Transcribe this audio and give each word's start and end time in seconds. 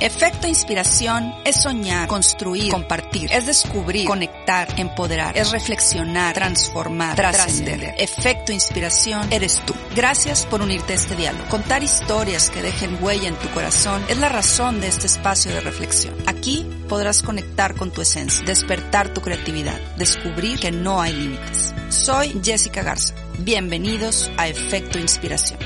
Efecto 0.00 0.46
inspiración 0.46 1.34
es 1.44 1.62
soñar, 1.62 2.06
construir, 2.06 2.70
compartir, 2.70 3.32
es 3.32 3.46
descubrir, 3.46 4.06
conectar, 4.06 4.68
empoderar, 4.78 5.36
es 5.36 5.50
reflexionar, 5.50 6.34
transformar, 6.34 7.16
trascender. 7.16 7.96
Efecto 7.98 8.52
inspiración 8.52 9.26
eres 9.32 9.60
tú. 9.66 9.74
Gracias 9.96 10.46
por 10.46 10.62
unirte 10.62 10.92
a 10.92 10.96
este 10.96 11.16
diálogo. 11.16 11.48
Contar 11.48 11.82
historias 11.82 12.48
que 12.48 12.62
dejen 12.62 13.02
huella 13.02 13.26
en 13.26 13.34
tu 13.34 13.48
corazón 13.48 14.04
es 14.08 14.18
la 14.18 14.28
razón 14.28 14.80
de 14.80 14.86
este 14.86 15.06
espacio 15.06 15.52
de 15.52 15.62
reflexión. 15.62 16.14
Aquí 16.26 16.64
podrás 16.88 17.22
conectar 17.22 17.74
con 17.74 17.90
tu 17.90 18.00
esencia, 18.00 18.46
despertar 18.46 19.12
tu 19.12 19.20
creatividad, 19.20 19.80
descubrir 19.96 20.60
que 20.60 20.70
no 20.70 21.02
hay 21.02 21.12
límites. 21.12 21.74
Soy 21.88 22.40
Jessica 22.40 22.84
Garza. 22.84 23.14
Bienvenidos 23.40 24.30
a 24.36 24.46
Efecto 24.46 25.00
Inspiración. 25.00 25.58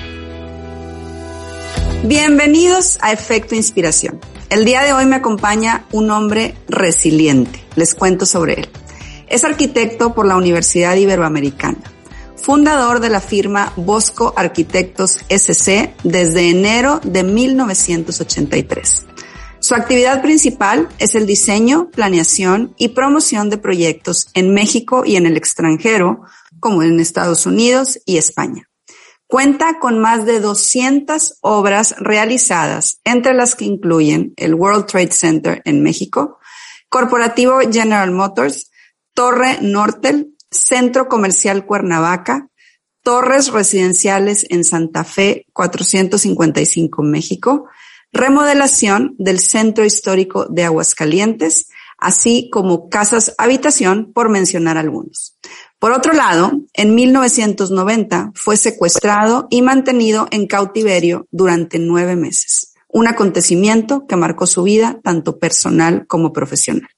Bienvenidos 2.04 2.98
a 3.00 3.12
Efecto 3.12 3.54
Inspiración. 3.54 4.18
El 4.50 4.64
día 4.64 4.82
de 4.82 4.92
hoy 4.92 5.06
me 5.06 5.14
acompaña 5.14 5.86
un 5.92 6.10
hombre 6.10 6.56
resiliente. 6.66 7.64
Les 7.76 7.94
cuento 7.94 8.26
sobre 8.26 8.54
él. 8.54 8.68
Es 9.28 9.44
arquitecto 9.44 10.12
por 10.12 10.26
la 10.26 10.36
Universidad 10.36 10.96
Iberoamericana, 10.96 11.78
fundador 12.34 12.98
de 12.98 13.08
la 13.08 13.20
firma 13.20 13.72
Bosco 13.76 14.34
Arquitectos 14.36 15.20
SC 15.28 15.94
desde 16.02 16.50
enero 16.50 17.00
de 17.04 17.22
1983. 17.22 19.06
Su 19.60 19.76
actividad 19.76 20.22
principal 20.22 20.88
es 20.98 21.14
el 21.14 21.24
diseño, 21.24 21.88
planeación 21.92 22.74
y 22.78 22.88
promoción 22.88 23.48
de 23.48 23.58
proyectos 23.58 24.26
en 24.34 24.52
México 24.52 25.04
y 25.06 25.14
en 25.14 25.26
el 25.26 25.36
extranjero, 25.36 26.22
como 26.58 26.82
en 26.82 26.98
Estados 26.98 27.46
Unidos 27.46 28.00
y 28.04 28.16
España. 28.16 28.71
Cuenta 29.32 29.78
con 29.78 29.98
más 29.98 30.26
de 30.26 30.40
200 30.40 31.38
obras 31.40 31.94
realizadas, 31.98 33.00
entre 33.02 33.32
las 33.32 33.54
que 33.54 33.64
incluyen 33.64 34.34
el 34.36 34.52
World 34.54 34.84
Trade 34.84 35.10
Center 35.10 35.62
en 35.64 35.82
México, 35.82 36.38
Corporativo 36.90 37.60
General 37.60 38.10
Motors, 38.10 38.70
Torre 39.14 39.56
Nortel, 39.62 40.36
Centro 40.50 41.08
Comercial 41.08 41.64
Cuernavaca, 41.64 42.50
Torres 43.02 43.48
Residenciales 43.48 44.44
en 44.50 44.64
Santa 44.64 45.02
Fe 45.02 45.46
455 45.54 47.02
México, 47.02 47.70
remodelación 48.12 49.14
del 49.16 49.40
Centro 49.40 49.86
Histórico 49.86 50.44
de 50.44 50.64
Aguascalientes, 50.64 51.68
así 51.96 52.50
como 52.52 52.90
casas 52.90 53.34
habitación, 53.38 54.12
por 54.12 54.28
mencionar 54.28 54.76
algunos. 54.76 55.38
Por 55.82 55.90
otro 55.90 56.12
lado, 56.12 56.52
en 56.74 56.94
1990 56.94 58.30
fue 58.36 58.56
secuestrado 58.56 59.48
y 59.50 59.62
mantenido 59.62 60.28
en 60.30 60.46
cautiverio 60.46 61.26
durante 61.32 61.80
nueve 61.80 62.14
meses, 62.14 62.72
un 62.86 63.08
acontecimiento 63.08 64.06
que 64.06 64.14
marcó 64.14 64.46
su 64.46 64.62
vida 64.62 65.00
tanto 65.02 65.40
personal 65.40 66.06
como 66.06 66.32
profesional. 66.32 66.88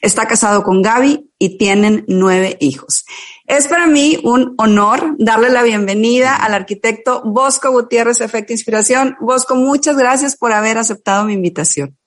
Está 0.00 0.28
casado 0.28 0.62
con 0.62 0.82
Gaby 0.82 1.32
y 1.36 1.58
tienen 1.58 2.04
nueve 2.06 2.56
hijos. 2.60 3.04
Es 3.48 3.66
para 3.66 3.88
mí 3.88 4.20
un 4.22 4.54
honor 4.56 5.16
darle 5.18 5.50
la 5.50 5.64
bienvenida 5.64 6.36
al 6.36 6.54
arquitecto 6.54 7.22
Bosco 7.24 7.72
Gutiérrez 7.72 8.20
Efecto 8.20 8.52
Inspiración. 8.52 9.16
Bosco, 9.20 9.56
muchas 9.56 9.96
gracias 9.96 10.36
por 10.36 10.52
haber 10.52 10.78
aceptado 10.78 11.24
mi 11.24 11.32
invitación. 11.32 11.98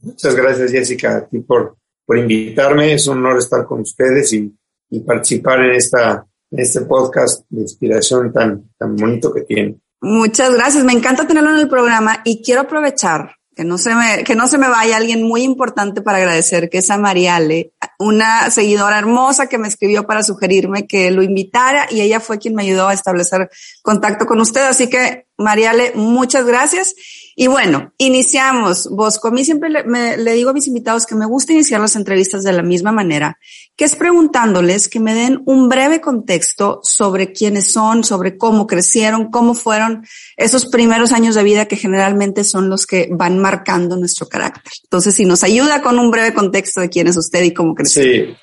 Muchas 0.00 0.34
gracias, 0.34 0.72
Jessica, 0.72 1.18
a 1.18 1.28
ti 1.28 1.38
por, 1.38 1.76
por 2.04 2.18
invitarme. 2.18 2.94
Es 2.94 3.06
un 3.06 3.18
honor 3.18 3.38
estar 3.38 3.64
con 3.64 3.82
ustedes 3.82 4.32
y 4.32 4.52
y 4.90 5.00
participar 5.00 5.60
en, 5.64 5.72
esta, 5.72 6.26
este 6.50 6.82
podcast 6.82 7.44
de 7.48 7.62
inspiración 7.62 8.32
tan, 8.32 8.70
tan 8.76 8.96
bonito 8.96 9.32
que 9.32 9.42
tiene. 9.42 9.76
Muchas 10.00 10.52
gracias. 10.54 10.84
Me 10.84 10.92
encanta 10.92 11.26
tenerlo 11.26 11.50
en 11.50 11.58
el 11.58 11.68
programa 11.68 12.20
y 12.24 12.42
quiero 12.42 12.62
aprovechar 12.62 13.36
que 13.54 13.64
no 13.64 13.78
se 13.78 13.94
me, 13.94 14.24
que 14.24 14.34
no 14.34 14.46
se 14.46 14.58
me 14.58 14.68
vaya 14.68 14.96
alguien 14.96 15.22
muy 15.22 15.42
importante 15.42 16.00
para 16.00 16.18
agradecer, 16.18 16.70
que 16.70 16.78
es 16.78 16.90
a 16.90 16.96
Mariale, 16.96 17.74
una 17.98 18.48
seguidora 18.50 18.98
hermosa 18.98 19.48
que 19.48 19.58
me 19.58 19.68
escribió 19.68 20.06
para 20.06 20.22
sugerirme 20.22 20.86
que 20.86 21.10
lo 21.10 21.22
invitara 21.22 21.86
y 21.90 22.00
ella 22.00 22.20
fue 22.20 22.38
quien 22.38 22.54
me 22.54 22.62
ayudó 22.62 22.88
a 22.88 22.94
establecer 22.94 23.50
contacto 23.82 24.24
con 24.24 24.40
usted. 24.40 24.62
Así 24.62 24.88
que, 24.88 25.26
Mariale, 25.36 25.92
muchas 25.94 26.46
gracias. 26.46 26.94
Y 27.40 27.46
bueno, 27.46 27.94
iniciamos. 27.96 28.86
Bosco, 28.90 29.28
a 29.28 29.30
mí 29.30 29.46
siempre 29.46 29.70
le, 29.70 30.18
le, 30.18 30.32
digo 30.34 30.50
a 30.50 30.52
mis 30.52 30.66
invitados 30.66 31.06
que 31.06 31.14
me 31.14 31.24
gusta 31.24 31.54
iniciar 31.54 31.80
las 31.80 31.96
entrevistas 31.96 32.42
de 32.42 32.52
la 32.52 32.62
misma 32.62 32.92
manera, 32.92 33.38
que 33.74 33.86
es 33.86 33.96
preguntándoles 33.96 34.88
que 34.90 35.00
me 35.00 35.14
den 35.14 35.42
un 35.46 35.70
breve 35.70 36.02
contexto 36.02 36.80
sobre 36.82 37.32
quiénes 37.32 37.72
son, 37.72 38.04
sobre 38.04 38.36
cómo 38.36 38.66
crecieron, 38.66 39.30
cómo 39.30 39.54
fueron 39.54 40.04
esos 40.36 40.66
primeros 40.66 41.12
años 41.12 41.34
de 41.34 41.42
vida 41.42 41.64
que 41.64 41.76
generalmente 41.76 42.44
son 42.44 42.68
los 42.68 42.84
que 42.84 43.08
van 43.10 43.38
marcando 43.38 43.96
nuestro 43.96 44.28
carácter. 44.28 44.74
Entonces, 44.82 45.14
si 45.14 45.24
nos 45.24 45.42
ayuda 45.42 45.80
con 45.80 45.98
un 45.98 46.10
breve 46.10 46.34
contexto 46.34 46.82
de 46.82 46.90
quién 46.90 47.06
es 47.06 47.16
usted 47.16 47.42
y 47.42 47.54
cómo 47.54 47.74
creció. 47.74 48.02
Sí. 48.02 48.36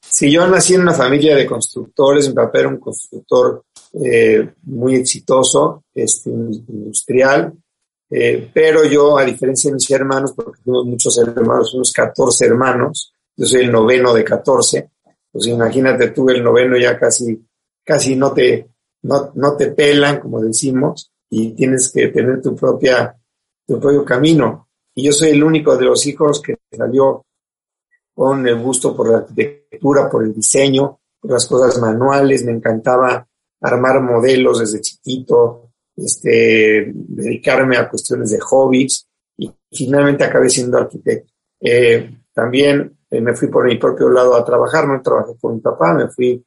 Si 0.00 0.30
yo 0.30 0.46
nací 0.46 0.74
en 0.74 0.82
una 0.82 0.94
familia 0.94 1.34
de 1.34 1.44
constructores, 1.44 2.28
mi 2.28 2.34
papá 2.34 2.60
era 2.60 2.68
un 2.68 2.78
constructor 2.78 3.64
eh, 4.00 4.48
muy 4.62 4.94
exitoso, 4.94 5.82
este, 5.92 6.30
industrial, 6.30 7.52
eh, 8.16 8.48
pero 8.54 8.84
yo, 8.84 9.18
a 9.18 9.24
diferencia 9.24 9.70
de 9.70 9.74
mis 9.74 9.90
hermanos, 9.90 10.34
porque 10.36 10.62
tengo 10.64 10.84
muchos 10.84 11.18
hermanos, 11.18 11.74
unos 11.74 11.90
14 11.90 12.46
hermanos, 12.46 13.12
yo 13.36 13.44
soy 13.44 13.62
el 13.62 13.72
noveno 13.72 14.14
de 14.14 14.22
14, 14.22 14.90
pues 15.32 15.48
imagínate 15.48 16.10
tú 16.10 16.30
el 16.30 16.40
noveno 16.40 16.78
ya 16.78 16.96
casi, 16.96 17.44
casi 17.82 18.14
no 18.14 18.32
te, 18.32 18.68
no, 19.02 19.32
no 19.34 19.56
te 19.56 19.72
pelan, 19.72 20.20
como 20.20 20.40
decimos, 20.40 21.10
y 21.28 21.56
tienes 21.56 21.90
que 21.90 22.06
tener 22.06 22.40
tu 22.40 22.54
propia, 22.54 23.16
tu 23.66 23.80
propio 23.80 24.04
camino. 24.04 24.68
Y 24.94 25.06
yo 25.06 25.12
soy 25.12 25.30
el 25.30 25.42
único 25.42 25.76
de 25.76 25.86
los 25.86 26.06
hijos 26.06 26.40
que 26.40 26.58
salió 26.70 27.26
con 28.14 28.46
el 28.46 28.60
gusto 28.62 28.94
por 28.94 29.10
la 29.10 29.18
arquitectura, 29.18 30.08
por 30.08 30.22
el 30.22 30.32
diseño, 30.32 31.00
por 31.20 31.32
las 31.32 31.46
cosas 31.46 31.80
manuales, 31.80 32.44
me 32.44 32.52
encantaba 32.52 33.26
armar 33.60 34.00
modelos 34.02 34.60
desde 34.60 34.80
chiquito, 34.80 35.63
este, 35.96 36.92
dedicarme 36.94 37.76
a 37.76 37.88
cuestiones 37.88 38.30
de 38.30 38.40
hobbies 38.40 39.06
y 39.36 39.50
finalmente 39.70 40.24
acabé 40.24 40.48
siendo 40.48 40.78
arquitecto. 40.78 41.32
Eh, 41.60 42.10
también 42.32 42.96
eh, 43.10 43.20
me 43.20 43.34
fui 43.34 43.48
por 43.48 43.64
mi 43.64 43.76
propio 43.76 44.08
lado 44.08 44.36
a 44.36 44.44
trabajar, 44.44 44.86
no 44.88 45.00
trabajé 45.00 45.36
con 45.40 45.54
mi 45.54 45.60
papá, 45.60 45.94
me 45.94 46.08
fui 46.08 46.44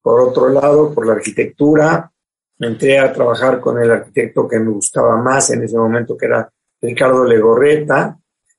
por 0.00 0.20
otro 0.20 0.48
lado 0.48 0.92
por 0.92 1.06
la 1.06 1.14
arquitectura, 1.14 2.10
entré 2.58 2.98
a 2.98 3.12
trabajar 3.12 3.60
con 3.60 3.80
el 3.80 3.90
arquitecto 3.90 4.46
que 4.46 4.58
me 4.58 4.70
gustaba 4.70 5.16
más 5.16 5.50
en 5.50 5.62
ese 5.62 5.76
momento, 5.76 6.16
que 6.16 6.26
era 6.26 6.50
Ricardo 6.80 7.24
Legorreta, 7.24 8.18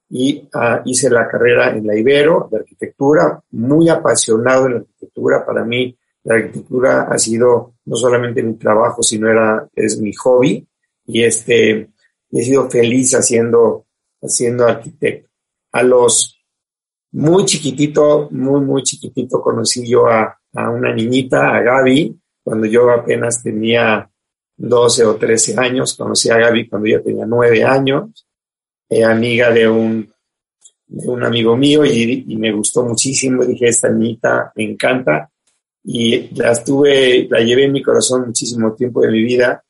y 0.09 0.47
uh, 0.53 0.81
hice 0.85 1.09
la 1.09 1.27
carrera 1.27 1.71
en 1.75 1.87
la 1.87 1.95
Ibero 1.95 2.47
de 2.51 2.59
arquitectura, 2.59 3.41
muy 3.51 3.89
apasionado 3.89 4.67
en 4.67 4.73
la 4.73 4.79
arquitectura, 4.79 5.45
para 5.45 5.65
mí 5.65 5.97
la 6.23 6.35
arquitectura 6.35 7.03
ha 7.03 7.17
sido 7.17 7.72
no 7.85 7.95
solamente 7.95 8.43
mi 8.43 8.55
trabajo, 8.55 9.03
sino 9.03 9.29
era, 9.29 9.67
es 9.75 9.99
mi 9.99 10.13
hobby. 10.13 10.67
Y 11.05 11.23
este, 11.23 11.89
he 12.31 12.43
sido 12.43 12.69
feliz 12.69 13.13
haciendo, 13.13 13.85
haciendo 14.21 14.65
arquitecto. 14.65 15.29
A 15.71 15.83
los 15.83 16.39
muy 17.11 17.45
chiquitito, 17.45 18.29
muy, 18.31 18.61
muy 18.61 18.83
chiquitito 18.83 19.41
conocí 19.41 19.87
yo 19.87 20.07
a, 20.07 20.39
a 20.53 20.69
una 20.69 20.93
niñita, 20.93 21.55
a 21.55 21.61
Gaby, 21.61 22.19
cuando 22.43 22.65
yo 22.67 22.89
apenas 22.89 23.43
tenía 23.43 24.09
12 24.57 25.05
o 25.05 25.15
13 25.15 25.59
años, 25.59 25.95
conocí 25.95 26.29
a 26.29 26.37
Gaby 26.37 26.67
cuando 26.67 26.87
ella 26.87 27.03
tenía 27.03 27.25
9 27.25 27.63
años, 27.63 28.27
amiga 29.01 29.49
de 29.49 29.67
un, 29.67 30.11
de 30.87 31.07
un 31.09 31.23
amigo 31.23 31.57
mío 31.57 31.85
y, 31.85 32.25
y, 32.27 32.35
me 32.35 32.51
gustó 32.51 32.83
muchísimo, 32.83 33.43
dije, 33.43 33.67
esta 33.67 33.89
niñita 33.89 34.51
me 34.55 34.63
encanta, 34.63 35.31
y 35.83 36.33
la 36.35 36.51
estuve, 36.51 37.27
la 37.29 37.39
llevé 37.41 37.65
en 37.65 37.73
mi 37.73 37.83
corazón 37.83 38.27
muchísimo 38.27 38.73
tiempo 38.73 39.01
de 39.01 39.11
mi 39.11 39.21
vida. 39.23 39.63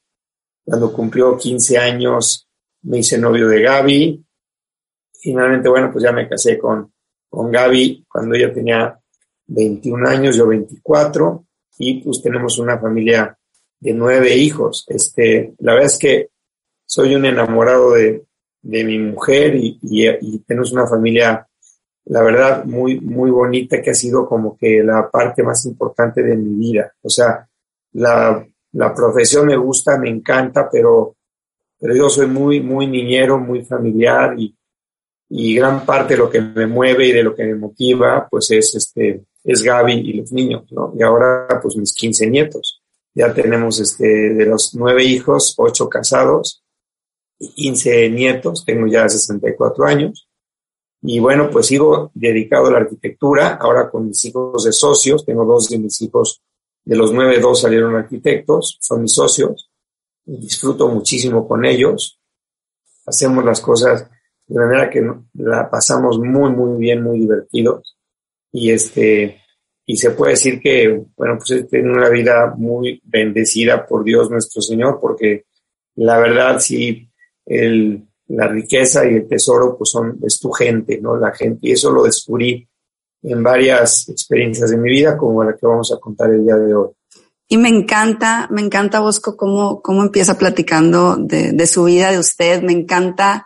Cuando 0.63 0.94
cumplió 0.94 1.38
15 1.38 1.78
años 1.78 2.47
me 2.84 3.00
hice 3.00 3.18
novio 3.18 3.47
de 3.47 3.62
Gaby. 3.62 4.25
Finalmente, 5.21 5.69
bueno, 5.69 5.89
pues 5.92 6.04
ya 6.04 6.12
me 6.12 6.27
casé 6.27 6.57
con, 6.57 6.94
con 7.30 7.51
Gaby 7.51 8.06
cuando 8.07 8.36
ella 8.36 8.54
tenía 8.54 9.00
21 9.48 10.07
años, 10.07 10.36
yo 10.36 10.48
24, 10.48 11.45
y 11.80 12.01
pues 12.01 12.21
tenemos 12.21 12.57
una 12.60 12.77
familia 12.80 13.38
de 13.80 13.94
nueve 13.94 14.36
hijos. 14.36 14.86
Este, 14.88 15.54
la 15.60 15.74
verdad 15.74 15.92
es 15.92 15.98
que 15.98 16.30
soy 16.86 17.15
un 17.15 17.25
enamorado 17.25 17.94
de, 17.94 18.25
de 18.62 18.83
mi 18.83 19.00
mujer 19.00 19.56
y, 19.56 19.80
y, 19.81 20.07
y 20.07 20.39
tenemos 20.39 20.71
una 20.71 20.88
familia 20.88 21.48
la 22.05 22.21
verdad, 22.21 22.65
muy, 22.65 23.00
muy 23.00 23.31
bonita, 23.31 23.81
que 23.81 23.91
ha 23.91 23.95
sido 23.95 24.27
como 24.27 24.57
que 24.57 24.83
la 24.83 25.09
parte 25.09 25.44
más 25.44 25.65
importante 25.65 26.21
de 26.21 26.35
mi 26.35 26.55
vida. 26.55 26.94
O 27.01 27.09
sea, 27.09 27.47
la, 27.94 28.45
la 28.73 28.94
profesión 28.94 29.47
me 29.47 29.57
gusta, 29.57 29.97
me 29.97 30.09
encanta, 30.09 30.69
pero, 30.69 31.15
pero 31.79 31.95
yo 31.95 32.09
soy 32.09 32.27
muy, 32.27 32.59
muy 32.59 32.88
niñero, 32.88 33.38
muy 33.38 33.63
familiar 33.63 34.35
y, 34.38 34.55
y 35.29 35.55
gran 35.55 35.85
parte 35.85 36.13
de 36.13 36.19
lo 36.19 36.29
que 36.29 36.41
me 36.41 36.67
mueve 36.67 37.07
y 37.07 37.11
de 37.13 37.23
lo 37.23 37.33
que 37.33 37.45
me 37.45 37.55
motiva, 37.55 38.27
pues 38.29 38.51
es 38.51 38.75
este, 38.75 39.23
es 39.44 39.61
Gaby 39.61 39.94
y 39.94 40.13
los 40.13 40.31
niños, 40.31 40.71
¿no? 40.71 40.94
Y 40.97 41.03
ahora, 41.03 41.47
pues 41.61 41.75
mis 41.75 41.94
15 41.94 42.29
nietos. 42.29 42.81
Ya 43.15 43.33
tenemos 43.33 43.79
este, 43.79 44.33
de 44.33 44.45
los 44.45 44.73
nueve 44.73 45.03
hijos, 45.03 45.53
ocho 45.57 45.88
casados 45.88 46.63
15 47.50 48.09
nietos, 48.09 48.63
tengo 48.65 48.88
ya 48.88 49.07
64 49.07 49.85
años. 49.85 50.27
Y 51.05 51.19
bueno, 51.19 51.50
pues 51.50 51.67
sigo 51.67 52.11
dedicado 52.13 52.67
a 52.67 52.71
la 52.71 52.77
arquitectura, 52.77 53.55
ahora 53.55 53.89
con 53.89 54.07
mis 54.07 54.23
hijos 54.23 54.63
de 54.63 54.71
socios, 54.71 55.25
tengo 55.25 55.44
dos 55.44 55.69
de 55.69 55.77
mis 55.77 56.01
hijos, 56.01 56.41
de 56.85 56.95
los 56.95 57.11
nueve, 57.11 57.39
dos 57.39 57.61
salieron 57.61 57.95
arquitectos, 57.95 58.77
son 58.79 59.01
mis 59.01 59.13
socios, 59.13 59.69
disfruto 60.25 60.88
muchísimo 60.88 61.45
con 61.45 61.65
ellos, 61.65 62.19
hacemos 63.05 63.44
las 63.44 63.59
cosas 63.59 64.09
de 64.47 64.59
manera 64.59 64.89
que 64.89 65.05
la 65.33 65.69
pasamos 65.69 66.19
muy, 66.19 66.51
muy 66.51 66.79
bien, 66.79 67.03
muy 67.03 67.19
divertidos. 67.19 67.97
Y 68.51 68.71
este, 68.71 69.41
y 69.85 69.97
se 69.97 70.11
puede 70.11 70.33
decir 70.33 70.61
que, 70.61 71.03
bueno, 71.17 71.38
pues 71.38 71.51
he 71.71 71.81
una 71.81 72.09
vida 72.09 72.53
muy 72.55 73.01
bendecida 73.03 73.85
por 73.85 74.05
Dios 74.05 74.29
nuestro 74.29 74.61
Señor, 74.61 75.00
porque 75.01 75.45
la 75.95 76.17
verdad 76.19 76.59
sí, 76.59 77.09
el, 77.45 78.07
la 78.28 78.48
riqueza 78.48 79.06
y 79.06 79.16
el 79.16 79.28
tesoro 79.28 79.78
pues 79.78 79.92
son, 79.92 80.20
es 80.24 80.40
tu 80.40 80.52
gente, 80.52 81.00
¿no? 81.02 81.18
La 81.18 81.31
gente, 81.31 81.60
y 81.68 81.72
eso 81.72 81.92
lo 81.92 82.04
descubrí 82.04 82.68
en 83.22 83.44
varias 83.44 84.10
experiencias 84.10 84.70
de 84.70 84.78
mi 84.78 84.90
vida, 84.90 85.18
como 85.18 85.44
la 85.44 85.56
que 85.56 85.66
vamos 85.66 85.92
a 85.92 86.00
contar 86.00 86.31
el 86.31 86.44
día 86.44 86.56
de 86.56 86.75
hoy. 86.75 86.90
Y 87.48 87.58
me 87.58 87.70
encanta, 87.70 88.48
me 88.52 88.62
encanta 88.62 89.00
Bosco 89.00 89.38
cómo, 89.38 89.81
cómo 89.81 90.02
empieza 90.02 90.38
platicando 90.38 91.18
de, 91.18 91.52
de 91.52 91.68
su 91.68 91.84
vida, 91.84 92.12
de 92.12 92.20
usted, 92.20 92.64
me 92.64 92.74
encanta 92.74 93.46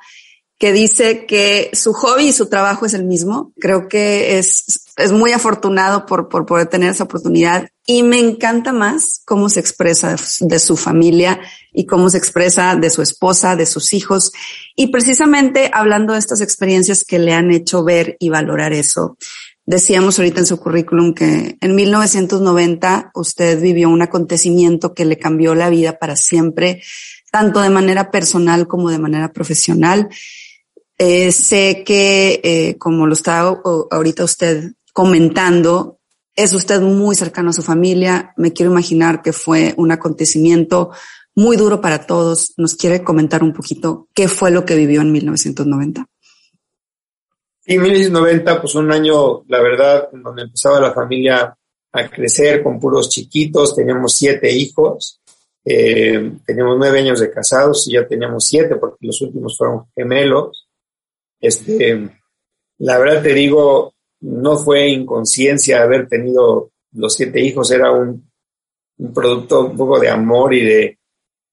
que 0.58 0.72
dice 0.72 1.26
que 1.26 1.70
su 1.74 1.94
hobby 1.94 2.30
y 2.30 2.34
su 2.34 2.50
trabajo 2.50 2.86
es 2.86 2.94
el 2.94 3.06
mismo. 3.06 3.54
Creo 3.60 3.88
que 3.88 4.40
es, 4.40 4.87
es 4.98 5.12
muy 5.12 5.32
afortunado 5.32 6.06
por, 6.06 6.28
por 6.28 6.46
poder 6.46 6.68
tener 6.68 6.90
esa 6.90 7.04
oportunidad 7.04 7.70
y 7.86 8.04
me 8.04 8.20
encanta 8.20 8.74
más 8.74 9.22
cómo 9.26 9.48
se 9.48 9.60
expresa 9.60 10.16
de, 10.42 10.60
su 10.60 10.76
familia 10.76 11.40
y 11.72 11.86
cómo 11.86 12.10
se 12.10 12.18
expresa 12.18 12.76
de 12.76 12.90
su 12.90 13.02
esposa, 13.04 13.56
de 13.56 13.68
sus 13.68 13.94
hijos. 13.94 14.34
Y 14.76 14.88
precisamente 14.88 15.70
hablando 15.72 16.14
de 16.14 16.20
estas 16.20 16.42
experiencias 16.42 17.06
que 17.06 17.20
le 17.20 17.34
han 17.34 17.52
hecho 17.52 17.84
ver 17.84 18.18
y 18.20 18.30
valorar 18.30 18.74
eso, 18.74 19.18
decíamos 19.66 20.18
ahorita 20.18 20.40
en 20.40 20.48
su 20.48 20.60
currículum 20.60 21.14
que 21.14 21.58
en 21.62 21.76
1990 21.76 23.12
usted 23.14 23.62
vivió 23.62 23.90
un 23.90 24.02
acontecimiento 24.02 24.96
que 24.96 25.06
le 25.06 25.20
cambió 25.20 25.54
la 25.54 25.70
vida 25.70 26.00
para 26.00 26.16
siempre, 26.16 26.82
tanto 27.32 27.62
de 27.62 27.70
manera 27.70 28.10
personal 28.10 28.68
como 28.68 28.90
de 28.90 29.00
manera 29.00 29.32
profesional. 29.32 30.10
Eh, 30.98 31.32
sé 31.32 31.84
que, 31.86 32.42
eh, 32.44 32.78
como 32.80 33.06
lo 33.06 33.14
está 33.14 33.42
ahorita 33.92 34.24
usted 34.24 34.72
comentando, 34.98 36.00
es 36.36 36.56
usted 36.56 36.82
muy 36.82 37.16
cercano 37.16 37.52
a 37.52 37.54
su 37.54 37.62
familia. 37.62 38.34
Me 38.36 38.52
quiero 38.52 38.72
imaginar 38.72 39.22
que 39.22 39.32
fue 39.32 39.76
un 39.78 39.92
acontecimiento 39.92 40.90
muy 41.36 41.56
duro 41.56 41.80
para 41.82 42.08
todos. 42.08 42.56
¿Nos 42.58 42.74
quiere 42.74 43.04
comentar 43.04 43.44
un 43.44 43.54
poquito 43.54 44.08
qué 44.16 44.28
fue 44.28 44.50
lo 44.50 44.66
que 44.66 44.76
vivió 44.76 45.02
en 45.02 45.12
1990? 45.12 46.04
En 47.68 47.80
1990, 47.80 48.60
pues 48.60 48.74
un 48.74 48.92
año, 48.92 49.44
la 49.48 49.62
verdad, 49.62 50.10
donde 50.12 50.42
empezaba 50.42 50.80
la 50.80 50.96
familia 50.96 51.56
a 51.92 52.10
crecer 52.10 52.64
con 52.64 52.80
puros 52.80 53.08
chiquitos, 53.08 53.76
teníamos 53.76 54.16
siete 54.16 54.52
hijos, 54.52 55.22
eh, 55.64 56.32
teníamos 56.44 56.76
nueve 56.76 57.02
años 57.02 57.20
de 57.20 57.30
casados 57.30 57.88
y 57.88 57.94
ya 57.94 58.08
teníamos 58.08 58.46
siete 58.46 58.78
porque 58.78 59.06
los 59.06 59.22
últimos 59.22 59.56
fueron 59.56 59.86
gemelos. 59.96 60.68
Este, 61.40 62.10
la 62.80 62.98
verdad 62.98 63.22
te 63.22 63.36
digo, 63.36 63.94
no 64.22 64.58
fue 64.58 64.90
inconsciencia 64.90 65.84
haber 65.84 66.08
tenido 66.08 66.72
los 66.94 67.14
siete 67.14 67.42
hijos, 67.42 67.72
era 67.72 67.92
un, 67.92 68.30
producto 69.14 69.68
un 69.68 69.78
poco 69.78 70.00
de 70.00 70.10
amor 70.10 70.54
y 70.54 70.66
de, 70.66 71.00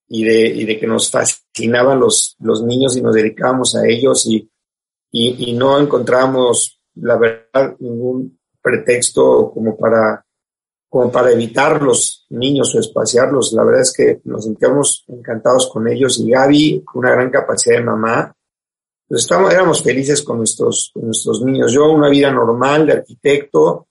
y 0.09 0.25
de, 0.25 0.47
y 0.47 0.65
de 0.65 0.79
que 0.79 0.87
nos 0.87 1.11
fascinaban 1.11 2.01
los, 2.01 2.37
los 2.41 2.63
niños 2.63 2.97
y 2.97 3.03
nos 3.03 3.15
dedicábamos 3.15 3.77
a 3.77 3.87
ellos 3.87 4.27
y, 4.27 4.51
y, 5.11 5.51
y 5.51 5.53
no 5.53 5.79
encontramos, 5.79 6.81
la 6.95 7.19
verdad, 7.19 7.77
ningún 7.81 8.39
pretexto 8.63 9.51
como 9.53 9.77
para, 9.77 10.25
como 10.89 11.13
para 11.13 11.33
evitar 11.33 11.83
los 11.83 12.25
niños 12.31 12.75
o 12.75 12.81
espaciarlos. 12.81 13.53
La 13.53 13.65
verdad 13.65 13.83
es 13.83 13.93
que 13.93 14.21
nos 14.25 14.45
sentíamos 14.45 15.05
encantados 15.09 15.69
con 15.71 15.87
ellos 15.87 16.19
y 16.19 16.31
Gaby, 16.31 16.85
una 16.95 17.11
gran 17.11 17.31
capacidad 17.31 17.77
de 17.77 17.85
mamá, 17.85 18.35
pues 19.15 19.53
éramos 19.53 19.81
felices 19.81 20.23
con 20.23 20.39
nuestros, 20.39 20.91
nuestros 20.97 21.43
niños. 21.43 21.73
Yo 21.73 21.89
una 21.93 22.09
vida 22.09 22.33
normal 22.33 22.87
de 22.87 22.95
arquitecto, 22.95 23.87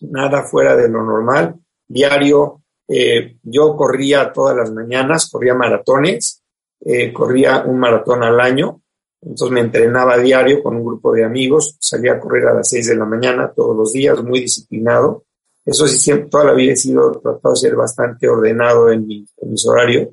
nada 0.00 0.42
fuera 0.42 0.74
de 0.74 0.88
lo 0.88 1.04
normal, 1.04 1.54
diario. 1.86 2.62
Eh, 2.88 3.36
yo 3.42 3.76
corría 3.76 4.32
todas 4.32 4.56
las 4.56 4.72
mañanas, 4.72 5.30
corría 5.30 5.54
maratones, 5.54 6.42
eh, 6.80 7.12
corría 7.12 7.62
un 7.64 7.78
maratón 7.78 8.24
al 8.24 8.40
año, 8.40 8.82
entonces 9.20 9.50
me 9.50 9.60
entrenaba 9.60 10.18
diario 10.18 10.60
con 10.62 10.74
un 10.74 10.84
grupo 10.84 11.12
de 11.12 11.24
amigos, 11.24 11.76
salía 11.78 12.14
a 12.14 12.20
correr 12.20 12.46
a 12.48 12.54
las 12.54 12.68
seis 12.68 12.88
de 12.88 12.96
la 12.96 13.04
mañana 13.04 13.52
todos 13.54 13.76
los 13.76 13.92
días, 13.92 14.20
muy 14.24 14.40
disciplinado. 14.40 15.24
Eso 15.64 15.86
sí, 15.86 15.98
siempre, 15.98 16.30
toda 16.30 16.46
la 16.46 16.54
vida 16.54 16.72
he 16.72 16.76
sido, 16.76 17.12
tratado 17.12 17.54
de 17.54 17.60
ser 17.60 17.76
bastante 17.76 18.28
ordenado 18.28 18.90
en, 18.90 19.06
mi, 19.06 19.24
en 19.36 19.50
mis 19.50 19.66
horarios. 19.66 20.08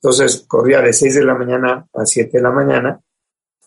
Entonces 0.00 0.44
corría 0.46 0.80
de 0.80 0.92
seis 0.94 1.16
de 1.16 1.24
la 1.24 1.34
mañana 1.34 1.86
a 1.92 2.06
siete 2.06 2.38
de 2.38 2.42
la 2.42 2.50
mañana 2.50 3.02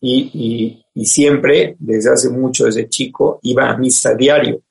y, 0.01 0.83
y, 0.93 1.05
siempre, 1.05 1.75
desde 1.79 2.11
hace 2.11 2.29
mucho, 2.29 2.65
desde 2.65 2.89
chico, 2.89 3.39
iba 3.43 3.69
a 3.69 3.77
misa 3.77 4.15
diario, 4.15 4.63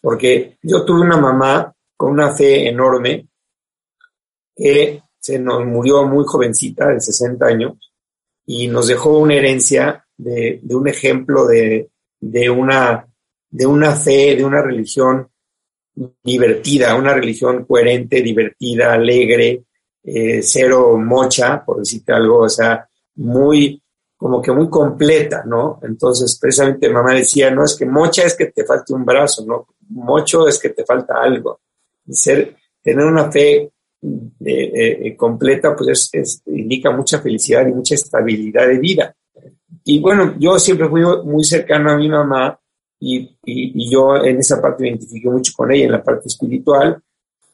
porque 0.00 0.56
yo 0.62 0.84
tuve 0.84 1.02
una 1.02 1.18
mamá 1.18 1.72
con 1.96 2.12
una 2.12 2.34
fe 2.34 2.68
enorme 2.68 3.28
que 4.56 5.02
se 5.18 5.38
nos 5.38 5.64
murió 5.66 6.04
muy 6.06 6.24
jovencita, 6.26 6.88
de 6.88 7.00
60 7.00 7.46
años, 7.46 7.92
y 8.46 8.66
nos 8.68 8.88
dejó 8.88 9.18
una 9.18 9.34
herencia 9.34 10.04
de, 10.16 10.60
de 10.62 10.74
un 10.74 10.88
ejemplo 10.88 11.46
de, 11.46 11.90
de, 12.18 12.48
una, 12.48 13.06
de 13.50 13.66
una 13.66 13.94
fe, 13.94 14.36
de 14.36 14.44
una 14.44 14.62
religión 14.62 15.28
divertida, 16.22 16.94
una 16.94 17.12
religión 17.12 17.64
coherente, 17.64 18.22
divertida, 18.22 18.94
alegre, 18.94 19.64
eh, 20.02 20.40
cero 20.42 20.96
mocha, 20.96 21.62
por 21.64 21.78
decirte 21.80 22.12
algo, 22.12 22.40
o 22.40 22.48
sea, 22.48 22.88
muy, 23.16 23.82
como 24.18 24.42
que 24.42 24.50
muy 24.50 24.68
completa, 24.68 25.44
¿no? 25.46 25.78
Entonces, 25.82 26.36
precisamente 26.40 26.90
mamá 26.90 27.14
decía, 27.14 27.52
no 27.52 27.64
es 27.64 27.76
que 27.76 27.86
mocha 27.86 28.24
es 28.24 28.34
que 28.36 28.46
te 28.46 28.64
falte 28.64 28.92
un 28.92 29.04
brazo, 29.04 29.46
¿no? 29.46 29.68
Mocho 29.90 30.48
es 30.48 30.58
que 30.58 30.70
te 30.70 30.84
falta 30.84 31.22
algo. 31.22 31.60
Ser, 32.10 32.56
tener 32.82 33.06
una 33.06 33.30
fe 33.30 33.58
eh, 33.62 33.70
eh, 34.40 35.16
completa, 35.16 35.76
pues 35.76 36.10
es, 36.12 36.42
indica 36.46 36.90
mucha 36.90 37.20
felicidad 37.20 37.64
y 37.68 37.72
mucha 37.72 37.94
estabilidad 37.94 38.66
de 38.66 38.78
vida. 38.78 39.14
Y 39.84 40.00
bueno, 40.00 40.34
yo 40.36 40.58
siempre 40.58 40.88
fui 40.88 41.02
muy 41.24 41.44
cercano 41.44 41.92
a 41.92 41.96
mi 41.96 42.08
mamá 42.08 42.58
y, 42.98 43.18
y, 43.18 43.84
y 43.84 43.90
yo 43.90 44.16
en 44.16 44.38
esa 44.38 44.60
parte 44.60 44.82
me 44.82 44.88
identifico 44.88 45.30
mucho 45.30 45.52
con 45.56 45.70
ella, 45.70 45.84
en 45.84 45.92
la 45.92 46.02
parte 46.02 46.26
espiritual. 46.26 47.00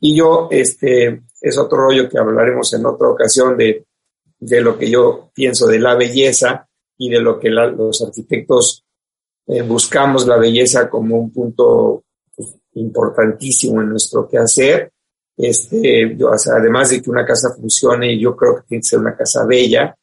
Y 0.01 0.17
yo, 0.17 0.49
este, 0.51 1.25
es 1.43 1.59
otro 1.59 1.77
rollo 1.77 2.09
que 2.09 2.19
hablaremos 2.19 2.73
en 2.73 2.87
otra 2.87 3.11
ocasión 3.11 3.55
de 3.55 3.85
de 4.45 4.61
lo 4.61 4.77
que 4.77 4.91
yo 4.91 5.31
pienso 5.35 5.67
de 5.67 5.79
la 5.79 5.95
belleza 5.95 6.69
y 6.99 7.09
de 7.09 7.21
lo 7.21 7.41
que 7.41 7.49
los 7.49 8.03
arquitectos 8.03 8.85
eh, 9.47 9.63
buscamos 9.63 10.27
la 10.27 10.37
belleza 10.37 10.91
como 10.91 11.17
un 11.17 11.33
punto 11.33 12.05
pues, 12.37 12.55
importantísimo 12.75 13.81
en 13.81 13.91
nuestro 13.91 14.29
quehacer. 14.29 14.93
Este, 15.37 16.15
yo, 16.17 16.31
además 16.31 16.91
de 16.91 17.03
que 17.03 17.11
una 17.11 17.25
casa 17.25 17.55
funcione, 17.55 18.19
yo 18.19 18.37
creo 18.37 18.57
que 18.57 18.63
tiene 18.69 18.83
que 18.83 18.89
ser 18.89 18.99
una 18.99 19.17
casa 19.17 19.47
bella 19.47 19.97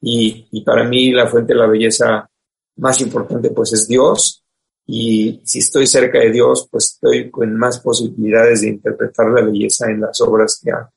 y, 0.00 0.46
y 0.50 0.60
para 0.62 0.84
mí 0.84 1.10
la 1.10 1.26
fuente 1.26 1.54
de 1.54 1.58
la 1.58 1.66
belleza 1.66 2.28
más 2.76 3.00
importante 3.00 3.50
pues 3.50 3.72
es 3.72 3.88
Dios 3.88 4.44
y 4.86 5.40
si 5.42 5.60
estoy 5.60 5.86
cerca 5.86 6.18
de 6.18 6.30
Dios 6.30 6.68
pues 6.70 6.92
estoy 6.92 7.30
con 7.30 7.56
más 7.56 7.80
posibilidades 7.80 8.60
de 8.60 8.68
interpretar 8.68 9.30
la 9.30 9.40
belleza 9.40 9.90
en 9.90 10.02
las 10.02 10.20
obras 10.20 10.60
que 10.62 10.70
hago. 10.70 10.90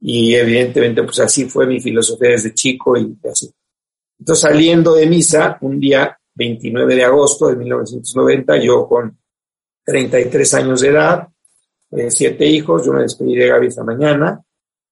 Y 0.00 0.34
evidentemente, 0.34 1.02
pues 1.02 1.20
así 1.20 1.44
fue 1.44 1.66
mi 1.66 1.80
filosofía 1.80 2.30
desde 2.30 2.54
chico 2.54 2.96
y 2.96 3.16
así. 3.30 3.52
Entonces, 4.18 4.42
saliendo 4.42 4.94
de 4.94 5.06
misa, 5.06 5.58
un 5.60 5.78
día 5.78 6.18
29 6.34 6.94
de 6.94 7.04
agosto 7.04 7.48
de 7.48 7.56
1990, 7.56 8.56
yo 8.58 8.86
con 8.86 9.18
33 9.84 10.54
años 10.54 10.80
de 10.80 10.88
edad, 10.88 11.28
eh, 11.90 12.10
siete 12.10 12.46
hijos, 12.46 12.86
yo 12.86 12.92
me 12.92 13.02
despedí 13.02 13.34
de 13.34 13.48
Gaby 13.48 13.66
esta 13.66 13.82
mañana, 13.82 14.42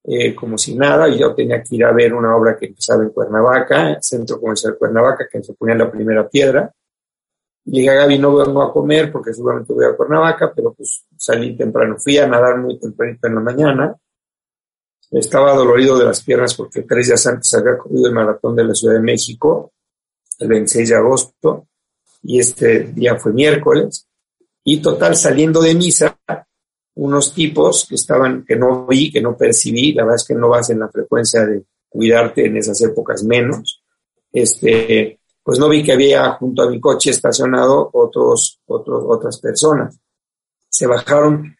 eh, 0.04 0.34
como 0.34 0.58
si 0.58 0.74
nada, 0.74 1.08
y 1.08 1.18
yo 1.18 1.34
tenía 1.34 1.62
que 1.62 1.76
ir 1.76 1.84
a 1.84 1.92
ver 1.92 2.12
una 2.12 2.34
obra 2.36 2.56
que 2.56 2.66
empezaba 2.66 3.02
en 3.02 3.10
Cuernavaca, 3.10 3.98
Centro 4.00 4.40
Comercial 4.40 4.76
Cuernavaca, 4.78 5.28
que 5.30 5.42
se 5.42 5.54
ponía 5.54 5.74
la 5.74 5.90
primera 5.90 6.28
piedra. 6.28 6.72
Dije 7.64 7.90
a 7.90 7.94
Gaby, 7.94 8.18
no 8.18 8.34
vengo 8.34 8.62
a 8.62 8.72
comer 8.72 9.12
porque 9.12 9.32
seguramente 9.32 9.72
voy 9.72 9.84
a 9.84 9.96
Cuernavaca, 9.96 10.52
pero 10.54 10.72
pues 10.72 11.04
salí 11.16 11.56
temprano, 11.56 11.96
fui 11.98 12.16
a 12.18 12.26
nadar 12.26 12.58
muy 12.58 12.78
tempranito 12.80 13.28
en 13.28 13.34
la 13.34 13.40
mañana, 13.40 13.96
estaba 15.10 15.54
dolorido 15.54 15.98
de 15.98 16.04
las 16.04 16.22
piernas 16.22 16.54
porque 16.54 16.82
tres 16.82 17.06
días 17.06 17.26
antes 17.26 17.52
había 17.54 17.78
corrido 17.78 18.08
el 18.08 18.14
maratón 18.14 18.56
de 18.56 18.64
la 18.64 18.74
Ciudad 18.74 18.94
de 18.94 19.00
México, 19.00 19.72
el 20.38 20.48
26 20.48 20.88
de 20.88 20.94
agosto, 20.96 21.66
y 22.22 22.38
este 22.38 22.80
día 22.92 23.16
fue 23.16 23.32
miércoles. 23.32 24.06
Y 24.64 24.82
total, 24.82 25.16
saliendo 25.16 25.60
de 25.60 25.74
misa, 25.74 26.18
unos 26.96 27.32
tipos 27.32 27.86
que 27.88 27.94
estaban, 27.94 28.44
que 28.44 28.56
no 28.56 28.86
vi, 28.86 29.10
que 29.10 29.20
no 29.20 29.36
percibí, 29.36 29.92
la 29.92 30.02
verdad 30.02 30.16
es 30.16 30.24
que 30.24 30.34
no 30.34 30.48
vas 30.48 30.68
en 30.70 30.80
la 30.80 30.88
frecuencia 30.88 31.46
de, 31.46 31.64
cuidarte 31.88 32.46
en 32.46 32.56
esas 32.56 32.80
épocas 32.82 33.24
menos. 33.24 33.82
Este, 34.32 35.20
pues 35.42 35.58
no 35.58 35.68
vi 35.68 35.82
que 35.82 35.92
había 35.92 36.32
junto 36.32 36.62
a 36.62 36.70
mi 36.70 36.80
coche 36.80 37.10
estacionado 37.10 37.90
otros, 37.92 38.60
otros, 38.66 39.04
otras 39.06 39.38
personas. 39.38 39.98
Se 40.68 40.86
bajaron 40.86 41.56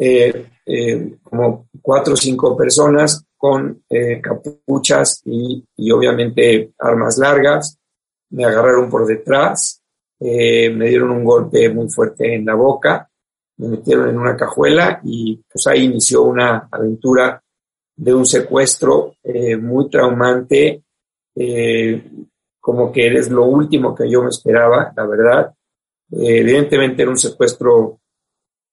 eh, 0.00 0.50
eh, 0.64 1.16
como 1.24 1.68
cuatro 1.82 2.14
o 2.14 2.16
cinco 2.16 2.56
personas 2.56 3.24
con 3.36 3.82
eh, 3.90 4.20
capuchas 4.20 5.22
y, 5.24 5.64
y, 5.76 5.90
obviamente 5.90 6.72
armas 6.78 7.18
largas. 7.18 7.76
Me 8.30 8.44
agarraron 8.44 8.88
por 8.88 9.06
detrás, 9.06 9.82
me 10.20 10.88
dieron 10.88 11.10
un 11.10 11.24
golpe 11.24 11.70
muy 11.70 11.88
fuerte 11.88 12.34
en 12.34 12.44
la 12.44 12.54
boca, 12.54 13.08
me 13.56 13.68
metieron 13.68 14.10
en 14.10 14.18
una 14.18 14.36
cajuela 14.36 15.00
y 15.02 15.42
pues 15.50 15.66
ahí 15.66 15.84
inició 15.84 16.24
una 16.24 16.68
aventura 16.70 17.42
de 17.96 18.14
un 18.14 18.26
secuestro 18.26 19.14
muy 19.62 19.88
traumante, 19.88 20.82
como 22.60 22.92
que 22.92 23.06
eres 23.06 23.30
lo 23.30 23.46
último 23.46 23.94
que 23.94 24.10
yo 24.10 24.22
me 24.22 24.28
esperaba, 24.28 24.92
la 24.94 25.06
verdad. 25.06 25.54
evidentemente 26.10 27.00
era 27.00 27.10
un 27.10 27.16
secuestro 27.16 27.98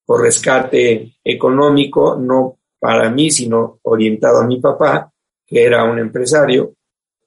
por 0.06 0.22
rescate 0.22 1.16
económico, 1.24 2.16
no 2.16 2.60
para 2.80 3.10
mí, 3.10 3.32
sino 3.32 3.80
orientado 3.84 4.42
a 4.42 4.46
mi 4.46 4.60
papá, 4.60 5.12
que 5.46 5.64
era 5.64 5.84
un 5.84 6.00
empresario, 6.00 6.74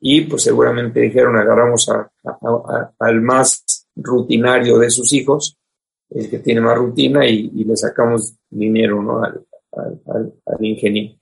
y 0.00 0.22
pues 0.22 0.42
seguramente 0.42 1.00
dijeron, 1.00 1.36
agarramos 1.36 1.90
al 2.98 3.20
más 3.20 3.86
rutinario 3.96 4.78
de 4.78 4.90
sus 4.90 5.12
hijos, 5.12 5.56
el 6.10 6.30
que 6.30 6.38
tiene 6.38 6.60
más 6.60 6.76
rutina, 6.76 7.26
y, 7.26 7.48
le 7.64 7.76
sacamos 7.76 8.36
dinero 8.48 9.02
¿no? 9.02 9.22
al, 9.22 9.44
al, 10.06 10.64
ingeniero. 10.64 11.18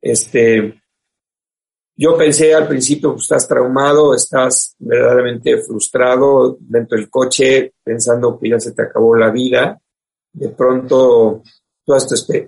Este, 0.00 0.80
yo 1.96 2.16
pensé 2.16 2.54
al 2.54 2.68
principio, 2.68 3.12
pues 3.12 3.24
estás 3.24 3.48
traumado, 3.48 4.14
estás 4.14 4.76
verdaderamente 4.78 5.58
frustrado 5.62 6.58
dentro 6.60 6.98
del 6.98 7.10
coche, 7.10 7.72
pensando 7.82 8.38
que 8.38 8.50
ya 8.50 8.60
se 8.60 8.72
te 8.72 8.82
acabó 8.82 9.16
la 9.16 9.30
vida, 9.30 9.80
de 10.32 10.48
pronto 10.50 11.42
todas 11.84 12.06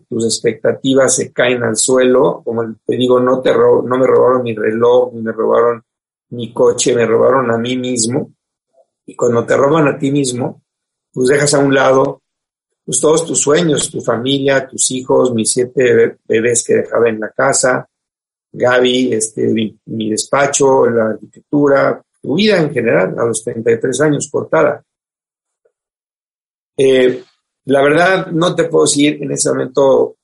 tus 0.08 0.24
expectativas 0.24 1.16
se 1.16 1.32
caen 1.32 1.62
al 1.62 1.76
suelo, 1.76 2.42
como 2.44 2.74
te 2.84 2.96
digo, 2.96 3.20
no, 3.20 3.40
te 3.40 3.52
no 3.52 3.98
me 3.98 4.06
robaron 4.06 4.42
mi 4.42 4.54
reloj, 4.54 5.14
ni 5.14 5.22
me 5.22 5.32
robaron 5.32 5.82
mi 6.30 6.52
coche, 6.52 6.94
me 6.94 7.06
robaron 7.06 7.50
a 7.50 7.56
mí 7.56 7.76
mismo. 7.76 8.32
Y 9.06 9.16
cuando 9.16 9.44
te 9.46 9.56
roban 9.56 9.88
a 9.88 9.98
ti 9.98 10.12
mismo, 10.12 10.62
pues 11.12 11.28
dejas 11.28 11.54
a 11.54 11.58
un 11.58 11.74
lado 11.74 12.20
pues 12.84 13.00
todos 13.00 13.24
tus 13.24 13.40
sueños, 13.40 13.88
tu 13.88 14.00
familia, 14.00 14.66
tus 14.66 14.90
hijos, 14.90 15.32
mis 15.32 15.52
siete 15.52 16.18
bebés 16.26 16.64
que 16.64 16.74
dejaba 16.74 17.08
en 17.08 17.20
la 17.20 17.30
casa, 17.30 17.88
Gaby, 18.52 19.12
este, 19.12 19.46
mi, 19.46 20.10
despacho, 20.10 20.86
la 20.86 21.10
arquitectura, 21.10 22.02
tu 22.20 22.34
vida 22.34 22.60
en 22.60 22.72
general, 22.72 23.14
a 23.16 23.24
los 23.26 23.44
33 23.44 24.00
años 24.00 24.28
cortada. 24.28 24.82
Eh, 26.76 27.22
la 27.66 27.82
verdad, 27.82 28.26
no 28.28 28.54
te 28.54 28.64
puedo 28.64 28.84
decir 28.84 29.22
en 29.22 29.32
ese 29.32 29.50
momento 29.50 30.16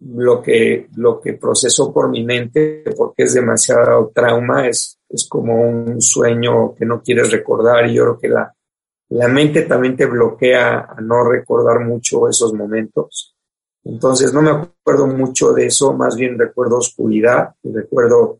lo 0.00 0.42
que, 0.42 0.88
lo 0.96 1.20
que 1.20 1.34
procesó 1.34 1.92
por 1.92 2.10
mi 2.10 2.24
mente, 2.24 2.84
porque 2.96 3.24
es 3.24 3.34
demasiado 3.34 4.10
trauma, 4.14 4.68
es, 4.68 4.98
es 5.08 5.28
como 5.28 5.60
un 5.62 6.00
sueño 6.00 6.74
que 6.74 6.84
no 6.84 7.02
quieres 7.02 7.30
recordar 7.30 7.88
y 7.88 7.94
yo 7.94 8.02
creo 8.04 8.18
que 8.18 8.28
la, 8.28 8.54
la 9.10 9.28
mente 9.28 9.62
también 9.62 9.96
te 9.96 10.06
bloquea 10.06 10.88
a 10.96 11.00
no 11.00 11.24
recordar 11.24 11.80
mucho 11.80 12.28
esos 12.28 12.52
momentos. 12.54 13.34
Entonces 13.84 14.32
no 14.32 14.42
me 14.42 14.50
acuerdo 14.50 15.06
mucho 15.06 15.52
de 15.52 15.66
eso, 15.66 15.92
más 15.92 16.16
bien 16.16 16.38
recuerdo 16.38 16.78
oscuridad 16.78 17.54
y 17.62 17.72
recuerdo 17.72 18.38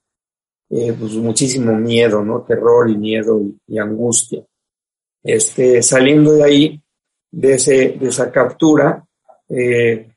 eh, 0.70 0.94
pues 0.98 1.12
muchísimo 1.14 1.74
miedo, 1.76 2.24
¿no? 2.24 2.42
Terror 2.42 2.88
y 2.88 2.96
miedo 2.96 3.40
y, 3.40 3.58
y 3.66 3.78
angustia. 3.78 4.44
Este, 5.22 5.82
saliendo 5.82 6.32
de 6.32 6.44
ahí, 6.44 6.82
de, 7.32 7.54
ese, 7.54 7.96
de 7.98 8.08
esa 8.08 8.30
captura, 8.30 9.04
eh, 9.48 10.12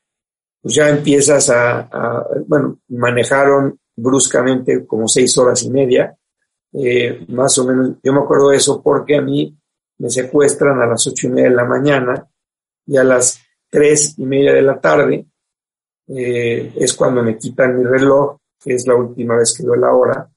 pues 0.61 0.75
ya 0.75 0.89
empiezas 0.89 1.49
a, 1.49 2.27
bueno, 2.47 2.79
manejaron 2.89 3.79
bruscamente 3.95 4.85
como 4.85 5.07
seis 5.07 5.37
horas 5.37 5.63
y 5.63 5.71
media, 5.71 6.15
eh, 6.73 7.25
más 7.29 7.57
o 7.57 7.65
menos, 7.65 7.91
yo 8.03 8.13
me 8.13 8.19
acuerdo 8.19 8.49
de 8.49 8.57
eso 8.57 8.81
porque 8.83 9.15
a 9.15 9.21
mí 9.21 9.57
me 9.97 10.09
secuestran 10.09 10.81
a 10.81 10.87
las 10.87 11.07
ocho 11.07 11.27
y 11.27 11.29
media 11.29 11.49
de 11.49 11.55
la 11.55 11.63
mañana 11.63 12.27
y 12.85 12.97
a 12.97 13.03
las 13.03 13.39
tres 13.69 14.15
y 14.17 14.25
media 14.25 14.53
de 14.53 14.61
la 14.61 14.79
tarde 14.79 15.25
eh, 16.07 16.73
es 16.75 16.93
cuando 16.93 17.23
me 17.23 17.37
quitan 17.37 17.77
mi 17.77 17.83
reloj, 17.83 18.37
que 18.59 18.73
es 18.73 18.85
la 18.87 18.95
última 18.95 19.37
vez 19.37 19.53
que 19.53 19.63
veo 19.63 19.75
la 19.75 19.93
hora, 19.93 20.29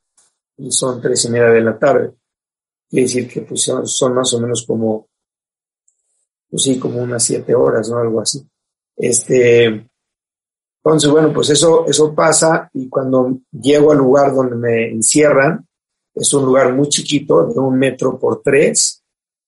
y 0.59 0.71
son 0.71 1.01
tres 1.01 1.25
y 1.25 1.31
media 1.31 1.49
de 1.49 1.61
la 1.61 1.79
tarde. 1.79 2.13
Quiere 2.89 3.03
decir 3.05 3.29
que 3.29 3.43
pues, 3.43 3.63
son 3.63 4.15
más 4.15 4.33
o 4.35 4.41
menos 4.41 4.65
como 4.67 5.09
pues 6.51 6.63
sí, 6.63 6.79
como 6.79 7.03
unas 7.03 7.23
siete 7.23 7.55
horas, 7.55 7.89
¿no? 7.91 7.99
Algo 7.99 8.21
así. 8.21 8.47
Este, 8.97 9.67
entonces, 10.85 11.11
bueno, 11.11 11.33
pues 11.33 11.51
eso, 11.51 11.87
eso 11.87 12.15
pasa 12.15 12.71
y 12.75 12.89
cuando 12.89 13.41
llego 13.53 13.93
al 13.93 13.99
lugar 13.99 14.35
donde 14.35 14.57
me 14.57 14.91
encierran, 14.91 15.67
es 16.15 16.33
un 16.35 16.47
lugar 16.47 16.75
muy 16.75 16.89
chiquito, 16.89 17.47
de 17.47 17.61
un 17.61 17.79
metro 17.79 18.19
por 18.19 18.43
tres. 18.43 19.03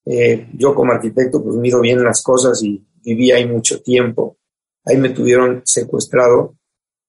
Eh, 0.04 0.48
yo 0.54 0.74
como 0.74 0.92
arquitecto, 0.92 1.42
pues 1.42 1.56
mido 1.56 1.80
bien 1.80 2.02
las 2.02 2.22
cosas 2.22 2.62
y 2.62 2.84
viví 3.02 3.30
ahí 3.32 3.46
mucho 3.46 3.82
tiempo. 3.82 4.36
Ahí 4.84 4.96
me 4.96 5.10
tuvieron 5.10 5.62
secuestrado 5.64 6.56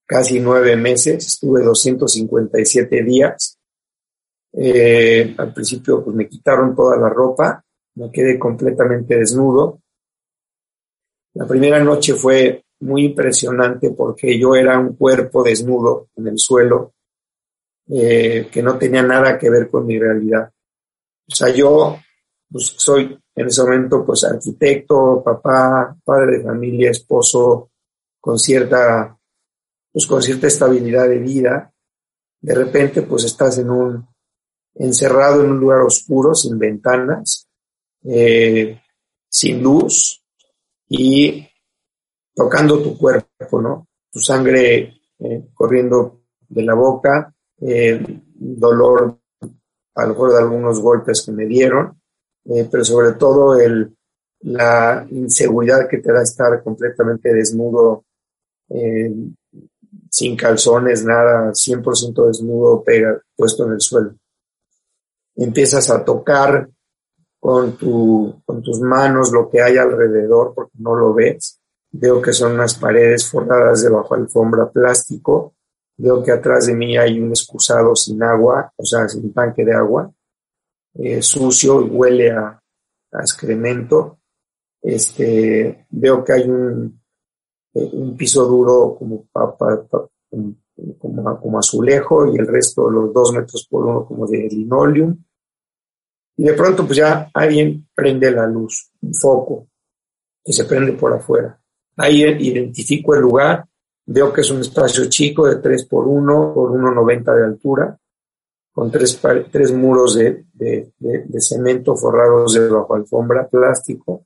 casi 0.05 0.39
nueve 0.39 0.75
meses, 0.75 1.25
estuve 1.25 1.61
257 1.63 3.03
días. 3.03 3.57
Eh, 4.53 5.33
al 5.37 5.53
principio, 5.53 6.03
pues 6.03 6.15
me 6.15 6.27
quitaron 6.27 6.75
toda 6.75 6.97
la 6.97 7.09
ropa, 7.09 7.63
me 7.95 8.11
quedé 8.11 8.37
completamente 8.37 9.17
desnudo. 9.17 9.80
La 11.33 11.47
primera 11.47 11.81
noche 11.83 12.13
fue 12.13 12.63
muy 12.81 13.05
impresionante 13.05 13.91
porque 13.91 14.37
yo 14.39 14.55
era 14.55 14.79
un 14.79 14.95
cuerpo 14.95 15.43
desnudo 15.43 16.09
en 16.15 16.27
el 16.27 16.39
suelo 16.39 16.93
eh, 17.89 18.47
que 18.51 18.61
no 18.61 18.77
tenía 18.77 19.03
nada 19.03 19.37
que 19.37 19.49
ver 19.49 19.69
con 19.69 19.85
mi 19.85 19.99
realidad. 19.99 20.51
O 21.27 21.35
sea, 21.35 21.49
yo 21.49 21.97
pues, 22.49 22.73
soy 22.77 23.17
en 23.35 23.47
ese 23.47 23.61
momento 23.63 24.05
pues 24.05 24.23
arquitecto, 24.23 25.21
papá, 25.23 25.95
padre 26.03 26.37
de 26.37 26.43
familia, 26.43 26.91
esposo, 26.91 27.71
con 28.19 28.37
cierta, 28.37 29.17
pues 29.91 30.05
con 30.05 30.21
cierta 30.21 30.47
estabilidad 30.47 31.07
de 31.07 31.19
vida. 31.19 31.73
De 32.41 32.55
repente 32.55 33.03
pues 33.03 33.23
estás 33.23 33.57
en 33.59 33.69
un, 33.69 34.07
encerrado 34.75 35.43
en 35.43 35.51
un 35.51 35.59
lugar 35.59 35.81
oscuro, 35.81 36.33
sin 36.33 36.57
ventanas, 36.57 37.47
eh, 38.03 38.81
sin 39.29 39.61
luz, 39.61 40.20
y 40.93 41.47
tocando 42.35 42.83
tu 42.83 42.97
cuerpo, 42.97 43.61
¿no? 43.61 43.87
Tu 44.11 44.19
sangre 44.19 45.01
eh, 45.19 45.47
corriendo 45.53 46.23
de 46.49 46.63
la 46.63 46.73
boca, 46.73 47.33
eh, 47.61 48.03
dolor 48.35 49.17
a 49.95 50.03
lo 50.03 50.09
mejor 50.09 50.31
de 50.33 50.39
algunos 50.39 50.81
golpes 50.81 51.23
que 51.25 51.31
me 51.31 51.45
dieron, 51.45 51.97
eh, 52.43 52.67
pero 52.69 52.83
sobre 52.83 53.13
todo 53.13 53.57
el, 53.57 53.95
la 54.41 55.07
inseguridad 55.09 55.87
que 55.89 55.99
te 55.99 56.11
da 56.11 56.23
estar 56.23 56.61
completamente 56.61 57.33
desnudo, 57.33 58.03
sin 60.09 60.37
calzones, 60.37 61.03
nada, 61.03 61.51
100% 61.51 62.27
desnudo, 62.27 62.83
pega, 62.83 63.21
puesto 63.35 63.65
en 63.65 63.73
el 63.73 63.81
suelo. 63.81 64.15
Empiezas 65.35 65.89
a 65.89 66.03
tocar 66.03 66.69
con, 67.41 67.75
tu, 67.75 68.39
con 68.45 68.61
tus 68.61 68.79
manos 68.81 69.31
lo 69.31 69.49
que 69.49 69.63
hay 69.63 69.75
alrededor 69.75 70.53
porque 70.53 70.77
no 70.77 70.95
lo 70.95 71.11
ves. 71.11 71.59
Veo 71.91 72.21
que 72.21 72.33
son 72.33 72.53
unas 72.53 72.75
paredes 72.75 73.27
forradas 73.27 73.81
de 73.81 73.89
bajo 73.89 74.13
alfombra 74.13 74.69
plástico. 74.69 75.55
Veo 75.97 76.21
que 76.23 76.31
atrás 76.31 76.67
de 76.67 76.75
mí 76.75 76.95
hay 76.95 77.19
un 77.19 77.29
excusado 77.29 77.95
sin 77.95 78.21
agua, 78.21 78.71
o 78.77 78.85
sea, 78.85 79.09
sin 79.09 79.33
tanque 79.33 79.65
de 79.65 79.73
agua, 79.73 80.13
eh, 80.93 81.23
sucio 81.23 81.81
y 81.81 81.89
huele 81.89 82.29
a, 82.29 82.61
excremento. 83.13 84.19
Este, 84.79 85.87
veo 85.89 86.23
que 86.23 86.33
hay 86.33 86.47
un, 86.47 87.01
eh, 87.73 87.89
un 87.91 88.15
piso 88.15 88.45
duro 88.45 88.95
como, 88.99 89.25
como, 90.99 91.39
como 91.41 91.59
azulejo 91.59 92.31
y 92.31 92.37
el 92.37 92.45
resto, 92.45 92.87
los 92.87 93.11
dos 93.11 93.33
metros 93.33 93.67
por 93.67 93.83
uno, 93.83 94.05
como 94.05 94.27
de 94.27 94.47
linoleum 94.47 95.17
y 96.37 96.43
de 96.43 96.53
pronto, 96.53 96.85
pues 96.85 96.97
ya 96.97 97.29
alguien 97.33 97.87
prende 97.93 98.31
la 98.31 98.47
luz, 98.47 98.91
un 99.01 99.13
foco, 99.13 99.67
que 100.43 100.53
se 100.53 100.65
prende 100.65 100.93
por 100.93 101.13
afuera. 101.13 101.59
Ahí 101.97 102.23
identifico 102.23 103.13
el 103.13 103.21
lugar, 103.21 103.65
veo 104.05 104.33
que 104.33 104.41
es 104.41 104.49
un 104.49 104.61
espacio 104.61 105.05
chico 105.05 105.47
de 105.47 105.57
3 105.57 105.85
por 105.85 106.07
1 106.07 106.53
por 106.53 106.71
1,90 106.71 107.35
de 107.35 107.45
altura, 107.45 107.97
con 108.71 108.89
tres, 108.89 109.19
tres 109.51 109.73
muros 109.73 110.15
de, 110.15 110.45
de, 110.53 110.93
de, 110.97 111.41
cemento 111.41 111.95
forrados 111.95 112.53
de 112.53 112.69
bajo 112.69 112.95
alfombra, 112.95 113.47
plástico, 113.47 114.25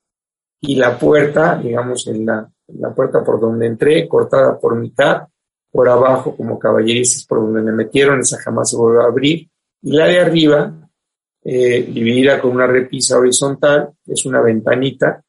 y 0.62 0.76
la 0.76 0.98
puerta, 0.98 1.58
digamos, 1.58 2.08
en 2.08 2.26
la, 2.26 2.50
la 2.68 2.94
puerta 2.94 3.24
por 3.24 3.40
donde 3.40 3.68
entré, 3.68 4.08
cortada 4.08 4.58
por 4.60 4.76
mitad, 4.76 5.24
por 5.72 5.90
abajo 5.90 6.36
como 6.38 6.58
caballerizas 6.58 7.26
por 7.26 7.40
donde 7.40 7.62
me 7.62 7.72
metieron, 7.72 8.20
esa 8.20 8.38
jamás 8.38 8.70
se 8.70 8.78
volvió 8.78 9.02
a 9.02 9.08
abrir. 9.08 9.50
Y 9.82 9.92
la 9.92 10.06
de 10.06 10.20
arriba, 10.20 10.85
eh, 11.48 11.84
dividida 11.84 12.42
con 12.42 12.52
una 12.52 12.66
repisa 12.66 13.20
horizontal, 13.20 13.94
es 14.08 14.26
una 14.26 14.42
ventanita, 14.42 15.24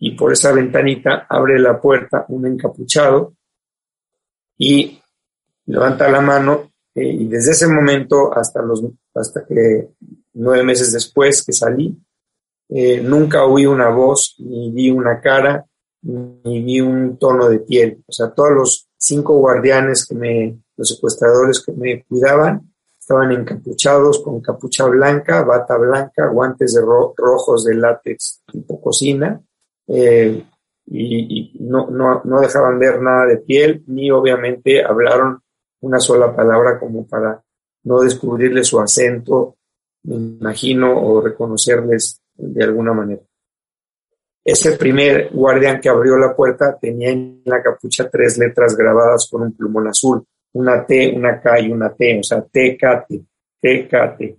y 0.00 0.16
por 0.16 0.32
esa 0.32 0.52
ventanita 0.52 1.26
abre 1.28 1.58
la 1.60 1.80
puerta 1.80 2.24
un 2.28 2.46
encapuchado 2.46 3.34
y 4.56 5.00
levanta 5.66 6.08
la 6.08 6.20
mano 6.20 6.72
eh, 6.94 7.08
y 7.08 7.26
desde 7.26 7.52
ese 7.52 7.68
momento 7.68 8.36
hasta 8.36 8.62
los 8.62 8.84
hasta 9.14 9.44
que 9.46 9.90
nueve 10.34 10.64
meses 10.64 10.92
después 10.92 11.44
que 11.44 11.52
salí 11.52 11.96
eh, 12.68 13.00
nunca 13.00 13.44
oí 13.44 13.66
una 13.66 13.88
voz 13.88 14.36
ni 14.38 14.70
vi 14.70 14.90
una 14.90 15.20
cara 15.20 15.64
ni 16.02 16.62
vi 16.62 16.80
un 16.80 17.18
tono 17.18 17.48
de 17.48 17.60
piel. 17.60 18.02
O 18.06 18.12
sea 18.12 18.30
todos 18.30 18.52
los 18.52 18.88
cinco 18.96 19.38
guardianes 19.38 20.06
que 20.06 20.14
me 20.14 20.58
los 20.76 20.88
secuestradores 20.88 21.62
que 21.64 21.72
me 21.72 22.04
cuidaban 22.04 22.72
estaban 23.08 23.32
encapuchados 23.32 24.22
con 24.22 24.42
capucha 24.42 24.84
blanca 24.84 25.42
bata 25.42 25.78
blanca 25.78 26.28
guantes 26.28 26.74
de 26.74 26.82
rojos 26.82 27.64
de 27.64 27.74
látex 27.74 28.42
tipo 28.52 28.78
cocina 28.82 29.40
eh, 29.86 30.44
y, 30.90 31.56
no, 31.60 31.88
no, 31.88 32.20
no 32.24 32.40
dejaban 32.40 32.78
ver 32.78 33.00
nada 33.00 33.24
de 33.24 33.38
piel 33.38 33.82
ni 33.86 34.10
obviamente 34.10 34.84
hablaron 34.84 35.40
una 35.80 36.00
sola 36.00 36.36
palabra 36.36 36.78
como 36.78 37.06
para 37.06 37.42
no 37.84 38.00
descubrirle 38.00 38.62
su 38.62 38.78
acento, 38.78 39.56
me 40.02 40.16
imagino, 40.16 41.00
o 41.00 41.22
reconocerles 41.22 42.20
de 42.34 42.64
alguna 42.64 42.92
manera. 42.92 43.22
Ese 44.44 44.72
primer 44.72 45.30
guardián 45.32 45.80
que 45.80 45.88
abrió 45.88 46.18
la 46.18 46.34
puerta 46.34 46.76
tenía 46.78 47.10
en 47.10 47.42
la 47.44 47.62
capucha 47.62 48.10
tres 48.10 48.36
letras 48.36 48.76
grabadas 48.76 49.28
con 49.30 49.42
un 49.42 49.52
plumón 49.52 49.88
azul, 49.88 50.24
una 50.52 50.84
T, 50.86 51.12
una 51.14 51.40
K 51.40 51.60
y 51.60 51.70
una 51.70 51.94
T, 51.94 52.20
o 52.20 52.22
sea, 52.22 52.42
TKT, 52.42 53.12
TKT. 53.60 54.38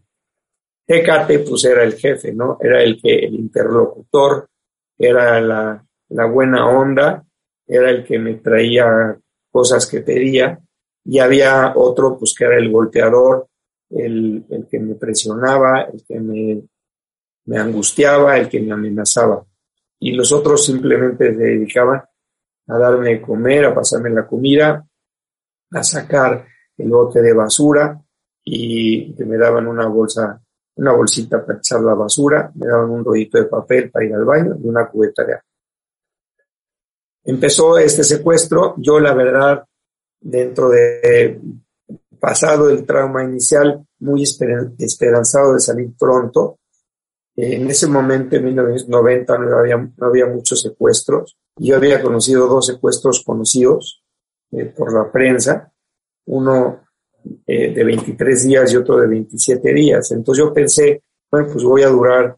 TKT 0.85 1.47
pues 1.47 1.65
era 1.65 1.83
el 1.83 1.93
jefe, 1.93 2.33
¿no? 2.33 2.57
Era 2.59 2.81
el 2.81 2.99
que, 3.01 3.19
el 3.19 3.35
interlocutor, 3.35 4.49
era 4.97 5.39
la, 5.39 5.85
la 6.09 6.25
buena 6.25 6.67
onda, 6.67 7.23
era 7.67 7.89
el 7.89 8.03
que 8.03 8.17
me 8.17 8.35
traía 8.35 9.17
cosas 9.51 9.87
que 9.87 10.01
pedía 10.01 10.59
y 11.05 11.19
había 11.19 11.73
otro 11.75 12.17
pues 12.17 12.33
que 12.37 12.45
era 12.45 12.57
el 12.57 12.71
golpeador, 12.71 13.47
el, 13.89 14.45
el 14.49 14.67
que 14.67 14.79
me 14.79 14.95
presionaba, 14.95 15.83
el 15.83 16.03
que 16.05 16.19
me, 16.19 16.61
me, 17.45 17.57
angustiaba, 17.57 18.37
el 18.37 18.49
que 18.49 18.59
me 18.59 18.73
amenazaba. 18.73 19.45
Y 19.99 20.11
los 20.11 20.31
otros 20.31 20.65
simplemente 20.65 21.33
se 21.35 21.37
dedicaban 21.37 22.03
a 22.67 22.77
darme 22.77 23.09
de 23.09 23.21
comer, 23.21 23.65
a 23.65 23.75
pasarme 23.75 24.09
la 24.09 24.27
comida, 24.27 24.85
a 25.71 25.83
sacar 25.83 26.45
el 26.77 26.89
bote 26.89 27.21
de 27.21 27.33
basura 27.33 28.01
y 28.43 29.13
que 29.15 29.25
me 29.25 29.37
daban 29.37 29.67
una 29.67 29.87
bolsa, 29.87 30.41
una 30.75 30.93
bolsita 30.93 31.45
para 31.45 31.59
echar 31.59 31.81
la 31.81 31.93
basura, 31.93 32.51
me 32.55 32.67
daban 32.67 32.89
un 32.89 33.03
rollito 33.03 33.37
de 33.37 33.45
papel 33.45 33.91
para 33.91 34.05
ir 34.05 34.13
al 34.13 34.25
baño 34.25 34.55
y 34.63 34.67
una 34.67 34.87
cubeta 34.87 35.23
de 35.23 35.33
agua. 35.33 35.45
Empezó 37.25 37.77
este 37.77 38.03
secuestro, 38.03 38.75
yo 38.77 38.99
la 38.99 39.13
verdad 39.13 39.63
dentro 40.21 40.69
de 40.69 41.39
pasado 42.19 42.69
el 42.69 42.85
trauma 42.85 43.23
inicial, 43.23 43.85
muy 43.99 44.23
esperanzado 44.23 45.53
de 45.53 45.59
salir 45.59 45.91
pronto. 45.97 46.59
En 47.35 47.69
ese 47.69 47.87
momento, 47.87 48.35
en 48.35 48.45
1990, 48.45 49.37
no 49.37 49.57
había, 49.57 49.77
no 49.77 50.07
había 50.07 50.25
muchos 50.25 50.61
secuestros. 50.61 51.37
Yo 51.55 51.77
había 51.77 52.01
conocido 52.01 52.47
dos 52.47 52.65
secuestros 52.65 53.23
conocidos 53.25 53.98
eh, 54.51 54.65
por 54.65 54.93
la 54.93 55.11
prensa, 55.11 55.71
uno 56.25 56.81
eh, 57.45 57.73
de 57.73 57.83
23 57.83 58.47
días 58.47 58.73
y 58.73 58.77
otro 58.77 58.97
de 58.97 59.07
27 59.07 59.73
días. 59.73 60.11
Entonces 60.11 60.43
yo 60.43 60.53
pensé, 60.53 61.03
bueno, 61.29 61.49
pues 61.51 61.63
voy 61.63 61.83
a 61.83 61.89
durar 61.89 62.35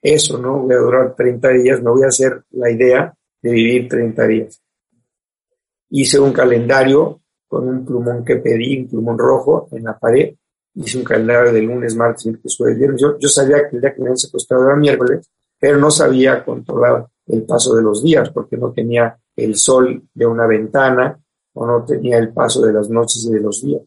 eso, 0.00 0.38
¿no? 0.38 0.60
Voy 0.60 0.74
a 0.74 0.78
durar 0.78 1.14
30 1.14 1.48
días, 1.50 1.82
me 1.82 1.90
voy 1.90 2.04
a 2.04 2.08
hacer 2.08 2.44
la 2.50 2.70
idea 2.70 3.14
de 3.42 3.50
vivir 3.50 3.88
30 3.88 4.26
días. 4.26 4.62
Hice 5.90 6.20
un 6.20 6.32
calendario 6.32 7.20
con 7.46 7.68
un 7.68 7.84
plumón 7.84 8.24
que 8.24 8.36
pedí, 8.36 8.80
un 8.80 8.88
plumón 8.88 9.18
rojo 9.18 9.68
en 9.72 9.84
la 9.84 9.98
pared. 9.98 10.34
Hice 10.74 10.98
un 10.98 11.04
calendario 11.04 11.52
de 11.52 11.62
lunes, 11.62 11.96
martes, 11.96 12.26
miércoles, 12.26 12.56
jueves, 12.56 12.78
viernes. 12.78 13.00
Yo, 13.00 13.18
yo 13.18 13.28
sabía 13.28 13.68
que 13.68 13.76
el 13.76 13.82
día 13.82 13.92
que 13.92 14.00
me 14.00 14.06
habían 14.06 14.16
secuestrado 14.16 14.66
era 14.66 14.76
miércoles, 14.76 15.28
pero 15.58 15.76
no 15.76 15.90
sabía 15.90 16.44
controlar 16.44 17.06
el 17.26 17.42
paso 17.42 17.74
de 17.74 17.82
los 17.82 18.02
días 18.02 18.30
porque 18.30 18.56
no 18.56 18.72
tenía 18.72 19.18
el 19.36 19.56
sol 19.56 20.02
de 20.14 20.26
una 20.26 20.46
ventana 20.46 21.18
o 21.54 21.66
no 21.66 21.84
tenía 21.84 22.18
el 22.18 22.32
paso 22.32 22.62
de 22.62 22.72
las 22.72 22.88
noches 22.88 23.24
y 23.24 23.32
de 23.32 23.40
los 23.40 23.62
días. 23.62 23.82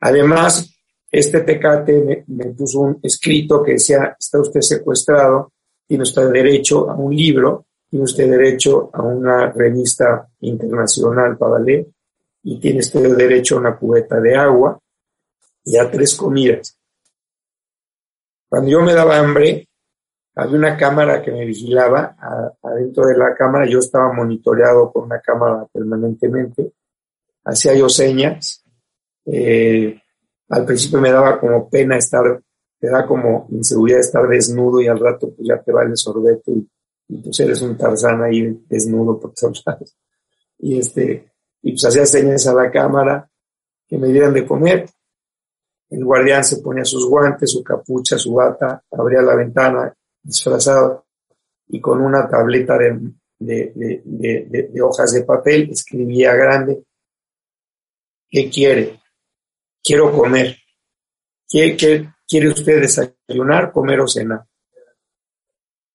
Además, 0.00 0.70
este 1.10 1.40
tecate 1.42 2.24
me, 2.26 2.46
puso 2.46 2.80
un 2.80 2.98
escrito 3.02 3.62
que 3.62 3.72
decía, 3.72 4.16
está 4.18 4.40
usted 4.40 4.60
secuestrado, 4.60 5.52
tiene 5.86 6.02
usted 6.02 6.30
derecho 6.30 6.90
a 6.90 6.96
un 6.96 7.14
libro, 7.14 7.66
tiene 7.88 8.04
usted 8.04 8.28
derecho 8.28 8.90
a 8.92 9.02
una 9.02 9.52
revista 9.52 10.28
internacional 10.40 11.38
para 11.38 11.58
leer, 11.58 11.86
y 12.42 12.58
tiene 12.58 12.80
usted 12.80 13.16
derecho 13.16 13.56
a 13.56 13.60
una 13.60 13.76
cubeta 13.76 14.20
de 14.20 14.34
agua 14.34 14.78
y 15.64 15.76
a 15.76 15.90
tres 15.90 16.14
comidas. 16.14 16.78
Cuando 18.48 18.70
yo 18.70 18.82
me 18.82 18.92
daba 18.92 19.18
hambre, 19.18 19.68
había 20.36 20.56
una 20.56 20.76
cámara 20.76 21.22
que 21.22 21.30
me 21.30 21.44
vigilaba. 21.44 22.16
adentro 22.62 23.06
de 23.06 23.16
la 23.16 23.34
cámara 23.34 23.66
yo 23.66 23.78
estaba 23.78 24.12
monitoreado 24.12 24.90
por 24.92 25.04
una 25.04 25.20
cámara 25.20 25.66
permanentemente. 25.72 26.72
Hacía 27.44 27.74
yo 27.74 27.88
señas. 27.88 28.64
Eh, 29.26 30.00
al 30.48 30.64
principio 30.64 31.00
me 31.00 31.12
daba 31.12 31.38
como 31.38 31.68
pena 31.68 31.96
estar, 31.96 32.40
te 32.78 32.88
da 32.88 33.06
como 33.06 33.46
inseguridad 33.50 34.00
estar 34.00 34.26
desnudo 34.28 34.80
y 34.80 34.88
al 34.88 34.98
rato 34.98 35.32
pues 35.34 35.48
ya 35.48 35.62
te 35.62 35.72
va 35.72 35.84
el 35.84 35.96
sorbete 35.96 36.50
y, 36.50 36.68
y 37.08 37.16
pues 37.22 37.40
eres 37.40 37.62
un 37.62 37.76
tarzán 37.76 38.22
ahí 38.22 38.64
desnudo 38.68 39.18
por 39.18 39.32
todos 39.34 39.62
lados. 39.64 39.96
Y 40.58 40.78
este, 40.78 41.32
y 41.62 41.72
pues 41.72 41.84
hacía 41.84 42.06
señas 42.06 42.46
a 42.46 42.54
la 42.54 42.70
cámara 42.70 43.28
que 43.86 43.98
me 43.98 44.08
dieran 44.08 44.34
de 44.34 44.46
comer. 44.46 44.86
El 45.90 46.04
guardián 46.04 46.42
se 46.42 46.56
ponía 46.56 46.84
sus 46.84 47.08
guantes, 47.08 47.52
su 47.52 47.62
capucha, 47.62 48.18
su 48.18 48.34
bata, 48.34 48.82
abría 48.90 49.22
la 49.22 49.36
ventana 49.36 49.94
disfrazado 50.24 51.06
y 51.68 51.80
con 51.80 52.00
una 52.00 52.28
tableta 52.28 52.76
de, 52.78 53.12
de, 53.38 54.82
hojas 54.82 55.12
de 55.12 55.22
papel 55.22 55.70
escribía 55.70 56.34
grande, 56.34 56.84
¿qué 58.28 58.50
quiere? 58.50 59.00
Quiero 59.82 60.10
comer. 60.12 60.56
¿Qué, 61.48 61.76
quiere 62.26 62.48
usted 62.48 62.80
desayunar, 62.80 63.70
comer 63.70 64.00
o 64.00 64.08
cenar? 64.08 64.44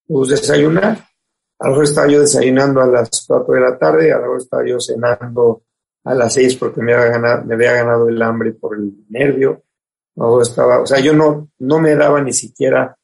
Pues 0.08 0.30
desayunar. 0.30 1.06
A 1.60 1.66
lo 1.66 1.72
mejor 1.72 1.84
estaba 1.84 2.08
yo 2.08 2.22
desayunando 2.22 2.82
a 2.82 2.88
las 2.88 3.26
4 3.28 3.54
de 3.54 3.60
la 3.60 3.78
tarde, 3.78 4.14
a 4.14 4.20
lo 4.20 4.38
estaba 4.38 4.66
yo 4.66 4.80
cenando 4.80 5.64
a 6.06 6.14
las 6.14 6.34
6 6.34 6.56
porque 6.56 6.82
me 6.82 6.94
había 6.94 7.12
ganado, 7.12 7.44
me 7.46 7.56
había 7.56 7.74
ganado 7.74 8.08
el 8.08 8.22
hambre 8.22 8.54
por 8.54 8.78
el 8.78 9.06
nervio. 9.10 9.64
No 10.16 10.42
estaba, 10.42 10.82
o 10.82 10.86
sea, 10.86 11.00
yo 11.00 11.14
no, 11.14 11.50
no 11.60 11.80
me 11.80 11.96
daba 11.96 12.22
ni 12.22 12.34
siquiera 12.34 12.99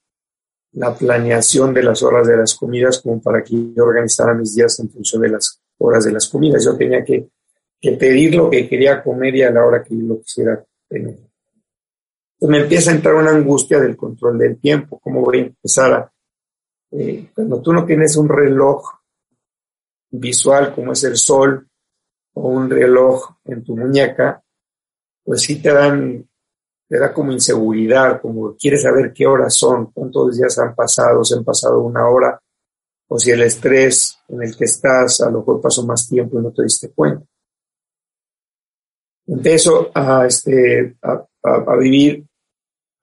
la 0.76 0.94
planeación 0.94 1.74
de 1.74 1.84
las 1.84 2.04
horas 2.04 2.28
de 2.28 2.38
las 2.38 2.56
comidas 2.56 3.02
como 3.02 3.22
para 3.22 3.44
que 3.44 3.74
yo 3.74 3.84
organizara 3.84 4.34
mis 4.34 4.56
días 4.56 4.80
en 4.80 4.90
función 4.90 5.22
de 5.22 5.30
las 5.30 5.62
horas 5.78 6.06
de 6.06 6.12
las 6.12 6.28
comidas. 6.28 6.64
Yo 6.66 6.76
tenía 6.78 7.04
que, 7.04 7.28
pedir 7.82 8.36
lo 8.36 8.50
que 8.50 8.68
quería 8.68 9.04
comer 9.04 9.36
y 9.36 9.44
a 9.44 9.52
la 9.52 9.64
hora 9.64 9.84
que 9.84 9.96
yo 9.96 10.06
lo 10.06 10.20
quisiera 10.20 10.64
tener. 10.90 11.14
Entonces 11.14 12.50
me 12.50 12.58
empieza 12.60 12.92
a 12.92 12.96
entrar 12.96 13.16
una 13.16 13.32
angustia 13.32 13.80
del 13.80 13.96
control 13.96 14.38
del 14.38 14.60
tiempo. 14.60 15.00
¿Cómo 15.00 15.22
voy 15.22 15.40
a 15.40 15.42
empezar 15.44 16.12
eh, 16.92 17.30
cuando 17.34 17.62
tú 17.62 17.74
no 17.74 17.86
tienes 17.86 18.16
un 18.18 18.30
reloj 18.30 18.84
visual 20.12 20.74
como 20.74 20.94
es 20.94 21.04
el 21.04 21.18
sol 21.18 21.68
o 22.34 22.50
un 22.50 22.70
reloj 22.70 23.38
en 23.46 23.64
tu 23.64 23.76
muñeca, 23.76 24.44
pues 25.24 25.42
sí 25.42 25.62
te 25.62 25.74
dan, 25.74 26.28
te 26.88 27.00
da 27.00 27.14
como 27.14 27.32
inseguridad, 27.32 28.22
como 28.22 28.56
quieres 28.56 28.84
saber 28.84 29.12
qué 29.14 29.26
horas 29.26 29.56
son, 29.56 29.92
cuántos 29.92 30.38
días 30.38 30.58
han 30.60 30.76
pasado, 30.76 31.24
si 31.24 31.34
han 31.34 31.44
pasado 31.44 31.80
una 31.82 32.08
hora, 32.08 32.40
o 33.08 33.20
si 33.20 33.32
el 33.32 33.42
estrés 33.42 34.20
en 34.28 34.44
el 34.44 34.56
que 34.56 34.66
estás 34.66 35.22
a 35.22 35.30
lo 35.30 35.40
mejor 35.40 35.62
pasó 35.62 35.86
más 35.86 36.08
tiempo 36.08 36.40
y 36.40 36.44
no 36.44 36.52
te 36.52 36.64
diste 36.64 36.92
cuenta. 36.92 37.26
Empiezo 39.28 39.90
a, 39.94 40.26
este, 40.26 40.98
a 41.02 41.76
vivir 41.78 42.26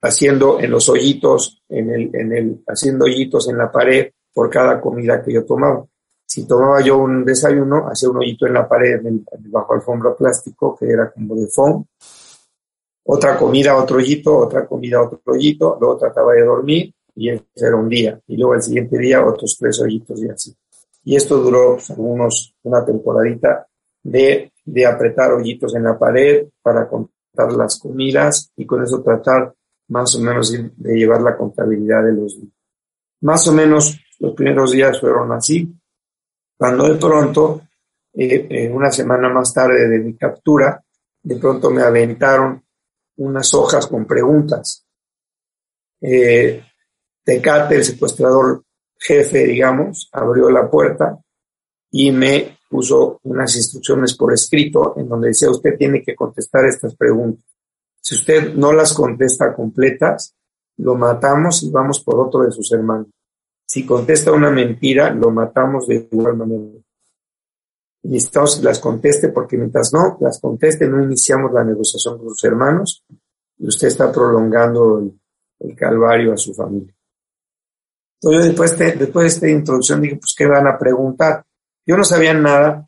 haciendo 0.03 0.59
en 0.59 0.69
los 0.69 0.87
hoyitos, 0.89 1.63
en 1.69 1.89
el, 1.89 2.15
en 2.15 2.33
el, 2.33 2.63
haciendo 2.67 3.05
hoyitos 3.05 3.49
en 3.49 3.57
la 3.57 3.71
pared 3.71 4.11
por 4.33 4.49
cada 4.49 4.79
comida 4.79 5.23
que 5.23 5.33
yo 5.33 5.45
tomaba. 5.45 5.85
Si 6.25 6.45
tomaba 6.45 6.81
yo 6.81 6.97
un 6.97 7.23
desayuno, 7.23 7.87
hacía 7.87 8.09
un 8.09 8.17
hoyito 8.17 8.45
en 8.45 8.53
la 8.53 8.67
pared 8.67 8.99
bajo 9.45 9.73
alfombra 9.73 10.15
plástico 10.15 10.75
que 10.77 10.89
era 10.89 11.11
como 11.11 11.35
de 11.35 11.47
foam. 11.47 11.85
Otra 13.05 13.37
comida, 13.37 13.75
otro 13.75 13.97
hoyito, 13.97 14.37
otra 14.37 14.65
comida, 14.65 15.01
otro 15.01 15.19
hoyito. 15.25 15.77
Luego 15.79 15.97
trataba 15.97 16.33
de 16.33 16.43
dormir 16.43 16.93
y 17.15 17.29
era 17.29 17.75
un 17.75 17.89
día. 17.89 18.19
Y 18.27 18.37
luego 18.37 18.55
el 18.55 18.61
siguiente 18.61 18.97
día 18.97 19.25
otros 19.25 19.57
tres 19.59 19.79
hoyitos 19.81 20.21
y 20.21 20.29
así. 20.29 20.55
Y 21.03 21.15
esto 21.15 21.37
duró 21.37 21.73
pues, 21.73 21.89
algunos, 21.91 22.55
una 22.63 22.85
temporadita 22.85 23.67
de, 24.01 24.51
de 24.63 24.85
apretar 24.85 25.33
hoyitos 25.33 25.75
en 25.75 25.83
la 25.83 25.99
pared 25.99 26.47
para 26.61 26.87
contar 26.87 27.51
las 27.53 27.79
comidas 27.79 28.51
y 28.55 28.65
con 28.65 28.83
eso 28.83 29.01
tratar 29.01 29.53
más 29.89 30.15
o 30.15 30.21
menos 30.21 30.51
de 30.51 30.93
llevar 30.95 31.21
la 31.21 31.35
contabilidad 31.35 32.03
de 32.03 32.13
los 32.13 32.39
días. 32.39 32.53
Más 33.21 33.47
o 33.47 33.53
menos 33.53 33.99
los 34.19 34.33
primeros 34.33 34.71
días 34.71 34.99
fueron 34.99 35.31
así, 35.33 35.69
cuando 36.57 36.87
de 36.87 36.95
pronto, 36.95 37.61
eh, 38.13 38.71
una 38.73 38.91
semana 38.91 39.27
más 39.29 39.53
tarde 39.53 39.87
de 39.87 39.99
mi 39.99 40.15
captura, 40.15 40.81
de 41.21 41.35
pronto 41.35 41.69
me 41.69 41.81
aventaron 41.81 42.63
unas 43.17 43.53
hojas 43.53 43.87
con 43.87 44.05
preguntas. 44.05 44.85
Eh, 46.01 46.63
Tecate, 47.23 47.75
el 47.75 47.83
secuestrador 47.85 48.63
jefe, 48.99 49.45
digamos, 49.45 50.09
abrió 50.11 50.49
la 50.49 50.69
puerta 50.69 51.17
y 51.91 52.11
me 52.11 52.57
puso 52.69 53.19
unas 53.23 53.55
instrucciones 53.55 54.17
por 54.17 54.33
escrito 54.33 54.95
en 54.97 55.07
donde 55.07 55.29
decía 55.29 55.49
usted 55.49 55.77
tiene 55.77 56.01
que 56.01 56.15
contestar 56.15 56.65
estas 56.65 56.95
preguntas. 56.95 57.45
Si 58.01 58.15
usted 58.15 58.53
no 58.55 58.73
las 58.73 58.93
contesta 58.93 59.53
completas, 59.53 60.35
lo 60.77 60.95
matamos 60.95 61.63
y 61.63 61.71
vamos 61.71 62.03
por 62.03 62.19
otro 62.19 62.41
de 62.41 62.51
sus 62.51 62.71
hermanos. 62.73 63.07
Si 63.65 63.85
contesta 63.85 64.31
una 64.31 64.51
mentira, 64.51 65.13
lo 65.13 65.31
matamos 65.31 65.87
de 65.87 66.07
igual 66.11 66.35
manera. 66.35 66.82
Necesitamos 68.03 68.57
que 68.57 68.65
las 68.65 68.79
conteste 68.79 69.29
porque 69.29 69.57
mientras 69.57 69.93
no 69.93 70.17
las 70.19 70.39
conteste, 70.39 70.87
no 70.87 71.01
iniciamos 71.01 71.53
la 71.53 71.63
negociación 71.63 72.17
con 72.17 72.29
sus 72.29 72.43
hermanos 72.43 73.03
y 73.57 73.67
usted 73.67 73.87
está 73.87 74.11
prolongando 74.11 74.99
el, 74.99 75.75
calvario 75.77 76.33
a 76.33 76.37
su 76.37 76.53
familia. 76.53 76.93
Entonces, 78.21 78.47
después 78.47 78.77
de, 78.77 78.91
después 78.91 79.23
de 79.23 79.27
esta 79.27 79.49
introducción 79.49 80.01
dije, 80.01 80.17
pues, 80.17 80.35
¿qué 80.37 80.45
van 80.45 80.67
a 80.67 80.77
preguntar? 80.77 81.45
Yo 81.85 81.95
no 81.95 82.03
sabía 82.03 82.33
nada 82.33 82.85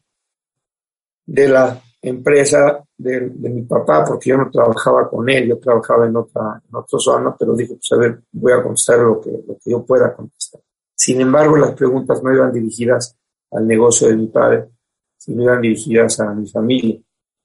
de 1.25 1.47
la 1.47 1.81
empresa 2.01 2.83
de, 2.97 3.21
mi 3.21 3.61
papá, 3.63 4.03
porque 4.05 4.29
yo 4.29 4.37
no 4.37 4.49
trabajaba 4.51 5.09
con 5.09 5.29
él, 5.29 5.47
yo 5.47 5.57
trabajaba 5.57 6.05
en 6.05 6.15
otra, 6.17 6.61
en 6.67 6.75
otra 6.75 6.99
zona, 6.99 7.35
pero 7.37 7.55
dije, 7.55 7.75
pues 7.75 7.91
a 7.93 7.97
ver, 7.97 8.21
voy 8.33 8.51
a 8.51 8.61
contestar 8.61 8.99
lo 8.99 9.21
que, 9.21 9.31
lo 9.31 9.57
que 9.57 9.71
yo 9.71 9.85
pueda 9.85 10.13
contestar. 10.13 10.61
Sin 10.93 11.21
embargo, 11.21 11.57
las 11.57 11.73
preguntas 11.73 12.21
no 12.21 12.33
iban 12.33 12.51
dirigidas 12.51 13.17
al 13.51 13.65
negocio 13.67 14.09
de 14.09 14.15
mi 14.17 14.27
padre, 14.27 14.69
sino 15.25 15.43
iban 15.43 15.61
dirigidas 15.61 16.19
a 16.19 16.33
mi 16.33 16.47
familia. 16.47 16.99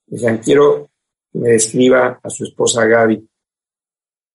Decían, 0.07 0.39
quiero 0.39 0.91
que 1.33 1.39
me 1.39 1.51
describa 1.51 2.21
a 2.23 2.29
su 2.29 2.45
esposa 2.45 2.85
Gaby, 2.85 3.27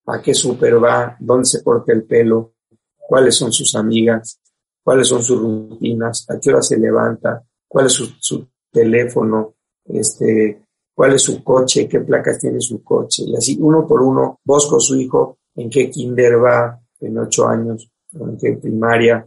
a 0.07 0.21
qué 0.21 0.33
súper 0.33 0.83
va, 0.83 1.15
dónde 1.19 1.45
se 1.45 1.63
corta 1.63 1.93
el 1.93 2.05
pelo, 2.05 2.53
cuáles 2.95 3.35
son 3.35 3.51
sus 3.51 3.75
amigas, 3.75 4.39
cuáles 4.83 5.07
son 5.07 5.21
sus 5.21 5.39
rutinas, 5.39 6.25
a 6.29 6.39
qué 6.39 6.49
hora 6.49 6.61
se 6.63 6.79
levanta, 6.79 7.43
cuál 7.67 7.85
es 7.85 7.93
su, 7.93 8.47
teléfono, 8.71 9.53
este, 9.85 10.63
cuál 10.93 11.13
es 11.13 11.21
su 11.21 11.43
coche, 11.43 11.87
qué 11.87 12.01
placas 12.01 12.39
tiene 12.39 12.59
su 12.59 12.83
coche, 12.83 13.23
y 13.25 13.35
así 13.35 13.57
uno 13.61 13.87
por 13.87 14.01
uno, 14.01 14.39
vos 14.43 14.67
con 14.67 14.81
su 14.81 14.95
hijo, 14.95 15.37
en 15.55 15.69
qué 15.69 15.89
kinder 15.89 16.43
va, 16.43 16.81
en 16.99 17.17
ocho 17.17 17.47
años, 17.47 17.89
en 18.11 18.37
qué 18.37 18.53
primaria, 18.53 19.25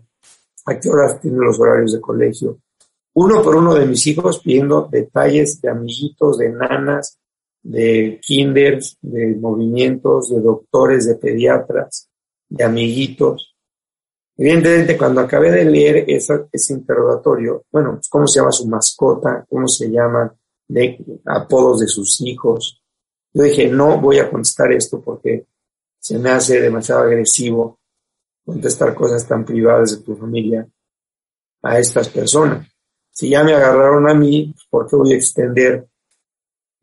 a 0.66 0.78
qué 0.78 0.90
horas 0.90 1.20
tiene 1.20 1.38
los 1.38 1.58
horarios 1.58 1.92
de 1.92 2.00
colegio. 2.00 2.58
Uno 3.20 3.42
por 3.42 3.56
uno 3.56 3.74
de 3.74 3.84
mis 3.84 4.06
hijos 4.06 4.38
pidiendo 4.38 4.88
detalles 4.88 5.60
de 5.60 5.68
amiguitos, 5.68 6.38
de 6.38 6.50
nanas, 6.50 7.18
de 7.64 8.20
kinders, 8.22 8.96
de 9.02 9.34
movimientos, 9.34 10.28
de 10.28 10.40
doctores, 10.40 11.04
de 11.04 11.16
pediatras, 11.16 12.08
de 12.48 12.62
amiguitos. 12.62 13.56
Evidentemente, 14.36 14.96
cuando 14.96 15.20
acabé 15.20 15.50
de 15.50 15.64
leer 15.64 16.04
ese 16.06 16.72
interrogatorio, 16.72 17.64
bueno, 17.72 17.94
pues, 17.94 18.08
cómo 18.08 18.28
se 18.28 18.38
llama 18.38 18.52
su 18.52 18.68
mascota, 18.68 19.44
cómo 19.48 19.66
se 19.66 19.90
llaman 19.90 20.30
de 20.68 21.04
apodos 21.26 21.80
de 21.80 21.88
sus 21.88 22.20
hijos, 22.20 22.80
yo 23.32 23.42
dije, 23.42 23.66
no 23.66 24.00
voy 24.00 24.20
a 24.20 24.30
contestar 24.30 24.70
esto 24.70 25.02
porque 25.02 25.44
se 25.98 26.20
me 26.20 26.30
hace 26.30 26.60
demasiado 26.60 27.02
agresivo 27.02 27.80
contestar 28.46 28.94
cosas 28.94 29.26
tan 29.26 29.44
privadas 29.44 29.98
de 29.98 30.04
tu 30.04 30.14
familia 30.14 30.68
a 31.64 31.80
estas 31.80 32.08
personas. 32.10 32.77
Si 33.18 33.30
ya 33.30 33.42
me 33.42 33.52
agarraron 33.52 34.08
a 34.08 34.14
mí, 34.14 34.54
¿por 34.70 34.88
qué 34.88 34.94
voy 34.94 35.12
a 35.12 35.16
extender 35.16 35.88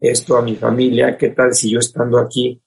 esto 0.01 0.35
a 0.35 0.41
mi 0.41 0.57
familia? 0.57 1.17
¿Qué 1.17 1.29
tal 1.29 1.53
si 1.53 1.71
yo 1.71 1.79
estando 1.79 2.19
aquí 2.19 2.61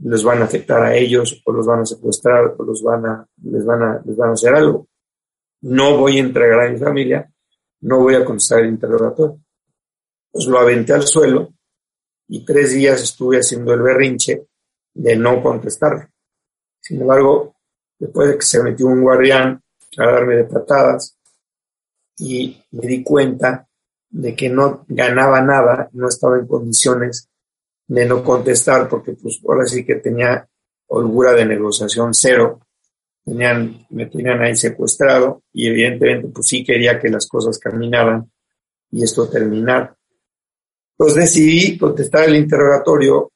les 0.00 0.22
van 0.22 0.42
a 0.42 0.44
afectar 0.44 0.82
a 0.82 0.94
ellos 0.94 1.40
o 1.46 1.50
los 1.50 1.66
van 1.66 1.80
a 1.80 1.86
secuestrar 1.86 2.54
o 2.58 2.62
los 2.62 2.82
van 2.82 3.06
a, 3.06 3.26
les 3.42 3.64
van 3.64 3.82
a, 3.82 4.02
les 4.04 4.14
van 4.18 4.28
a 4.28 4.32
hacer 4.34 4.54
algo? 4.54 4.86
No 5.62 5.96
voy 5.96 6.18
a 6.18 6.20
entregar 6.20 6.60
a 6.60 6.70
mi 6.70 6.78
familia, 6.78 7.32
no 7.80 8.00
voy 8.00 8.16
a 8.16 8.24
contestar 8.26 8.60
el 8.60 8.68
interrogatorio. 8.68 9.40
Pues 10.30 10.44
lo 10.44 10.58
aventé 10.58 10.92
al 10.92 11.06
suelo 11.06 11.54
y 12.28 12.44
tres 12.44 12.74
días 12.74 13.00
estuve 13.00 13.38
haciendo 13.38 13.72
el 13.72 13.80
berrinche 13.80 14.46
de 14.92 15.16
no 15.16 15.42
contestar. 15.42 16.06
Sin 16.78 17.00
embargo, 17.00 17.54
después 17.98 18.28
de 18.28 18.34
que 18.36 18.44
se 18.44 18.62
metió 18.62 18.88
un 18.88 19.00
guardián 19.00 19.58
a 19.96 20.04
darme 20.04 20.36
de 20.36 20.44
patadas 20.44 21.16
y 22.20 22.62
me 22.72 22.86
di 22.86 23.02
cuenta 23.02 23.66
de 24.10 24.34
que 24.36 24.50
no 24.50 24.84
ganaba 24.88 25.40
nada, 25.40 25.88
no 25.92 26.08
estaba 26.08 26.38
en 26.38 26.46
condiciones 26.46 27.28
de 27.86 28.06
no 28.06 28.22
contestar 28.22 28.88
porque 28.88 29.12
pues 29.12 29.40
ahora 29.48 29.66
sí 29.66 29.84
que 29.84 29.96
tenía 29.96 30.46
holgura 30.88 31.32
de 31.32 31.46
negociación 31.46 32.12
cero, 32.12 32.60
tenían, 33.24 33.86
me 33.90 34.06
tenían 34.06 34.42
ahí 34.42 34.54
secuestrado 34.54 35.42
y 35.52 35.68
evidentemente 35.68 36.28
pues 36.28 36.46
sí 36.46 36.64
quería 36.64 36.98
que 36.98 37.08
las 37.08 37.26
cosas 37.26 37.58
caminaran 37.58 38.30
y 38.90 39.02
esto 39.02 39.28
terminara. 39.28 39.96
Entonces 40.98 41.24
decidí 41.24 41.78
contestar 41.78 42.28
el 42.28 42.36
interrogatorio 42.36 43.32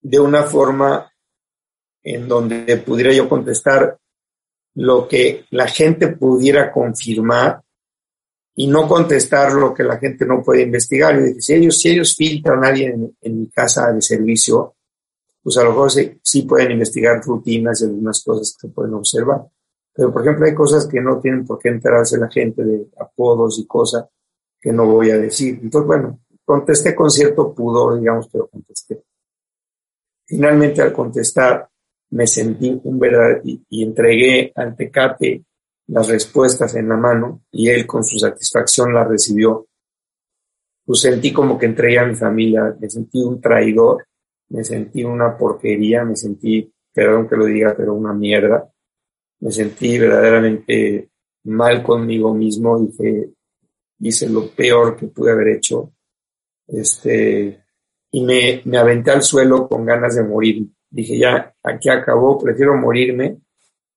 de 0.00 0.18
una 0.18 0.44
forma 0.44 1.12
en 2.02 2.28
donde 2.28 2.76
pudiera 2.78 3.12
yo 3.12 3.28
contestar 3.28 3.98
lo 4.76 5.08
que 5.08 5.44
la 5.50 5.66
gente 5.66 6.08
pudiera 6.08 6.70
confirmar 6.70 7.62
y 8.58 8.66
no 8.66 8.88
contestar 8.88 9.52
lo 9.52 9.74
que 9.74 9.84
la 9.84 9.98
gente 9.98 10.24
no 10.24 10.42
puede 10.42 10.62
investigar. 10.62 11.18
Y 11.18 11.24
dije, 11.24 11.40
si 11.40 11.54
ellos, 11.54 11.78
si 11.78 11.90
ellos 11.90 12.16
filtran 12.16 12.64
a 12.64 12.68
alguien 12.68 13.14
en, 13.20 13.40
mi 13.40 13.48
casa 13.48 13.92
de 13.92 14.00
servicio, 14.00 14.74
pues 15.42 15.58
a 15.58 15.62
lo 15.62 15.70
mejor 15.70 15.90
sí, 15.90 16.42
pueden 16.42 16.72
investigar 16.72 17.22
rutinas 17.22 17.82
y 17.82 17.84
algunas 17.84 18.24
cosas 18.24 18.56
que 18.60 18.68
pueden 18.68 18.94
observar. 18.94 19.42
Pero, 19.92 20.12
por 20.12 20.22
ejemplo, 20.22 20.46
hay 20.46 20.54
cosas 20.54 20.86
que 20.86 21.00
no 21.00 21.20
tienen 21.20 21.46
por 21.46 21.58
qué 21.58 21.68
enterarse 21.68 22.18
la 22.18 22.30
gente 22.30 22.64
de 22.64 22.88
apodos 22.98 23.58
y 23.58 23.66
cosas 23.66 24.06
que 24.58 24.72
no 24.72 24.86
voy 24.86 25.10
a 25.10 25.18
decir. 25.18 25.60
Entonces, 25.62 25.86
bueno, 25.86 26.20
contesté 26.44 26.94
con 26.94 27.10
cierto 27.10 27.54
pudor, 27.54 27.98
digamos, 27.98 28.28
pero 28.32 28.46
contesté. 28.48 29.02
Finalmente, 30.24 30.80
al 30.80 30.92
contestar, 30.92 31.68
me 32.10 32.26
sentí 32.26 32.80
un 32.84 32.98
verdadero 32.98 33.42
y, 33.44 33.82
entregué 33.82 34.52
al 34.54 34.74
Tecate 34.74 35.44
las 35.88 36.08
respuestas 36.08 36.74
en 36.74 36.88
la 36.88 36.96
mano 36.96 37.42
y 37.50 37.68
él 37.68 37.86
con 37.86 38.04
su 38.04 38.18
satisfacción 38.18 38.92
las 38.92 39.08
recibió. 39.08 39.66
Pues 40.84 41.00
sentí 41.00 41.32
como 41.32 41.58
que 41.58 41.66
entregué 41.66 41.98
a 41.98 42.06
mi 42.06 42.14
familia, 42.14 42.76
me 42.78 42.88
sentí 42.88 43.20
un 43.20 43.40
traidor, 43.40 44.06
me 44.48 44.62
sentí 44.64 45.02
una 45.04 45.36
porquería, 45.36 46.04
me 46.04 46.16
sentí, 46.16 46.72
perdón 46.92 47.28
que 47.28 47.36
lo 47.36 47.46
diga, 47.46 47.74
pero 47.76 47.94
una 47.94 48.12
mierda. 48.12 48.70
Me 49.40 49.50
sentí 49.50 49.98
verdaderamente 49.98 51.10
mal 51.44 51.82
conmigo 51.82 52.32
mismo, 52.34 52.82
y 52.82 52.96
que 52.96 53.30
hice 54.00 54.28
lo 54.28 54.48
peor 54.50 54.96
que 54.96 55.08
pude 55.08 55.32
haber 55.32 55.48
hecho. 55.48 55.92
Este, 56.68 57.64
y 58.12 58.24
me, 58.24 58.62
me 58.64 58.78
aventé 58.78 59.10
al 59.10 59.22
suelo 59.22 59.68
con 59.68 59.84
ganas 59.84 60.14
de 60.14 60.24
morir 60.24 60.68
dije, 60.90 61.18
ya, 61.18 61.54
aquí 61.62 61.88
acabó, 61.88 62.38
prefiero 62.38 62.76
morirme 62.76 63.38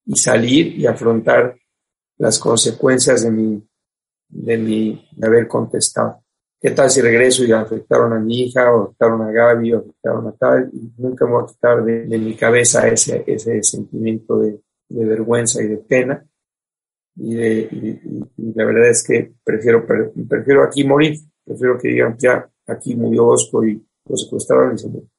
y 0.05 0.15
salir 0.15 0.77
y 0.77 0.85
afrontar 0.85 1.57
las 2.19 2.37
consecuencias 2.37 3.23
de 3.23 3.31
mi, 3.31 3.67
de 4.27 4.57
mi, 4.57 5.09
de 5.15 5.27
haber 5.27 5.47
contestado. 5.47 6.23
¿Qué 6.61 6.71
tal 6.71 6.89
si 6.89 7.01
regreso 7.01 7.45
y 7.45 7.53
afectaron 7.53 8.11
a 8.11 8.19
mi 8.19 8.41
hija, 8.41 8.71
o 8.73 8.83
afectaron 8.83 9.21
a 9.21 9.31
Gaby, 9.31 9.73
o 9.73 9.79
afectaron 9.79 10.27
a 10.27 10.33
tal? 10.33 10.69
Y 10.73 10.91
nunca 10.97 11.25
me 11.25 11.31
voy 11.31 11.43
a 11.43 11.47
quitar 11.47 11.83
de, 11.83 12.17
mi 12.17 12.35
cabeza 12.35 12.85
ese, 12.87 13.23
ese 13.25 13.63
sentimiento 13.63 14.37
de, 14.39 14.59
de, 14.89 15.05
vergüenza 15.05 15.63
y 15.63 15.67
de 15.67 15.77
pena. 15.77 16.25
Y, 17.15 17.35
de, 17.35 18.01
la 18.53 18.65
verdad 18.65 18.89
es 18.89 19.07
que 19.07 19.31
prefiero, 19.41 19.85
prefiero 19.85 20.63
aquí 20.63 20.83
morir, 20.83 21.17
prefiero 21.45 21.77
que 21.77 21.87
digan, 21.87 22.17
ya, 22.17 22.49
aquí 22.67 22.95
murió 22.95 23.23
Bosco 23.23 23.65
y 23.65 23.81
lo 24.05 24.17
secuestraron 24.17 24.75
y 24.75 24.77
se 24.77 24.87
murió. 24.89 25.09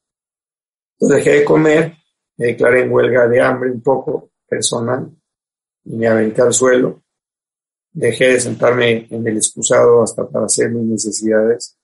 Entonces 0.99 1.25
dejé 1.25 1.39
de 1.39 1.45
comer, 1.47 1.95
me 2.37 2.47
declaré 2.49 2.83
en 2.83 2.93
huelga 2.93 3.27
de 3.27 3.41
hambre 3.41 3.71
un 3.71 3.81
poco 3.81 4.31
personal 4.47 5.11
y 5.90 5.96
me 5.96 6.07
aventé 6.07 6.42
al 6.42 6.53
suelo. 6.53 7.03
Dejé 7.92 8.33
de 8.33 8.40
sentarme 8.40 9.09
en 9.11 9.26
el 9.26 9.37
excusado 9.37 10.03
hasta 10.03 10.29
para 10.29 10.46
hacer 10.46 10.70
mis 10.70 10.85
necesidades. 10.85 11.76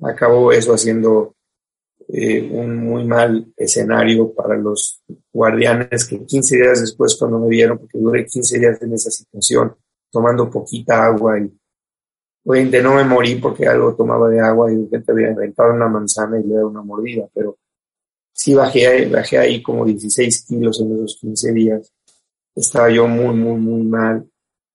Acabó 0.00 0.52
eso 0.52 0.72
haciendo 0.72 1.34
eh, 2.08 2.48
un 2.52 2.76
muy 2.76 3.04
mal 3.04 3.52
escenario 3.56 4.32
para 4.32 4.56
los 4.56 5.02
guardianes 5.32 6.06
que 6.06 6.24
15 6.24 6.56
días 6.56 6.80
después 6.80 7.16
cuando 7.16 7.40
me 7.40 7.48
vieron, 7.48 7.78
porque 7.78 7.98
duré 7.98 8.24
15 8.24 8.58
días 8.58 8.80
en 8.82 8.94
esa 8.94 9.10
situación, 9.10 9.74
tomando 10.10 10.48
poquita 10.48 11.04
agua 11.04 11.40
y 11.40 11.52
Obviamente 12.44 12.82
no 12.82 12.94
me 12.94 13.04
morí 13.04 13.34
porque 13.36 13.66
algo 13.66 13.94
tomaba 13.94 14.28
de 14.28 14.40
agua 14.40 14.72
y 14.72 14.76
de 14.76 14.82
repente 14.84 15.12
había 15.12 15.30
inventado 15.30 15.74
una 15.74 15.88
manzana 15.88 16.40
y 16.40 16.44
le 16.44 16.54
daba 16.54 16.68
una 16.68 16.82
mordida, 16.82 17.28
pero 17.34 17.58
sí 18.32 18.54
bajé, 18.54 19.06
bajé 19.08 19.38
ahí 19.38 19.62
como 19.62 19.84
16 19.84 20.46
kilos 20.46 20.80
en 20.80 20.94
esos 20.94 21.18
15 21.20 21.52
días. 21.52 21.92
Estaba 22.54 22.90
yo 22.90 23.06
muy, 23.06 23.34
muy, 23.34 23.58
muy 23.58 23.82
mal. 23.82 24.28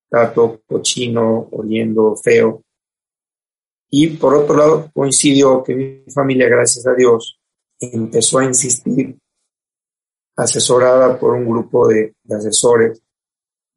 Estaba 0.04 0.58
cochino, 0.66 1.50
oliendo 1.52 2.16
feo. 2.16 2.64
Y 3.90 4.08
por 4.18 4.34
otro 4.34 4.58
lado, 4.58 4.92
coincidió 4.94 5.64
que 5.64 5.76
mi 5.76 6.12
familia, 6.12 6.48
gracias 6.48 6.86
a 6.88 6.94
Dios, 6.94 7.40
empezó 7.80 8.40
a 8.40 8.46
insistir, 8.46 9.18
asesorada 10.36 11.18
por 11.18 11.34
un 11.34 11.46
grupo 11.46 11.88
de, 11.88 12.16
asesores, 12.30 13.02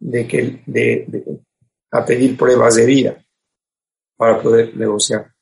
de 0.01 0.27
que, 0.27 0.63
de, 0.67 1.41
a 1.93 2.05
pedir 2.05 2.37
pruebas 2.37 2.77
de 2.77 2.87
vida 2.87 3.25
para 4.17 4.43
poder 4.43 4.77
negociar. 4.77 5.33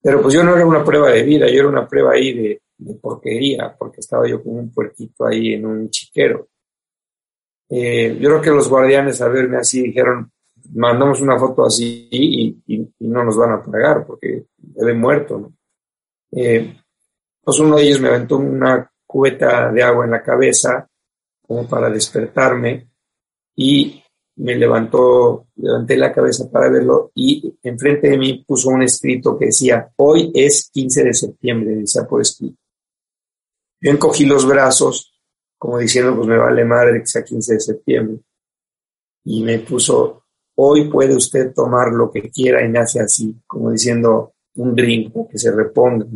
Pero 0.00 0.22
pues 0.22 0.34
yo 0.34 0.44
no 0.44 0.54
era 0.54 0.64
una 0.64 0.84
prueba 0.84 1.10
de 1.10 1.22
vida, 1.24 1.48
yo 1.48 1.60
era 1.60 1.68
una 1.68 1.88
prueba 1.88 2.12
ahí 2.12 2.32
de, 2.32 2.62
porquería, 3.00 3.74
porque 3.76 4.00
estaba 4.00 4.28
yo 4.28 4.40
como 4.42 4.60
un 4.60 4.70
puerquito 4.72 5.26
ahí 5.26 5.54
en 5.54 5.66
un 5.66 5.90
chiquero. 5.90 6.48
Eh, 7.70 8.16
yo 8.20 8.28
creo 8.30 8.42
que 8.42 8.50
los 8.50 8.68
guardianes 8.68 9.20
a 9.20 9.28
verme 9.28 9.58
así 9.58 9.82
dijeron, 9.82 10.30
mandamos 10.74 11.20
una 11.20 11.38
foto 11.38 11.66
así 11.66 12.08
y, 12.10 12.88
no 13.00 13.24
nos 13.24 13.36
van 13.36 13.52
a 13.52 13.62
pagar 13.62 14.06
porque 14.06 14.46
he 14.76 14.92
muerto. 14.94 15.38
¿no? 15.38 15.52
Eh, 16.32 16.76
pues 17.42 17.58
uno 17.60 17.76
de 17.76 17.82
ellos 17.82 18.00
me 18.00 18.08
aventó 18.08 18.38
una 18.38 18.90
cubeta 19.06 19.72
de 19.72 19.82
agua 19.82 20.04
en 20.04 20.10
la 20.10 20.22
cabeza 20.22 20.86
como 21.46 21.66
para 21.66 21.88
despertarme 21.88 22.88
y 23.56 24.02
me 24.36 24.54
levantó, 24.54 25.48
levanté 25.56 25.96
la 25.96 26.12
cabeza 26.12 26.48
para 26.50 26.70
verlo 26.70 27.10
y 27.14 27.58
enfrente 27.62 28.10
de 28.10 28.18
mí 28.18 28.44
puso 28.46 28.68
un 28.68 28.82
escrito 28.82 29.36
que 29.36 29.46
decía, 29.46 29.90
hoy 29.96 30.30
es 30.34 30.70
15 30.72 31.04
de 31.04 31.14
septiembre, 31.14 31.74
decía 31.74 32.06
por 32.06 32.20
escrito. 32.20 32.56
Yo 33.80 33.90
encogí 33.90 34.26
los 34.26 34.46
brazos, 34.46 35.17
como 35.58 35.78
diciendo, 35.78 36.14
pues 36.14 36.28
me 36.28 36.38
vale 36.38 36.64
madre 36.64 37.00
que 37.00 37.06
sea 37.06 37.24
15 37.24 37.54
de 37.54 37.60
septiembre. 37.60 38.18
Y 39.24 39.42
me 39.42 39.58
puso, 39.58 40.24
hoy 40.56 40.88
puede 40.88 41.14
usted 41.14 41.52
tomar 41.52 41.92
lo 41.92 42.10
que 42.10 42.30
quiera 42.30 42.64
y 42.64 42.68
me 42.68 42.78
así, 42.78 43.36
como 43.46 43.70
diciendo 43.70 44.32
un 44.56 44.74
drink 44.74 45.12
que 45.30 45.38
se 45.38 45.50
reponga. 45.50 46.06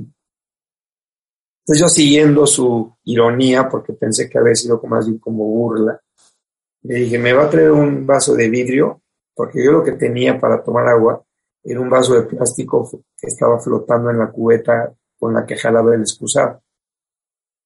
Entonces 1.65 1.81
yo 1.81 1.89
siguiendo 1.89 2.47
su 2.47 2.93
ironía, 3.05 3.69
porque 3.69 3.93
pensé 3.93 4.29
que 4.29 4.39
había 4.39 4.55
sido 4.55 4.81
como, 4.81 4.97
más 4.97 5.07
bien 5.07 5.19
como 5.19 5.45
burla, 5.45 6.01
le 6.83 6.95
dije, 6.97 7.19
¿me 7.19 7.33
va 7.33 7.45
a 7.45 7.51
traer 7.51 7.71
un 7.71 8.05
vaso 8.05 8.35
de 8.35 8.49
vidrio? 8.49 9.03
Porque 9.35 9.65
yo 9.65 9.71
lo 9.71 9.85
que 9.85 9.93
tenía 9.93 10.41
para 10.41 10.63
tomar 10.63 10.89
agua 10.89 11.25
era 11.63 11.81
un 11.81 11.89
vaso 11.89 12.15
de 12.15 12.23
plástico 12.23 12.91
que 13.17 13.29
estaba 13.29 13.61
flotando 13.61 14.11
en 14.11 14.19
la 14.19 14.31
cubeta 14.31 14.93
con 15.19 15.35
la 15.35 15.47
que 15.47 15.57
jalaba 15.57 15.95
el 15.95 16.01
excusado. 16.01 16.61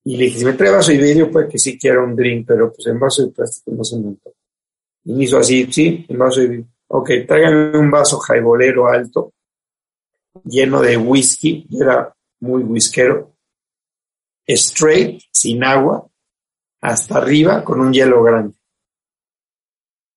Y 0.07 0.17
le 0.17 0.27
dije, 0.27 0.39
si 0.39 0.45
me 0.45 0.53
trae 0.53 0.71
vaso 0.71 0.93
de 0.93 0.99
vidrio, 0.99 1.33
pues 1.33 1.49
que 1.49 1.59
sí 1.59 1.77
quiera 1.77 2.01
un 2.01 2.15
drink, 2.15 2.47
pero 2.47 2.73
pues 2.73 2.87
en 2.87 3.01
vaso 3.01 3.27
de 3.27 3.33
plástico 3.33 3.73
no 3.73 3.83
se 3.83 3.97
montó. 3.97 4.33
Y 5.03 5.13
me 5.13 5.25
hizo 5.25 5.37
así, 5.37 5.67
sí, 5.73 6.07
en 6.09 6.17
vaso 6.17 6.41
de 6.43 6.47
vidrio. 6.47 6.69
Ok, 6.87 7.11
tráigame 7.27 7.77
un 7.77 7.91
vaso 7.91 8.17
jaibolero 8.21 8.87
alto, 8.87 9.33
lleno 10.45 10.81
de 10.81 10.97
whisky, 10.97 11.67
yo 11.69 11.83
era 11.83 12.15
muy 12.39 12.63
whiskero, 12.63 13.35
straight, 14.47 15.23
sin 15.33 15.65
agua, 15.65 16.07
hasta 16.83 17.19
arriba, 17.19 17.65
con 17.65 17.81
un 17.81 17.93
hielo 17.93 18.23
grande. 18.23 18.55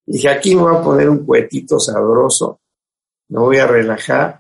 Dije, 0.06 0.30
aquí 0.30 0.54
me 0.56 0.62
voy 0.62 0.76
a 0.76 0.84
poner 0.84 1.10
un 1.10 1.26
cuetito 1.26 1.80
sabroso, 1.80 2.62
me 3.30 3.40
voy 3.40 3.58
a 3.58 3.66
relajar. 3.66 4.40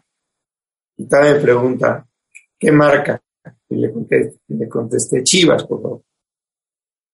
Y 0.95 1.07
tal 1.07 1.33
me 1.33 1.39
pregunta, 1.39 2.07
¿qué 2.59 2.71
marca? 2.71 3.19
Y 3.69 3.75
le 3.75 3.91
contesté, 3.91 4.39
le 4.47 4.67
contesté 4.67 5.23
Chivas, 5.23 5.63
por 5.65 5.81
favor. 5.81 6.01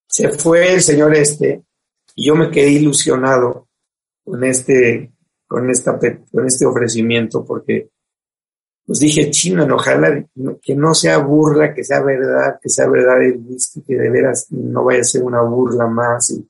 Se 0.08 0.30
fue 0.30 0.74
el 0.74 0.82
señor 0.82 1.14
este 1.16 1.64
y 2.16 2.28
yo 2.28 2.36
me 2.36 2.50
quedé 2.50 2.72
ilusionado 2.72 3.68
con 4.24 4.44
este, 4.44 5.14
con 5.48 5.70
con 6.32 6.46
este 6.48 6.66
ofrecimiento 6.66 7.44
porque 7.44 7.90
pues 8.86 9.00
dije, 9.00 9.32
chino, 9.32 9.66
ojalá 9.74 10.24
que 10.62 10.76
no 10.76 10.94
sea 10.94 11.18
burla, 11.18 11.74
que 11.74 11.84
sea 11.84 12.04
verdad, 12.04 12.60
que 12.62 12.70
sea 12.70 12.88
verdad 12.88 13.24
el 13.24 13.38
whisky, 13.38 13.82
que 13.82 13.96
de 13.98 14.10
veras 14.12 14.48
no 14.52 14.84
vaya 14.84 15.02
a 15.02 15.04
ser 15.04 15.24
una 15.24 15.42
burla 15.42 15.88
más 15.88 16.30
y, 16.30 16.48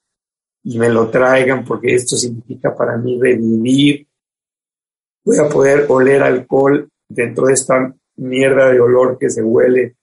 y 0.64 0.78
me 0.78 0.90
lo 0.90 1.10
traigan 1.10 1.64
porque 1.64 1.96
esto 1.96 2.18
significa 2.18 2.76
para 2.76 2.98
mí 2.98 3.18
revivir. 3.22 4.06
Voy 5.24 5.38
a 5.38 5.48
poder 5.48 5.86
oler 5.88 6.24
alcohol 6.24 6.90
dentro 7.08 7.48
de 7.48 7.54
esta 7.54 7.96
mierda 8.18 8.70
de 8.70 8.80
olor 8.80 9.18
que 9.18 9.30
se 9.30 9.44
huele, 9.44 9.96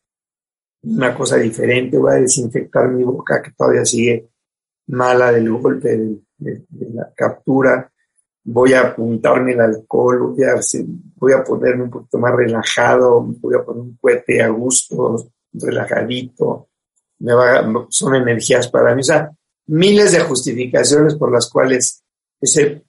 una 0.82 1.14
cosa 1.14 1.36
diferente. 1.36 1.98
Voy 1.98 2.12
a 2.12 2.20
desinfectar 2.20 2.88
mi 2.88 3.04
boca 3.04 3.42
que 3.42 3.52
todavía 3.52 3.84
sigue 3.84 4.28
mala 4.88 5.32
del 5.32 5.50
golpe 5.50 5.96
de, 6.38 6.64
la 6.92 7.12
captura. 7.14 7.90
Voy 8.44 8.72
a 8.72 8.80
apuntarme 8.80 9.52
el 9.52 9.60
alcohol, 9.60 10.34
voy 10.34 10.44
a, 10.44 10.54
voy 11.16 11.32
a 11.32 11.44
ponerme 11.44 11.84
un 11.84 11.90
poquito 11.90 12.18
más 12.18 12.34
relajado, 12.34 13.22
voy 13.22 13.54
a 13.54 13.64
poner 13.64 13.82
un 13.82 13.96
cohete 14.00 14.42
a 14.42 14.48
gusto, 14.48 15.30
relajadito. 15.52 16.68
Me 17.20 17.34
va, 17.34 17.86
son 17.88 18.16
energías 18.16 18.68
para 18.68 18.94
mí. 18.94 19.00
O 19.00 19.04
sea, 19.04 19.30
miles 19.66 20.12
de 20.12 20.20
justificaciones 20.20 21.14
por 21.14 21.30
las 21.30 21.48
cuales 21.48 22.02
ese 22.40 22.84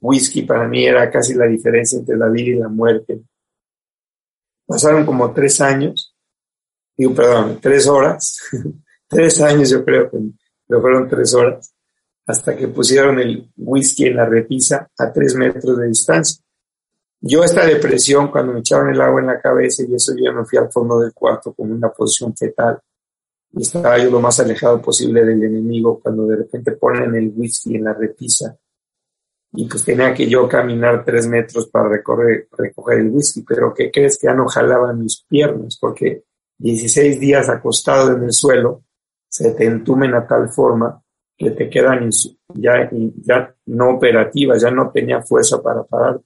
whisky 0.00 0.42
para 0.42 0.66
mí 0.66 0.84
era 0.84 1.08
casi 1.10 1.34
la 1.34 1.46
diferencia 1.46 1.98
entre 1.98 2.16
la 2.16 2.28
vida 2.28 2.50
y 2.50 2.58
la 2.58 2.68
muerte. 2.68 3.22
Pasaron 4.66 5.06
como 5.06 5.32
tres 5.32 5.60
años, 5.60 6.14
digo, 6.96 7.14
perdón, 7.14 7.58
tres 7.60 7.86
horas, 7.86 8.38
tres 9.08 9.40
años 9.40 9.70
yo 9.70 9.84
creo 9.84 10.10
que 10.10 10.80
fueron 10.80 11.08
tres 11.08 11.34
horas, 11.34 11.72
hasta 12.26 12.56
que 12.56 12.68
pusieron 12.68 13.20
el 13.20 13.50
whisky 13.56 14.06
en 14.06 14.16
la 14.16 14.26
repisa 14.26 14.90
a 14.98 15.12
tres 15.12 15.34
metros 15.36 15.78
de 15.78 15.86
distancia. 15.86 16.42
Yo 17.20 17.44
esta 17.44 17.64
depresión, 17.64 18.30
cuando 18.30 18.52
me 18.52 18.60
echaron 18.60 18.90
el 18.90 19.00
agua 19.00 19.20
en 19.20 19.28
la 19.28 19.40
cabeza 19.40 19.84
y 19.86 19.94
eso 19.94 20.12
yo 20.16 20.32
me 20.32 20.44
fui 20.44 20.58
al 20.58 20.70
fondo 20.70 20.98
del 20.98 21.14
cuarto 21.14 21.54
con 21.54 21.70
una 21.70 21.90
posición 21.90 22.36
fetal 22.36 22.78
y 23.52 23.62
estaba 23.62 23.96
yo 23.98 24.10
lo 24.10 24.20
más 24.20 24.38
alejado 24.40 24.82
posible 24.82 25.24
del 25.24 25.42
enemigo 25.42 26.00
cuando 26.00 26.26
de 26.26 26.36
repente 26.36 26.72
ponen 26.72 27.14
el 27.14 27.32
whisky 27.34 27.76
en 27.76 27.84
la 27.84 27.94
repisa 27.94 28.56
y 29.56 29.66
pues 29.66 29.84
tenía 29.84 30.12
que 30.12 30.28
yo 30.28 30.46
caminar 30.46 31.02
tres 31.02 31.26
metros 31.26 31.68
para 31.68 31.88
recorrer, 31.88 32.46
recoger 32.52 32.98
el 32.98 33.08
whisky, 33.08 33.42
pero 33.42 33.72
¿qué 33.72 33.90
crees 33.90 34.18
que 34.18 34.26
ya 34.26 34.34
no 34.34 34.46
jalaban 34.46 35.00
mis 35.00 35.24
piernas? 35.26 35.78
Porque 35.80 36.24
16 36.58 37.18
días 37.18 37.48
acostado 37.48 38.14
en 38.14 38.24
el 38.24 38.32
suelo 38.32 38.84
se 39.26 39.52
te 39.52 39.64
entumen 39.64 40.14
a 40.14 40.26
tal 40.26 40.50
forma 40.50 41.02
que 41.38 41.52
te 41.52 41.70
quedan 41.70 42.10
ya, 42.54 42.90
ya 42.92 43.54
no 43.66 43.96
operativas, 43.96 44.60
ya 44.60 44.70
no 44.70 44.90
tenía 44.90 45.22
fuerza 45.22 45.62
para 45.62 45.84
parar. 45.84 46.20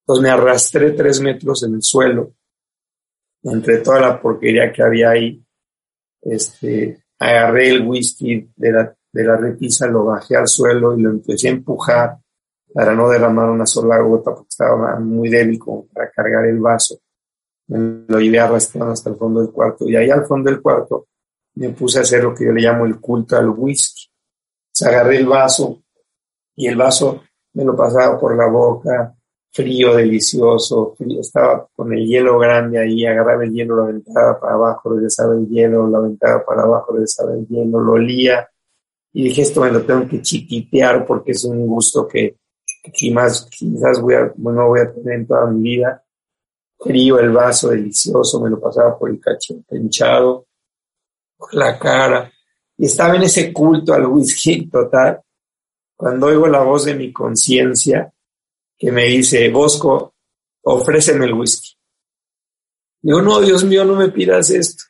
Entonces 0.00 0.22
me 0.22 0.30
arrastré 0.30 0.90
tres 0.92 1.20
metros 1.20 1.62
en 1.62 1.74
el 1.74 1.82
suelo, 1.82 2.34
entre 3.44 3.78
toda 3.78 4.00
la 4.00 4.20
porquería 4.20 4.72
que 4.72 4.82
había 4.82 5.10
ahí, 5.10 5.44
este, 6.22 7.04
agarré 7.20 7.70
el 7.70 7.86
whisky 7.86 8.50
de 8.56 8.72
la, 8.72 8.96
de 9.12 9.24
la 9.24 9.36
repisa, 9.36 9.86
lo 9.86 10.06
bajé 10.06 10.36
al 10.36 10.48
suelo 10.48 10.98
y 10.98 11.02
lo 11.02 11.10
empecé 11.10 11.46
a 11.46 11.52
empujar 11.52 12.21
para 12.72 12.94
no 12.94 13.08
derramar 13.08 13.50
una 13.50 13.66
sola 13.66 13.98
gota 14.00 14.34
porque 14.34 14.48
estaba 14.48 14.98
muy 14.98 15.28
débil 15.28 15.58
como 15.58 15.86
para 15.86 16.10
cargar 16.10 16.46
el 16.46 16.58
vaso. 16.58 16.98
Me 17.68 18.04
lo 18.08 18.18
llevé 18.18 18.40
arrastrando 18.40 18.92
hasta 18.92 19.10
el 19.10 19.16
fondo 19.16 19.40
del 19.40 19.50
cuarto 19.50 19.88
y 19.88 19.96
ahí 19.96 20.10
al 20.10 20.26
fondo 20.26 20.50
del 20.50 20.60
cuarto 20.60 21.06
me 21.54 21.70
puse 21.70 21.98
a 21.98 22.02
hacer 22.02 22.24
lo 22.24 22.34
que 22.34 22.46
yo 22.46 22.52
le 22.52 22.62
llamo 22.62 22.86
el 22.86 22.98
culto 22.98 23.36
al 23.36 23.50
whisky. 23.50 24.08
O 24.80 24.86
agarré 24.86 25.18
el 25.18 25.26
vaso 25.26 25.82
y 26.56 26.66
el 26.66 26.76
vaso 26.76 27.22
me 27.54 27.64
lo 27.64 27.76
pasaba 27.76 28.18
por 28.18 28.36
la 28.36 28.46
boca, 28.46 29.14
frío, 29.50 29.94
delicioso, 29.94 30.94
frío. 30.96 31.20
estaba 31.20 31.68
con 31.74 31.92
el 31.92 32.06
hielo 32.06 32.38
grande 32.38 32.78
ahí, 32.78 33.04
agarraba 33.04 33.44
el 33.44 33.52
hielo, 33.52 33.76
lo 33.76 33.82
aventaba 33.84 34.40
para 34.40 34.54
abajo, 34.54 34.90
regresaba 34.94 35.34
el 35.34 35.46
hielo, 35.46 35.86
lo 35.86 35.98
aventaba 35.98 36.44
para 36.44 36.62
abajo, 36.62 36.92
regresaba 36.92 37.34
el 37.34 37.46
hielo, 37.46 37.80
lo 37.80 37.92
olía. 37.92 38.48
Y 39.12 39.24
dije, 39.24 39.42
esto 39.42 39.60
me 39.60 39.70
lo 39.70 39.82
tengo 39.82 40.08
que 40.08 40.22
chiquitear 40.22 41.04
porque 41.04 41.32
es 41.32 41.44
un 41.44 41.66
gusto 41.66 42.08
que, 42.08 42.36
quizás, 42.90 43.46
quizás 43.50 44.00
voy 44.00 44.14
a, 44.14 44.32
bueno, 44.36 44.68
voy 44.68 44.80
a 44.80 44.92
tener 44.92 45.20
en 45.20 45.26
toda 45.26 45.46
mi 45.46 45.62
vida. 45.62 46.04
Frío, 46.78 47.20
el 47.20 47.30
vaso 47.30 47.68
delicioso, 47.68 48.40
me 48.40 48.50
lo 48.50 48.60
pasaba 48.60 48.98
por 48.98 49.10
el 49.10 49.20
cachete 49.20 49.76
hinchado, 49.76 50.46
por 51.36 51.54
la 51.54 51.78
cara. 51.78 52.32
Y 52.76 52.86
estaba 52.86 53.14
en 53.14 53.22
ese 53.22 53.52
culto 53.52 53.94
al 53.94 54.06
whisky 54.06 54.66
total. 54.70 55.20
Cuando 55.94 56.26
oigo 56.26 56.48
la 56.48 56.62
voz 56.62 56.86
de 56.86 56.94
mi 56.94 57.12
conciencia, 57.12 58.12
que 58.76 58.90
me 58.90 59.04
dice, 59.04 59.48
Bosco, 59.50 60.14
ofréceme 60.62 61.26
el 61.26 61.34
whisky. 61.34 61.76
Digo, 63.00 63.22
no, 63.22 63.40
Dios 63.40 63.62
mío, 63.64 63.84
no 63.84 63.94
me 63.94 64.08
pidas 64.08 64.50
esto. 64.50 64.84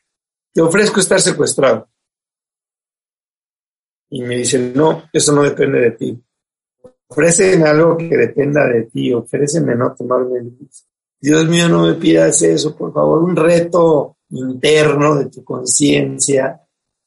Te 0.55 0.63
ofrezco 0.63 1.01
estar 1.01 1.21
secuestrado. 1.21 1.89
Y 4.11 4.23
me 4.23 4.37
dice, 4.37 4.59
no, 4.59 5.09
eso 5.13 5.33
no 5.33 5.43
depende 5.43 5.81
de 5.81 5.91
ti. 5.93 6.25
Ofréceme 7.13 7.69
algo 7.69 7.97
que 7.97 8.17
dependa 8.17 8.67
de 8.67 8.85
ti, 8.85 9.13
ofréceme 9.13 9.75
no 9.75 9.95
tomarme 9.95 10.41
Dios 11.21 11.47
mío, 11.47 11.69
no 11.69 11.87
me 11.87 11.95
pidas 11.95 12.43
eso, 12.43 12.75
por 12.75 12.93
favor, 12.93 13.23
un 13.23 13.37
reto 13.37 14.17
interno 14.31 15.15
de 15.17 15.27
tu 15.27 15.45
conciencia, 15.45 16.61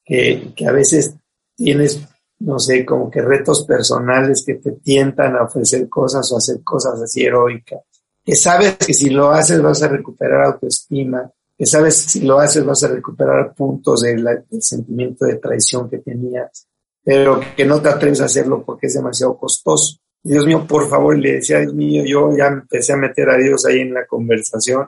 que, 0.05 0.53
que 0.55 0.67
a 0.67 0.71
veces 0.71 1.15
tienes, 1.55 2.07
no 2.39 2.59
sé, 2.59 2.85
como 2.85 3.09
que 3.09 3.21
retos 3.21 3.65
personales 3.65 4.43
que 4.45 4.53
te 4.53 4.73
tientan 4.73 5.35
a 5.35 5.43
ofrecer 5.43 5.89
cosas 5.89 6.31
o 6.31 6.37
hacer 6.37 6.63
cosas 6.63 7.01
así 7.01 7.23
heroicas, 7.23 7.81
que 8.23 8.35
sabes 8.35 8.77
que 8.77 8.93
si 8.93 9.09
lo 9.09 9.31
haces 9.31 9.61
vas 9.61 9.81
a 9.83 9.87
recuperar 9.89 10.45
autoestima, 10.45 11.29
que 11.57 11.65
sabes 11.65 12.03
que 12.03 12.09
si 12.09 12.21
lo 12.21 12.39
haces 12.39 12.63
vas 12.63 12.83
a 12.83 12.89
recuperar 12.89 13.53
puntos 13.53 14.01
del 14.01 14.25
sentimiento 14.59 15.25
de 15.25 15.37
traición 15.37 15.89
que 15.89 15.97
tenías, 15.97 16.67
pero 17.05 17.39
que 17.55 17.65
no 17.65 17.79
te 17.79 17.89
atreves 17.89 18.19
a 18.21 18.25
hacerlo 18.25 18.63
porque 18.65 18.87
es 18.87 18.95
demasiado 18.95 19.37
costoso. 19.37 19.99
Dios 20.23 20.43
mío, 20.47 20.65
por 20.67 20.89
favor, 20.89 21.15
le 21.15 21.33
decía, 21.33 21.59
Dios 21.59 21.75
mío, 21.75 22.03
yo 22.03 22.35
ya 22.35 22.47
empecé 22.47 22.93
a 22.93 22.97
meter 22.97 23.29
a 23.29 23.37
Dios 23.37 23.63
ahí 23.67 23.81
en 23.81 23.93
la 23.93 24.07
conversación. 24.07 24.87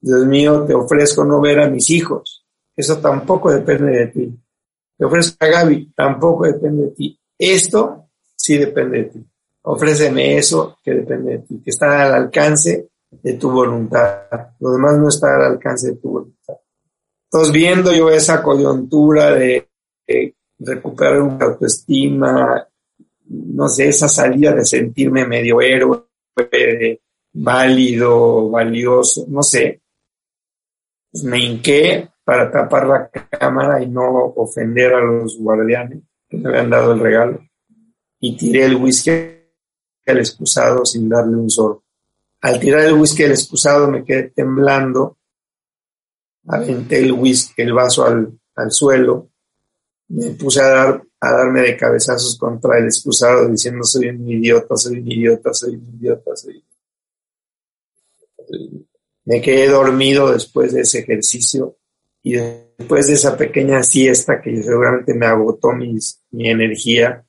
Dios 0.00 0.26
mío, 0.26 0.64
te 0.64 0.72
ofrezco 0.72 1.26
no 1.26 1.38
ver 1.42 1.60
a 1.60 1.68
mis 1.68 1.90
hijos. 1.90 2.46
Eso 2.74 2.98
tampoco 2.98 3.52
depende 3.52 3.92
de 3.92 4.06
ti. 4.06 4.38
Te 4.96 5.04
ofrezco 5.04 5.36
a 5.40 5.48
Gaby, 5.48 5.92
tampoco 5.94 6.46
depende 6.46 6.84
de 6.84 6.90
ti. 6.92 7.20
Esto 7.38 8.08
sí 8.34 8.56
depende 8.56 8.98
de 8.98 9.04
ti. 9.04 9.26
Ofréceme 9.60 10.38
eso 10.38 10.78
que 10.82 10.92
depende 10.92 11.32
de 11.32 11.38
ti, 11.40 11.60
que 11.62 11.70
está 11.70 12.04
al 12.04 12.14
alcance 12.14 12.88
de 13.10 13.32
tu 13.34 13.50
voluntad. 13.50 14.22
Lo 14.60 14.70
demás 14.70 14.96
no 14.96 15.08
está 15.08 15.36
al 15.36 15.52
alcance 15.52 15.88
de 15.88 15.96
tu 15.96 16.12
voluntad. 16.12 16.54
Entonces, 17.24 17.52
viendo 17.52 17.92
yo 17.92 18.08
esa 18.08 18.42
coyuntura 18.42 19.32
de, 19.32 19.68
de 20.06 20.34
recuperar 20.58 21.20
una 21.22 21.46
autoestima, 21.46 22.66
no 23.28 23.68
sé, 23.68 23.88
esa 23.88 24.08
salida 24.08 24.54
de 24.54 24.64
sentirme 24.64 25.26
medio 25.26 25.60
héroe, 25.60 26.06
válido, 27.32 28.50
valioso, 28.50 29.26
no 29.28 29.42
sé. 29.42 29.82
Pues 31.10 31.24
me 31.24 31.38
hinqué 31.38 32.08
para 32.24 32.50
tapar 32.50 32.86
la 32.86 33.10
cámara 33.10 33.82
y 33.82 33.88
no 33.88 34.32
ofender 34.36 34.94
a 34.94 35.00
los 35.00 35.38
guardianes 35.38 36.02
que 36.28 36.36
me 36.36 36.48
habían 36.48 36.70
dado 36.70 36.92
el 36.92 37.00
regalo. 37.00 37.40
Y 38.20 38.36
tiré 38.36 38.64
el 38.64 38.76
whisky 38.76 39.10
al 40.06 40.18
excusado 40.18 40.84
sin 40.84 41.08
darle 41.08 41.36
un 41.36 41.50
sorbo. 41.50 41.84
Al 42.40 42.60
tirar 42.60 42.84
el 42.84 42.94
whisky 42.94 43.24
al 43.24 43.32
excusado 43.32 43.88
me 43.88 44.04
quedé 44.04 44.30
temblando, 44.30 45.18
aventé 46.46 46.98
el 47.00 47.12
whisky, 47.12 47.62
el 47.62 47.72
vaso 47.72 48.04
al, 48.04 48.38
al 48.54 48.70
suelo, 48.70 49.30
me 50.08 50.30
puse 50.30 50.60
a 50.60 50.68
dar 50.68 51.02
a 51.20 51.32
darme 51.32 51.62
de 51.62 51.76
cabezazos 51.76 52.38
contra 52.38 52.78
el 52.78 52.84
excusado 52.84 53.48
diciendo 53.48 53.84
soy 53.84 54.08
un 54.08 54.28
idiota, 54.28 54.76
soy 54.76 54.98
un 54.98 55.10
idiota, 55.10 55.52
soy 55.52 55.74
un 55.74 55.98
idiota, 55.98 56.36
soy 56.36 56.62
Me 59.24 59.40
quedé 59.40 59.68
dormido 59.68 60.32
después 60.32 60.72
de 60.72 60.82
ese 60.82 61.00
ejercicio 61.00 61.76
y 62.22 62.34
después 62.34 63.06
de 63.06 63.14
esa 63.14 63.36
pequeña 63.36 63.82
siesta 63.82 64.40
que 64.40 64.62
seguramente 64.62 65.14
me 65.14 65.26
agotó 65.26 65.72
mis, 65.72 66.22
mi 66.30 66.50
energía, 66.50 67.24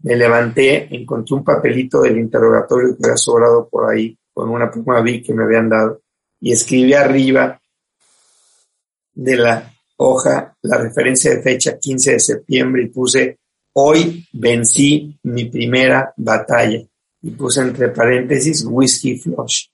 me 0.00 0.16
levanté, 0.16 0.94
encontré 0.94 1.36
un 1.36 1.44
papelito 1.44 2.02
del 2.02 2.18
interrogatorio 2.18 2.96
que 2.96 3.04
había 3.04 3.16
sobrado 3.16 3.68
por 3.68 3.90
ahí 3.90 4.18
con 4.32 4.50
una 4.50 4.70
pluma 4.70 5.00
B 5.00 5.22
que 5.22 5.32
me 5.32 5.44
habían 5.44 5.68
dado 5.68 6.02
y 6.40 6.52
escribí 6.52 6.92
arriba 6.94 7.60
de 9.14 9.36
la 9.36 9.71
hoja 10.02 10.56
la 10.62 10.78
referencia 10.78 11.34
de 11.34 11.42
fecha 11.42 11.78
15 11.78 12.12
de 12.12 12.20
septiembre 12.20 12.82
y 12.84 12.88
puse 12.88 13.38
hoy 13.74 14.26
vencí 14.32 15.18
mi 15.22 15.46
primera 15.46 16.12
batalla 16.16 16.82
y 17.22 17.30
puse 17.30 17.60
entre 17.60 17.88
paréntesis 17.88 18.64
whisky 18.68 19.18
flush 19.18 19.66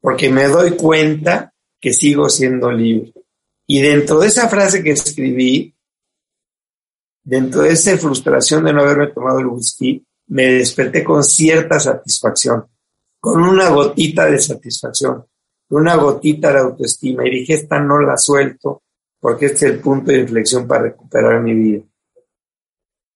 porque 0.00 0.28
me 0.30 0.48
doy 0.48 0.72
cuenta 0.72 1.54
que 1.80 1.94
sigo 1.94 2.28
siendo 2.28 2.70
libre. 2.70 3.12
Y 3.66 3.80
dentro 3.80 4.20
de 4.20 4.28
esa 4.28 4.50
frase 4.50 4.82
que 4.82 4.90
escribí 4.90 5.74
dentro 7.22 7.62
de 7.62 7.72
esa 7.72 7.96
frustración 7.96 8.64
de 8.64 8.74
no 8.74 8.82
haberme 8.82 9.08
tomado 9.08 9.38
el 9.38 9.46
whisky 9.46 10.06
me 10.26 10.44
desperté 10.44 11.02
con 11.02 11.24
cierta 11.24 11.80
satisfacción 11.80 12.66
con 13.18 13.42
una 13.42 13.70
gotita 13.70 14.26
de 14.26 14.38
satisfacción 14.38 15.24
una 15.70 15.96
gotita 15.96 16.52
de 16.52 16.58
autoestima 16.58 17.26
y 17.26 17.30
dije 17.30 17.54
esta 17.54 17.80
no 17.80 17.98
la 17.98 18.18
suelto 18.18 18.82
porque 19.24 19.46
este 19.46 19.64
es 19.64 19.72
el 19.72 19.80
punto 19.80 20.12
de 20.12 20.18
inflexión 20.18 20.68
para 20.68 20.82
recuperar 20.82 21.40
mi 21.40 21.54
vida. 21.54 21.82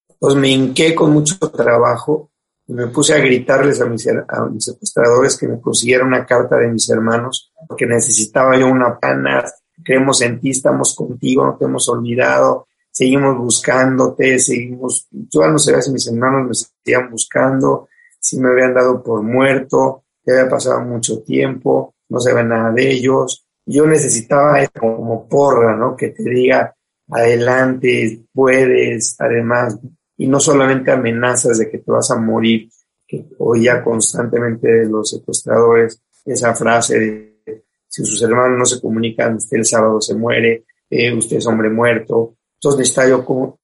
Entonces 0.08 0.40
me 0.40 0.48
hinqué 0.48 0.94
con 0.94 1.12
mucho 1.12 1.36
trabajo 1.50 2.30
y 2.66 2.72
me 2.72 2.86
puse 2.86 3.12
a 3.12 3.18
gritarles 3.18 3.78
a 3.82 3.84
mis, 3.84 4.08
secuestradores 4.56 5.36
que 5.36 5.48
me 5.48 5.60
consiguieran 5.60 6.06
una 6.06 6.24
carta 6.24 6.56
de 6.56 6.68
mis 6.68 6.88
hermanos, 6.88 7.52
porque 7.68 7.84
necesitaba 7.84 8.58
yo 8.58 8.68
una 8.68 8.98
pana, 8.98 9.44
creemos 9.84 10.22
en 10.22 10.40
ti, 10.40 10.48
estamos 10.48 10.96
contigo, 10.96 11.44
no 11.44 11.58
te 11.58 11.66
hemos 11.66 11.86
olvidado, 11.90 12.68
seguimos 12.90 13.36
buscándote, 13.36 14.38
seguimos, 14.38 15.08
yo 15.10 15.46
no 15.46 15.58
sé 15.58 15.82
si 15.82 15.92
mis 15.92 16.06
hermanos 16.06 16.48
me 16.48 16.54
seguían 16.54 17.10
buscando, 17.10 17.86
si 18.18 18.40
me 18.40 18.48
habían 18.48 18.72
dado 18.72 19.02
por 19.02 19.20
muerto, 19.22 20.04
que 20.24 20.32
había 20.32 20.48
pasado 20.48 20.80
mucho 20.80 21.20
tiempo, 21.20 21.96
no 22.08 22.18
se 22.18 22.32
ve 22.32 22.44
nada 22.44 22.72
de 22.72 22.92
ellos, 22.92 23.46
yo 23.70 23.86
necesitaba 23.86 24.66
como 24.68 25.28
porra, 25.28 25.76
¿no? 25.76 25.94
Que 25.94 26.08
te 26.08 26.22
diga, 26.22 26.74
adelante, 27.10 28.24
puedes, 28.32 29.16
además, 29.18 29.78
y 30.16 30.26
no 30.26 30.40
solamente 30.40 30.90
amenazas 30.90 31.58
de 31.58 31.70
que 31.70 31.78
te 31.78 31.90
vas 31.90 32.10
a 32.10 32.18
morir, 32.18 32.68
que 33.06 33.26
oía 33.38 33.82
constantemente 33.82 34.68
de 34.68 34.86
los 34.88 35.10
secuestradores 35.10 36.02
esa 36.24 36.54
frase 36.54 36.98
de, 36.98 37.64
si 37.86 38.04
sus 38.04 38.22
hermanos 38.22 38.58
no 38.58 38.64
se 38.66 38.80
comunican, 38.80 39.36
usted 39.36 39.58
el 39.58 39.64
sábado 39.64 40.00
se 40.00 40.14
muere, 40.14 40.64
eh, 40.90 41.12
usted 41.12 41.38
es 41.38 41.46
hombre 41.46 41.70
muerto. 41.70 42.36
Entonces 42.54 42.78
necesitaba 42.78 43.08
yo 43.08 43.24
como 43.24 43.60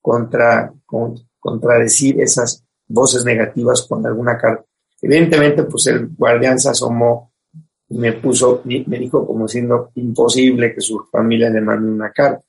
contra, 0.00 0.72
contradecir 1.38 2.20
esas 2.20 2.64
voces 2.86 3.24
negativas 3.24 3.86
con 3.88 4.04
alguna 4.04 4.36
carta. 4.36 4.64
Evidentemente, 5.00 5.64
pues 5.64 5.86
el 5.88 6.08
guardián 6.08 6.58
se 6.58 6.70
asomó 6.70 7.31
me 7.92 8.12
puso, 8.14 8.62
me 8.64 8.98
dijo 8.98 9.26
como 9.26 9.46
siendo 9.48 9.90
imposible 9.94 10.74
que 10.74 10.80
su 10.80 11.00
familia 11.10 11.50
le 11.50 11.60
mande 11.60 11.90
una 11.90 12.10
carta. 12.10 12.44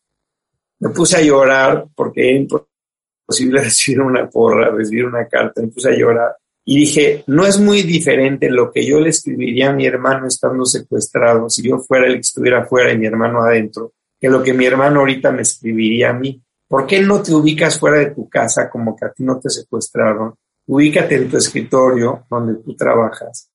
Me 0.79 0.89
puse 0.89 1.17
a 1.17 1.21
llorar 1.21 1.85
porque 1.95 2.29
era 2.29 2.39
imposible 2.39 3.61
recibir 3.63 4.01
una 4.01 4.29
porra, 4.29 4.71
recibir 4.71 5.05
una 5.05 5.27
carta, 5.27 5.61
me 5.61 5.67
puse 5.67 5.89
a 5.89 5.97
llorar 5.97 6.35
y 6.65 6.77
dije, 6.77 7.23
no 7.27 7.45
es 7.45 7.59
muy 7.59 7.83
diferente 7.83 8.49
lo 8.49 8.71
que 8.71 8.85
yo 8.85 8.99
le 8.99 9.09
escribiría 9.09 9.69
a 9.69 9.73
mi 9.73 9.85
hermano 9.85 10.27
estando 10.27 10.65
secuestrado, 10.65 11.49
si 11.49 11.67
yo 11.67 11.79
fuera 11.79 12.07
el 12.07 12.15
que 12.15 12.21
estuviera 12.21 12.65
fuera 12.65 12.93
y 12.93 12.97
mi 12.97 13.05
hermano 13.05 13.41
adentro, 13.41 13.93
que 14.19 14.29
lo 14.29 14.41
que 14.41 14.53
mi 14.53 14.65
hermano 14.65 15.01
ahorita 15.01 15.31
me 15.31 15.41
escribiría 15.41 16.11
a 16.11 16.13
mí. 16.13 16.41
¿Por 16.65 16.87
qué 16.87 17.01
no 17.01 17.21
te 17.21 17.33
ubicas 17.33 17.77
fuera 17.77 17.99
de 17.99 18.11
tu 18.11 18.29
casa 18.29 18.69
como 18.69 18.95
que 18.95 19.05
a 19.05 19.11
ti 19.11 19.23
no 19.23 19.39
te 19.39 19.49
secuestraron? 19.49 20.33
Ubícate 20.65 21.15
en 21.15 21.29
tu 21.29 21.37
escritorio 21.37 22.25
donde 22.29 22.63
tú 22.63 22.73
trabajas 22.75 23.52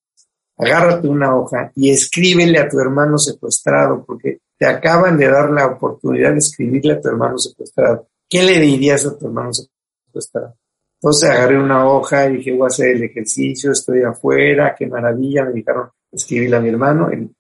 agárrate 0.59 1.09
una 1.09 1.37
hoja 1.37 1.71
y 1.75 1.91
escríbele 1.91 2.59
a 2.59 2.69
tu 2.69 2.81
hermano 2.81 3.17
secuestrado, 3.17 4.05
porque 4.05 4.41
te 4.59 4.67
acaban 4.67 5.17
de 5.17 5.29
dar 5.29 5.51
la 5.51 5.67
oportunidad 5.67 6.33
de 6.33 6.39
escribirle 6.39 6.95
a 6.95 7.01
tu 7.01 7.09
hermano 7.09 7.39
secuestrado. 7.39 8.09
¿Qué 8.29 8.43
le 8.43 8.59
dirías 8.59 9.07
a 9.07 9.17
tu 9.17 9.27
hermano 9.27 9.51
secuestrado? 9.53 10.55
Entonces 11.01 11.31
agarré 11.31 11.63
una 11.63 11.89
hoja 11.89 12.29
y 12.29 12.39
dije, 12.39 12.53
voy 12.53 12.65
a 12.65 12.67
hacer 12.67 12.97
el 12.97 13.05
ejercicio, 13.05 13.71
estoy 13.71 14.03
afuera, 14.03 14.75
qué 14.77 14.89
maravilla. 14.89 15.45
Me 15.45 15.53
dijeron, 15.53 15.91
escribirle 16.11 16.57
a 16.57 16.61
mi 16.61 16.69
hermano 16.71 17.11
y, 17.13 17.31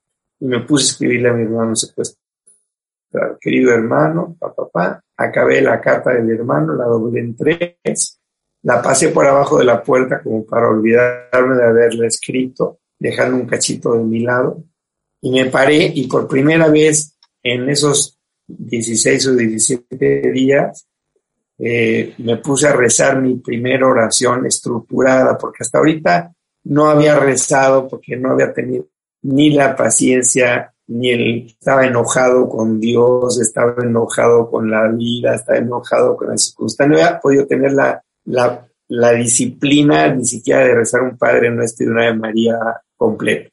me 0.40 0.60
puse 0.60 0.84
a 0.84 0.90
escribirle 0.92 1.30
a 1.30 1.32
mi 1.32 1.42
hermano 1.42 1.74
secuestrado. 1.74 2.22
Querido 3.40 3.72
hermano, 3.72 4.36
papá, 4.38 4.54
papá, 4.54 5.04
acabé 5.16 5.60
la 5.60 5.80
carta 5.80 6.12
del 6.12 6.30
hermano, 6.30 6.76
la 6.76 6.84
doblé 6.84 7.20
en 7.20 7.34
tres, 7.34 8.20
la 8.62 8.80
pasé 8.80 9.08
por 9.08 9.26
abajo 9.26 9.58
de 9.58 9.64
la 9.64 9.82
puerta 9.82 10.22
como 10.22 10.46
para 10.46 10.68
olvidarme 10.68 11.56
de 11.56 11.64
haberla 11.64 12.06
escrito 12.06 12.78
dejando 12.98 13.36
un 13.36 13.46
cachito 13.46 13.92
de 13.94 14.04
mi 14.04 14.20
lado, 14.20 14.64
y 15.20 15.30
me 15.30 15.46
paré 15.46 15.90
y 15.94 16.06
por 16.06 16.28
primera 16.28 16.68
vez 16.68 17.16
en 17.42 17.68
esos 17.68 18.18
16 18.46 19.26
o 19.28 19.34
17 19.34 20.32
días 20.32 20.86
eh, 21.58 22.14
me 22.18 22.36
puse 22.36 22.68
a 22.68 22.72
rezar 22.72 23.20
mi 23.20 23.34
primera 23.36 23.86
oración 23.86 24.46
estructurada, 24.46 25.36
porque 25.36 25.64
hasta 25.64 25.78
ahorita 25.78 26.32
no 26.64 26.88
había 26.88 27.18
rezado 27.18 27.88
porque 27.88 28.16
no 28.16 28.30
había 28.30 28.52
tenido 28.52 28.86
ni 29.22 29.50
la 29.50 29.74
paciencia, 29.74 30.72
ni 30.86 31.10
el, 31.10 31.46
estaba 31.46 31.84
enojado 31.84 32.48
con 32.48 32.78
Dios, 32.78 33.40
estaba 33.40 33.74
enojado 33.82 34.48
con 34.48 34.70
la 34.70 34.86
vida, 34.88 35.34
estaba 35.34 35.58
enojado 35.58 36.16
con 36.16 36.28
las 36.28 36.44
circunstancias, 36.44 37.00
no 37.00 37.06
había 37.06 37.20
podido 37.20 37.46
tener 37.46 37.72
la, 37.72 38.02
la, 38.26 38.66
la 38.86 39.12
disciplina 39.12 40.14
ni 40.14 40.24
siquiera 40.24 40.60
de 40.60 40.74
rezar 40.76 41.02
un 41.02 41.18
Padre 41.18 41.50
Nuestro 41.50 41.86
y 41.86 41.88
una 41.88 42.06
de 42.06 42.14
María 42.14 42.58
completo. 42.98 43.50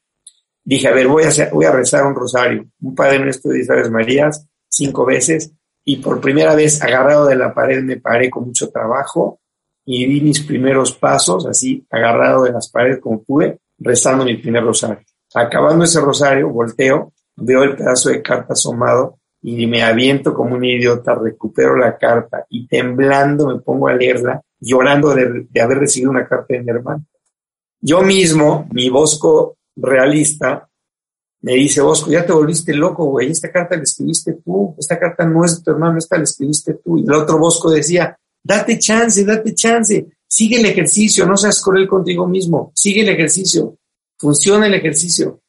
Dije, 0.62 0.88
a 0.88 0.92
ver, 0.92 1.06
voy 1.06 1.22
a, 1.22 1.50
voy 1.50 1.64
a 1.64 1.70
rezar 1.70 2.04
un 2.04 2.14
rosario, 2.14 2.66
un 2.80 2.94
Padre 2.94 3.20
Nuestro 3.20 3.52
de 3.52 3.60
Isabel 3.60 3.90
Marías, 3.90 4.46
cinco 4.68 5.06
veces, 5.06 5.52
y 5.84 5.98
por 5.98 6.20
primera 6.20 6.54
vez 6.56 6.82
agarrado 6.82 7.26
de 7.26 7.36
la 7.36 7.54
pared 7.54 7.82
me 7.82 7.98
paré 7.98 8.28
con 8.28 8.44
mucho 8.44 8.68
trabajo 8.70 9.38
y 9.84 10.04
di 10.06 10.20
mis 10.20 10.40
primeros 10.44 10.92
pasos, 10.92 11.46
así 11.46 11.86
agarrado 11.88 12.42
de 12.42 12.52
las 12.52 12.68
paredes 12.68 12.98
como 12.98 13.22
pude, 13.22 13.60
rezando 13.78 14.24
mi 14.24 14.36
primer 14.36 14.64
rosario. 14.64 15.04
Acabando 15.32 15.84
ese 15.84 16.00
rosario, 16.00 16.50
volteo, 16.50 17.12
veo 17.36 17.62
el 17.62 17.76
pedazo 17.76 18.08
de 18.08 18.20
carta 18.20 18.54
asomado 18.54 19.18
y 19.42 19.64
me 19.68 19.84
aviento 19.84 20.34
como 20.34 20.56
un 20.56 20.64
idiota, 20.64 21.14
recupero 21.14 21.76
la 21.76 21.96
carta 21.96 22.44
y 22.50 22.66
temblando 22.66 23.46
me 23.46 23.60
pongo 23.60 23.86
a 23.86 23.94
leerla, 23.94 24.42
llorando 24.58 25.14
de, 25.14 25.46
de 25.48 25.60
haber 25.60 25.78
recibido 25.78 26.10
una 26.10 26.26
carta 26.26 26.46
de 26.48 26.62
mi 26.64 26.70
hermano. 26.70 27.04
Yo 27.88 28.02
mismo, 28.02 28.66
mi 28.72 28.90
Bosco 28.90 29.58
realista, 29.76 30.68
me 31.42 31.52
dice, 31.52 31.80
Bosco, 31.80 32.10
ya 32.10 32.26
te 32.26 32.32
volviste 32.32 32.74
loco, 32.74 33.04
güey, 33.04 33.30
esta 33.30 33.52
carta 33.52 33.76
la 33.76 33.84
escribiste 33.84 34.32
tú, 34.44 34.74
esta 34.76 34.98
carta 34.98 35.24
no 35.24 35.44
es 35.44 35.58
de 35.58 35.62
tu 35.62 35.70
hermano, 35.70 35.96
esta 35.96 36.16
la 36.16 36.24
escribiste 36.24 36.74
tú. 36.82 36.98
Y 36.98 37.04
el 37.04 37.12
otro 37.12 37.38
Bosco 37.38 37.70
decía, 37.70 38.18
date 38.42 38.80
chance, 38.80 39.24
date 39.24 39.54
chance, 39.54 40.04
sigue 40.26 40.58
el 40.58 40.66
ejercicio, 40.66 41.26
no 41.26 41.36
seas 41.36 41.62
cruel 41.62 41.86
contigo 41.86 42.26
mismo, 42.26 42.72
sigue 42.74 43.02
el 43.02 43.08
ejercicio, 43.10 43.78
funciona 44.18 44.66
el 44.66 44.74
ejercicio, 44.74 45.42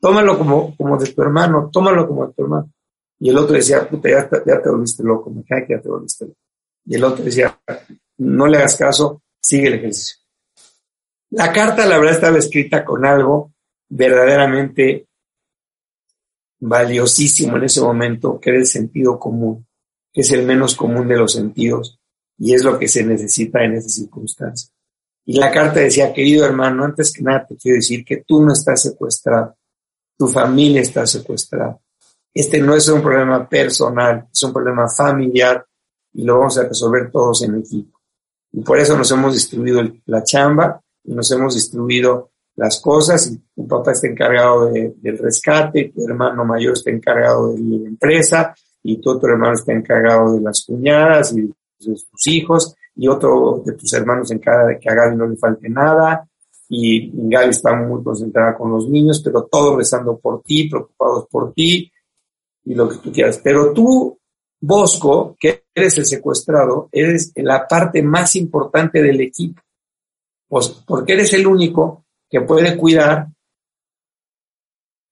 tómalo 0.00 0.36
como, 0.36 0.76
como 0.76 0.96
de 0.96 1.12
tu 1.12 1.22
hermano, 1.22 1.70
tómalo 1.72 2.08
como 2.08 2.26
de 2.26 2.32
tu 2.32 2.42
hermano. 2.42 2.72
Y 3.20 3.30
el 3.30 3.38
otro 3.38 3.54
decía, 3.54 3.88
puta, 3.88 4.08
ya, 4.08 4.28
te 4.28 4.68
volviste 4.68 5.04
loco, 5.04 5.30
me 5.30 5.44
cae 5.44 5.64
que 5.64 5.74
ya 5.74 5.80
te 5.80 5.88
volviste 5.88 6.24
loco. 6.24 6.40
Y 6.86 6.96
el 6.96 7.04
otro 7.04 7.24
decía, 7.24 7.56
no 8.18 8.48
le 8.48 8.56
hagas 8.56 8.74
caso, 8.74 9.22
sigue 9.40 9.68
el 9.68 9.74
ejercicio. 9.74 10.21
La 11.32 11.50
carta, 11.50 11.86
la 11.86 11.96
verdad, 11.96 12.14
estaba 12.14 12.38
escrita 12.38 12.84
con 12.84 13.06
algo 13.06 13.52
verdaderamente 13.88 15.08
valiosísimo 16.60 17.56
en 17.56 17.64
ese 17.64 17.80
momento, 17.80 18.38
que 18.38 18.50
era 18.50 18.58
el 18.58 18.66
sentido 18.66 19.18
común, 19.18 19.66
que 20.12 20.20
es 20.20 20.30
el 20.32 20.44
menos 20.44 20.76
común 20.76 21.08
de 21.08 21.16
los 21.16 21.32
sentidos 21.32 21.98
y 22.36 22.52
es 22.52 22.62
lo 22.64 22.78
que 22.78 22.86
se 22.86 23.02
necesita 23.02 23.64
en 23.64 23.76
esas 23.76 23.94
circunstancias. 23.94 24.72
Y 25.24 25.38
la 25.38 25.50
carta 25.50 25.80
decía, 25.80 26.12
querido 26.12 26.44
hermano, 26.44 26.84
antes 26.84 27.10
que 27.10 27.22
nada 27.22 27.46
te 27.46 27.56
quiero 27.56 27.76
decir 27.76 28.04
que 28.04 28.24
tú 28.26 28.44
no 28.44 28.52
estás 28.52 28.82
secuestrado, 28.82 29.56
tu 30.18 30.28
familia 30.28 30.82
está 30.82 31.06
secuestrada. 31.06 31.78
Este 32.34 32.60
no 32.60 32.74
es 32.74 32.86
un 32.88 33.00
problema 33.00 33.48
personal, 33.48 34.28
es 34.30 34.42
un 34.42 34.52
problema 34.52 34.86
familiar 34.86 35.64
y 36.12 36.24
lo 36.24 36.40
vamos 36.40 36.58
a 36.58 36.64
resolver 36.64 37.10
todos 37.10 37.42
en 37.42 37.58
equipo. 37.58 37.98
Y 38.52 38.60
por 38.60 38.78
eso 38.78 38.98
nos 38.98 39.10
hemos 39.10 39.32
distribuido 39.32 39.82
la 40.04 40.22
chamba 40.22 40.82
nos 41.04 41.30
hemos 41.32 41.54
distribuido 41.54 42.30
las 42.56 42.80
cosas. 42.80 43.30
Y 43.30 43.38
tu 43.54 43.66
papá 43.66 43.92
está 43.92 44.08
encargado 44.08 44.70
del 44.70 45.18
rescate, 45.18 45.92
tu 45.94 46.06
hermano 46.06 46.44
mayor 46.44 46.74
está 46.74 46.90
encargado 46.90 47.52
de 47.52 47.60
la 47.60 47.88
empresa 47.88 48.54
y 48.82 49.00
tu 49.00 49.10
otro 49.10 49.32
hermano 49.32 49.54
está 49.54 49.72
encargado 49.72 50.34
de 50.34 50.40
las 50.40 50.64
cuñadas 50.64 51.32
y 51.32 51.42
de 51.42 51.54
tus 51.78 52.26
hijos 52.26 52.74
y 52.94 53.08
otro 53.08 53.62
de 53.64 53.72
tus 53.72 53.92
hermanos 53.92 54.30
en 54.30 54.38
cada 54.38 54.66
de 54.66 54.78
que 54.78 54.90
a 54.90 54.94
Gaby 54.94 55.16
no 55.16 55.26
le 55.26 55.36
falte 55.36 55.68
nada 55.68 56.28
y 56.68 57.10
Gaby 57.12 57.50
está 57.50 57.74
muy 57.74 58.02
concentrada 58.02 58.56
con 58.56 58.70
los 58.70 58.88
niños, 58.88 59.20
pero 59.22 59.44
todos 59.44 59.76
rezando 59.76 60.18
por 60.18 60.42
ti, 60.42 60.68
preocupados 60.68 61.26
por 61.30 61.52
ti 61.52 61.92
y 62.64 62.74
lo 62.74 62.88
que 62.88 62.96
tú 62.96 63.12
quieras. 63.12 63.40
Pero 63.44 63.74
tú, 63.74 64.18
Bosco, 64.60 65.36
que 65.38 65.64
eres 65.74 65.98
el 65.98 66.06
secuestrado, 66.06 66.88
eres 66.90 67.32
la 67.36 67.66
parte 67.68 68.02
más 68.02 68.36
importante 68.36 69.02
del 69.02 69.20
equipo, 69.20 69.60
pues 70.52 70.68
porque 70.86 71.14
eres 71.14 71.32
el 71.32 71.46
único 71.46 72.04
que 72.28 72.42
puede 72.42 72.76
cuidar 72.76 73.28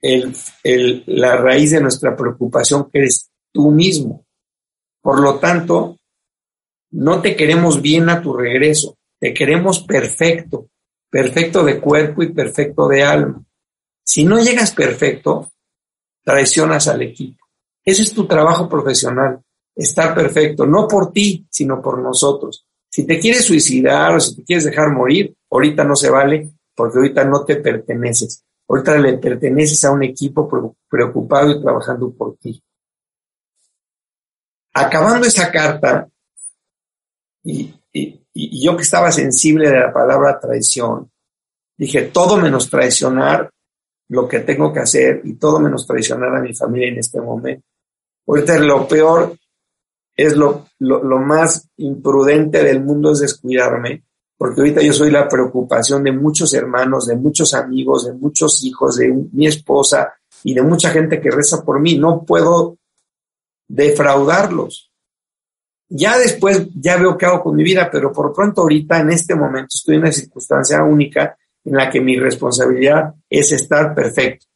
la 0.03 1.37
raíz 1.39 1.71
de 1.71 1.81
nuestra 1.81 2.15
preocupación, 2.15 2.91
que 2.91 2.99
eres 2.99 3.31
tú 3.51 3.71
mismo. 3.71 4.27
Por 5.01 5.19
lo 5.19 5.39
tanto, 5.39 5.97
no 6.91 7.23
te 7.23 7.37
queremos 7.37 7.81
bien 7.81 8.11
a 8.11 8.21
tu 8.21 8.35
regreso, 8.35 8.99
te 9.19 9.33
queremos 9.33 9.83
perfecto, 9.83 10.69
perfecto 11.09 11.65
de 11.65 11.81
cuerpo 11.81 12.23
y 12.23 12.35
perfecto 12.35 12.87
de 12.87 13.03
alma. 13.03 13.43
Si 14.05 14.25
no 14.25 14.41
llegas 14.41 14.73
perfecto, 14.73 15.53
traicionas 16.23 16.87
al 16.87 17.01
equipo. 17.01 17.47
Ese 17.83 18.03
es 18.03 18.13
tu 18.13 18.27
trabajo 18.27 18.69
profesional, 18.69 19.43
estar 19.75 20.15
perfecto, 20.15 20.67
no 20.67 20.87
por 20.87 21.13
ti, 21.13 21.47
sino 21.49 21.81
por 21.81 21.99
nosotros. 21.99 22.67
Si 22.91 23.07
te 23.07 23.21
quieres 23.21 23.45
suicidar 23.45 24.17
o 24.17 24.21
si 24.21 24.37
te 24.37 24.43
quieres 24.43 24.65
dejar 24.65 24.91
morir, 24.91 25.35
ahorita 25.51 25.85
no 25.85 25.95
se 25.95 26.11
vale 26.11 26.51
porque 26.75 26.99
ahorita 26.99 27.25
no 27.25 27.45
te 27.45 27.57
perteneces. 27.57 28.45
Ahorita 28.69 28.99
le 28.99 29.19
perteneces 29.19 29.85
a 29.85 29.93
un 29.93 30.03
equipo 30.03 30.49
preocupado 30.89 31.53
y 31.53 31.63
trabajando 31.63 32.13
por 32.13 32.37
ti. 32.37 32.63
Acabando 34.75 35.27
esa 35.27 35.51
carta, 35.51 36.09
y, 37.43 37.75
yo 38.33 38.77
que 38.77 38.83
estaba 38.83 39.11
sensible 39.11 39.69
de 39.69 39.81
la 39.81 39.93
palabra 39.93 40.39
traición, 40.39 41.11
dije, 41.77 42.03
todo 42.03 42.37
menos 42.37 42.71
traicionar 42.71 43.51
lo 44.09 44.29
que 44.29 44.41
tengo 44.41 44.73
que 44.73 44.81
hacer 44.81 45.21
y 45.25 45.35
todo 45.35 45.61
menos 45.61 45.87
traicionar 45.87 46.35
a 46.37 46.41
mi 46.41 46.55
familia 46.55 46.89
en 46.89 46.99
este 46.99 47.21
momento. 47.21 47.67
Ahorita 48.27 48.59
lo 48.59 48.87
peor 48.87 49.37
es 50.27 50.37
lo, 50.37 50.67
lo, 50.79 51.19
más 51.19 51.69
imprudente 51.77 52.63
del 52.63 52.83
mundo 52.83 53.13
es 53.13 53.21
descuidarme, 53.21 54.05
porque 54.37 54.61
ahorita 54.61 54.83
yo 54.83 54.93
soy 54.93 55.11
la 55.11 55.29
preocupación 55.29 56.05
de 56.05 56.13
muchos 56.13 56.53
hermanos, 56.55 57.07
de 57.07 57.17
muchos 57.17 57.55
amigos, 57.55 58.07
de 58.07 58.15
muchos 58.15 58.63
hijos, 58.65 58.97
de 58.97 59.13
mi 59.33 59.47
esposa 59.47 60.13
y 60.45 60.55
de 60.55 60.63
mucha 60.63 60.91
gente 60.91 61.21
que 61.21 61.31
reza 61.31 61.65
por 61.65 61.81
mí. 61.81 61.99
No 61.99 62.25
puedo 62.25 62.79
defraudarlos. 63.69 64.91
Ya 65.89 66.19
después, 66.19 66.69
ya 66.75 66.97
veo 66.97 67.19
qué 67.19 67.27
hago 67.27 67.43
con 67.43 67.57
mi 67.57 67.65
vida, 67.65 67.89
pero 67.91 68.13
por 68.13 68.33
pronto 68.33 68.63
ahorita, 68.63 69.01
en 69.01 69.11
este 69.11 69.35
momento, 69.35 69.71
estoy 69.75 69.97
en 69.97 70.03
una 70.03 70.13
circunstancia 70.13 70.83
única 70.85 71.37
en 71.65 71.75
la 71.75 71.91
que 71.91 72.01
mi 72.01 72.19
responsabilidad 72.19 73.15
es 73.29 73.53
estar 73.53 73.95
perfecto. 73.95 74.47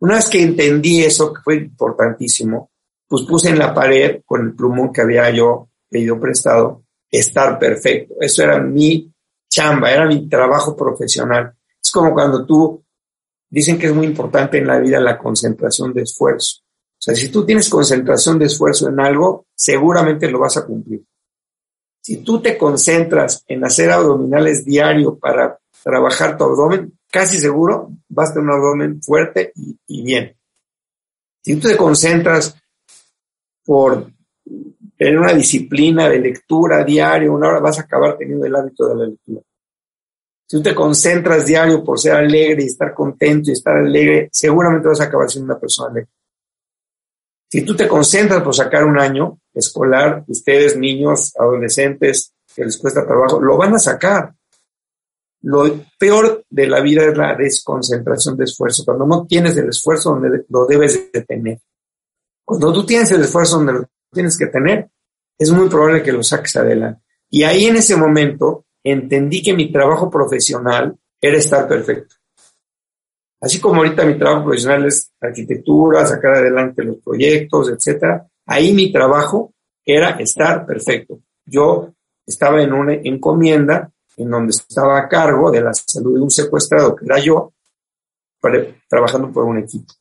Una 0.00 0.16
vez 0.16 0.28
que 0.28 0.42
entendí 0.42 1.02
eso, 1.02 1.32
que 1.32 1.40
fue 1.40 1.56
importantísimo, 1.56 2.70
pues 3.08 3.22
puse 3.22 3.50
en 3.50 3.58
la 3.58 3.74
pared 3.74 4.22
con 4.24 4.42
el 4.42 4.54
plumón 4.54 4.92
que 4.92 5.02
había 5.02 5.30
yo 5.30 5.68
pedido 5.88 6.18
prestado, 6.18 6.84
estar 7.10 7.58
perfecto. 7.58 8.14
Eso 8.20 8.42
era 8.42 8.58
mi 8.58 9.12
chamba, 9.48 9.92
era 9.92 10.06
mi 10.06 10.28
trabajo 10.28 10.76
profesional. 10.76 11.54
Es 11.82 11.90
como 11.90 12.12
cuando 12.12 12.44
tú, 12.44 12.82
dicen 13.48 13.78
que 13.78 13.86
es 13.86 13.94
muy 13.94 14.06
importante 14.06 14.58
en 14.58 14.66
la 14.66 14.78
vida 14.78 14.98
la 14.98 15.18
concentración 15.18 15.92
de 15.92 16.02
esfuerzo. 16.02 16.60
O 16.60 17.02
sea, 17.04 17.14
si 17.14 17.28
tú 17.28 17.44
tienes 17.44 17.68
concentración 17.68 18.38
de 18.38 18.46
esfuerzo 18.46 18.88
en 18.88 18.98
algo, 18.98 19.46
seguramente 19.54 20.30
lo 20.30 20.40
vas 20.40 20.56
a 20.56 20.66
cumplir. 20.66 21.04
Si 22.00 22.18
tú 22.18 22.40
te 22.40 22.58
concentras 22.58 23.44
en 23.46 23.64
hacer 23.64 23.90
abdominales 23.90 24.64
diario 24.64 25.18
para 25.18 25.58
trabajar 25.82 26.36
tu 26.36 26.44
abdomen, 26.44 26.98
casi 27.10 27.38
seguro 27.38 27.92
vas 28.08 28.30
a 28.30 28.34
tener 28.34 28.48
un 28.48 28.54
abdomen 28.56 29.02
fuerte 29.02 29.52
y, 29.54 30.02
bien. 30.02 30.36
Si 31.42 31.56
tú 31.56 31.68
te 31.68 31.76
concentras 31.76 32.56
por 33.64 34.10
tener 34.96 35.18
una 35.18 35.32
disciplina 35.32 36.08
de 36.08 36.18
lectura 36.18 36.84
diario, 36.84 37.34
una 37.34 37.48
hora 37.48 37.60
vas 37.60 37.78
a 37.78 37.82
acabar 37.82 38.16
teniendo 38.16 38.46
el 38.46 38.54
hábito 38.54 38.88
de 38.88 38.94
la 38.94 39.06
lectura. 39.06 39.40
Si 40.46 40.56
tú 40.58 40.62
te 40.62 40.74
concentras 40.74 41.46
diario 41.46 41.82
por 41.82 41.98
ser 41.98 42.12
alegre 42.12 42.62
y 42.62 42.66
estar 42.66 42.94
contento 42.94 43.50
y 43.50 43.54
estar 43.54 43.76
alegre, 43.76 44.28
seguramente 44.30 44.88
vas 44.88 45.00
a 45.00 45.04
acabar 45.04 45.30
siendo 45.30 45.52
una 45.52 45.60
persona 45.60 45.90
alegre. 45.90 46.10
Si 47.50 47.62
tú 47.62 47.74
te 47.74 47.88
concentras 47.88 48.42
por 48.42 48.54
sacar 48.54 48.84
un 48.84 48.98
año 48.98 49.38
escolar, 49.52 50.24
ustedes, 50.26 50.76
niños, 50.76 51.32
adolescentes, 51.38 52.34
que 52.54 52.64
les 52.64 52.76
cuesta 52.78 53.06
trabajo, 53.06 53.40
lo 53.40 53.56
van 53.56 53.74
a 53.74 53.78
sacar. 53.78 54.34
Lo 55.42 55.64
peor 55.98 56.44
de 56.48 56.66
la 56.66 56.80
vida 56.80 57.04
es 57.04 57.16
la 57.16 57.34
desconcentración 57.34 58.36
de 58.36 58.44
esfuerzo, 58.44 58.84
cuando 58.84 59.06
no 59.06 59.26
tienes 59.26 59.56
el 59.56 59.68
esfuerzo 59.68 60.10
donde 60.10 60.44
lo 60.48 60.66
debes 60.66 61.12
de 61.12 61.22
tener. 61.22 61.60
Cuando 62.44 62.72
tú 62.72 62.84
tienes 62.84 63.10
el 63.10 63.22
esfuerzo 63.22 63.56
donde 63.56 63.72
lo 63.72 63.88
tienes 64.12 64.38
que 64.38 64.46
tener, 64.46 64.90
es 65.38 65.50
muy 65.50 65.68
probable 65.68 66.02
que 66.02 66.12
lo 66.12 66.22
saques 66.22 66.56
adelante. 66.56 67.02
Y 67.30 67.42
ahí 67.42 67.66
en 67.66 67.76
ese 67.76 67.96
momento 67.96 68.66
entendí 68.82 69.42
que 69.42 69.54
mi 69.54 69.72
trabajo 69.72 70.10
profesional 70.10 70.96
era 71.20 71.38
estar 71.38 71.66
perfecto. 71.66 72.16
Así 73.40 73.60
como 73.60 73.76
ahorita 73.76 74.04
mi 74.04 74.18
trabajo 74.18 74.44
profesional 74.44 74.86
es 74.86 75.12
arquitectura, 75.20 76.06
sacar 76.06 76.36
adelante 76.36 76.82
los 76.82 76.96
proyectos, 76.98 77.70
etcétera, 77.70 78.26
ahí 78.46 78.72
mi 78.72 78.92
trabajo 78.92 79.52
era 79.84 80.10
estar 80.10 80.64
perfecto. 80.64 81.20
Yo 81.44 81.92
estaba 82.26 82.62
en 82.62 82.72
una 82.72 82.94
encomienda 82.94 83.90
en 84.16 84.30
donde 84.30 84.50
estaba 84.50 84.98
a 84.98 85.08
cargo 85.08 85.50
de 85.50 85.60
la 85.60 85.74
salud 85.74 86.14
de 86.14 86.22
un 86.22 86.30
secuestrado, 86.30 86.94
que 86.94 87.04
era 87.04 87.18
yo, 87.18 87.52
trabajando 88.88 89.30
por 89.32 89.44
un 89.44 89.58
equipo. 89.58 89.92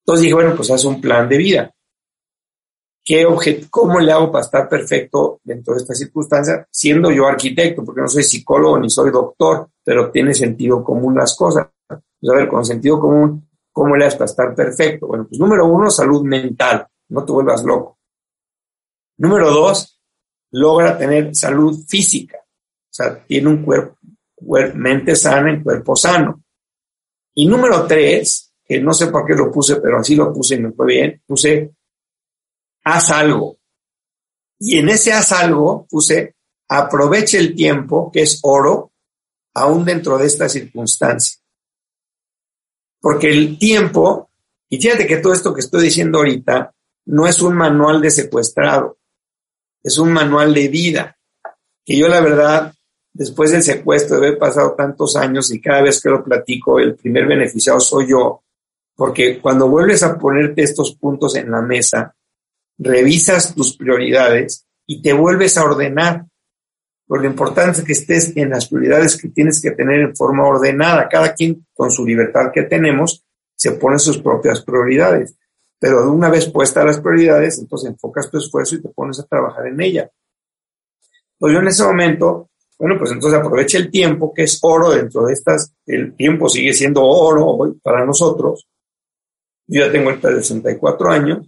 Entonces 0.00 0.22
dije, 0.22 0.34
bueno, 0.34 0.54
pues 0.56 0.70
haz 0.70 0.84
un 0.84 1.00
plan 1.00 1.28
de 1.28 1.36
vida. 1.36 1.74
¿Qué 3.04 3.26
¿Cómo 3.70 3.98
le 3.98 4.12
hago 4.12 4.30
para 4.30 4.44
estar 4.44 4.68
perfecto 4.68 5.40
dentro 5.42 5.74
de 5.74 5.80
esta 5.80 5.94
circunstancia? 5.94 6.66
Siendo 6.70 7.10
yo 7.10 7.26
arquitecto, 7.26 7.84
porque 7.84 8.02
no 8.02 8.08
soy 8.08 8.22
psicólogo 8.22 8.78
ni 8.78 8.90
soy 8.90 9.10
doctor, 9.10 9.68
pero 9.82 10.10
tiene 10.10 10.34
sentido 10.34 10.84
común 10.84 11.16
las 11.16 11.34
cosas. 11.34 11.68
Pues 11.86 12.32
a 12.32 12.36
ver, 12.36 12.48
con 12.48 12.64
sentido 12.64 13.00
común, 13.00 13.48
¿cómo 13.72 13.96
le 13.96 14.06
haces 14.06 14.18
para 14.18 14.30
estar 14.30 14.54
perfecto? 14.54 15.06
Bueno, 15.06 15.26
pues 15.28 15.40
número 15.40 15.66
uno, 15.66 15.90
salud 15.90 16.22
mental, 16.22 16.86
no 17.08 17.24
te 17.24 17.32
vuelvas 17.32 17.64
loco. 17.64 17.98
Número 19.18 19.50
dos, 19.50 20.00
logra 20.52 20.96
tener 20.96 21.34
salud 21.34 21.78
física. 21.88 22.38
O 22.38 22.92
sea, 22.92 23.24
tiene 23.24 23.48
un 23.48 23.64
cuerpo, 23.64 23.96
mente 24.74 25.16
sana 25.16 25.50
en 25.50 25.62
cuerpo 25.62 25.96
sano. 25.96 26.42
Y 27.34 27.46
número 27.46 27.86
tres, 27.86 28.49
que 28.70 28.80
no 28.80 28.94
sé 28.94 29.08
por 29.08 29.26
qué 29.26 29.34
lo 29.34 29.50
puse, 29.50 29.80
pero 29.80 29.98
así 29.98 30.14
lo 30.14 30.32
puse 30.32 30.54
y 30.54 30.60
me 30.60 30.70
fue 30.70 30.86
bien, 30.86 31.20
puse, 31.26 31.74
haz 32.84 33.10
algo. 33.10 33.58
Y 34.60 34.78
en 34.78 34.90
ese 34.90 35.12
haz 35.12 35.32
algo 35.32 35.88
puse, 35.90 36.36
aproveche 36.68 37.38
el 37.38 37.56
tiempo, 37.56 38.12
que 38.12 38.22
es 38.22 38.38
oro, 38.44 38.92
aún 39.54 39.84
dentro 39.84 40.16
de 40.18 40.26
esta 40.28 40.48
circunstancia. 40.48 41.40
Porque 43.00 43.28
el 43.32 43.58
tiempo, 43.58 44.30
y 44.68 44.80
fíjate 44.80 45.04
que 45.04 45.16
todo 45.16 45.32
esto 45.32 45.52
que 45.52 45.62
estoy 45.62 45.82
diciendo 45.82 46.18
ahorita, 46.18 46.72
no 47.06 47.26
es 47.26 47.42
un 47.42 47.56
manual 47.56 48.00
de 48.00 48.12
secuestrado, 48.12 48.98
es 49.82 49.98
un 49.98 50.12
manual 50.12 50.54
de 50.54 50.68
vida, 50.68 51.18
que 51.84 51.98
yo 51.98 52.06
la 52.06 52.20
verdad, 52.20 52.72
después 53.12 53.50
del 53.50 53.64
secuestro, 53.64 54.20
de 54.20 54.28
haber 54.28 54.38
pasado 54.38 54.76
tantos 54.76 55.16
años 55.16 55.52
y 55.52 55.60
cada 55.60 55.82
vez 55.82 56.00
que 56.00 56.08
lo 56.08 56.22
platico, 56.22 56.78
el 56.78 56.94
primer 56.94 57.26
beneficiado 57.26 57.80
soy 57.80 58.10
yo, 58.10 58.44
porque 59.00 59.40
cuando 59.40 59.66
vuelves 59.66 60.02
a 60.02 60.18
ponerte 60.18 60.62
estos 60.62 60.94
puntos 60.94 61.34
en 61.34 61.50
la 61.50 61.62
mesa, 61.62 62.14
revisas 62.76 63.54
tus 63.54 63.74
prioridades 63.74 64.66
y 64.86 65.00
te 65.00 65.14
vuelves 65.14 65.56
a 65.56 65.64
ordenar. 65.64 66.26
Por 67.06 67.22
lo 67.22 67.26
importante 67.26 67.78
es 67.78 67.86
que 67.86 67.94
estés 67.94 68.36
en 68.36 68.50
las 68.50 68.68
prioridades 68.68 69.16
que 69.16 69.30
tienes 69.30 69.62
que 69.62 69.70
tener 69.70 70.00
en 70.00 70.14
forma 70.14 70.46
ordenada. 70.46 71.08
Cada 71.08 71.32
quien, 71.32 71.66
con 71.72 71.90
su 71.90 72.04
libertad 72.04 72.50
que 72.52 72.64
tenemos, 72.64 73.24
se 73.56 73.72
pone 73.72 73.98
sus 73.98 74.18
propias 74.18 74.60
prioridades. 74.60 75.34
Pero 75.78 76.02
de 76.02 76.10
una 76.10 76.28
vez 76.28 76.50
puestas 76.50 76.84
las 76.84 77.00
prioridades, 77.00 77.58
entonces 77.58 77.88
enfocas 77.88 78.30
tu 78.30 78.36
esfuerzo 78.36 78.74
y 78.74 78.82
te 78.82 78.90
pones 78.90 79.18
a 79.18 79.26
trabajar 79.26 79.66
en 79.66 79.80
ella. 79.80 80.10
Entonces 81.38 81.54
yo 81.54 81.60
en 81.62 81.68
ese 81.68 81.84
momento, 81.84 82.50
bueno, 82.78 82.96
pues 82.98 83.12
entonces 83.12 83.40
aprovecha 83.40 83.78
el 83.78 83.90
tiempo, 83.90 84.34
que 84.34 84.42
es 84.42 84.58
oro 84.60 84.90
dentro 84.90 85.24
de 85.24 85.32
estas, 85.32 85.72
el 85.86 86.14
tiempo 86.14 86.50
sigue 86.50 86.74
siendo 86.74 87.02
oro 87.02 87.46
hoy 87.46 87.80
para 87.82 88.04
nosotros. 88.04 88.66
Yo 89.70 89.86
ya 89.86 89.92
tengo 89.92 90.10
de 90.10 90.42
64 90.42 91.10
años, 91.10 91.46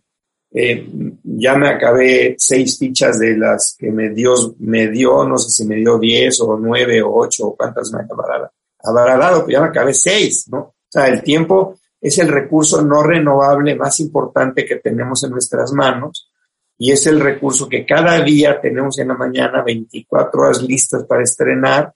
eh, 0.55 0.89
ya 1.25 1.57
me 1.57 1.69
acabé 1.69 2.37
seis 2.39 2.79
fichas 2.79 3.19
de 3.19 3.37
las 3.37 3.75
que 3.77 3.91
me 3.91 4.11
Dios 4.11 4.53
me 4.61 4.89
dio, 4.89 5.25
no 5.25 5.39
sé 5.39 5.51
si 5.51 5.67
me 5.67 5.77
dio 5.77 5.99
10 5.99 6.41
o 6.43 6.57
9 6.57 7.03
o 7.03 7.15
8 7.15 7.47
o 7.47 7.57
cuántas 7.57 7.91
me 7.93 8.01
habrá 8.01 9.17
dado, 9.17 9.45
pero 9.45 9.49
ya 9.49 9.61
me 9.61 9.69
acabé 9.69 9.93
seis, 9.93 10.47
¿no? 10.49 10.59
O 10.59 10.75
sea, 10.89 11.09
el 11.09 11.23
tiempo 11.23 11.77
es 12.01 12.19
el 12.19 12.29
recurso 12.29 12.83
no 12.83 13.03
renovable 13.03 13.75
más 13.75 13.99
importante 14.01 14.65
que 14.65 14.77
tenemos 14.77 15.25
en 15.25 15.31
nuestras 15.31 15.73
manos 15.73 16.31
y 16.79 16.93
es 16.93 17.07
el 17.07 17.19
recurso 17.19 17.69
que 17.69 17.85
cada 17.85 18.21
día 18.21 18.61
tenemos 18.61 18.99
en 18.99 19.09
la 19.09 19.15
mañana 19.15 19.63
24 19.63 20.41
horas 20.41 20.63
listas 20.63 21.05
para 21.05 21.23
estrenar 21.23 21.93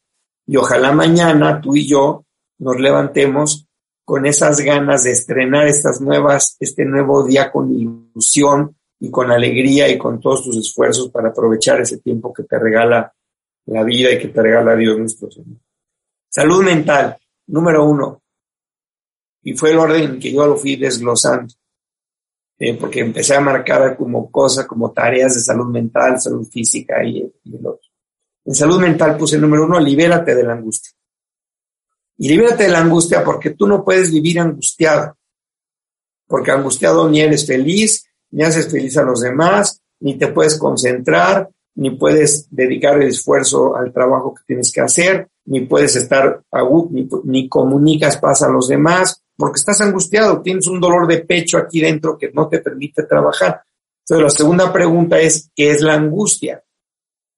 y 0.46 0.56
ojalá 0.56 0.92
mañana 0.92 1.60
tú 1.60 1.76
y 1.76 1.86
yo 1.86 2.24
nos 2.58 2.80
levantemos 2.80 3.65
con 4.06 4.24
esas 4.24 4.60
ganas 4.60 5.02
de 5.02 5.10
estrenar 5.10 5.66
estas 5.66 6.00
nuevas, 6.00 6.56
este 6.60 6.84
nuevo 6.84 7.26
día 7.26 7.50
con 7.50 7.72
ilusión 7.74 8.76
y 9.00 9.10
con 9.10 9.32
alegría 9.32 9.88
y 9.88 9.98
con 9.98 10.20
todos 10.20 10.44
tus 10.44 10.56
esfuerzos 10.58 11.10
para 11.10 11.30
aprovechar 11.30 11.80
ese 11.80 11.98
tiempo 11.98 12.32
que 12.32 12.44
te 12.44 12.56
regala 12.56 13.12
la 13.64 13.82
vida 13.82 14.12
y 14.12 14.20
que 14.20 14.28
te 14.28 14.40
regala 14.40 14.76
Dios 14.76 14.96
nuestro 14.96 15.28
Señor. 15.28 15.58
Salud 16.28 16.62
mental, 16.62 17.18
número 17.48 17.84
uno, 17.84 18.22
y 19.42 19.54
fue 19.54 19.72
el 19.72 19.78
orden 19.78 20.20
que 20.20 20.32
yo 20.32 20.46
lo 20.46 20.56
fui 20.56 20.76
desglosando, 20.76 21.52
eh, 22.60 22.74
porque 22.74 23.00
empecé 23.00 23.34
a 23.34 23.40
marcar 23.40 23.96
como 23.96 24.30
cosas, 24.30 24.66
como 24.66 24.92
tareas 24.92 25.34
de 25.34 25.40
salud 25.40 25.66
mental, 25.66 26.20
salud 26.20 26.46
física 26.46 27.02
y, 27.02 27.22
el 27.22 27.66
otro. 27.66 27.90
En 28.44 28.54
salud 28.54 28.80
mental 28.80 29.16
puse 29.16 29.34
el 29.34 29.42
número 29.42 29.64
uno, 29.64 29.80
libérate 29.80 30.32
de 30.32 30.44
la 30.44 30.52
angustia. 30.52 30.95
Y 32.18 32.28
libérate 32.28 32.64
de 32.64 32.70
la 32.70 32.80
angustia 32.80 33.22
porque 33.22 33.50
tú 33.50 33.66
no 33.66 33.84
puedes 33.84 34.10
vivir 34.10 34.40
angustiado, 34.40 35.16
porque 36.26 36.50
angustiado 36.50 37.08
ni 37.08 37.20
eres 37.20 37.46
feliz, 37.46 38.06
ni 38.30 38.42
haces 38.42 38.70
feliz 38.70 38.96
a 38.96 39.02
los 39.02 39.20
demás, 39.20 39.82
ni 40.00 40.16
te 40.16 40.28
puedes 40.28 40.58
concentrar, 40.58 41.50
ni 41.74 41.90
puedes 41.90 42.48
dedicar 42.50 43.00
el 43.00 43.08
esfuerzo 43.08 43.76
al 43.76 43.92
trabajo 43.92 44.34
que 44.34 44.42
tienes 44.46 44.72
que 44.72 44.80
hacer, 44.80 45.28
ni 45.44 45.60
puedes 45.60 45.94
estar 45.96 46.42
ni, 46.90 47.08
ni 47.24 47.48
comunicas 47.48 48.16
paz 48.16 48.42
a 48.42 48.48
los 48.48 48.68
demás, 48.68 49.22
porque 49.36 49.58
estás 49.58 49.80
angustiado, 49.82 50.40
tienes 50.40 50.66
un 50.66 50.80
dolor 50.80 51.06
de 51.06 51.18
pecho 51.18 51.58
aquí 51.58 51.80
dentro 51.80 52.16
que 52.16 52.30
no 52.32 52.48
te 52.48 52.60
permite 52.60 53.02
trabajar. 53.02 53.62
Entonces, 54.00 54.22
la 54.22 54.30
segunda 54.30 54.72
pregunta 54.72 55.18
es, 55.18 55.50
¿qué 55.54 55.70
es 55.70 55.82
la 55.82 55.94
angustia? 55.94 56.62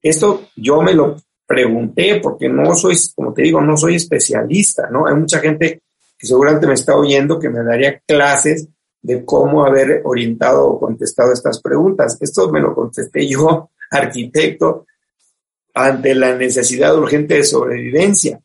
Esto 0.01 0.43
yo 0.55 0.81
me 0.83 0.95
lo 0.95 1.17
pregunté 1.49 2.21
porque 2.23 2.47
no 2.47 2.75
soy, 2.75 2.95
como 3.17 3.33
te 3.33 3.43
digo, 3.43 3.63
no 3.63 3.75
soy 3.75 3.95
especialista, 3.95 4.91
¿no? 4.91 5.07
Hay 5.07 5.15
mucha 5.15 5.41
gente 5.41 5.83
que 6.19 6.27
seguramente 6.27 6.67
me 6.67 6.75
está 6.75 6.95
oyendo 6.95 7.41
que 7.41 7.49
me 7.49 7.65
daría 7.65 8.01
clases 8.01 8.69
de 9.01 9.25
cómo 9.25 9.65
haber 9.65 10.03
orientado 10.05 10.69
o 10.69 10.79
contestado 10.79 11.33
estas 11.33 11.63
preguntas. 11.63 12.19
Esto 12.21 12.53
me 12.53 12.61
lo 12.61 12.75
contesté 12.75 13.27
yo, 13.27 13.71
arquitecto, 13.91 14.85
ante 15.73 16.15
la 16.15 16.37
necesidad 16.37 16.97
urgente 16.99 17.35
de 17.35 17.45
sobrevivencia. 17.45 18.39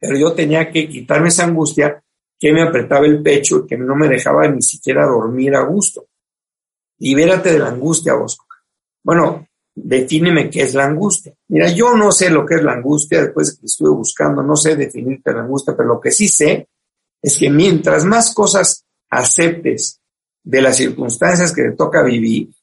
Pero 0.00 0.16
yo 0.16 0.32
tenía 0.32 0.70
que 0.70 0.88
quitarme 0.88 1.28
esa 1.28 1.44
angustia 1.44 2.02
que 2.38 2.52
me 2.52 2.62
apretaba 2.62 3.04
el 3.04 3.22
pecho 3.22 3.58
y 3.58 3.66
que 3.66 3.76
no 3.76 3.94
me 3.94 4.08
dejaba 4.08 4.48
ni 4.48 4.62
siquiera 4.62 5.04
dormir 5.04 5.54
a 5.54 5.64
gusto. 5.64 6.06
Libérate 6.98 7.52
de 7.52 7.58
la 7.58 7.68
angustia, 7.68 8.14
Bosco. 8.14 8.46
Bueno, 9.02 9.46
defíneme 9.76 10.48
qué 10.48 10.62
es 10.62 10.74
la 10.74 10.86
angustia. 10.86 11.34
Mira, 11.48 11.70
yo 11.70 11.94
no 11.94 12.10
sé 12.10 12.30
lo 12.30 12.44
que 12.44 12.56
es 12.56 12.62
la 12.62 12.72
angustia, 12.72 13.22
después 13.22 13.58
que 13.58 13.66
estuve 13.66 13.90
buscando, 13.90 14.42
no 14.42 14.56
sé 14.56 14.74
definirte 14.74 15.32
la 15.32 15.42
angustia, 15.42 15.76
pero 15.76 15.90
lo 15.90 16.00
que 16.00 16.10
sí 16.10 16.28
sé 16.28 16.68
es 17.22 17.38
que 17.38 17.50
mientras 17.50 18.04
más 18.04 18.34
cosas 18.34 18.84
aceptes 19.10 20.00
de 20.42 20.62
las 20.62 20.76
circunstancias 20.76 21.52
que 21.52 21.62
te 21.62 21.72
toca 21.72 22.02
vivir, 22.02 22.54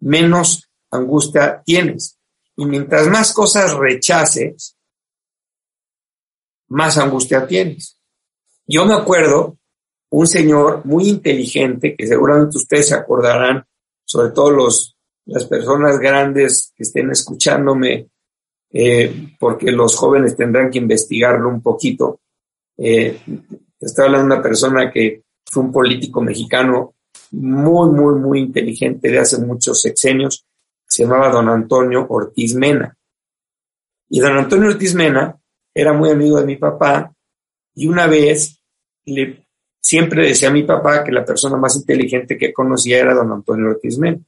menos 0.00 0.70
angustia 0.90 1.62
tienes. 1.64 2.18
Y 2.56 2.64
mientras 2.64 3.08
más 3.08 3.32
cosas 3.32 3.74
rechaces, 3.74 4.76
más 6.68 6.96
angustia 6.96 7.46
tienes. 7.46 7.98
Yo 8.66 8.86
me 8.86 8.94
acuerdo 8.94 9.58
un 10.10 10.26
señor 10.26 10.84
muy 10.84 11.08
inteligente, 11.08 11.96
que 11.96 12.06
seguramente 12.06 12.56
ustedes 12.56 12.88
se 12.88 12.94
acordarán, 12.94 13.66
sobre 14.04 14.30
todo 14.30 14.50
los, 14.50 14.95
las 15.26 15.46
personas 15.46 15.98
grandes 15.98 16.72
que 16.74 16.84
estén 16.84 17.10
escuchándome, 17.10 18.08
eh, 18.72 19.34
porque 19.38 19.70
los 19.72 19.96
jóvenes 19.96 20.36
tendrán 20.36 20.70
que 20.70 20.78
investigarlo 20.78 21.48
un 21.48 21.60
poquito. 21.62 22.20
Eh, 22.78 23.18
hablando 23.98 24.18
de 24.18 24.24
una 24.24 24.42
persona 24.42 24.90
que 24.90 25.22
fue 25.44 25.64
un 25.64 25.72
político 25.72 26.20
mexicano 26.20 26.94
muy, 27.32 27.90
muy, 27.90 28.14
muy 28.20 28.40
inteligente 28.40 29.10
de 29.10 29.18
hace 29.18 29.38
muchos 29.38 29.80
sexenios, 29.80 30.44
se 30.86 31.02
llamaba 31.02 31.30
don 31.30 31.48
Antonio 31.48 32.06
Ortiz 32.08 32.54
Mena. 32.54 32.96
Y 34.08 34.20
don 34.20 34.36
Antonio 34.36 34.68
Ortiz 34.68 34.94
Mena 34.94 35.36
era 35.74 35.92
muy 35.92 36.10
amigo 36.10 36.38
de 36.38 36.46
mi 36.46 36.56
papá 36.56 37.12
y 37.74 37.88
una 37.88 38.06
vez 38.06 38.60
le, 39.04 39.46
siempre 39.80 40.28
decía 40.28 40.48
a 40.48 40.52
mi 40.52 40.62
papá 40.62 41.02
que 41.04 41.12
la 41.12 41.24
persona 41.24 41.56
más 41.56 41.76
inteligente 41.76 42.38
que 42.38 42.52
conocía 42.52 43.00
era 43.00 43.14
don 43.14 43.32
Antonio 43.32 43.70
Ortiz 43.70 43.98
Mena. 43.98 44.20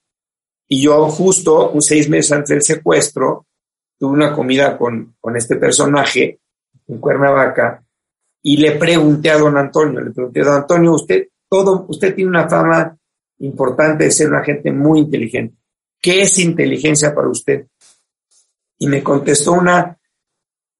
Y 0.69 0.83
yo 0.83 1.09
justo 1.09 1.73
seis 1.81 2.09
meses 2.09 2.33
antes 2.33 2.51
del 2.51 2.63
secuestro 2.63 3.47
tuve 3.99 4.13
una 4.13 4.33
comida 4.33 4.77
con, 4.77 5.17
con 5.21 5.37
este 5.37 5.57
personaje 5.57 6.41
en 6.87 6.99
Cuernavaca 6.99 7.83
y 8.43 8.59
le 8.59 8.73
pregunté 8.73 9.31
a 9.31 9.39
don 9.39 9.57
Antonio, 9.57 10.01
le 10.01 10.11
pregunté, 10.11 10.41
don 10.41 10.55
Antonio, 10.55 10.93
usted, 10.93 11.29
todo, 11.49 11.87
usted 11.89 12.15
tiene 12.15 12.31
una 12.31 12.49
fama 12.49 12.97
importante 13.39 14.05
de 14.05 14.11
ser 14.11 14.29
una 14.29 14.45
gente 14.45 14.71
muy 14.71 15.01
inteligente. 15.01 15.57
¿Qué 16.01 16.23
es 16.23 16.39
inteligencia 16.39 17.15
para 17.15 17.29
usted? 17.29 17.67
Y 18.79 18.87
me 18.87 19.03
contestó 19.03 19.53
una 19.53 19.99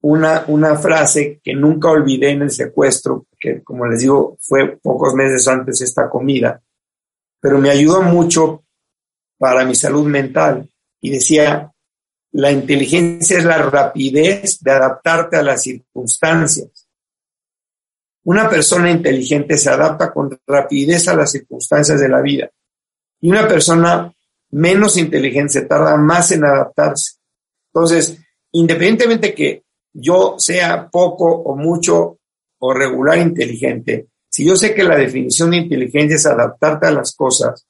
una, 0.01 0.45
una 0.47 0.77
frase 0.77 1.41
que 1.43 1.53
nunca 1.53 1.89
olvidé 1.89 2.31
en 2.31 2.43
el 2.43 2.51
secuestro, 2.51 3.25
que 3.39 3.63
como 3.63 3.85
les 3.85 4.01
digo, 4.01 4.37
fue 4.39 4.77
pocos 4.77 5.13
meses 5.13 5.47
antes 5.47 5.81
esta 5.81 6.09
comida, 6.09 6.61
pero 7.39 7.57
me 7.57 7.69
ayudó 7.69 8.01
mucho 8.01 8.63
para 9.39 9.65
mi 9.65 9.73
salud 9.73 10.05
mental. 10.05 10.69
Y 11.01 11.09
decía, 11.09 11.71
la 12.33 12.51
inteligencia 12.51 13.39
es 13.39 13.45
la 13.45 13.57
rapidez 13.57 14.59
de 14.61 14.71
adaptarte 14.71 15.37
a 15.37 15.41
las 15.41 15.63
circunstancias. 15.63 16.87
Una 18.25 18.49
persona 18.49 18.91
inteligente 18.91 19.57
se 19.57 19.69
adapta 19.69 20.11
con 20.11 20.37
rapidez 20.45 21.07
a 21.07 21.15
las 21.15 21.31
circunstancias 21.31 21.99
de 21.99 22.09
la 22.09 22.21
vida. 22.21 22.51
Y 23.21 23.31
una 23.31 23.47
persona 23.47 24.13
menos 24.51 24.97
inteligente 24.97 25.53
se 25.53 25.61
tarda 25.63 25.97
más 25.97 26.31
en 26.31 26.45
adaptarse. 26.45 27.13
Entonces, 27.73 28.19
independientemente 28.51 29.33
que 29.33 29.63
yo 29.93 30.35
sea 30.37 30.87
poco 30.89 31.25
o 31.25 31.55
mucho 31.55 32.19
o 32.59 32.73
regular 32.73 33.17
inteligente, 33.17 34.07
si 34.29 34.45
yo 34.45 34.55
sé 34.55 34.75
que 34.75 34.83
la 34.83 34.95
definición 34.95 35.51
de 35.51 35.57
inteligencia 35.57 36.15
es 36.15 36.25
adaptarte 36.25 36.87
a 36.87 36.91
las 36.91 37.15
cosas, 37.15 37.65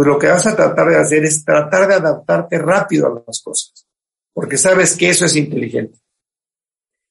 pues 0.00 0.08
lo 0.08 0.18
que 0.18 0.28
vas 0.28 0.46
a 0.46 0.56
tratar 0.56 0.88
de 0.88 0.96
hacer 0.96 1.24
es 1.26 1.44
tratar 1.44 1.86
de 1.86 1.96
adaptarte 1.96 2.56
rápido 2.56 3.06
a 3.06 3.22
las 3.26 3.42
cosas, 3.42 3.86
porque 4.32 4.56
sabes 4.56 4.96
que 4.96 5.10
eso 5.10 5.26
es 5.26 5.36
inteligente. 5.36 5.98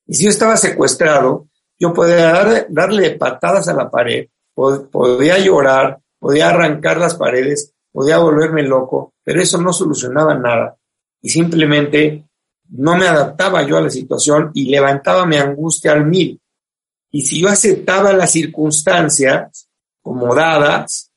Y 0.07 0.15
si 0.15 0.23
yo 0.23 0.31
estaba 0.31 0.57
secuestrado, 0.57 1.49
yo 1.77 1.93
podía 1.93 2.65
darle 2.67 3.11
patadas 3.11 3.67
a 3.67 3.75
la 3.75 3.91
pared, 3.91 4.29
podía 4.55 5.37
llorar, 5.37 5.99
podía 6.17 6.49
arrancar 6.49 6.97
las 6.97 7.13
paredes, 7.13 7.75
podía 7.91 8.17
volverme 8.17 8.63
loco, 8.63 9.13
pero 9.23 9.39
eso 9.39 9.61
no 9.61 9.71
solucionaba 9.71 10.33
nada. 10.33 10.75
Y 11.21 11.29
simplemente 11.29 12.27
no 12.69 12.95
me 12.95 13.07
adaptaba 13.07 13.61
yo 13.67 13.77
a 13.77 13.81
la 13.81 13.91
situación 13.91 14.49
y 14.55 14.67
levantaba 14.67 15.27
mi 15.27 15.37
angustia 15.37 15.91
al 15.91 16.07
mil. 16.07 16.41
Y 17.11 17.21
si 17.21 17.39
yo 17.39 17.49
aceptaba 17.49 18.13
las 18.13 18.31
circunstancias 18.31 19.69
como 20.01 20.33
dadas, 20.33 21.08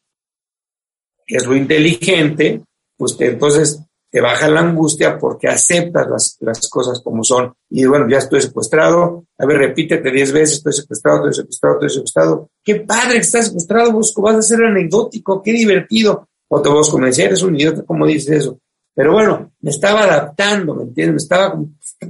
es 1.36 1.46
lo 1.46 1.56
inteligente, 1.56 2.62
pues 2.96 3.16
entonces 3.18 3.80
te 4.10 4.20
baja 4.20 4.46
la 4.48 4.60
angustia 4.60 5.18
porque 5.18 5.48
aceptas 5.48 6.06
las, 6.08 6.36
las, 6.40 6.68
cosas 6.68 7.00
como 7.02 7.24
son. 7.24 7.54
Y 7.70 7.86
bueno, 7.86 8.06
ya 8.10 8.18
estoy 8.18 8.42
secuestrado, 8.42 9.24
a 9.38 9.46
ver, 9.46 9.56
repítete 9.56 10.10
diez 10.10 10.30
veces, 10.32 10.58
estoy 10.58 10.74
secuestrado, 10.74 11.28
estoy 11.28 11.42
secuestrado, 11.42 11.74
estoy 11.76 11.90
secuestrado. 11.90 12.50
Qué 12.62 12.74
padre 12.76 13.14
que 13.14 13.20
estás 13.20 13.46
secuestrado, 13.46 13.92
Bosco, 13.92 14.20
vas 14.20 14.36
a 14.36 14.42
ser 14.42 14.62
anecdótico, 14.62 15.42
qué 15.42 15.52
divertido. 15.52 16.28
O 16.48 16.60
te 16.60 16.68
vas 16.68 16.88
a 16.90 16.92
convencer, 16.92 17.28
eres 17.28 17.42
un 17.42 17.56
idiota, 17.56 17.82
como 17.84 18.06
dices 18.06 18.42
eso? 18.42 18.58
Pero 18.94 19.12
bueno, 19.12 19.52
me 19.60 19.70
estaba 19.70 20.02
adaptando, 20.02 20.74
¿me 20.74 20.82
entiendes? 20.82 21.14
Me 21.14 21.16
estaba, 21.16 21.58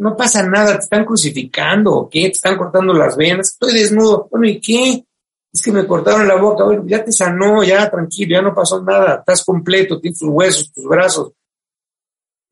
no 0.00 0.16
pasa 0.16 0.44
nada, 0.48 0.72
te 0.72 0.82
están 0.82 1.04
crucificando, 1.04 1.92
¿o 1.92 2.10
qué? 2.10 2.22
Te 2.22 2.32
están 2.32 2.58
cortando 2.58 2.92
las 2.92 3.16
venas, 3.16 3.50
estoy 3.50 3.74
desnudo. 3.74 4.26
Bueno, 4.28 4.48
¿y 4.48 4.60
qué? 4.60 5.04
Es 5.52 5.62
que 5.62 5.72
me 5.72 5.86
cortaron 5.86 6.26
la 6.26 6.36
boca, 6.36 6.64
ya 6.86 7.04
te 7.04 7.12
sanó, 7.12 7.62
ya 7.62 7.90
tranquilo, 7.90 8.32
ya 8.32 8.42
no 8.42 8.54
pasó 8.54 8.82
nada, 8.82 9.16
estás 9.16 9.44
completo, 9.44 10.00
tienes 10.00 10.18
tus 10.18 10.28
huesos, 10.28 10.72
tus 10.72 10.84
brazos. 10.84 11.32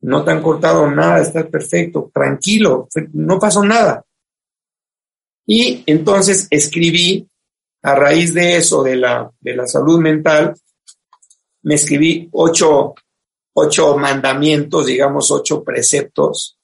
No 0.01 0.23
te 0.23 0.31
han 0.31 0.41
cortado 0.41 0.89
nada, 0.89 1.19
estás 1.19 1.45
perfecto, 1.47 2.11
tranquilo, 2.13 2.87
no 3.13 3.39
pasó 3.39 3.63
nada. 3.63 4.05
Y 5.45 5.83
entonces 5.87 6.47
escribí, 6.49 7.27
a 7.83 7.95
raíz 7.95 8.33
de 8.33 8.57
eso, 8.57 8.83
de 8.83 8.95
la, 8.95 9.31
de 9.39 9.55
la 9.55 9.65
salud 9.65 9.99
mental, 9.99 10.55
me 11.63 11.75
escribí 11.75 12.29
ocho 12.31 12.93
ocho 13.53 13.97
mandamientos, 13.97 14.85
digamos, 14.85 15.31
ocho 15.31 15.63
preceptos 15.63 16.57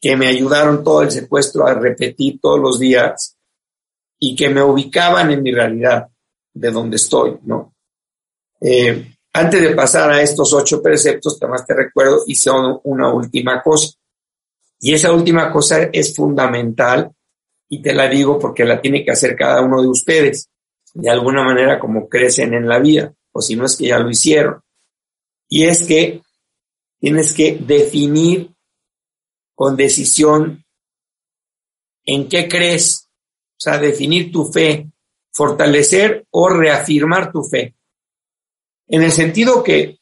que 0.00 0.16
me 0.16 0.26
ayudaron 0.26 0.82
todo 0.82 1.02
el 1.02 1.10
secuestro 1.10 1.66
a 1.66 1.74
repetir 1.74 2.40
todos 2.40 2.58
los 2.58 2.78
días 2.78 3.36
y 4.24 4.36
que 4.36 4.48
me 4.48 4.62
ubicaban 4.62 5.32
en 5.32 5.42
mi 5.42 5.50
realidad 5.50 6.06
de 6.54 6.70
donde 6.70 6.94
estoy, 6.94 7.38
¿no? 7.42 7.74
Eh, 8.60 9.16
antes 9.32 9.60
de 9.60 9.74
pasar 9.74 10.12
a 10.12 10.22
estos 10.22 10.52
ocho 10.52 10.80
preceptos, 10.80 11.38
además 11.40 11.66
te 11.66 11.74
recuerdo, 11.74 12.22
hice 12.28 12.48
una 12.84 13.12
última 13.12 13.60
cosa. 13.60 13.94
Y 14.78 14.94
esa 14.94 15.12
última 15.12 15.50
cosa 15.50 15.88
es 15.92 16.14
fundamental 16.14 17.10
y 17.68 17.82
te 17.82 17.92
la 17.92 18.08
digo 18.08 18.38
porque 18.38 18.64
la 18.64 18.80
tiene 18.80 19.04
que 19.04 19.10
hacer 19.10 19.34
cada 19.34 19.60
uno 19.60 19.82
de 19.82 19.88
ustedes, 19.88 20.48
de 20.94 21.10
alguna 21.10 21.42
manera 21.42 21.80
como 21.80 22.08
crecen 22.08 22.54
en 22.54 22.68
la 22.68 22.78
vida, 22.78 23.12
o 23.32 23.42
si 23.42 23.56
no 23.56 23.66
es 23.66 23.76
que 23.76 23.88
ya 23.88 23.98
lo 23.98 24.08
hicieron. 24.08 24.62
Y 25.48 25.64
es 25.64 25.82
que 25.82 26.22
tienes 27.00 27.34
que 27.34 27.56
definir 27.56 28.54
con 29.56 29.74
decisión 29.74 30.64
en 32.04 32.28
qué 32.28 32.48
crees, 32.48 33.01
sea, 33.62 33.78
definir 33.78 34.30
tu 34.32 34.46
fe, 34.46 34.90
fortalecer 35.32 36.26
o 36.30 36.48
reafirmar 36.48 37.30
tu 37.32 37.42
fe. 37.42 37.74
En 38.88 39.02
el 39.02 39.12
sentido 39.12 39.62
que 39.62 39.98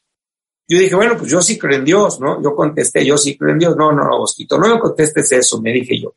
yo 0.67 0.79
dije, 0.79 0.95
bueno, 0.95 1.17
pues 1.17 1.29
yo 1.29 1.41
sí 1.41 1.57
creo 1.59 1.77
en 1.77 1.85
Dios, 1.85 2.19
¿no? 2.19 2.41
Yo 2.41 2.55
contesté, 2.55 3.05
yo 3.05 3.17
sí 3.17 3.37
creo 3.37 3.51
en 3.51 3.59
Dios. 3.59 3.75
No, 3.75 3.91
no, 3.91 4.03
no, 4.05 4.19
Bosquito, 4.19 4.57
no 4.57 4.73
me 4.73 4.79
contestes 4.79 5.31
eso, 5.33 5.61
me 5.61 5.73
dije 5.73 5.99
yo. 6.01 6.15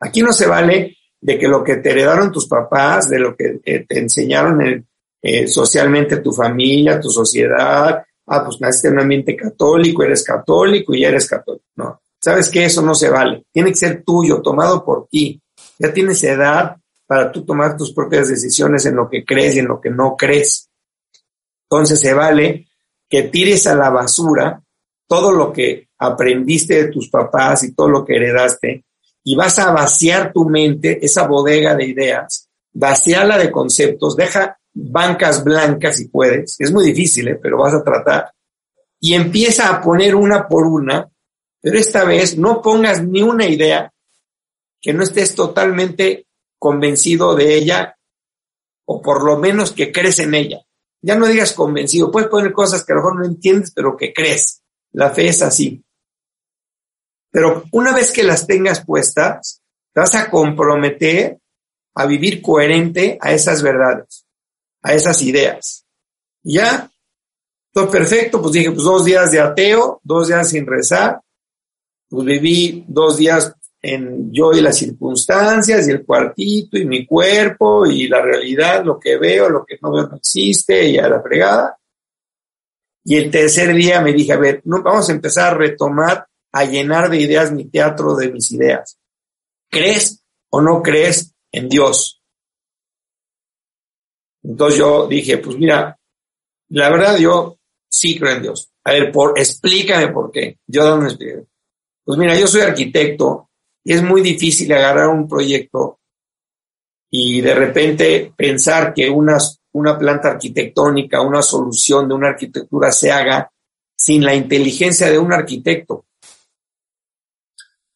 Aquí 0.00 0.22
no 0.22 0.32
se 0.32 0.46
vale 0.46 0.96
de 1.20 1.38
que 1.38 1.48
lo 1.48 1.64
que 1.64 1.76
te 1.76 1.90
heredaron 1.90 2.30
tus 2.30 2.46
papás, 2.46 3.08
de 3.08 3.18
lo 3.18 3.36
que 3.36 3.60
te 3.60 3.98
enseñaron 3.98 4.62
en, 4.62 4.86
eh, 5.20 5.48
socialmente 5.48 6.18
tu 6.18 6.32
familia, 6.32 7.00
tu 7.00 7.10
sociedad, 7.10 8.04
ah, 8.26 8.44
pues 8.44 8.60
naciste 8.60 8.88
en 8.88 8.94
un 8.94 9.00
ambiente 9.00 9.34
católico, 9.34 10.04
eres 10.04 10.22
católico 10.22 10.94
y 10.94 11.00
ya 11.00 11.08
eres 11.08 11.28
católico. 11.28 11.64
No, 11.76 12.00
sabes 12.20 12.48
que 12.48 12.64
eso 12.64 12.82
no 12.82 12.94
se 12.94 13.10
vale. 13.10 13.44
Tiene 13.52 13.70
que 13.70 13.76
ser 13.76 14.04
tuyo, 14.04 14.40
tomado 14.40 14.84
por 14.84 15.08
ti. 15.08 15.40
Ya 15.78 15.92
tienes 15.92 16.22
edad 16.24 16.76
para 17.06 17.32
tú 17.32 17.44
tomar 17.44 17.76
tus 17.76 17.92
propias 17.92 18.28
decisiones 18.28 18.84
en 18.86 18.96
lo 18.96 19.08
que 19.08 19.24
crees 19.24 19.56
y 19.56 19.60
en 19.60 19.68
lo 19.68 19.80
que 19.80 19.90
no 19.90 20.16
crees. 20.16 20.68
Entonces 21.70 22.00
se 22.00 22.14
vale 22.14 22.66
que 23.08 23.24
tires 23.24 23.66
a 23.66 23.74
la 23.74 23.90
basura 23.90 24.62
todo 25.06 25.32
lo 25.32 25.52
que 25.52 25.88
aprendiste 25.98 26.84
de 26.84 26.90
tus 26.90 27.08
papás 27.08 27.64
y 27.64 27.74
todo 27.74 27.88
lo 27.88 28.04
que 28.04 28.16
heredaste 28.16 28.84
y 29.24 29.34
vas 29.34 29.58
a 29.58 29.72
vaciar 29.72 30.32
tu 30.32 30.48
mente, 30.48 31.04
esa 31.04 31.26
bodega 31.26 31.74
de 31.74 31.86
ideas, 31.86 32.48
vaciarla 32.72 33.36
de 33.36 33.50
conceptos, 33.50 34.16
deja 34.16 34.58
bancas 34.72 35.44
blancas 35.44 35.96
si 35.96 36.08
puedes, 36.08 36.58
es 36.60 36.72
muy 36.72 36.84
difícil, 36.84 37.28
¿eh? 37.28 37.38
pero 37.42 37.58
vas 37.58 37.74
a 37.74 37.82
tratar, 37.82 38.32
y 39.00 39.14
empieza 39.14 39.68
a 39.68 39.80
poner 39.82 40.14
una 40.14 40.48
por 40.48 40.66
una, 40.66 41.08
pero 41.60 41.78
esta 41.78 42.04
vez 42.04 42.38
no 42.38 42.62
pongas 42.62 43.02
ni 43.02 43.22
una 43.22 43.46
idea 43.46 43.92
que 44.80 44.92
no 44.92 45.02
estés 45.02 45.34
totalmente 45.34 46.26
convencido 46.58 47.34
de 47.34 47.56
ella, 47.56 47.96
o 48.86 49.02
por 49.02 49.24
lo 49.24 49.38
menos 49.38 49.72
que 49.72 49.92
crees 49.92 50.18
en 50.18 50.34
ella. 50.34 50.60
Ya 51.02 51.16
no 51.16 51.26
digas 51.26 51.52
convencido, 51.52 52.10
puedes 52.10 52.28
poner 52.28 52.52
cosas 52.52 52.84
que 52.84 52.92
a 52.92 52.96
lo 52.96 53.02
mejor 53.02 53.18
no 53.20 53.26
entiendes, 53.26 53.72
pero 53.74 53.96
que 53.96 54.12
crees. 54.12 54.62
La 54.92 55.10
fe 55.10 55.28
es 55.28 55.42
así. 55.42 55.84
Pero 57.30 57.64
una 57.72 57.94
vez 57.94 58.10
que 58.10 58.22
las 58.22 58.46
tengas 58.46 58.84
puestas, 58.84 59.62
te 59.92 60.00
vas 60.00 60.14
a 60.14 60.30
comprometer 60.30 61.38
a 61.94 62.06
vivir 62.06 62.40
coherente 62.42 63.18
a 63.20 63.32
esas 63.32 63.62
verdades 63.62 64.28
a 64.82 64.94
esas 64.94 65.22
ideas. 65.22 65.84
Ya, 66.42 66.90
todo 67.72 67.90
perfecto, 67.90 68.40
pues 68.40 68.52
dije, 68.52 68.70
pues 68.70 68.84
dos 68.84 69.04
días 69.04 69.30
de 69.30 69.40
ateo, 69.40 70.00
dos 70.02 70.28
días 70.28 70.48
sin 70.48 70.66
rezar, 70.66 71.20
pues 72.08 72.24
viví 72.24 72.84
dos 72.88 73.16
días 73.16 73.54
en 73.80 74.32
yo 74.32 74.52
y 74.52 74.60
las 74.60 74.76
circunstancias 74.76 75.86
y 75.86 75.90
el 75.90 76.04
cuartito 76.04 76.76
y 76.76 76.84
mi 76.84 77.06
cuerpo 77.06 77.86
y 77.86 78.08
la 78.08 78.20
realidad, 78.20 78.84
lo 78.84 78.98
que 78.98 79.16
veo, 79.16 79.48
lo 79.48 79.64
que 79.64 79.78
no 79.80 79.92
veo 79.92 80.08
no 80.08 80.16
existe 80.16 80.88
y 80.88 80.98
a 80.98 81.08
la 81.08 81.22
fregada. 81.22 81.78
Y 83.04 83.16
el 83.16 83.30
tercer 83.30 83.74
día 83.74 84.00
me 84.00 84.12
dije, 84.12 84.32
a 84.32 84.38
ver, 84.38 84.60
no, 84.64 84.82
vamos 84.82 85.08
a 85.08 85.12
empezar 85.12 85.54
a 85.54 85.56
retomar, 85.56 86.26
a 86.52 86.64
llenar 86.64 87.08
de 87.08 87.20
ideas 87.20 87.52
mi 87.52 87.66
teatro 87.66 88.14
de 88.16 88.30
mis 88.32 88.50
ideas. 88.52 88.98
¿Crees 89.70 90.22
o 90.50 90.60
no 90.60 90.82
crees 90.82 91.34
en 91.52 91.68
Dios? 91.68 92.22
Entonces 94.42 94.78
yo 94.78 95.06
dije, 95.06 95.38
pues 95.38 95.56
mira, 95.56 95.98
la 96.70 96.90
verdad 96.90 97.16
yo 97.18 97.58
sí 97.88 98.18
creo 98.18 98.36
en 98.36 98.42
Dios. 98.42 98.70
A 98.84 98.92
ver, 98.92 99.12
por, 99.12 99.38
explícame 99.38 100.08
por 100.08 100.30
qué. 100.30 100.58
Yo 100.66 100.84
dónde 100.84 101.08
explico. 101.08 101.46
Pues 102.04 102.18
mira, 102.18 102.38
yo 102.38 102.46
soy 102.46 102.62
arquitecto 102.62 103.47
y 103.88 103.94
es 103.94 104.02
muy 104.02 104.20
difícil 104.20 104.70
agarrar 104.70 105.08
un 105.08 105.26
proyecto 105.26 106.00
y 107.10 107.40
de 107.40 107.54
repente 107.54 108.34
pensar 108.36 108.92
que 108.92 109.08
una, 109.08 109.38
una 109.72 109.98
planta 109.98 110.32
arquitectónica, 110.32 111.22
una 111.22 111.40
solución 111.40 112.06
de 112.06 112.14
una 112.14 112.28
arquitectura 112.28 112.92
se 112.92 113.10
haga 113.10 113.50
sin 113.96 114.26
la 114.26 114.34
inteligencia 114.34 115.10
de 115.10 115.18
un 115.18 115.32
arquitecto. 115.32 116.04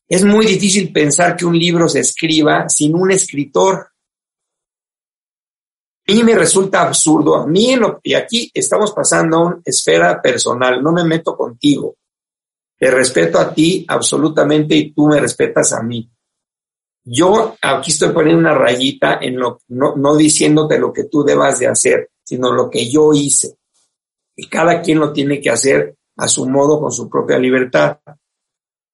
Es 0.09 0.25
muy 0.25 0.47
difícil 0.47 0.91
pensar 0.91 1.37
que 1.37 1.45
un 1.45 1.59
libro 1.59 1.87
se 1.91 2.01
escriba 2.01 2.71
sin 2.71 2.95
un 2.95 3.11
escritor 3.11 3.93
mí 6.09 6.23
me 6.25 6.35
resulta 6.35 6.83
absurdo, 6.83 7.37
a 7.37 7.47
mí, 7.47 7.77
y 8.03 8.15
aquí 8.15 8.51
estamos 8.55 8.93
pasando 8.93 9.37
a 9.37 9.47
una 9.47 9.61
esfera 9.65 10.21
personal, 10.21 10.83
no 10.83 10.93
me 10.93 11.05
meto 11.05 11.37
contigo, 11.37 11.97
te 12.83 12.91
respeto 12.91 13.39
a 13.39 13.55
ti 13.55 13.85
absolutamente 13.87 14.75
y 14.75 14.93
tú 14.93 15.07
me 15.07 15.21
respetas 15.21 15.73
a 15.73 15.85
mí. 15.85 16.11
Yo 17.05 17.55
aquí 17.63 17.93
estoy 17.93 18.09
poniendo 18.09 18.41
una 18.41 18.59
rayita 18.59 19.21
en 19.23 19.39
lo, 19.39 19.61
no, 19.69 19.95
no 19.95 20.17
diciéndote 20.17 20.81
lo 20.81 20.93
que 20.93 21.05
tú 21.05 21.23
debas 21.23 21.61
de 21.61 21.69
hacer, 21.69 22.11
sino 22.25 22.51
lo 22.53 22.69
que 22.69 22.91
yo 22.91 23.13
hice. 23.13 23.57
Y 24.35 24.49
cada 24.49 24.83
quien 24.83 24.99
lo 24.99 25.13
tiene 25.13 25.41
que 25.41 25.51
hacer 25.51 25.97
a 26.17 26.27
su 26.27 26.49
modo, 26.49 26.81
con 26.81 26.91
su 26.91 27.09
propia 27.09 27.39
libertad. 27.39 28.01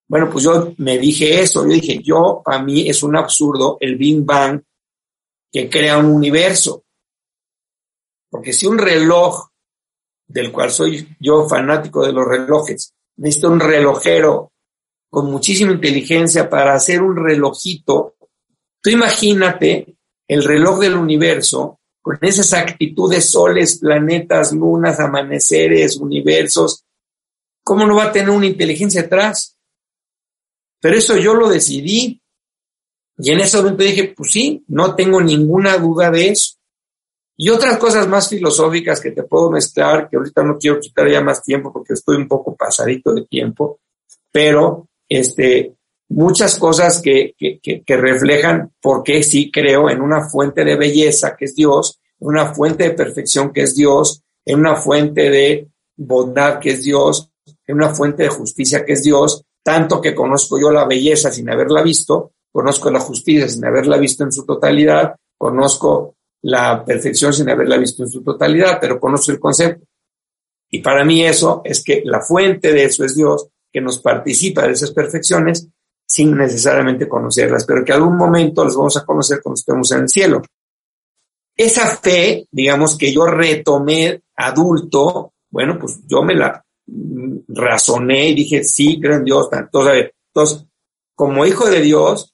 Bueno, 0.07 0.29
pues 0.29 0.43
yo 0.43 0.71
me 0.77 0.99
dije 0.99 1.41
eso, 1.41 1.63
yo 1.63 1.73
dije, 1.73 1.99
yo, 2.03 2.43
a 2.45 2.61
mí 2.61 2.87
es 2.87 3.01
un 3.01 3.15
absurdo 3.15 3.77
el 3.79 3.95
Big 3.95 4.23
Bang 4.23 4.61
que 5.51 5.67
crea 5.67 5.97
un 5.97 6.11
universo. 6.11 6.83
Porque 8.29 8.53
si 8.53 8.67
un 8.67 8.77
reloj, 8.77 9.47
del 10.27 10.51
cual 10.51 10.69
soy 10.69 11.09
yo 11.19 11.49
fanático 11.49 12.05
de 12.05 12.13
los 12.13 12.27
relojes, 12.27 12.93
necesita 13.19 13.49
un 13.49 13.59
relojero 13.59 14.53
con 15.09 15.29
muchísima 15.31 15.71
inteligencia 15.71 16.49
para 16.49 16.73
hacer 16.73 17.01
un 17.01 17.15
relojito, 17.15 18.15
tú 18.81 18.89
imagínate 18.89 19.97
el 20.27 20.43
reloj 20.43 20.79
del 20.79 20.95
universo 20.95 21.79
con 22.01 22.17
esas 22.21 22.53
actitudes, 22.53 23.29
soles, 23.29 23.79
planetas, 23.79 24.53
lunas, 24.53 24.99
amaneceres, 24.99 25.97
universos, 25.97 26.85
¿cómo 27.63 27.85
no 27.85 27.95
va 27.95 28.05
a 28.05 28.11
tener 28.11 28.29
una 28.29 28.45
inteligencia 28.45 29.01
atrás? 29.01 29.57
Pero 30.79 30.97
eso 30.97 31.17
yo 31.17 31.33
lo 31.33 31.49
decidí. 31.49 32.21
Y 33.17 33.31
en 33.31 33.41
ese 33.41 33.57
momento 33.57 33.83
dije, 33.83 34.13
pues 34.15 34.31
sí, 34.31 34.63
no 34.67 34.95
tengo 34.95 35.19
ninguna 35.19 35.77
duda 35.77 36.09
de 36.09 36.29
eso. 36.29 36.58
Y 37.41 37.49
otras 37.49 37.77
cosas 37.77 38.05
más 38.05 38.27
filosóficas 38.27 38.99
que 38.99 39.11
te 39.11 39.23
puedo 39.23 39.49
mezclar, 39.49 40.09
que 40.09 40.17
ahorita 40.17 40.43
no 40.43 40.57
quiero 40.57 40.77
quitar 40.77 41.09
ya 41.09 41.21
más 41.21 41.41
tiempo 41.41 41.71
porque 41.71 41.93
estoy 41.93 42.17
un 42.17 42.27
poco 42.27 42.53
pasadito 42.53 43.13
de 43.13 43.27
tiempo, 43.27 43.79
pero 44.29 44.89
este, 45.07 45.73
muchas 46.09 46.59
cosas 46.59 47.01
que, 47.01 47.33
que, 47.37 47.61
que, 47.61 47.97
reflejan 47.97 48.73
por 48.81 49.03
qué 49.03 49.23
sí 49.23 49.49
creo 49.49 49.89
en 49.89 50.01
una 50.01 50.27
fuente 50.29 50.65
de 50.65 50.75
belleza 50.75 51.37
que 51.37 51.45
es 51.45 51.55
Dios, 51.55 52.01
en 52.19 52.27
una 52.27 52.53
fuente 52.53 52.83
de 52.83 52.91
perfección 52.91 53.53
que 53.53 53.61
es 53.61 53.73
Dios, 53.73 54.21
en 54.43 54.59
una 54.59 54.75
fuente 54.75 55.29
de 55.29 55.69
bondad 55.95 56.59
que 56.59 56.71
es 56.71 56.83
Dios, 56.83 57.31
en 57.65 57.77
una 57.77 57.95
fuente 57.95 58.23
de 58.23 58.29
justicia 58.29 58.83
que 58.83 58.91
es 58.93 59.03
Dios, 59.03 59.45
tanto 59.63 60.01
que 60.01 60.13
conozco 60.13 60.59
yo 60.59 60.71
la 60.71 60.83
belleza 60.83 61.31
sin 61.31 61.49
haberla 61.49 61.83
visto, 61.83 62.33
conozco 62.51 62.91
la 62.91 62.99
justicia 62.99 63.47
sin 63.47 63.63
haberla 63.63 63.95
visto 63.95 64.25
en 64.25 64.33
su 64.33 64.45
totalidad, 64.45 65.15
conozco 65.37 66.15
la 66.41 66.83
perfección 66.83 67.33
sin 67.33 67.49
haberla 67.49 67.77
visto 67.77 68.03
en 68.03 68.09
su 68.09 68.23
totalidad, 68.23 68.77
pero 68.79 68.99
conozco 68.99 69.31
el 69.31 69.39
concepto. 69.39 69.85
Y 70.71 70.79
para 70.79 71.03
mí 71.03 71.25
eso 71.25 71.61
es 71.63 71.83
que 71.83 72.03
la 72.05 72.21
fuente 72.21 72.71
de 72.71 72.85
eso 72.85 73.03
es 73.03 73.15
Dios, 73.15 73.47
que 73.71 73.81
nos 73.81 73.99
participa 73.99 74.65
de 74.65 74.73
esas 74.73 74.91
perfecciones 74.91 75.67
sin 76.07 76.35
necesariamente 76.35 77.07
conocerlas, 77.07 77.65
pero 77.65 77.85
que 77.85 77.93
algún 77.93 78.17
momento 78.17 78.63
las 78.63 78.75
vamos 78.75 78.97
a 78.97 79.05
conocer 79.05 79.41
cuando 79.43 79.59
estemos 79.59 79.91
en 79.91 80.01
el 80.01 80.09
cielo. 80.09 80.41
Esa 81.55 81.85
fe, 81.97 82.47
digamos, 82.51 82.97
que 82.97 83.13
yo 83.13 83.25
retomé 83.25 84.21
adulto, 84.35 85.33
bueno, 85.51 85.77
pues 85.77 85.99
yo 86.07 86.23
me 86.23 86.33
la 86.35 86.63
razoné 87.49 88.29
y 88.29 88.35
dije, 88.35 88.63
sí, 88.63 88.99
creo 88.99 89.17
en 89.17 89.25
Dios. 89.25 89.49
Entonces, 89.51 90.11
entonces, 90.33 90.65
como 91.13 91.45
hijo 91.45 91.69
de 91.69 91.81
Dios, 91.81 92.33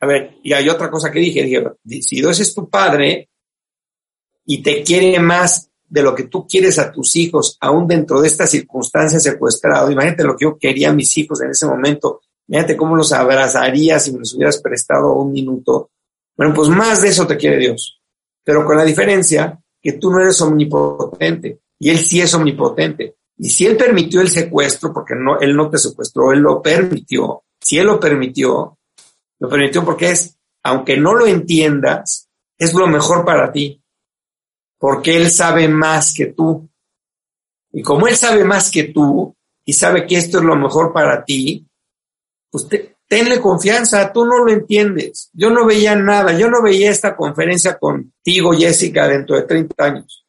a 0.00 0.06
ver, 0.06 0.36
y 0.42 0.52
hay 0.52 0.68
otra 0.68 0.90
cosa 0.90 1.10
que 1.10 1.18
dije, 1.18 1.42
dije, 1.42 2.02
si 2.02 2.16
Dios 2.16 2.40
es 2.40 2.54
tu 2.54 2.68
padre 2.68 3.30
y 4.44 4.62
te 4.62 4.82
quiere 4.82 5.18
más 5.20 5.70
de 5.88 6.02
lo 6.02 6.14
que 6.14 6.24
tú 6.24 6.46
quieres 6.46 6.78
a 6.78 6.90
tus 6.90 7.16
hijos, 7.16 7.58
aún 7.60 7.86
dentro 7.86 8.20
de 8.20 8.28
esta 8.28 8.46
circunstancia 8.46 9.20
secuestrado, 9.20 9.90
imagínate 9.90 10.24
lo 10.24 10.36
que 10.36 10.44
yo 10.44 10.56
quería 10.56 10.90
a 10.90 10.94
mis 10.94 11.16
hijos 11.18 11.42
en 11.42 11.50
ese 11.50 11.66
momento, 11.66 12.22
imagínate 12.48 12.76
cómo 12.76 12.96
los 12.96 13.12
abrazarías 13.12 14.04
si 14.04 14.12
me 14.12 14.20
los 14.20 14.34
hubieras 14.34 14.60
prestado 14.60 15.12
un 15.12 15.32
minuto. 15.32 15.90
Bueno, 16.36 16.54
pues 16.54 16.68
más 16.68 17.02
de 17.02 17.08
eso 17.08 17.26
te 17.26 17.36
quiere 17.36 17.58
Dios, 17.58 18.00
pero 18.42 18.64
con 18.64 18.76
la 18.76 18.84
diferencia 18.84 19.60
que 19.80 19.92
tú 19.92 20.10
no 20.10 20.20
eres 20.20 20.40
omnipotente 20.40 21.60
y 21.78 21.90
Él 21.90 21.98
sí 21.98 22.20
es 22.20 22.32
omnipotente. 22.32 23.16
Y 23.38 23.50
si 23.50 23.66
él 23.66 23.76
permitió 23.76 24.20
el 24.20 24.28
secuestro, 24.28 24.92
porque 24.92 25.14
no, 25.16 25.40
él 25.40 25.56
no 25.56 25.68
te 25.68 25.76
secuestró, 25.76 26.32
él 26.32 26.38
lo 26.38 26.62
permitió, 26.62 27.42
si 27.60 27.76
él 27.76 27.86
lo 27.86 27.98
permitió, 27.98 28.78
lo 29.40 29.48
permitió 29.48 29.84
porque 29.84 30.10
es, 30.10 30.38
aunque 30.62 30.96
no 30.96 31.14
lo 31.14 31.26
entiendas, 31.26 32.28
es 32.56 32.72
lo 32.74 32.86
mejor 32.86 33.24
para 33.24 33.50
ti, 33.50 33.81
porque 34.82 35.16
él 35.16 35.30
sabe 35.30 35.68
más 35.68 36.12
que 36.12 36.26
tú. 36.26 36.68
Y 37.70 37.82
como 37.82 38.08
él 38.08 38.16
sabe 38.16 38.42
más 38.42 38.68
que 38.68 38.82
tú 38.82 39.32
y 39.64 39.74
sabe 39.74 40.08
que 40.08 40.16
esto 40.16 40.38
es 40.38 40.44
lo 40.44 40.56
mejor 40.56 40.92
para 40.92 41.24
ti, 41.24 41.64
pues 42.50 42.66
tenle 43.06 43.40
confianza, 43.40 44.12
tú 44.12 44.26
no 44.26 44.38
lo 44.44 44.50
entiendes. 44.50 45.30
Yo 45.34 45.50
no 45.50 45.64
veía 45.64 45.94
nada, 45.94 46.36
yo 46.36 46.50
no 46.50 46.60
veía 46.60 46.90
esta 46.90 47.14
conferencia 47.14 47.78
contigo, 47.78 48.54
Jessica, 48.54 49.06
dentro 49.06 49.36
de 49.36 49.42
30 49.42 49.84
años, 49.84 50.26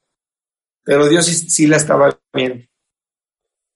pero 0.84 1.10
Dios 1.10 1.26
sí 1.26 1.66
la 1.66 1.78
estaba 1.78 2.16
viendo. 2.32 2.64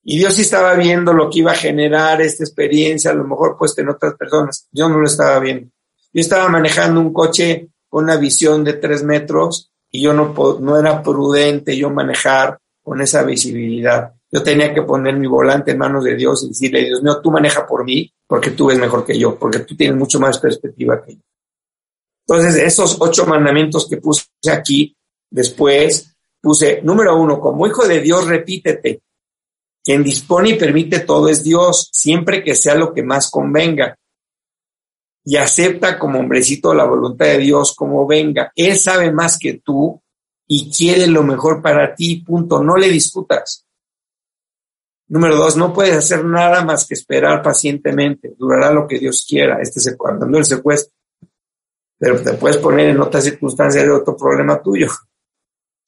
Y 0.03 0.19
Dios 0.19 0.35
sí 0.35 0.41
estaba 0.41 0.75
viendo 0.75 1.11
lo 1.11 1.27
que 1.31 1.39
iba 1.39 1.53
a 1.53 1.55
generar 1.55 2.21
esta 2.21 2.43
experiencia, 2.43 3.09
a 3.09 3.15
lo 3.15 3.23
mejor 3.23 3.57
puesta 3.57 3.81
en 3.81 3.89
otras 3.89 4.13
personas. 4.13 4.67
Yo 4.71 4.87
no 4.87 4.99
lo 4.99 5.07
estaba 5.07 5.39
viendo. 5.39 5.71
Yo 6.13 6.21
estaba 6.21 6.47
manejando 6.49 7.01
un 7.01 7.11
coche 7.11 7.69
con 7.89 8.03
una 8.03 8.17
visión 8.17 8.63
de 8.63 8.73
tres 8.73 9.01
metros 9.01 9.71
y 9.91 10.01
yo 10.01 10.13
no, 10.13 10.33
no 10.59 10.79
era 10.79 11.01
prudente 11.01 11.77
yo 11.77 11.89
manejar 11.89 12.59
con 12.83 13.01
esa 13.01 13.23
visibilidad. 13.23 14.13
Yo 14.29 14.43
tenía 14.43 14.73
que 14.73 14.81
poner 14.81 15.15
mi 15.15 15.27
volante 15.27 15.71
en 15.71 15.77
manos 15.77 16.03
de 16.03 16.15
Dios 16.15 16.43
y 16.43 16.49
decirle, 16.49 16.85
Dios 16.85 17.01
mío, 17.01 17.21
tú 17.21 17.31
maneja 17.31 17.65
por 17.65 17.85
mí 17.85 18.11
porque 18.27 18.51
tú 18.51 18.67
ves 18.67 18.77
mejor 18.77 19.05
que 19.05 19.17
yo, 19.17 19.37
porque 19.39 19.59
tú 19.59 19.75
tienes 19.75 19.97
mucho 19.97 20.19
más 20.19 20.37
perspectiva 20.39 21.01
que 21.01 21.15
yo. 21.15 21.21
Entonces, 22.27 22.61
esos 22.61 22.97
ocho 22.99 23.25
mandamientos 23.25 23.87
que 23.87 23.97
puse 23.97 24.25
aquí, 24.51 24.95
después 25.29 26.13
puse, 26.41 26.81
número 26.81 27.15
uno, 27.15 27.39
como 27.39 27.65
hijo 27.67 27.87
de 27.87 28.01
Dios, 28.01 28.27
repítete, 28.27 29.01
quien 29.83 30.03
dispone 30.03 30.49
y 30.49 30.55
permite 30.55 30.99
todo 30.99 31.29
es 31.29 31.43
Dios, 31.43 31.89
siempre 31.93 32.43
que 32.43 32.55
sea 32.55 32.75
lo 32.75 32.93
que 32.93 33.03
más 33.03 33.31
convenga. 33.31 33.97
Y 35.29 35.35
acepta 35.35 35.99
como 35.99 36.19
hombrecito 36.19 36.73
la 36.73 36.85
voluntad 36.85 37.25
de 37.25 37.39
Dios 37.39 37.75
como 37.75 38.07
venga. 38.07 38.49
Él 38.55 38.77
sabe 38.77 39.11
más 39.11 39.37
que 39.37 39.55
tú 39.55 40.01
y 40.47 40.71
quiere 40.71 41.05
lo 41.05 41.21
mejor 41.21 41.61
para 41.61 41.93
ti, 41.93 42.23
punto. 42.25 42.63
No 42.63 42.77
le 42.77 42.87
discutas. 42.87 43.65
Número 45.09 45.35
dos, 45.35 45.57
no 45.57 45.73
puedes 45.73 45.97
hacer 45.97 46.23
nada 46.23 46.63
más 46.63 46.87
que 46.87 46.93
esperar 46.93 47.41
pacientemente. 47.43 48.35
Durará 48.39 48.71
lo 48.71 48.87
que 48.87 48.99
Dios 48.99 49.25
quiera. 49.27 49.61
Este 49.61 49.79
es 49.79 49.97
cuando 49.97 50.25
el 50.37 50.45
secuestro. 50.45 50.93
Pero 51.99 52.23
te 52.23 52.31
puedes 52.35 52.55
poner 52.55 52.87
en 52.87 53.01
otra 53.01 53.19
circunstancia 53.19 53.83
de 53.83 53.91
otro 53.91 54.15
problema 54.15 54.61
tuyo. 54.61 54.87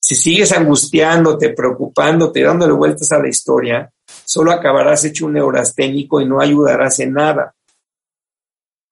Si 0.01 0.15
sigues 0.15 0.51
angustiándote, 0.51 1.51
preocupándote, 1.51 2.43
dándole 2.43 2.73
vueltas 2.73 3.09
a 3.13 3.19
la 3.19 3.29
historia, 3.29 3.89
solo 4.25 4.51
acabarás 4.51 5.05
hecho 5.05 5.27
un 5.27 5.33
neurasténico 5.35 6.19
y 6.19 6.25
no 6.25 6.41
ayudarás 6.41 6.99
en 6.99 7.13
nada. 7.13 7.55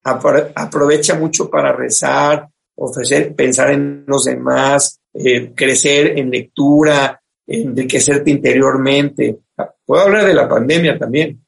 Aprovecha 0.08 1.16
mucho 1.16 1.49
para 1.49 1.74
rezar, 1.74 2.47
ofrecer, 2.76 3.36
pensar 3.36 3.72
en 3.72 4.05
los 4.08 4.26
demás, 4.26 5.01
eh, 5.14 5.53
crecer 5.53 6.18
en 6.18 6.30
lectura, 6.30 7.22
enriquecerte 7.45 8.32
interiormente. 8.32 9.39
Puedo 9.86 10.03
hablar 10.03 10.26
de 10.26 10.34
la 10.34 10.47
pandemia 10.47 10.97
también. 10.97 11.43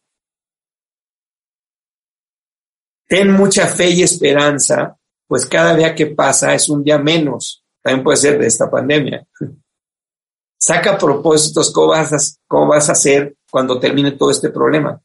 Ten 3.07 3.31
mucha 3.31 3.65
fe 3.67 3.89
y 3.89 4.03
esperanza, 4.03 4.95
pues 5.27 5.45
cada 5.45 5.75
día 5.75 5.95
que 5.95 6.07
pasa 6.07 6.53
es 6.53 6.69
un 6.69 6.83
día 6.83 6.97
menos 6.97 7.63
también 7.81 8.03
puede 8.03 8.17
ser 8.17 8.39
de 8.39 8.47
esta 8.47 8.69
pandemia. 8.69 9.25
Saca 10.59 10.97
propósitos, 10.97 11.71
¿cómo 11.71 11.87
vas, 11.87 12.13
a, 12.13 12.17
cómo 12.47 12.67
vas 12.67 12.89
a 12.89 12.91
hacer 12.91 13.35
cuando 13.49 13.79
termine 13.79 14.11
todo 14.11 14.31
este 14.31 14.49
problema? 14.49 15.01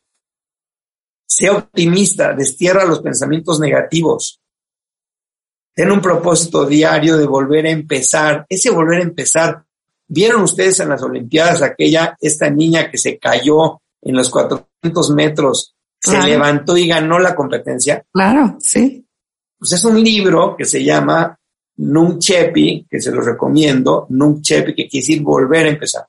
Sea 1.37 1.51
optimista, 1.51 2.33
destierra 2.33 2.85
los 2.85 3.01
pensamientos 3.01 3.59
negativos. 3.59 4.41
Ten 5.75 5.91
un 5.91 6.01
propósito 6.01 6.65
diario 6.65 7.17
de 7.17 7.27
volver 7.27 7.67
a 7.67 7.71
empezar. 7.71 8.47
Ese 8.49 8.71
volver 8.71 9.01
a 9.01 9.03
empezar. 9.03 9.65
¿Vieron 10.07 10.43
ustedes 10.43 10.79
en 10.79 10.91
las 10.91 11.03
Olimpiadas 11.03 11.61
aquella, 11.61 12.17
esta 12.21 12.49
niña 12.51 12.89
que 12.89 12.99
se 12.99 13.19
cayó 13.19 13.83
en 14.01 14.15
los 14.15 14.31
400 14.31 15.11
metros, 15.11 15.75
se 15.99 16.23
levantó 16.23 16.77
y 16.77 16.87
ganó 16.87 17.19
la 17.19 17.35
competencia? 17.35 18.07
Claro, 18.13 18.57
sí. 18.61 19.05
Pues 19.59 19.73
es 19.73 19.85
un 19.85 20.01
libro 20.01 20.55
que 20.57 20.67
se 20.67 20.85
llama 20.85 21.37
Nunc 21.79 22.21
Chepi, 22.21 22.87
que 22.89 23.01
se 23.01 23.11
lo 23.11 23.21
recomiendo, 23.23 24.07
Nunc 24.11 24.41
Chepi, 24.41 24.73
que 24.73 24.87
quiere 24.87 25.05
decir 25.05 25.21
volver 25.21 25.67
a 25.67 25.71
empezar. 25.71 26.07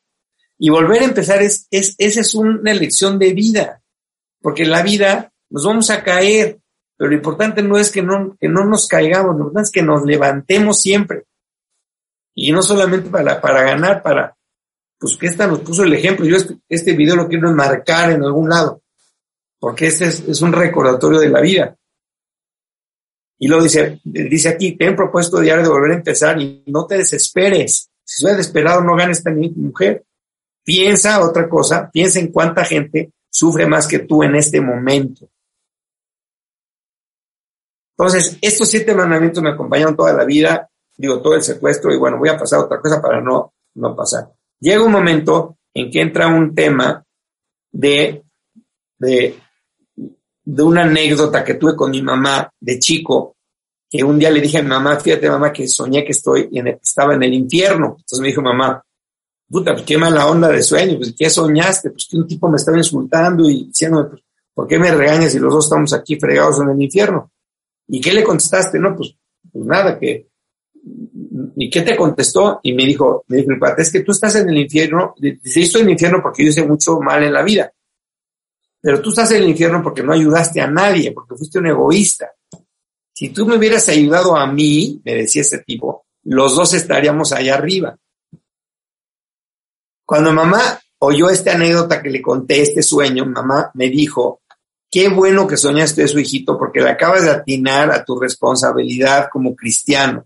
Y 0.59 0.69
volver 0.69 1.01
a 1.01 1.05
empezar 1.05 1.41
es, 1.41 1.65
es, 1.71 1.95
esa 1.97 2.21
es 2.21 2.35
una 2.35 2.71
elección 2.71 3.17
de 3.17 3.33
vida, 3.33 3.81
porque 4.45 4.61
en 4.61 4.69
la 4.69 4.83
vida 4.83 5.33
nos 5.49 5.65
vamos 5.65 5.89
a 5.89 6.03
caer, 6.03 6.59
pero 6.95 7.09
lo 7.09 7.15
importante 7.15 7.63
no 7.63 7.79
es 7.79 7.91
que 7.91 8.03
no, 8.03 8.37
que 8.39 8.47
no 8.47 8.63
nos 8.63 8.87
caigamos, 8.87 9.35
lo 9.35 9.45
importante 9.45 9.69
es 9.69 9.71
que 9.71 9.81
nos 9.81 10.05
levantemos 10.05 10.79
siempre. 10.79 11.23
Y 12.35 12.51
no 12.51 12.61
solamente 12.61 13.09
para, 13.09 13.41
para 13.41 13.63
ganar, 13.63 14.03
para, 14.03 14.37
pues 14.99 15.17
que 15.17 15.25
esta 15.25 15.47
nos 15.47 15.61
puso 15.61 15.81
el 15.81 15.95
ejemplo. 15.95 16.27
Yo 16.27 16.37
este, 16.37 16.59
este 16.69 16.93
video 16.93 17.15
lo 17.15 17.27
quiero 17.27 17.49
enmarcar 17.49 18.11
en 18.11 18.21
algún 18.21 18.47
lado, 18.47 18.83
porque 19.59 19.87
este 19.87 20.05
es, 20.05 20.41
un 20.43 20.53
recordatorio 20.53 21.19
de 21.19 21.29
la 21.29 21.41
vida. 21.41 21.75
Y 23.39 23.47
luego 23.47 23.63
dice, 23.63 23.99
dice 24.03 24.49
aquí, 24.49 24.77
ten 24.77 24.95
propuesto 24.95 25.39
diario 25.39 25.63
de 25.63 25.69
volver 25.69 25.93
a 25.93 25.95
empezar 25.95 26.39
y 26.39 26.63
no 26.67 26.85
te 26.85 26.97
desesperes. 26.99 27.89
Si 28.03 28.21
soy 28.21 28.33
desesperado, 28.33 28.81
no 28.81 28.95
ganes 28.95 29.17
esta 29.17 29.31
mujer. 29.31 30.05
Piensa 30.63 31.19
otra 31.25 31.49
cosa, 31.49 31.89
piensa 31.91 32.19
en 32.19 32.27
cuánta 32.27 32.63
gente 32.63 33.11
sufre 33.35 33.65
más 33.65 33.87
que 33.87 33.99
tú 33.99 34.23
en 34.23 34.35
este 34.35 34.61
momento. 34.61 35.29
Entonces, 37.97 38.37
estos 38.41 38.69
siete 38.69 38.93
mandamientos 38.93 39.41
me 39.41 39.51
acompañaron 39.51 39.95
toda 39.95 40.13
la 40.13 40.25
vida, 40.25 40.69
digo, 40.97 41.21
todo 41.21 41.35
el 41.35 41.43
secuestro, 41.43 41.93
y 41.93 41.97
bueno, 41.97 42.17
voy 42.17 42.29
a 42.29 42.37
pasar 42.37 42.59
otra 42.59 42.79
cosa 42.79 43.01
para 43.01 43.21
no, 43.21 43.53
no 43.75 43.95
pasar. 43.95 44.31
Llega 44.59 44.83
un 44.83 44.91
momento 44.91 45.57
en 45.73 45.89
que 45.89 46.01
entra 46.01 46.27
un 46.27 46.53
tema 46.53 47.03
de, 47.71 48.23
de 48.97 49.35
de 50.45 50.61
una 50.63 50.83
anécdota 50.83 51.43
que 51.43 51.55
tuve 51.55 51.75
con 51.75 51.89
mi 51.89 52.01
mamá 52.03 52.49
de 52.59 52.79
chico, 52.79 53.35
que 53.89 54.03
un 54.03 54.19
día 54.19 54.29
le 54.29 54.41
dije 54.41 54.59
a 54.59 54.61
mi 54.61 54.69
mamá, 54.69 54.99
fíjate 54.99 55.29
mamá, 55.29 55.51
que 55.51 55.67
soñé 55.67 56.05
que 56.05 56.11
estoy 56.11 56.49
estaba 56.81 57.15
en 57.15 57.23
el 57.23 57.33
infierno. 57.33 57.95
Entonces 57.97 58.19
me 58.19 58.27
dijo 58.27 58.41
mamá, 58.41 58.81
puta, 59.49 59.73
pues 59.73 59.85
qué 59.85 59.97
mala 59.97 60.27
onda 60.27 60.49
de 60.49 60.63
sueño, 60.63 60.97
pues 60.97 61.13
qué 61.17 61.29
soñaste, 61.29 61.91
pues 61.91 62.07
que 62.09 62.17
un 62.17 62.27
tipo 62.27 62.49
me 62.49 62.57
estaba 62.57 62.77
insultando 62.77 63.49
y 63.49 63.65
diciendo, 63.65 64.09
pues, 64.09 64.21
¿por 64.53 64.67
qué 64.67 64.79
me 64.79 64.93
regañas 64.93 65.31
si 65.31 65.39
los 65.39 65.53
dos 65.53 65.65
estamos 65.65 65.93
aquí 65.93 66.17
fregados 66.19 66.59
en 66.61 66.69
el 66.69 66.81
infierno? 66.81 67.31
¿Y 67.87 68.01
qué 68.01 68.13
le 68.13 68.23
contestaste? 68.23 68.79
No, 68.79 68.95
pues, 68.95 69.15
pues 69.51 69.65
nada, 69.65 69.99
que, 69.99 70.27
¿y 71.55 71.69
qué 71.69 71.81
te 71.81 71.95
contestó? 71.95 72.59
Y 72.63 72.73
me 72.73 72.85
dijo, 72.85 73.23
me 73.27 73.37
dijo, 73.37 73.51
es 73.77 73.91
que 73.91 74.01
tú 74.01 74.11
estás 74.11 74.35
en 74.35 74.49
el 74.49 74.57
infierno, 74.57 75.13
dice, 75.17 75.61
estoy 75.61 75.81
en 75.81 75.87
el 75.87 75.93
infierno 75.93 76.19
porque 76.21 76.43
yo 76.43 76.49
hice 76.49 76.65
mucho 76.65 76.99
mal 76.99 77.23
en 77.23 77.33
la 77.33 77.43
vida, 77.43 77.71
pero 78.81 79.01
tú 79.01 79.09
estás 79.09 79.31
en 79.31 79.43
el 79.43 79.49
infierno 79.49 79.81
porque 79.81 80.03
no 80.03 80.13
ayudaste 80.13 80.61
a 80.61 80.67
nadie, 80.67 81.11
porque 81.11 81.35
fuiste 81.35 81.59
un 81.59 81.67
egoísta. 81.67 82.31
Si 83.13 83.29
tú 83.29 83.45
me 83.45 83.55
hubieras 83.55 83.87
ayudado 83.89 84.35
a 84.35 84.45
mí, 84.51 85.01
me 85.03 85.15
decía 85.15 85.41
ese 85.41 85.59
tipo, 85.59 86.05
los 86.23 86.55
dos 86.55 86.73
estaríamos 86.73 87.31
allá 87.31 87.55
arriba. 87.55 87.97
Cuando 90.05 90.31
mamá 90.31 90.79
oyó 90.99 91.29
esta 91.29 91.53
anécdota 91.53 92.01
que 92.01 92.09
le 92.09 92.21
conté, 92.21 92.61
este 92.61 92.83
sueño, 92.83 93.25
mamá 93.25 93.71
me 93.73 93.89
dijo, 93.89 94.41
qué 94.91 95.09
bueno 95.09 95.47
que 95.47 95.57
soñaste 95.57 96.03
eso, 96.03 96.19
hijito, 96.19 96.57
porque 96.57 96.81
le 96.81 96.89
acabas 96.89 97.23
de 97.23 97.31
atinar 97.31 97.91
a 97.91 98.03
tu 98.05 98.19
responsabilidad 98.19 99.29
como 99.31 99.55
cristiano. 99.55 100.25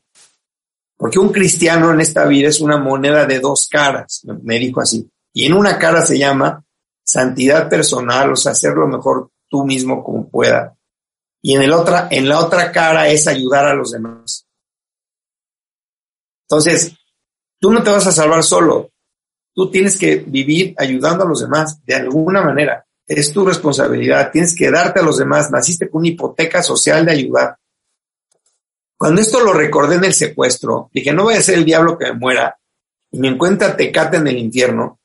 Porque 0.97 1.17
un 1.17 1.29
cristiano 1.29 1.91
en 1.93 2.01
esta 2.01 2.25
vida 2.25 2.49
es 2.49 2.59
una 2.59 2.77
moneda 2.77 3.25
de 3.25 3.39
dos 3.39 3.69
caras, 3.71 4.21
me 4.43 4.59
dijo 4.59 4.81
así. 4.81 5.09
Y 5.33 5.45
en 5.45 5.53
una 5.53 5.77
cara 5.79 6.05
se 6.05 6.17
llama 6.17 6.63
santidad 7.03 7.69
personal, 7.69 8.33
o 8.33 8.35
sea, 8.35 8.51
hacer 8.51 8.73
lo 8.73 8.87
mejor 8.87 9.31
tú 9.47 9.65
mismo 9.65 10.03
como 10.03 10.29
pueda. 10.29 10.75
Y 11.41 11.55
en, 11.55 11.61
el 11.61 11.71
otra, 11.71 12.07
en 12.11 12.27
la 12.27 12.39
otra 12.39 12.71
cara 12.71 13.07
es 13.07 13.27
ayudar 13.27 13.65
a 13.65 13.73
los 13.73 13.91
demás. 13.91 14.45
Entonces, 16.49 16.93
tú 17.59 17.71
no 17.71 17.81
te 17.81 17.91
vas 17.91 18.05
a 18.07 18.11
salvar 18.11 18.43
solo, 18.43 18.91
Tú 19.59 19.69
tienes 19.69 19.97
que 19.97 20.15
vivir 20.25 20.73
ayudando 20.77 21.25
a 21.25 21.27
los 21.27 21.41
demás 21.41 21.83
de 21.85 21.93
alguna 21.93 22.41
manera. 22.41 22.85
Es 23.05 23.33
tu 23.33 23.45
responsabilidad. 23.45 24.31
Tienes 24.31 24.55
que 24.55 24.71
darte 24.71 25.01
a 25.01 25.03
los 25.03 25.17
demás. 25.17 25.51
Naciste 25.51 25.89
con 25.89 25.99
una 25.99 26.07
hipoteca 26.07 26.63
social 26.63 27.05
de 27.05 27.11
ayudar. 27.11 27.57
Cuando 28.95 29.19
esto 29.19 29.43
lo 29.43 29.51
recordé 29.51 29.95
en 29.95 30.05
el 30.05 30.13
secuestro, 30.13 30.89
dije, 30.93 31.11
no 31.11 31.23
voy 31.23 31.33
a 31.33 31.41
ser 31.41 31.57
el 31.57 31.65
diablo 31.65 31.97
que 31.97 32.05
me 32.05 32.13
muera 32.13 32.57
y 33.11 33.19
me 33.19 33.27
encuentra 33.27 33.75
Tecate 33.75 34.15
en 34.15 34.27
el 34.27 34.37
infierno 34.37 35.01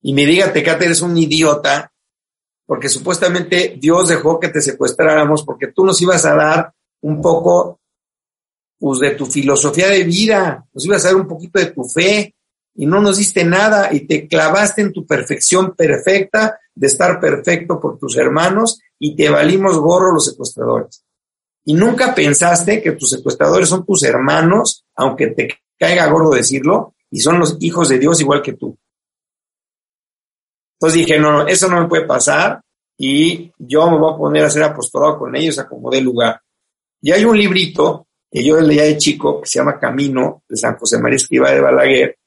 y 0.00 0.14
me 0.14 0.26
diga, 0.26 0.52
Tecate, 0.52 0.84
eres 0.84 1.02
un 1.02 1.16
idiota, 1.16 1.92
porque 2.66 2.88
supuestamente 2.88 3.74
Dios 3.80 4.10
dejó 4.10 4.38
que 4.38 4.50
te 4.50 4.60
secuestráramos 4.60 5.42
porque 5.42 5.72
tú 5.72 5.84
nos 5.84 6.00
ibas 6.00 6.24
a 6.24 6.36
dar 6.36 6.72
un 7.00 7.20
poco 7.20 7.80
pues, 8.78 9.00
de 9.00 9.10
tu 9.16 9.26
filosofía 9.26 9.88
de 9.88 10.04
vida, 10.04 10.64
nos 10.72 10.84
ibas 10.84 11.04
a 11.04 11.08
dar 11.08 11.16
un 11.16 11.26
poquito 11.26 11.58
de 11.58 11.66
tu 11.66 11.82
fe, 11.82 12.35
y 12.76 12.86
no 12.86 13.00
nos 13.00 13.16
diste 13.16 13.44
nada 13.44 13.92
y 13.92 14.06
te 14.06 14.28
clavaste 14.28 14.82
en 14.82 14.92
tu 14.92 15.06
perfección 15.06 15.74
perfecta 15.74 16.58
de 16.74 16.86
estar 16.86 17.18
perfecto 17.18 17.80
por 17.80 17.98
tus 17.98 18.16
hermanos 18.16 18.80
y 18.98 19.16
te 19.16 19.30
valimos 19.30 19.78
gorro 19.78 20.12
los 20.12 20.26
secuestradores. 20.26 21.02
Y 21.64 21.74
nunca 21.74 22.14
pensaste 22.14 22.82
que 22.82 22.92
tus 22.92 23.10
secuestradores 23.10 23.68
son 23.68 23.84
tus 23.84 24.02
hermanos, 24.04 24.84
aunque 24.94 25.28
te 25.28 25.48
caiga 25.78 26.06
gordo 26.06 26.30
decirlo, 26.30 26.94
y 27.10 27.20
son 27.20 27.38
los 27.38 27.56
hijos 27.60 27.88
de 27.88 27.98
Dios 27.98 28.20
igual 28.20 28.42
que 28.42 28.52
tú. 28.52 28.78
Entonces 30.78 31.00
dije, 31.00 31.18
no, 31.18 31.32
no, 31.32 31.46
eso 31.46 31.68
no 31.68 31.80
me 31.80 31.88
puede 31.88 32.04
pasar 32.04 32.60
y 32.98 33.50
yo 33.58 33.90
me 33.90 33.98
voy 33.98 34.12
a 34.12 34.16
poner 34.16 34.44
a 34.44 34.50
ser 34.50 34.62
apostolado 34.62 35.18
con 35.18 35.34
ellos 35.34 35.58
a 35.58 35.66
como 35.66 35.90
lugar. 35.90 36.40
Y 37.00 37.12
hay 37.12 37.24
un 37.24 37.36
librito 37.36 38.06
que 38.30 38.44
yo 38.44 38.60
leía 38.60 38.84
de 38.84 38.98
chico 38.98 39.40
que 39.40 39.48
se 39.48 39.58
llama 39.58 39.78
Camino 39.78 40.42
de 40.48 40.56
San 40.56 40.76
José 40.76 40.98
María 40.98 41.16
Escriba 41.16 41.50
de 41.50 41.60
Balaguer, 41.60 42.18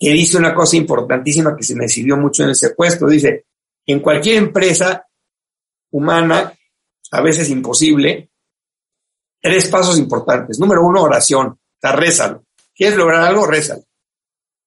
que 0.00 0.10
dice 0.10 0.38
una 0.38 0.54
cosa 0.54 0.78
importantísima 0.78 1.54
que 1.54 1.62
se 1.62 1.74
me 1.74 1.86
sirvió 1.86 2.16
mucho 2.16 2.42
en 2.42 2.48
el 2.48 2.56
secuestro. 2.56 3.06
Dice, 3.06 3.44
en 3.84 4.00
cualquier 4.00 4.38
empresa 4.38 5.06
humana, 5.90 6.54
a 7.10 7.20
veces 7.20 7.50
imposible, 7.50 8.30
tres 9.42 9.68
pasos 9.68 9.98
importantes. 9.98 10.58
Número 10.58 10.82
uno, 10.82 11.02
oración. 11.02 11.48
O 11.48 11.78
sea, 11.78 11.92
rézalo. 11.92 12.46
¿Quieres 12.74 12.96
lograr 12.96 13.20
algo? 13.24 13.46
Rézalo. 13.46 13.82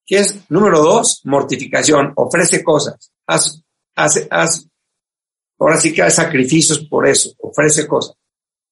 es 0.06 0.38
Número 0.50 0.80
dos, 0.80 1.22
mortificación. 1.24 2.12
Ofrece 2.14 2.62
cosas. 2.62 3.12
Haz, 3.26 3.60
haz, 3.96 4.28
haz, 4.30 4.68
ahora 5.58 5.80
sí 5.80 5.92
que 5.92 6.02
haz 6.02 6.14
sacrificios 6.14 6.78
por 6.86 7.08
eso. 7.08 7.32
Ofrece 7.40 7.88
cosas. 7.88 8.16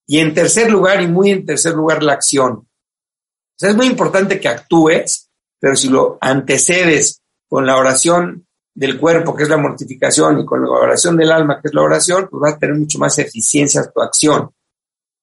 Y 0.07 0.19
en 0.19 0.33
tercer 0.33 0.71
lugar, 0.71 1.03
y 1.03 1.09
muy 1.09 1.31
en 1.33 1.45
tercer 1.45 1.75
lugar, 1.75 2.05
la 2.05 2.13
acción. 2.13 2.53
O 2.53 3.57
sea, 3.57 3.71
es 3.71 3.77
muy 3.77 3.87
importante 3.87 4.39
que 4.39 4.47
actúes 4.47 5.22
pero 5.63 5.77
si 5.77 5.89
lo 5.89 6.19
antecedes 6.21 7.23
con 7.49 7.65
la 7.65 7.77
oración 7.77 8.49
del 8.75 8.99
cuerpo, 8.99 9.33
que 9.33 9.45
es 9.45 9.49
la 9.49 9.59
mortificación, 9.59 10.41
y 10.41 10.45
con 10.45 10.61
la 10.61 10.71
oración 10.71 11.17
del 11.17 11.31
alma, 11.31 11.61
que 11.63 11.69
es 11.69 11.75
la 11.75 11.83
oración, 11.83 12.27
pues 12.29 12.41
vas 12.41 12.55
a 12.55 12.59
tener 12.59 12.75
mucho 12.75 12.99
más 12.99 13.17
eficiencia 13.21 13.89
tu 13.95 14.03
acción. 14.03 14.51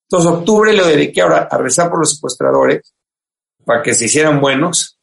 Entonces, 0.04 0.32
octubre 0.32 0.72
lo 0.72 0.88
dediqué 0.88 1.20
ahora 1.20 1.50
a 1.52 1.58
rezar 1.58 1.90
por 1.90 2.00
los 2.00 2.14
secuestradores, 2.16 2.94
para 3.66 3.84
que 3.84 3.94
se 3.94 4.06
hicieran 4.06 4.40
buenos. 4.40 4.98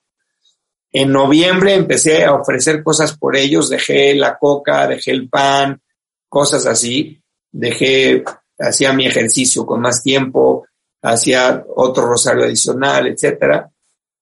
En 0.91 1.13
noviembre 1.13 1.75
empecé 1.75 2.25
a 2.25 2.33
ofrecer 2.33 2.83
cosas 2.83 3.15
por 3.19 3.37
ellos, 3.37 3.69
dejé 3.69 4.15
la 4.15 4.39
coca, 4.39 4.87
dejé 4.87 5.11
el 5.11 5.29
pan, 5.29 5.83
cosas 6.31 6.65
así, 6.65 7.23
dejé, 7.53 8.25
hacía 8.59 8.95
mi 8.95 9.05
ejercicio 9.07 9.67
con 9.67 9.83
más 9.83 10.03
tiempo, 10.03 10.67
hacía 11.03 11.63
otro 11.77 12.07
rosario 12.07 12.45
adicional, 12.45 13.09
etcétera. 13.09 13.71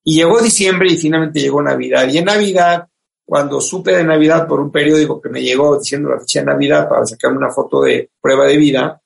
Y 0.05 0.17
llegó 0.17 0.41
diciembre 0.41 0.93
y 0.93 0.97
finalmente 0.99 1.41
llegó 1.41 1.63
Navidad. 1.63 2.07
Y 2.09 2.19
en 2.19 2.27
Navidad, 2.27 2.87
cuando 3.25 3.61
supe 3.61 3.97
de 3.97 4.05
Navidad 4.05 4.47
por 4.47 4.61
un 4.61 4.71
periódico 4.71 5.21
que 5.21 5.31
me 5.31 5.43
llegó 5.43 5.79
diciendo 5.79 6.11
la 6.11 6.21
fecha 6.21 6.41
de 6.41 6.47
Navidad 6.47 6.89
para 6.89 7.07
sacarme 7.07 7.39
una 7.39 7.51
foto 7.51 7.83
de 7.83 8.11
prueba 8.21 8.45
de 8.45 8.57
vida, 8.59 9.03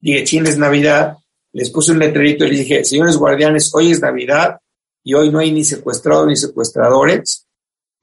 dije, 0.00 0.24
¿quién 0.24 0.46
es 0.46 0.58
Navidad? 0.58 1.16
Les 1.52 1.70
puse 1.70 1.92
un 1.92 2.00
letrerito 2.00 2.44
y 2.44 2.50
les 2.50 2.58
dije, 2.60 2.84
señores 2.84 3.16
guardianes, 3.16 3.72
hoy 3.72 3.92
es 3.92 4.00
Navidad 4.00 4.58
y 5.04 5.14
hoy 5.14 5.30
no 5.30 5.38
hay 5.38 5.52
ni 5.52 5.64
secuestrados 5.64 6.26
ni 6.26 6.36
secuestradores. 6.36 7.46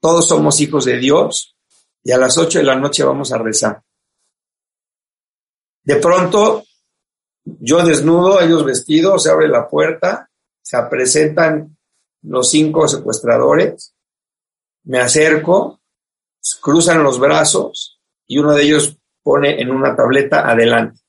Todos 0.00 0.28
somos 0.28 0.60
hijos 0.60 0.86
de 0.86 0.96
Dios 0.96 1.56
y 2.02 2.10
a 2.10 2.18
las 2.18 2.38
ocho 2.38 2.58
de 2.58 2.64
la 2.64 2.76
noche 2.76 3.04
vamos 3.04 3.32
a 3.32 3.38
rezar. 3.38 3.82
De 5.82 5.96
pronto, 5.96 6.64
yo 7.44 7.84
desnudo, 7.84 8.40
ellos 8.40 8.64
vestidos, 8.64 9.22
se 9.22 9.30
abre 9.30 9.48
la 9.48 9.68
puerta, 9.68 10.28
se 10.62 10.76
presentan 10.90 11.77
los 12.22 12.50
cinco 12.50 12.88
secuestradores, 12.88 13.94
me 14.84 14.98
acerco, 15.00 15.80
cruzan 16.60 17.02
los 17.02 17.18
brazos 17.18 18.00
y 18.26 18.38
uno 18.38 18.54
de 18.54 18.62
ellos 18.62 18.98
pone 19.22 19.60
en 19.60 19.70
una 19.70 19.94
tableta 19.94 20.48
adelante. 20.48 21.00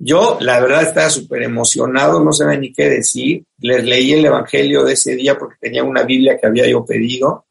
Yo, 0.00 0.38
la 0.40 0.60
verdad, 0.60 0.82
estaba 0.82 1.10
súper 1.10 1.42
emocionado, 1.42 2.22
no 2.22 2.32
sabía 2.32 2.58
ni 2.58 2.72
qué 2.72 2.88
decir. 2.88 3.44
Les 3.58 3.82
leí 3.84 4.12
el 4.12 4.24
Evangelio 4.24 4.84
de 4.84 4.92
ese 4.92 5.16
día 5.16 5.36
porque 5.36 5.56
tenía 5.60 5.82
una 5.82 6.04
Biblia 6.04 6.38
que 6.38 6.46
había 6.46 6.68
yo 6.68 6.84
pedido. 6.84 7.46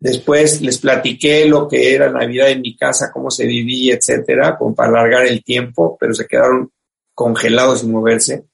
Después 0.00 0.62
les 0.62 0.78
platiqué 0.78 1.46
lo 1.46 1.68
que 1.68 1.94
era 1.94 2.10
Navidad 2.10 2.48
en 2.48 2.62
mi 2.62 2.76
casa, 2.76 3.10
cómo 3.12 3.30
se 3.30 3.46
vivía, 3.46 3.94
etcétera, 3.94 4.56
como 4.56 4.74
para 4.74 4.88
alargar 4.88 5.26
el 5.26 5.44
tiempo, 5.44 5.96
pero 6.00 6.14
se 6.14 6.26
quedaron 6.26 6.70
congelados 7.14 7.80
sin 7.80 7.92
moverse. 7.92 8.46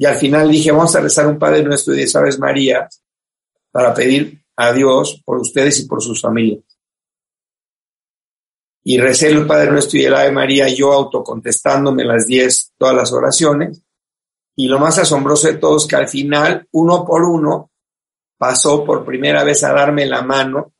Y 0.00 0.06
al 0.06 0.16
final 0.16 0.50
dije, 0.50 0.72
vamos 0.72 0.96
a 0.96 1.00
rezar 1.00 1.26
un 1.26 1.38
Padre 1.38 1.62
Nuestro 1.62 1.92
y 1.92 1.98
diez 1.98 2.16
Aves 2.16 2.38
María 2.38 2.88
para 3.70 3.92
pedir 3.92 4.42
a 4.56 4.72
Dios 4.72 5.20
por 5.22 5.36
ustedes 5.36 5.78
y 5.80 5.86
por 5.86 6.00
sus 6.00 6.22
familias. 6.22 6.64
Y 8.82 8.96
recé 8.96 9.28
el 9.28 9.46
Padre 9.46 9.70
Nuestro 9.70 9.98
y 9.98 10.06
el 10.06 10.14
Ave 10.14 10.32
María, 10.32 10.68
yo 10.70 10.90
autocontestándome 10.94 12.02
las 12.06 12.24
diez, 12.24 12.72
todas 12.78 12.94
las 12.94 13.12
oraciones. 13.12 13.82
Y 14.56 14.68
lo 14.68 14.78
más 14.78 14.98
asombroso 14.98 15.48
de 15.48 15.58
todo 15.58 15.76
es 15.76 15.86
que 15.86 15.96
al 15.96 16.08
final, 16.08 16.66
uno 16.70 17.04
por 17.04 17.22
uno, 17.22 17.70
pasó 18.38 18.82
por 18.86 19.04
primera 19.04 19.44
vez 19.44 19.62
a 19.64 19.74
darme 19.74 20.06
la 20.06 20.22
mano, 20.22 20.72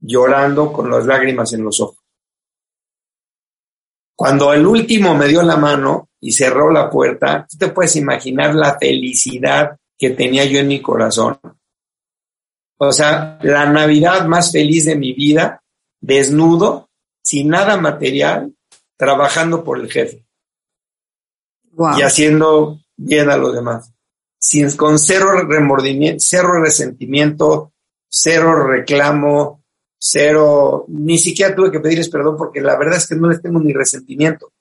llorando 0.00 0.72
con 0.72 0.90
las 0.90 1.06
lágrimas 1.06 1.52
en 1.52 1.62
los 1.62 1.78
ojos. 1.78 1.97
Cuando 4.18 4.52
el 4.52 4.66
último 4.66 5.14
me 5.14 5.28
dio 5.28 5.42
la 5.42 5.56
mano, 5.56 6.08
y 6.20 6.32
cerró 6.32 6.72
la 6.72 6.90
puerta, 6.90 7.46
tú 7.48 7.56
te 7.56 7.68
puedes 7.68 7.94
imaginar 7.94 8.52
la 8.52 8.76
felicidad 8.76 9.78
que 9.96 10.10
tenía 10.10 10.44
yo 10.44 10.58
en 10.58 10.66
mi 10.66 10.82
corazón. 10.82 11.38
O 12.78 12.90
sea, 12.90 13.38
la 13.42 13.66
Navidad 13.66 14.26
más 14.26 14.50
feliz 14.50 14.86
de 14.86 14.96
mi 14.96 15.12
vida, 15.12 15.62
desnudo, 16.00 16.90
sin 17.22 17.50
nada 17.50 17.76
material, 17.76 18.52
trabajando 18.96 19.62
por 19.62 19.78
el 19.78 19.88
jefe. 19.88 20.26
Y 21.96 22.02
haciendo 22.02 22.80
bien 22.96 23.30
a 23.30 23.36
los 23.36 23.54
demás. 23.54 23.92
Sin, 24.36 24.76
con 24.76 24.98
cero 24.98 25.44
remordimiento, 25.46 26.24
cero 26.26 26.60
resentimiento, 26.60 27.72
cero 28.08 28.66
reclamo, 28.66 29.57
cero, 29.98 30.84
ni 30.88 31.18
siquiera 31.18 31.54
tuve 31.54 31.72
que 31.72 31.80
pedirles 31.80 32.08
perdón 32.08 32.36
porque 32.36 32.60
la 32.60 32.78
verdad 32.78 32.98
es 32.98 33.06
que 33.08 33.16
no 33.16 33.28
les 33.28 33.42
tengo 33.42 33.58
ni 33.58 33.72
resentimiento 33.72 34.52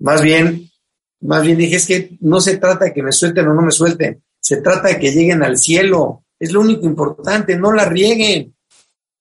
Más 0.00 0.22
bien, 0.22 0.68
más 1.20 1.42
bien 1.42 1.58
dije, 1.58 1.76
es 1.76 1.86
que 1.86 2.16
no 2.20 2.40
se 2.40 2.58
trata 2.58 2.86
de 2.86 2.92
que 2.92 3.02
me 3.02 3.12
suelten 3.12 3.46
o 3.48 3.54
no 3.54 3.62
me 3.62 3.72
suelten, 3.72 4.22
se 4.40 4.60
trata 4.62 4.88
de 4.88 4.98
que 4.98 5.12
lleguen 5.12 5.42
al 5.42 5.58
cielo. 5.58 6.24
Es 6.38 6.52
lo 6.52 6.60
único 6.60 6.86
importante, 6.86 7.56
no 7.58 7.72
la 7.72 7.84
rieguen. 7.84 8.54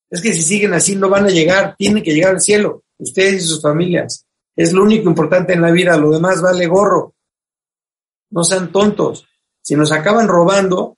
Es 0.10 0.22
que 0.22 0.32
si 0.34 0.42
siguen 0.42 0.74
así 0.74 0.96
no 0.96 1.10
van 1.10 1.26
a 1.26 1.30
llegar, 1.30 1.76
tienen 1.78 2.04
que 2.04 2.14
llegar 2.14 2.36
al 2.36 2.42
cielo, 2.42 2.84
ustedes 2.98 3.44
y 3.44 3.48
sus 3.48 3.62
familias. 3.62 4.26
Es 4.56 4.74
lo 4.74 4.84
único 4.84 5.10
importante 5.10 5.54
en 5.54 5.62
la 5.62 5.72
vida, 5.72 5.98
lo 5.98 6.12
demás 6.12 6.42
vale 6.42 6.68
gorro. 6.68 7.16
No 8.30 8.44
sean 8.44 8.72
tontos. 8.72 9.28
Si 9.62 9.76
nos 9.76 9.92
acaban 9.92 10.28
robando, 10.28 10.97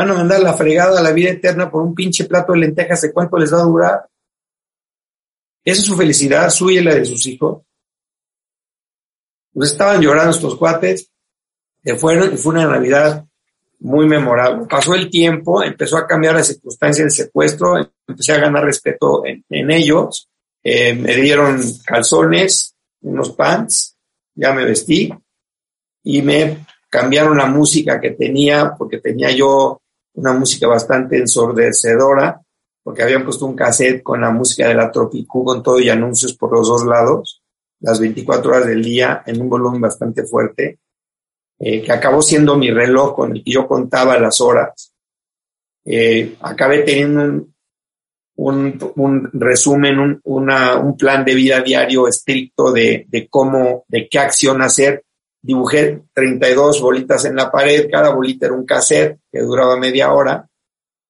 van 0.00 0.12
a 0.12 0.14
mandar 0.14 0.40
la 0.40 0.54
fregada 0.54 0.98
a 0.98 1.02
la 1.02 1.12
vida 1.12 1.28
eterna 1.28 1.70
por 1.70 1.82
un 1.82 1.94
pinche 1.94 2.24
plato 2.24 2.54
de 2.54 2.60
lentejas, 2.60 3.02
¿de 3.02 3.12
cuánto 3.12 3.36
les 3.36 3.52
va 3.52 3.60
a 3.60 3.64
durar? 3.64 4.08
Esa 5.62 5.80
es 5.82 5.86
su 5.86 5.94
felicidad, 5.94 6.48
suya 6.48 6.80
y 6.80 6.84
la 6.84 6.94
de 6.94 7.04
sus 7.04 7.26
hijos. 7.26 7.62
Pues 9.52 9.72
estaban 9.72 10.00
llorando 10.00 10.30
estos 10.30 10.56
cuates, 10.56 11.10
se 11.84 11.96
fueron 11.96 12.32
y 12.32 12.38
fue 12.38 12.54
una 12.54 12.66
Navidad 12.66 13.26
muy 13.80 14.06
memorable. 14.06 14.66
Pasó 14.70 14.94
el 14.94 15.10
tiempo, 15.10 15.62
empezó 15.62 15.98
a 15.98 16.06
cambiar 16.06 16.34
la 16.34 16.44
circunstancia 16.44 17.04
del 17.04 17.12
secuestro, 17.12 17.76
empecé 18.08 18.32
a 18.32 18.40
ganar 18.40 18.64
respeto 18.64 19.22
en, 19.26 19.70
ellos, 19.70 20.30
eh, 20.62 20.94
me 20.94 21.14
dieron 21.16 21.60
calzones, 21.84 22.74
unos 23.02 23.32
pants, 23.32 23.98
ya 24.34 24.54
me 24.54 24.64
vestí 24.64 25.12
y 26.04 26.22
me 26.22 26.64
cambiaron 26.88 27.36
la 27.36 27.46
música 27.46 28.00
que 28.00 28.12
tenía, 28.12 28.74
porque 28.78 28.98
tenía 28.98 29.30
yo 29.30 29.79
una 30.14 30.32
música 30.32 30.66
bastante 30.66 31.18
ensordecedora, 31.18 32.40
porque 32.82 33.02
habían 33.02 33.24
puesto 33.24 33.46
un 33.46 33.54
cassette 33.54 34.02
con 34.02 34.20
la 34.20 34.30
música 34.30 34.68
de 34.68 34.74
la 34.74 34.90
Tropicú 34.90 35.44
con 35.44 35.62
todo 35.62 35.78
y 35.80 35.88
anuncios 35.88 36.36
por 36.36 36.52
los 36.52 36.68
dos 36.68 36.84
lados, 36.84 37.42
las 37.80 38.00
24 38.00 38.50
horas 38.50 38.66
del 38.66 38.82
día, 38.82 39.22
en 39.26 39.40
un 39.40 39.48
volumen 39.48 39.80
bastante 39.80 40.24
fuerte, 40.24 40.78
eh, 41.58 41.82
que 41.82 41.92
acabó 41.92 42.22
siendo 42.22 42.56
mi 42.56 42.70
reloj 42.70 43.14
con 43.14 43.36
el 43.36 43.44
que 43.44 43.52
yo 43.52 43.66
contaba 43.66 44.18
las 44.18 44.40
horas. 44.40 44.92
Eh, 45.84 46.36
acabé 46.40 46.82
teniendo 46.82 47.46
un, 48.36 49.30
resumen, 49.34 49.98
un, 49.98 50.20
un, 50.24 50.96
plan 50.96 51.24
de 51.24 51.34
vida 51.34 51.60
diario 51.60 52.08
estricto 52.08 52.72
de, 52.72 53.04
de 53.08 53.28
cómo, 53.28 53.84
de 53.88 54.08
qué 54.08 54.18
acción 54.18 54.62
hacer 54.62 55.04
dibujé 55.42 56.02
32 56.12 56.80
bolitas 56.80 57.24
en 57.24 57.36
la 57.36 57.50
pared, 57.50 57.88
cada 57.90 58.10
bolita 58.10 58.46
era 58.46 58.54
un 58.54 58.66
cassette 58.66 59.20
que 59.30 59.40
duraba 59.40 59.76
media 59.76 60.12
hora 60.12 60.46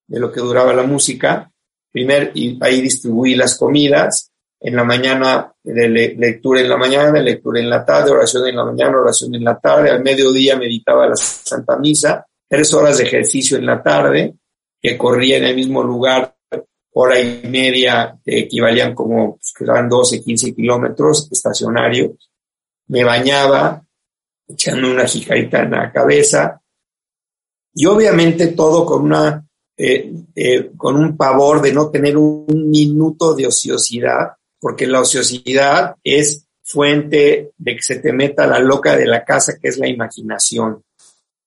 de 0.06 0.20
lo 0.20 0.30
que 0.32 0.40
duraba 0.40 0.72
la 0.72 0.82
música. 0.82 1.50
Primer, 1.92 2.32
y 2.34 2.58
ahí 2.60 2.80
distribuí 2.80 3.34
las 3.34 3.56
comidas. 3.56 4.30
En 4.62 4.76
la 4.76 4.84
mañana, 4.84 5.54
de 5.62 5.88
lectura 5.88 6.60
en 6.60 6.68
la 6.68 6.76
mañana, 6.76 7.18
lectura 7.20 7.60
en 7.60 7.70
la 7.70 7.84
tarde, 7.84 8.10
oración 8.10 8.46
en 8.46 8.56
la 8.56 8.64
mañana, 8.64 9.00
oración 9.00 9.34
en 9.34 9.44
la 9.44 9.58
tarde. 9.58 9.90
Al 9.90 10.02
mediodía 10.02 10.56
meditaba 10.56 11.08
la 11.08 11.16
Santa 11.16 11.78
Misa. 11.78 12.26
Tres 12.46 12.74
horas 12.74 12.98
de 12.98 13.04
ejercicio 13.04 13.56
en 13.56 13.64
la 13.64 13.82
tarde, 13.82 14.34
que 14.80 14.98
corría 14.98 15.38
en 15.38 15.44
el 15.44 15.56
mismo 15.56 15.82
lugar, 15.82 16.36
hora 16.92 17.18
y 17.20 17.48
media, 17.48 18.18
que 18.24 18.40
equivalían 18.40 18.94
como, 18.94 19.36
pues, 19.36 19.54
que 19.56 19.64
eran 19.64 19.88
12, 19.88 20.22
15 20.22 20.54
kilómetros 20.54 21.28
estacionarios. 21.30 22.30
Me 22.88 23.04
bañaba, 23.04 23.82
echando 24.52 24.90
una 24.90 25.06
jicarita 25.06 25.62
en 25.62 25.70
la 25.72 25.92
cabeza, 25.92 26.60
y 27.74 27.86
obviamente 27.86 28.48
todo 28.48 28.84
con 28.84 29.02
una 29.02 29.44
eh, 29.82 30.12
eh, 30.34 30.72
con 30.76 30.96
un 30.96 31.16
pavor 31.16 31.62
de 31.62 31.72
no 31.72 31.88
tener 31.88 32.18
un 32.18 32.68
minuto 32.68 33.34
de 33.34 33.46
ociosidad, 33.46 34.32
porque 34.60 34.86
la 34.86 35.00
ociosidad 35.00 35.94
es 36.04 36.46
fuente 36.62 37.52
de 37.56 37.76
que 37.76 37.82
se 37.82 37.96
te 37.96 38.12
meta 38.12 38.46
la 38.46 38.58
loca 38.58 38.94
de 38.94 39.06
la 39.06 39.24
casa, 39.24 39.54
que 39.58 39.68
es 39.68 39.78
la 39.78 39.88
imaginación. 39.88 40.84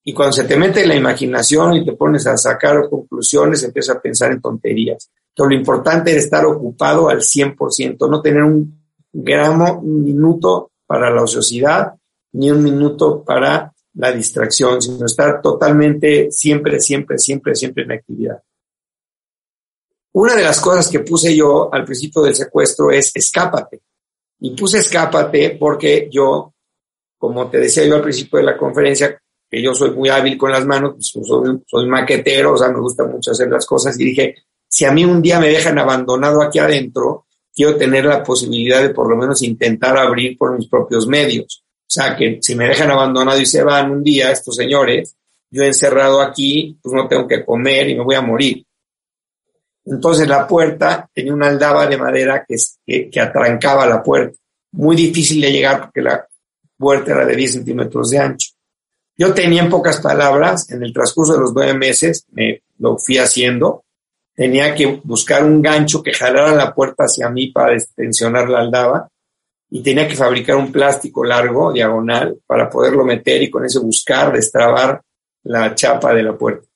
Y 0.04 0.14
cuando 0.14 0.34
se 0.34 0.46
te 0.46 0.58
mete 0.58 0.88
la 0.88 0.96
imaginación 0.96 1.76
y 1.76 1.86
te 1.86 1.94
pones 1.94 2.26
a 2.26 2.36
sacar 2.36 2.90
conclusiones, 2.90 3.62
empiezas 3.62 3.98
a 3.98 4.02
pensar 4.02 4.32
en 4.32 4.42
tonterías. 4.42 5.12
Entonces, 5.30 5.54
lo 5.54 5.60
importante 5.60 6.10
es 6.10 6.24
estar 6.24 6.44
ocupado 6.48 7.10
al 7.10 7.20
100%, 7.20 8.10
no 8.10 8.20
tener 8.20 8.42
un 8.42 8.82
gramo, 9.12 9.80
un 9.80 10.04
minuto 10.04 10.72
para 10.88 11.12
la 11.12 11.22
ociosidad 11.22 11.94
ni 12.34 12.52
un 12.52 12.64
minuto 12.64 13.24
para 13.24 13.74
la 13.96 14.12
distracción, 14.12 14.82
sino 14.82 15.06
estar 15.06 15.42
totalmente, 15.42 16.32
siempre, 16.32 16.80
siempre, 16.80 17.18
siempre, 17.18 17.56
siempre 17.56 17.84
en 17.84 17.92
actividad. 17.92 18.42
Una 20.14 20.36
de 20.36 20.44
las 20.44 20.60
cosas 20.60 20.90
que 20.90 21.00
puse 21.00 21.36
yo 21.36 21.74
al 21.74 21.86
principio 21.86 22.22
del 22.22 22.36
secuestro 22.36 22.92
es 22.92 23.12
escápate. 23.16 23.82
Y 24.40 24.56
puse 24.56 24.80
escápate 24.80 25.58
porque 25.60 26.10
yo, 26.12 26.54
como 27.18 27.50
te 27.50 27.60
decía 27.60 27.86
yo 27.86 27.96
al 27.96 28.02
principio 28.02 28.40
de 28.40 28.46
la 28.46 28.58
conferencia, 28.58 29.20
que 29.50 29.62
yo 29.62 29.74
soy 29.74 29.92
muy 29.92 30.10
hábil 30.10 30.38
con 30.38 30.52
las 30.52 30.66
manos, 30.66 30.96
pues, 31.14 31.28
soy, 31.28 31.62
soy 31.66 31.88
maquetero, 31.88 32.54
o 32.54 32.58
sea, 32.58 32.70
me 32.70 32.80
gusta 32.80 33.06
mucho 33.06 33.32
hacer 33.32 33.50
las 33.50 33.66
cosas, 33.66 34.00
y 34.00 34.06
dije, 34.06 34.36
si 34.68 34.86
a 34.86 34.92
mí 34.92 35.06
un 35.06 35.22
día 35.22 35.40
me 35.40 35.50
dejan 35.50 35.78
abandonado 35.78 36.42
aquí 36.42 36.58
adentro, 36.58 37.28
quiero 37.54 37.76
tener 37.78 38.06
la 38.06 38.24
posibilidad 38.24 38.82
de 38.82 38.90
por 38.90 39.08
lo 39.08 39.16
menos 39.16 39.44
intentar 39.44 39.96
abrir 39.98 40.38
por 40.38 40.58
mis 40.58 40.68
propios 40.68 41.08
medios. 41.08 41.63
Sea, 41.94 42.16
que 42.16 42.40
si 42.42 42.56
me 42.56 42.68
dejan 42.68 42.90
abandonado 42.90 43.40
y 43.40 43.46
se 43.46 43.64
van 43.64 43.92
un 43.92 44.04
día 44.04 44.32
estos 44.32 44.56
señores, 44.56 45.16
yo 45.52 45.62
encerrado 45.62 46.22
aquí, 46.22 46.76
pues 46.82 46.92
no 46.92 47.08
tengo 47.08 47.28
que 47.28 47.46
comer 47.46 47.88
y 47.88 47.96
me 47.96 48.04
voy 48.04 48.16
a 48.16 48.22
morir. 48.22 48.66
Entonces 49.86 50.28
la 50.28 50.48
puerta 50.48 51.08
tenía 51.14 51.32
una 51.32 51.50
aldaba 51.50 51.86
de 51.86 51.98
madera 51.98 52.48
que, 52.48 53.12
que, 53.12 53.20
atrancaba 53.20 53.86
la 53.86 54.02
puerta. 54.02 54.36
Muy 54.72 54.96
difícil 54.96 55.40
de 55.40 55.52
llegar 55.52 55.82
porque 55.82 56.02
la 56.02 56.28
puerta 56.76 57.12
era 57.12 57.28
de 57.28 57.36
10 57.36 57.54
centímetros 57.54 58.10
de 58.10 58.18
ancho. 58.18 58.54
Yo 59.16 59.32
tenía 59.32 59.62
en 59.62 59.70
pocas 59.70 60.02
palabras, 60.02 60.72
en 60.72 60.82
el 60.82 60.94
transcurso 60.94 61.34
de 61.34 61.42
los 61.42 61.54
nueve 61.54 61.76
meses, 61.76 62.26
me 62.32 62.64
lo 62.80 62.98
fui 62.98 63.20
haciendo, 63.20 63.86
tenía 64.34 64.74
que 64.74 65.00
buscar 65.04 65.44
un 65.44 65.62
gancho 65.62 66.02
que 66.02 66.12
jalara 66.12 66.56
la 66.56 66.74
puerta 66.74 67.04
hacia 67.04 67.30
mí 67.30 67.52
para 67.52 67.76
extensionar 67.76 68.50
la 68.50 68.62
aldaba 68.62 69.10
y 69.76 69.82
tenía 69.82 70.08
que 70.08 70.16
fabricar 70.16 70.56
un 70.56 70.72
plástico 70.72 71.24
largo, 71.26 71.74
diagonal, 71.74 72.38
para 72.46 72.70
poderlo 72.70 73.04
meter 73.04 73.42
y 73.42 73.50
con 73.50 73.66
ese 73.66 73.80
buscar, 73.80 74.32
destrabar 74.32 75.02
la 75.46 75.74
chapa 75.74 76.14
de 76.14 76.22
la 76.22 76.38
puerta. 76.38 76.68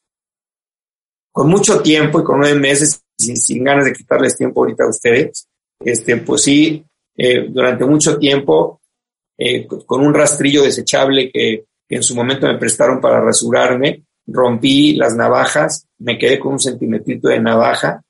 Con 1.32 1.48
mucho 1.48 1.80
tiempo 1.84 2.20
y 2.20 2.24
con 2.24 2.40
nueve 2.40 2.60
meses, 2.60 3.00
sin, 3.16 3.64
ganas 3.64 3.86
de 3.86 3.94
quitarles 3.94 4.36
tiempo 4.36 4.62
ahorita 4.62 4.86
a 4.86 4.90
ustedes, 4.90 5.48
este, 5.80 6.18
pues 6.18 6.42
sí, 6.42 6.84
eh, 7.16 7.46
durante 7.48 7.86
mucho 7.86 8.18
tiempo, 8.18 8.82
eh, 9.38 9.68
con 9.68 10.02
un 10.04 10.16
rastrillo 10.16 10.64
desechable 10.64 11.32
que, 11.32 11.66
en 11.90 12.02
su 12.02 12.16
momento 12.16 12.48
me 12.48 12.58
prestaron 12.58 13.00
para 13.00 13.22
rasurarme, 13.22 14.06
rompí 14.26 14.96
las 14.96 15.16
navajas, 15.16 15.86
me 16.00 16.18
quedé 16.18 16.40
con 16.40 16.54
un 16.54 16.60
centimetrito 16.60 17.28
de 17.28 17.42
navaja, 17.42 18.02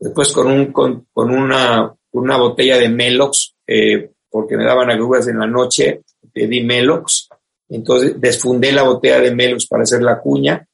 después 0.00 0.32
con, 0.32 0.48
un, 0.48 0.72
con, 0.72 1.06
una, 1.14 1.94
una 2.10 2.36
botella 2.38 2.76
de 2.76 2.88
Melox, 2.88 3.54
eh, 3.68 4.10
porque 4.32 4.56
me 4.56 4.64
daban 4.64 4.90
agruras 4.90 5.28
en 5.28 5.38
la 5.38 5.46
noche, 5.46 6.00
pedí 6.32 6.64
Melox, 6.64 7.28
entonces 7.68 8.18
desfundé 8.18 8.72
la 8.72 8.82
botella 8.82 9.20
de 9.20 9.34
Melox 9.34 9.66
para 9.66 9.82
hacer 9.82 10.02
la 10.02 10.18
cuña 10.18 10.66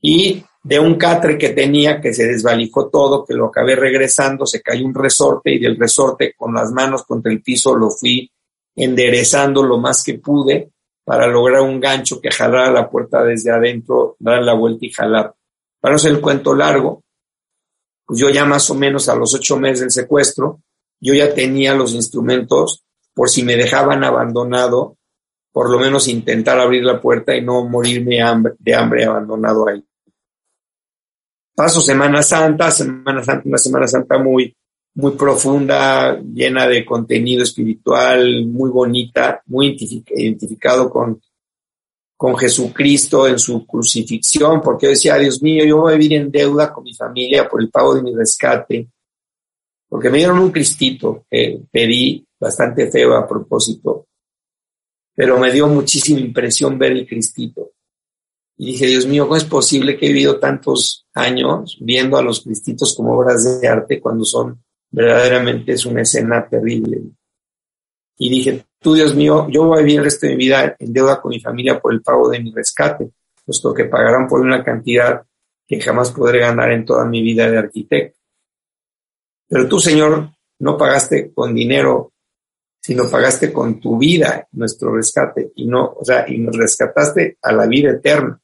y 0.00 0.42
de 0.62 0.80
un 0.80 0.96
catre 0.96 1.36
que 1.36 1.50
tenía 1.50 2.00
que 2.00 2.14
se 2.14 2.26
desvalijó 2.26 2.88
todo, 2.88 3.24
que 3.24 3.34
lo 3.34 3.46
acabé 3.46 3.76
regresando, 3.76 4.46
se 4.46 4.62
cayó 4.62 4.86
un 4.86 4.94
resorte 4.94 5.52
y 5.52 5.58
del 5.58 5.78
resorte 5.78 6.34
con 6.34 6.54
las 6.54 6.72
manos 6.72 7.04
contra 7.04 7.30
el 7.30 7.42
piso 7.42 7.76
lo 7.76 7.90
fui 7.90 8.30
enderezando 8.74 9.62
lo 9.62 9.78
más 9.78 10.02
que 10.02 10.14
pude 10.14 10.70
para 11.04 11.26
lograr 11.26 11.60
un 11.60 11.78
gancho 11.78 12.20
que 12.20 12.30
jalara 12.30 12.72
la 12.72 12.88
puerta 12.88 13.22
desde 13.22 13.50
adentro, 13.50 14.16
dar 14.18 14.42
la 14.42 14.54
vuelta 14.54 14.86
y 14.86 14.90
jalar. 14.90 15.34
Para 15.78 15.94
no 15.94 15.98
ser 15.98 16.12
el 16.12 16.20
cuento 16.22 16.54
largo, 16.54 17.02
pues 18.06 18.18
yo 18.18 18.30
ya 18.30 18.46
más 18.46 18.68
o 18.70 18.74
menos 18.74 19.08
a 19.10 19.14
los 19.14 19.34
ocho 19.34 19.58
meses 19.58 19.80
del 19.80 19.90
secuestro, 19.90 20.60
yo 21.00 21.14
ya 21.14 21.34
tenía 21.34 21.74
los 21.74 21.94
instrumentos 21.94 22.84
por 23.14 23.30
si 23.30 23.44
me 23.44 23.56
dejaban 23.56 24.04
abandonado, 24.04 24.96
por 25.52 25.70
lo 25.70 25.78
menos 25.78 26.08
intentar 26.08 26.58
abrir 26.58 26.82
la 26.82 27.00
puerta 27.00 27.34
y 27.36 27.42
no 27.42 27.64
morirme 27.64 28.18
de 28.58 28.74
hambre 28.74 29.04
abandonado 29.04 29.68
ahí. 29.68 29.84
Paso 31.54 31.80
Semana 31.80 32.22
Santa, 32.22 32.70
Semana 32.72 33.22
Santa, 33.22 33.48
una 33.48 33.58
Semana 33.58 33.86
Santa 33.86 34.18
muy, 34.18 34.56
muy 34.94 35.12
profunda, 35.12 36.18
llena 36.20 36.66
de 36.66 36.84
contenido 36.84 37.44
espiritual, 37.44 38.46
muy 38.46 38.70
bonita, 38.70 39.40
muy 39.46 39.76
identificado 40.16 40.90
con, 40.90 41.20
con 42.16 42.36
Jesucristo 42.36 43.28
en 43.28 43.38
su 43.38 43.64
crucifixión, 43.64 44.60
porque 44.60 44.86
yo 44.86 44.90
decía, 44.90 45.16
Dios 45.16 45.40
mío, 45.40 45.64
yo 45.64 45.78
voy 45.78 45.92
a 45.92 45.96
vivir 45.96 46.14
en 46.18 46.32
deuda 46.32 46.72
con 46.72 46.82
mi 46.82 46.94
familia 46.94 47.48
por 47.48 47.62
el 47.62 47.70
pago 47.70 47.94
de 47.94 48.02
mi 48.02 48.12
rescate 48.12 48.88
porque 49.94 50.10
me 50.10 50.18
dieron 50.18 50.40
un 50.40 50.50
cristito 50.50 51.24
que 51.30 51.60
pedí 51.70 52.26
bastante 52.40 52.90
feo 52.90 53.14
a 53.14 53.28
propósito, 53.28 54.08
pero 55.14 55.38
me 55.38 55.52
dio 55.52 55.68
muchísima 55.68 56.18
impresión 56.18 56.76
ver 56.76 56.90
el 56.90 57.06
cristito. 57.06 57.74
Y 58.56 58.72
dije, 58.72 58.88
Dios 58.88 59.06
mío, 59.06 59.22
¿cómo 59.22 59.36
es 59.36 59.44
posible 59.44 59.96
que 59.96 60.06
he 60.06 60.08
vivido 60.08 60.40
tantos 60.40 61.06
años 61.14 61.78
viendo 61.80 62.16
a 62.16 62.22
los 62.22 62.42
cristitos 62.42 62.96
como 62.96 63.16
obras 63.16 63.60
de 63.60 63.68
arte 63.68 64.00
cuando 64.00 64.24
son 64.24 64.64
verdaderamente 64.90 65.74
es 65.74 65.86
una 65.86 66.02
escena 66.02 66.44
terrible? 66.48 67.00
y 68.18 68.28
dije, 68.28 68.64
tú 68.80 68.94
Dios 68.94 69.14
mío, 69.14 69.46
yo 69.48 69.62
voy 69.62 69.78
a 69.78 69.82
vivir 69.82 69.98
el 69.98 70.06
resto 70.06 70.26
de 70.26 70.32
mi 70.32 70.38
vida 70.38 70.74
en 70.76 70.92
deuda 70.92 71.20
con 71.20 71.30
mi 71.30 71.38
familia 71.38 71.78
por 71.78 71.92
el 71.92 72.02
pago 72.02 72.28
de 72.30 72.40
mi 72.40 72.50
rescate, 72.50 73.12
puesto 73.46 73.72
que 73.72 73.84
pagarán 73.84 74.26
por 74.26 74.40
una 74.40 74.64
cantidad 74.64 75.22
que 75.68 75.80
jamás 75.80 76.10
podré 76.10 76.40
ganar 76.40 76.72
en 76.72 76.84
toda 76.84 77.04
mi 77.04 77.22
vida 77.22 77.48
de 77.48 77.58
arquitecto. 77.58 78.23
Pero 79.48 79.68
tú, 79.68 79.78
Señor, 79.78 80.30
no 80.60 80.76
pagaste 80.76 81.32
con 81.32 81.54
dinero, 81.54 82.12
sino 82.80 83.08
pagaste 83.10 83.52
con 83.52 83.80
tu 83.80 83.98
vida 83.98 84.46
nuestro 84.52 84.94
rescate 84.94 85.52
y 85.56 85.66
no, 85.66 85.94
o 85.98 86.04
sea, 86.04 86.26
y 86.28 86.38
nos 86.38 86.56
rescataste 86.56 87.38
a 87.40 87.52
la 87.52 87.66
vida 87.66 87.92
eterna 87.92 88.40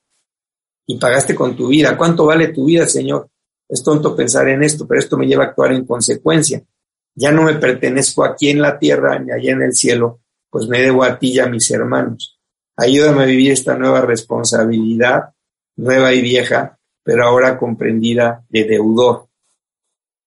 y 0.87 0.99
pagaste 0.99 1.35
con 1.35 1.57
tu 1.57 1.69
vida. 1.69 1.97
¿Cuánto 1.97 2.27
vale 2.27 2.49
tu 2.49 2.65
vida, 2.65 2.87
Señor? 2.87 3.29
Es 3.69 3.83
tonto 3.83 4.17
pensar 4.17 4.49
en 4.49 4.63
esto, 4.63 4.87
pero 4.87 4.99
esto 4.99 5.17
me 5.17 5.27
lleva 5.27 5.45
a 5.45 5.47
actuar 5.49 5.73
en 5.73 5.85
consecuencia. 5.85 6.63
Ya 7.15 7.31
no 7.31 7.43
me 7.43 7.55
pertenezco 7.55 8.25
aquí 8.25 8.51
en 8.51 8.61
la 8.61 8.79
tierra 8.79 9.19
ni 9.19 9.31
allá 9.31 9.53
en 9.53 9.63
el 9.63 9.75
cielo, 9.75 10.21
pues 10.51 10.67
me 10.67 10.81
debo 10.81 11.05
a 11.05 11.19
ti 11.19 11.35
y 11.35 11.39
a 11.39 11.47
mis 11.47 11.71
hermanos. 11.71 12.41
Ayúdame 12.77 13.23
a 13.23 13.27
vivir 13.27 13.53
esta 13.53 13.77
nueva 13.77 14.01
responsabilidad, 14.01 15.35
nueva 15.77 16.13
y 16.13 16.23
vieja, 16.23 16.79
pero 17.05 17.25
ahora 17.27 17.59
comprendida 17.59 18.45
de 18.49 18.65
deudor. 18.65 19.30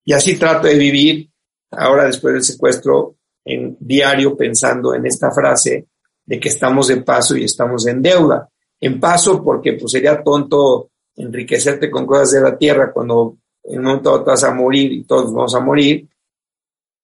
Y 0.04 0.12
así 0.12 0.36
trato 0.36 0.68
de 0.68 0.76
vivir 0.76 1.30
ahora 1.70 2.04
después 2.04 2.34
del 2.34 2.42
secuestro 2.42 3.16
en 3.44 3.76
diario 3.80 4.36
pensando 4.36 4.94
en 4.94 5.06
esta 5.06 5.30
frase 5.30 5.88
de 6.24 6.40
que 6.40 6.48
estamos 6.48 6.88
de 6.88 6.98
paso 6.98 7.36
y 7.36 7.44
estamos 7.44 7.86
en 7.86 8.02
deuda. 8.02 8.48
En 8.80 9.00
paso 9.00 9.42
porque 9.42 9.74
pues 9.74 9.92
sería 9.92 10.22
tonto 10.22 10.90
enriquecerte 11.16 11.90
con 11.90 12.06
cosas 12.06 12.32
de 12.32 12.40
la 12.40 12.56
tierra 12.56 12.92
cuando 12.92 13.38
en 13.62 13.78
un 13.78 13.84
momento 13.84 14.24
vas 14.24 14.44
a 14.44 14.52
morir 14.52 14.92
y 14.92 15.04
todos 15.04 15.32
vamos 15.32 15.54
a 15.54 15.60
morir, 15.60 16.08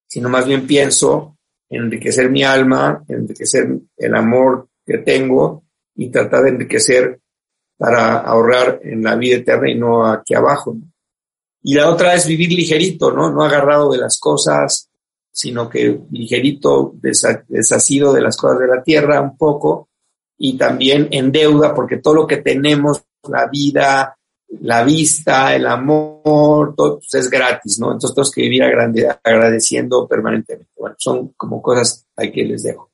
sino 0.07 0.29
más 0.29 0.47
bien 0.47 0.67
pienso 0.67 1.37
en 1.69 1.85
enriquecer 1.85 2.31
mi 2.31 2.43
alma, 2.43 3.05
enriquecer 3.09 3.79
el 3.97 4.15
amor 4.15 4.69
que 4.85 4.99
tengo 4.99 5.65
y 5.95 6.11
tratar 6.11 6.45
de 6.45 6.51
enriquecer 6.51 7.21
para 7.77 8.19
ahorrar 8.19 8.81
en 8.83 9.03
la 9.03 9.15
vida 9.17 9.37
eterna 9.37 9.71
y 9.71 9.75
no 9.75 10.05
aquí 10.05 10.35
abajo. 10.35 10.77
Y 11.63 11.75
la 11.75 11.91
otra 11.91 12.15
es 12.15 12.27
vivir 12.27 12.53
ligerito, 12.53 13.11
¿no? 13.11 13.31
No 13.31 13.43
agarrado 13.43 13.91
de 13.93 13.99
las 13.99 14.19
cosas, 14.19 14.89
sino 15.31 15.69
que 15.69 16.01
ligerito, 16.11 16.95
desasido 16.95 18.13
de 18.13 18.23
las 18.23 18.37
cosas 18.37 18.61
de 18.61 18.67
la 18.67 18.83
tierra 18.83 19.21
un 19.21 19.37
poco 19.37 19.89
y 20.39 20.57
también 20.57 21.09
en 21.11 21.31
deuda, 21.31 21.75
porque 21.75 21.99
todo 21.99 22.15
lo 22.15 22.27
que 22.27 22.39
tenemos, 22.39 23.03
la 23.29 23.47
vida, 23.47 24.17
la 24.63 24.83
vista, 24.83 25.55
el 25.55 25.67
amor, 25.67 26.75
todo 26.75 26.99
pues, 26.99 27.15
es 27.15 27.31
gratis, 27.31 27.79
¿no? 27.79 27.93
Entonces 27.93 28.15
tenemos 28.15 28.31
que 28.33 28.43
vivir 28.43 28.63
agradeciendo 28.63 30.09
permanentemente. 30.09 30.71
Bueno, 30.77 30.97
son 30.99 31.29
como 31.37 31.63
cosas 31.63 32.07
ahí 32.17 32.33
que 32.33 32.45
les 32.45 32.63
dejo. 32.63 32.91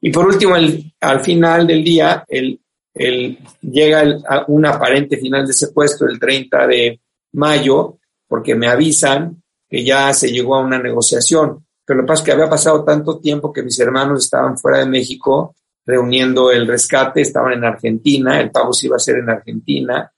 Y 0.00 0.10
por 0.10 0.26
último, 0.26 0.56
el, 0.56 0.92
al 1.00 1.20
final 1.20 1.66
del 1.66 1.82
día, 1.82 2.24
el, 2.28 2.60
el, 2.94 3.38
llega 3.62 4.04
un 4.48 4.66
aparente 4.66 5.16
final 5.16 5.46
de 5.46 5.52
secuestro 5.52 6.08
el 6.08 6.18
30 6.18 6.66
de 6.66 7.00
mayo, 7.36 7.98
porque 8.26 8.54
me 8.54 8.68
avisan 8.68 9.42
que 9.68 9.84
ya 9.84 10.12
se 10.12 10.30
llegó 10.30 10.56
a 10.56 10.60
una 10.60 10.78
negociación. 10.78 11.64
Pero 11.84 11.98
lo 11.98 12.04
que 12.04 12.08
pasa 12.08 12.22
es 12.22 12.26
que 12.26 12.32
había 12.32 12.50
pasado 12.50 12.84
tanto 12.84 13.18
tiempo 13.18 13.52
que 13.52 13.62
mis 13.62 13.78
hermanos 13.78 14.24
estaban 14.24 14.58
fuera 14.58 14.78
de 14.78 14.86
México 14.86 15.54
reuniendo 15.84 16.50
el 16.50 16.66
rescate, 16.66 17.20
estaban 17.20 17.52
en 17.52 17.64
Argentina, 17.64 18.40
el 18.40 18.50
pago 18.50 18.72
se 18.72 18.86
iba 18.86 18.96
a 18.96 18.98
hacer 18.98 19.18
en 19.18 19.30
Argentina 19.30 20.12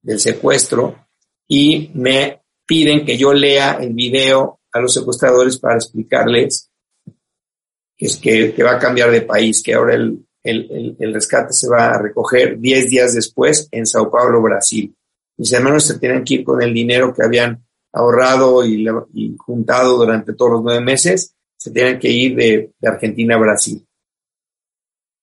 del 0.00 0.20
secuestro 0.20 1.08
y 1.48 1.90
me 1.94 2.40
piden 2.64 3.04
que 3.04 3.18
yo 3.18 3.32
lea 3.32 3.78
el 3.80 3.94
video 3.94 4.60
a 4.70 4.80
los 4.80 4.94
secuestradores 4.94 5.58
para 5.58 5.74
explicarles 5.74 6.70
que, 7.96 8.06
es 8.06 8.16
que, 8.18 8.62
va 8.62 8.72
a 8.72 8.78
cambiar 8.78 9.10
de 9.10 9.22
país, 9.22 9.60
que 9.60 9.74
ahora 9.74 9.94
el, 9.94 10.24
el, 10.44 10.96
el, 11.00 11.14
rescate 11.14 11.52
se 11.52 11.68
va 11.68 11.88
a 11.88 12.00
recoger 12.00 12.60
10 12.60 12.90
días 12.90 13.14
después 13.14 13.68
en 13.72 13.86
Sao 13.86 14.08
Paulo, 14.08 14.40
Brasil. 14.40 14.94
Mis 15.38 15.52
hermanos 15.52 15.84
se 15.84 15.98
tienen 15.98 16.24
que 16.24 16.34
ir 16.34 16.44
con 16.44 16.60
el 16.60 16.74
dinero 16.74 17.14
que 17.14 17.22
habían 17.22 17.64
ahorrado 17.92 18.66
y, 18.66 18.84
juntado 19.38 19.96
durante 19.96 20.34
todos 20.34 20.52
los 20.52 20.62
nueve 20.62 20.80
meses, 20.80 21.34
se 21.56 21.70
tienen 21.70 21.98
que 21.98 22.10
ir 22.10 22.36
de, 22.36 22.72
Argentina 22.82 23.36
a 23.36 23.38
Brasil. 23.38 23.84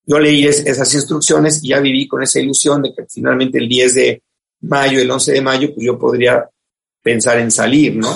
Yo 0.07 0.19
leí 0.19 0.45
esas 0.45 0.93
instrucciones 0.93 1.63
y 1.63 1.69
ya 1.69 1.79
viví 1.79 2.07
con 2.07 2.23
esa 2.23 2.39
ilusión 2.39 2.81
de 2.81 2.93
que 2.93 3.05
finalmente 3.09 3.57
el 3.57 3.67
10 3.67 3.95
de 3.95 4.23
mayo, 4.61 4.99
el 4.99 5.11
11 5.11 5.33
de 5.33 5.41
mayo, 5.41 5.73
pues 5.73 5.85
yo 5.85 5.97
podría 5.99 6.49
pensar 7.01 7.39
en 7.39 7.51
salir, 7.51 7.95
¿no? 7.95 8.09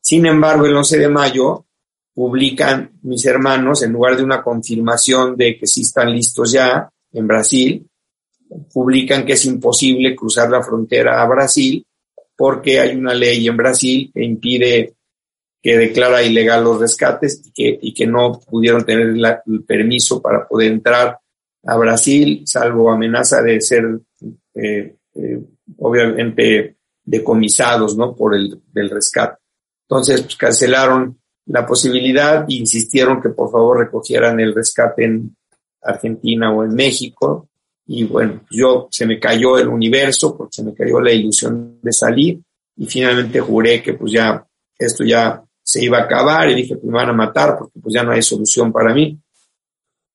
Sin 0.00 0.26
embargo, 0.26 0.66
el 0.66 0.76
11 0.76 0.98
de 0.98 1.08
mayo 1.08 1.64
publican 2.12 2.98
mis 3.02 3.24
hermanos, 3.24 3.82
en 3.82 3.92
lugar 3.92 4.16
de 4.16 4.24
una 4.24 4.42
confirmación 4.42 5.36
de 5.36 5.56
que 5.56 5.66
sí 5.66 5.82
están 5.82 6.12
listos 6.12 6.52
ya 6.52 6.90
en 7.12 7.26
Brasil, 7.26 7.86
publican 8.72 9.24
que 9.24 9.34
es 9.34 9.44
imposible 9.44 10.14
cruzar 10.16 10.50
la 10.50 10.62
frontera 10.62 11.22
a 11.22 11.28
Brasil 11.28 11.84
porque 12.36 12.80
hay 12.80 12.96
una 12.96 13.14
ley 13.14 13.46
en 13.46 13.56
Brasil 13.56 14.10
que 14.12 14.24
impide, 14.24 14.94
que 15.62 15.76
declara 15.76 16.22
ilegal 16.22 16.64
los 16.64 16.80
rescates 16.80 17.42
y 17.46 17.52
que, 17.52 17.78
y 17.80 17.94
que 17.94 18.06
no 18.06 18.40
pudieron 18.40 18.84
tener 18.84 19.08
el 19.08 19.64
permiso 19.64 20.20
para 20.20 20.46
poder 20.46 20.72
entrar 20.72 21.18
a 21.64 21.76
Brasil, 21.76 22.42
salvo 22.44 22.90
amenaza 22.90 23.40
de 23.42 23.60
ser, 23.60 23.84
eh, 24.54 24.96
eh, 25.14 25.40
obviamente, 25.78 26.78
decomisados, 27.04 27.96
¿no? 27.96 28.16
Por 28.16 28.34
el 28.34 28.60
del 28.72 28.90
rescate. 28.90 29.40
Entonces, 29.88 30.22
pues, 30.22 30.36
cancelaron 30.36 31.20
la 31.46 31.64
posibilidad 31.66 32.44
e 32.48 32.54
insistieron 32.54 33.20
que 33.20 33.28
por 33.28 33.50
favor 33.50 33.78
recogieran 33.78 34.40
el 34.40 34.54
rescate 34.54 35.04
en 35.04 35.36
Argentina 35.82 36.52
o 36.52 36.64
en 36.64 36.74
México 36.74 37.48
y 37.86 38.04
bueno, 38.04 38.42
yo 38.50 38.88
se 38.90 39.06
me 39.06 39.18
cayó 39.18 39.58
el 39.58 39.68
universo 39.68 40.36
porque 40.36 40.52
se 40.52 40.64
me 40.64 40.74
cayó 40.74 41.00
la 41.00 41.12
ilusión 41.12 41.78
de 41.82 41.92
salir 41.92 42.40
y 42.76 42.86
finalmente 42.86 43.40
juré 43.40 43.82
que 43.82 43.94
pues 43.94 44.12
ya 44.12 44.46
esto 44.78 45.04
ya 45.04 45.42
se 45.62 45.84
iba 45.84 45.98
a 45.98 46.02
acabar 46.02 46.50
y 46.50 46.54
dije 46.54 46.78
que 46.80 46.86
me 46.86 46.94
van 46.94 47.10
a 47.10 47.12
matar 47.12 47.56
porque 47.58 47.80
pues 47.80 47.94
ya 47.94 48.02
no 48.02 48.12
hay 48.12 48.22
solución 48.22 48.72
para 48.72 48.94
mí. 48.94 49.18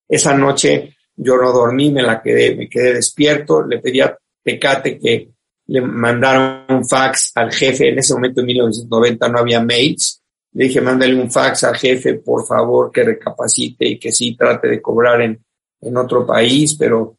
Esa 0.08 0.34
noche 0.34 0.96
yo 1.16 1.36
no 1.38 1.52
dormí, 1.52 1.92
me 1.92 2.04
la 2.04 2.22
quedé, 2.22 2.56
me 2.56 2.70
quedé 2.70 2.94
despierto, 2.94 3.66
le 3.66 3.80
pedí 3.80 4.02
a 4.02 4.18
Tecate 4.44 5.00
que 5.00 5.30
le 5.68 5.82
mandaron 5.82 6.66
un 6.70 6.88
fax 6.88 7.34
al 7.36 7.52
jefe, 7.52 7.90
en 7.90 8.00
ese 8.00 8.14
momento 8.14 8.40
en 8.40 8.48
1990 8.48 9.28
no 9.28 9.40
había 9.40 9.62
mails, 9.62 10.24
le 10.54 10.66
dije 10.66 10.80
mándale 10.80 11.20
un 11.20 11.30
fax 11.30 11.66
al 11.66 11.76
jefe, 11.76 12.16
por 12.16 12.46
favor, 12.46 12.90
que 12.92 13.04
recapacite 13.04 13.86
y 13.86 14.00
que 14.00 14.12
sí 14.12 14.36
trate 14.38 14.70
de 14.70 14.82
cobrar 14.82 15.22
en, 15.22 15.44
en 15.82 15.98
otro 15.98 16.26
país, 16.26 16.76
pero 16.76 17.17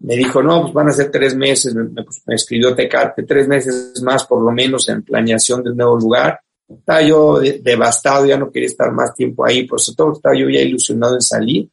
me 0.00 0.16
dijo, 0.16 0.42
no, 0.42 0.62
pues 0.62 0.74
van 0.74 0.88
a 0.88 0.92
ser 0.92 1.10
tres 1.10 1.34
meses, 1.34 1.74
me, 1.74 2.02
pues, 2.02 2.22
escribió 2.28 2.74
Tecate, 2.74 3.24
tres 3.24 3.48
meses 3.48 4.00
más 4.02 4.24
por 4.24 4.42
lo 4.42 4.52
menos 4.52 4.88
en 4.88 5.02
planeación 5.02 5.62
del 5.62 5.76
nuevo 5.76 5.98
lugar. 5.98 6.40
Estaba 6.68 7.02
yo 7.02 7.40
devastado, 7.40 8.26
ya 8.26 8.36
no 8.36 8.50
quería 8.50 8.68
estar 8.68 8.92
más 8.92 9.14
tiempo 9.14 9.44
ahí, 9.44 9.66
por 9.66 9.80
eso 9.80 9.94
todo 9.96 10.12
estaba 10.12 10.36
yo 10.36 10.48
ya 10.48 10.60
ilusionado 10.60 11.14
en 11.14 11.22
salir. 11.22 11.68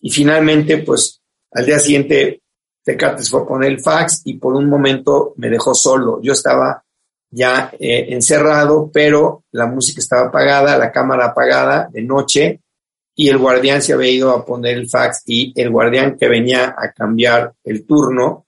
Y 0.00 0.10
finalmente, 0.10 0.78
pues 0.78 1.20
al 1.50 1.66
día 1.66 1.78
siguiente, 1.78 2.42
Tecate 2.82 3.22
se 3.22 3.30
fue 3.30 3.42
a 3.42 3.46
poner 3.46 3.70
el 3.70 3.80
fax 3.80 4.22
y 4.24 4.34
por 4.34 4.54
un 4.54 4.68
momento 4.68 5.34
me 5.36 5.48
dejó 5.48 5.74
solo. 5.74 6.20
Yo 6.22 6.32
estaba 6.32 6.84
ya 7.30 7.72
eh, 7.78 8.06
encerrado, 8.10 8.90
pero 8.92 9.44
la 9.52 9.66
música 9.66 10.00
estaba 10.00 10.28
apagada, 10.28 10.78
la 10.78 10.92
cámara 10.92 11.26
apagada 11.26 11.88
de 11.90 12.02
noche 12.02 12.60
y 13.16 13.28
el 13.28 13.38
guardián 13.38 13.80
se 13.80 13.92
había 13.92 14.10
ido 14.10 14.30
a 14.30 14.44
poner 14.44 14.76
el 14.76 14.88
fax 14.88 15.22
y 15.26 15.52
el 15.60 15.70
guardián 15.70 16.16
que 16.18 16.28
venía 16.28 16.74
a 16.76 16.92
cambiar 16.92 17.54
el 17.62 17.86
turno, 17.86 18.46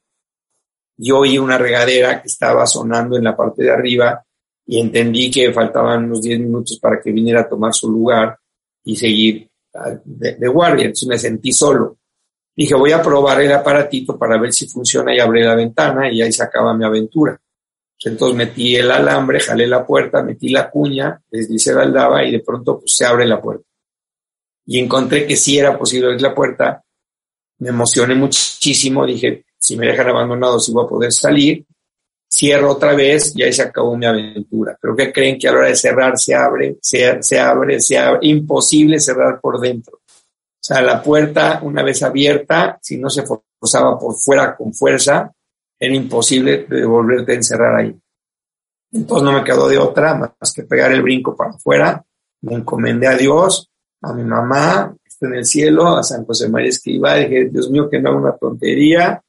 yo 0.96 1.18
oí 1.18 1.38
una 1.38 1.58
regadera 1.58 2.20
que 2.20 2.26
estaba 2.26 2.66
sonando 2.66 3.16
en 3.16 3.24
la 3.24 3.36
parte 3.36 3.62
de 3.62 3.70
arriba 3.70 4.24
y 4.66 4.80
entendí 4.80 5.30
que 5.30 5.52
faltaban 5.52 6.04
unos 6.04 6.22
10 6.22 6.40
minutos 6.40 6.78
para 6.80 7.00
que 7.00 7.12
viniera 7.12 7.42
a 7.42 7.48
tomar 7.48 7.72
su 7.72 7.90
lugar 7.90 8.36
y 8.82 8.96
seguir 8.96 9.48
ah, 9.74 9.92
de, 10.04 10.48
guardia. 10.48 10.86
Entonces 10.86 11.08
me 11.08 11.18
sentí 11.18 11.52
solo. 11.52 11.98
Dije, 12.56 12.74
voy 12.74 12.90
a 12.90 13.02
probar 13.02 13.42
el 13.42 13.52
aparatito 13.52 14.18
para 14.18 14.38
ver 14.38 14.52
si 14.52 14.66
funciona 14.66 15.14
y 15.14 15.20
abrí 15.20 15.42
la 15.42 15.54
ventana 15.54 16.10
y 16.10 16.22
ahí 16.22 16.32
se 16.32 16.42
acaba 16.42 16.74
mi 16.74 16.84
aventura. 16.84 17.38
Entonces 18.02 18.36
metí 18.36 18.76
el 18.76 18.90
alambre, 18.90 19.40
jalé 19.40 19.66
la 19.66 19.86
puerta, 19.86 20.22
metí 20.22 20.48
la 20.48 20.70
cuña, 20.70 21.20
deslicé 21.30 21.72
la 21.74 21.82
aldaba 21.82 22.24
y 22.24 22.32
de 22.32 22.40
pronto 22.40 22.80
pues, 22.80 22.94
se 22.94 23.04
abre 23.04 23.26
la 23.26 23.40
puerta 23.40 23.65
y 24.66 24.80
encontré 24.80 25.26
que 25.26 25.36
sí 25.36 25.58
era 25.58 25.78
posible 25.78 26.08
abrir 26.08 26.22
la 26.22 26.34
puerta. 26.34 26.82
Me 27.58 27.68
emocioné 27.68 28.14
muchísimo, 28.14 29.06
dije, 29.06 29.44
si 29.56 29.76
me 29.76 29.86
dejan 29.86 30.08
abandonado, 30.08 30.58
si 30.58 30.72
voy 30.72 30.84
a 30.84 30.88
poder 30.88 31.12
salir. 31.12 31.64
Cierro 32.28 32.72
otra 32.72 32.94
vez 32.94 33.32
y 33.36 33.44
ahí 33.44 33.52
se 33.52 33.62
acabó 33.62 33.96
mi 33.96 34.04
aventura. 34.04 34.76
Pero 34.80 34.96
que 34.96 35.12
creen 35.12 35.38
que 35.38 35.48
a 35.48 35.52
la 35.52 35.58
hora 35.58 35.68
de 35.68 35.76
cerrar 35.76 36.18
se 36.18 36.34
abre, 36.34 36.76
se, 36.82 37.22
se 37.22 37.38
abre, 37.38 37.80
se 37.80 37.96
abre. 37.96 38.18
Imposible 38.22 38.98
cerrar 38.98 39.40
por 39.40 39.60
dentro. 39.60 39.98
O 39.98 40.60
sea, 40.66 40.82
la 40.82 41.00
puerta, 41.00 41.60
una 41.62 41.84
vez 41.84 42.02
abierta, 42.02 42.78
si 42.82 42.98
no 42.98 43.08
se 43.08 43.22
forzaba 43.22 43.96
por 43.96 44.16
fuera 44.16 44.56
con 44.56 44.74
fuerza, 44.74 45.32
era 45.78 45.94
imposible 45.94 46.66
de 46.68 46.84
volverte 46.84 47.32
a 47.32 47.36
encerrar 47.36 47.80
ahí. 47.80 47.96
Entonces 48.92 49.24
no 49.24 49.32
me 49.32 49.44
quedó 49.44 49.68
de 49.68 49.78
otra 49.78 50.14
más 50.14 50.52
que 50.52 50.64
pegar 50.64 50.90
el 50.92 51.02
brinco 51.02 51.36
para 51.36 51.50
afuera, 51.50 52.04
me 52.42 52.54
encomendé 52.54 53.06
a 53.06 53.16
Dios 53.16 53.70
a 54.02 54.12
mi 54.12 54.24
mamá, 54.24 54.94
que 55.02 55.08
está 55.08 55.26
en 55.26 55.34
el 55.34 55.44
cielo, 55.44 55.96
a 55.96 56.02
San 56.02 56.24
José 56.24 56.48
María 56.48 56.68
Escribá, 56.68 57.16
dije, 57.16 57.48
Dios 57.50 57.70
mío, 57.70 57.88
que 57.88 58.00
no 58.00 58.10
haga 58.10 58.18
una 58.18 58.36
tontería. 58.36 59.22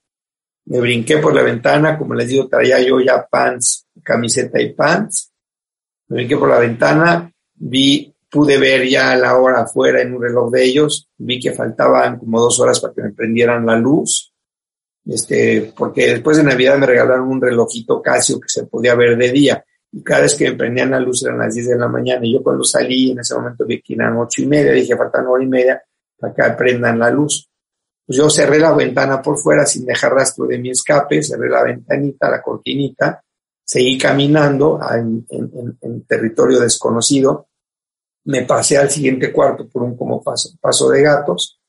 Me 0.66 0.80
brinqué 0.80 1.18
por 1.18 1.34
la 1.34 1.42
ventana, 1.42 1.98
como 1.98 2.14
les 2.14 2.28
digo, 2.28 2.48
traía 2.48 2.80
yo 2.82 3.00
ya 3.00 3.26
pants, 3.26 3.88
camiseta 4.04 4.62
y 4.62 4.74
pants. 4.74 5.32
Me 6.10 6.18
brinqué 6.18 6.38
por 6.38 6.50
la 6.50 6.60
ventana, 6.60 7.32
vi, 7.56 8.14
pude 8.30 8.58
ver 8.58 8.88
ya 8.88 9.16
la 9.16 9.38
hora 9.38 9.62
afuera 9.62 10.02
en 10.02 10.14
un 10.14 10.22
reloj 10.22 10.52
de 10.52 10.64
ellos, 10.66 11.10
vi 11.18 11.40
que 11.40 11.54
faltaban 11.54 12.20
como 12.20 12.40
dos 12.40 12.60
horas 12.60 12.80
para 12.80 12.94
que 12.94 13.02
me 13.02 13.12
prendieran 13.12 13.66
la 13.66 13.78
luz 13.78 14.34
este, 15.08 15.74
porque 15.76 16.08
después 16.08 16.38
de 16.38 16.44
Navidad 16.44 16.78
me 16.78 16.86
regalaron 16.86 17.30
un 17.30 17.42
relojito 17.42 18.02
Casio 18.02 18.40
que 18.40 18.50
se 18.50 18.66
podía 18.66 18.94
ver 18.96 19.18
de 19.18 19.32
día 19.32 19.66
y 19.98 20.04
cada 20.04 20.22
vez 20.22 20.36
que 20.36 20.52
me 20.52 20.56
prendían 20.56 20.92
la 20.92 21.00
luz 21.00 21.24
eran 21.24 21.40
las 21.40 21.56
10 21.56 21.70
de 21.70 21.76
la 21.76 21.88
mañana 21.88 22.24
y 22.24 22.34
yo 22.34 22.44
cuando 22.44 22.64
salí 22.64 23.12
en 23.12 23.20
ese 23.20 23.34
momento 23.34 23.66
vi 23.66 23.82
que 23.82 23.96
eran 23.96 24.16
ocho 24.16 24.44
y 24.44 24.46
media, 24.46 24.72
dije 24.72 24.96
faltan 24.96 25.26
hora 25.26 25.44
y 25.44 25.48
media 25.48 25.82
para 26.20 26.34
que 26.36 26.56
prendan 26.56 27.00
la 27.00 27.10
luz. 27.10 27.50
Pues 28.06 28.18
yo 28.20 28.30
cerré 28.30 28.60
la 28.60 28.76
ventana 28.76 29.24
por 29.24 29.40
fuera 29.40 29.66
sin 29.66 29.86
dejar 29.86 30.14
rastro 30.14 30.46
de 30.46 30.60
mi 30.60 30.70
escape, 30.70 31.24
cerré 31.24 31.50
la 31.50 31.64
ventanita, 31.64 32.30
la 32.30 32.44
cortinita, 32.44 33.24
seguí 33.66 33.98
caminando 33.98 34.80
en, 34.94 35.26
territorio 36.08 36.60
desconocido, 36.60 37.48
me 38.26 38.44
pasé 38.44 38.78
al 38.78 38.92
siguiente 38.92 39.34
cuarto 39.34 39.68
por 39.68 39.82
un 39.82 39.98
como 39.98 40.22
paso, 40.22 40.52
paso 40.62 40.90
de 40.92 41.02
gatos 41.02 41.60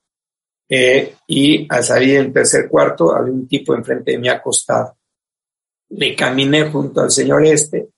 eh, 0.69 1.15
y 1.27 1.67
al 1.71 1.83
salir 1.83 2.19
del 2.19 2.33
tercer 2.33 2.69
cuarto 2.69 3.17
había 3.17 3.33
un 3.33 3.49
tipo 3.49 3.75
enfrente 3.75 4.13
de 4.13 4.19
mí 4.19 4.29
acostado. 4.29 4.99
Me 5.91 6.15
caminé 6.15 6.71
junto 6.71 7.01
al 7.01 7.11
señor 7.11 7.47
este, 7.47 7.89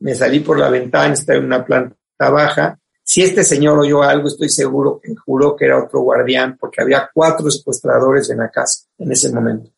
me 0.00 0.14
salí 0.14 0.40
por 0.40 0.58
la 0.58 0.70
ventana, 0.70 1.14
estaba 1.14 1.38
en 1.38 1.44
una 1.46 1.64
planta 1.64 1.96
baja. 2.18 2.78
Si 3.02 3.22
este 3.22 3.44
señor 3.44 3.78
oyó 3.78 4.02
algo, 4.02 4.28
estoy 4.28 4.48
seguro 4.48 5.00
que 5.02 5.14
juró 5.14 5.56
que 5.56 5.66
era 5.66 5.82
otro 5.82 6.00
guardián, 6.00 6.56
porque 6.58 6.82
había 6.82 7.10
cuatro 7.12 7.50
secuestradores 7.50 8.30
en 8.30 8.38
la 8.38 8.50
casa 8.50 8.86
en 8.98 9.12
ese 9.12 9.32
momento, 9.32 9.70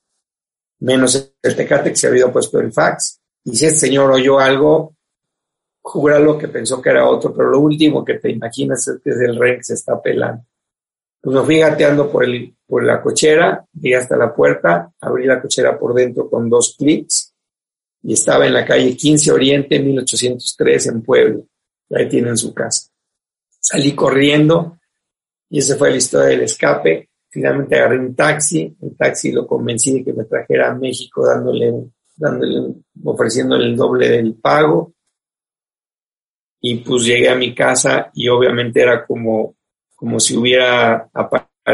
menos 0.80 1.34
el 1.40 1.56
tecate 1.56 1.90
que 1.90 1.96
se 1.96 2.08
había 2.08 2.32
puesto 2.32 2.60
el 2.60 2.72
fax. 2.72 3.20
Y 3.44 3.56
si 3.56 3.66
este 3.66 3.86
señor 3.86 4.10
oyó 4.10 4.38
algo, 4.38 4.94
júralo 5.80 6.38
que 6.38 6.48
pensó 6.48 6.80
que 6.80 6.90
era 6.90 7.08
otro, 7.08 7.34
pero 7.34 7.50
lo 7.50 7.60
último 7.60 8.04
que 8.04 8.14
te 8.14 8.30
imaginas 8.30 8.86
es 8.86 9.00
que 9.02 9.10
es 9.10 9.20
el 9.20 9.36
rey 9.36 9.56
que 9.56 9.64
se 9.64 9.74
está 9.74 10.00
pelando. 10.00 10.44
Pues 11.20 11.36
me 11.36 11.42
fui 11.42 11.58
gateando 11.58 12.10
por, 12.10 12.24
por 12.66 12.84
la 12.84 13.00
cochera, 13.00 13.64
llegué 13.72 13.96
hasta 13.96 14.16
la 14.16 14.34
puerta, 14.34 14.92
abrí 15.00 15.26
la 15.26 15.40
cochera 15.40 15.78
por 15.78 15.94
dentro 15.94 16.28
con 16.28 16.48
dos 16.50 16.76
clics 16.78 17.21
y 18.02 18.14
estaba 18.14 18.46
en 18.46 18.54
la 18.54 18.64
calle 18.64 18.96
15 18.96 19.32
Oriente, 19.32 19.78
1803 19.78 20.86
en 20.88 21.02
Puebla. 21.02 21.42
Ahí 21.90 22.08
tienen 22.08 22.36
su 22.36 22.52
casa. 22.52 22.90
Salí 23.60 23.94
corriendo 23.94 24.78
y 25.48 25.58
esa 25.58 25.76
fue 25.76 25.90
la 25.90 25.96
historia 25.96 26.28
del 26.28 26.42
escape. 26.42 27.10
Finalmente 27.28 27.76
agarré 27.76 27.98
un 27.98 28.14
taxi, 28.14 28.76
el 28.80 28.96
taxi 28.96 29.32
lo 29.32 29.46
convencí 29.46 29.92
de 29.92 30.04
que 30.04 30.12
me 30.12 30.24
trajera 30.24 30.70
a 30.70 30.74
México 30.74 31.26
dándole, 31.26 31.72
dándole, 32.16 32.74
ofreciéndole 33.04 33.66
el 33.66 33.76
doble 33.76 34.08
del 34.08 34.34
pago. 34.34 34.94
Y 36.60 36.76
pues 36.76 37.04
llegué 37.04 37.28
a 37.28 37.36
mi 37.36 37.54
casa 37.54 38.10
y 38.14 38.28
obviamente 38.28 38.80
era 38.80 39.06
como 39.06 39.56
como 40.02 40.18
si 40.18 40.36
hubiera, 40.36 41.08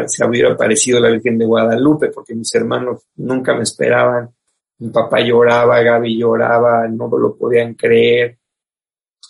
se 0.06 0.26
hubiera 0.26 0.52
aparecido 0.52 1.00
la 1.00 1.08
Virgen 1.08 1.38
de 1.38 1.46
Guadalupe, 1.46 2.10
porque 2.10 2.34
mis 2.34 2.54
hermanos 2.54 3.06
nunca 3.16 3.54
me 3.54 3.62
esperaban. 3.62 4.28
Mi 4.78 4.90
papá 4.90 5.20
lloraba, 5.20 5.80
Gaby 5.82 6.18
lloraba, 6.18 6.86
no 6.88 7.08
lo 7.08 7.36
podían 7.36 7.74
creer. 7.74 8.38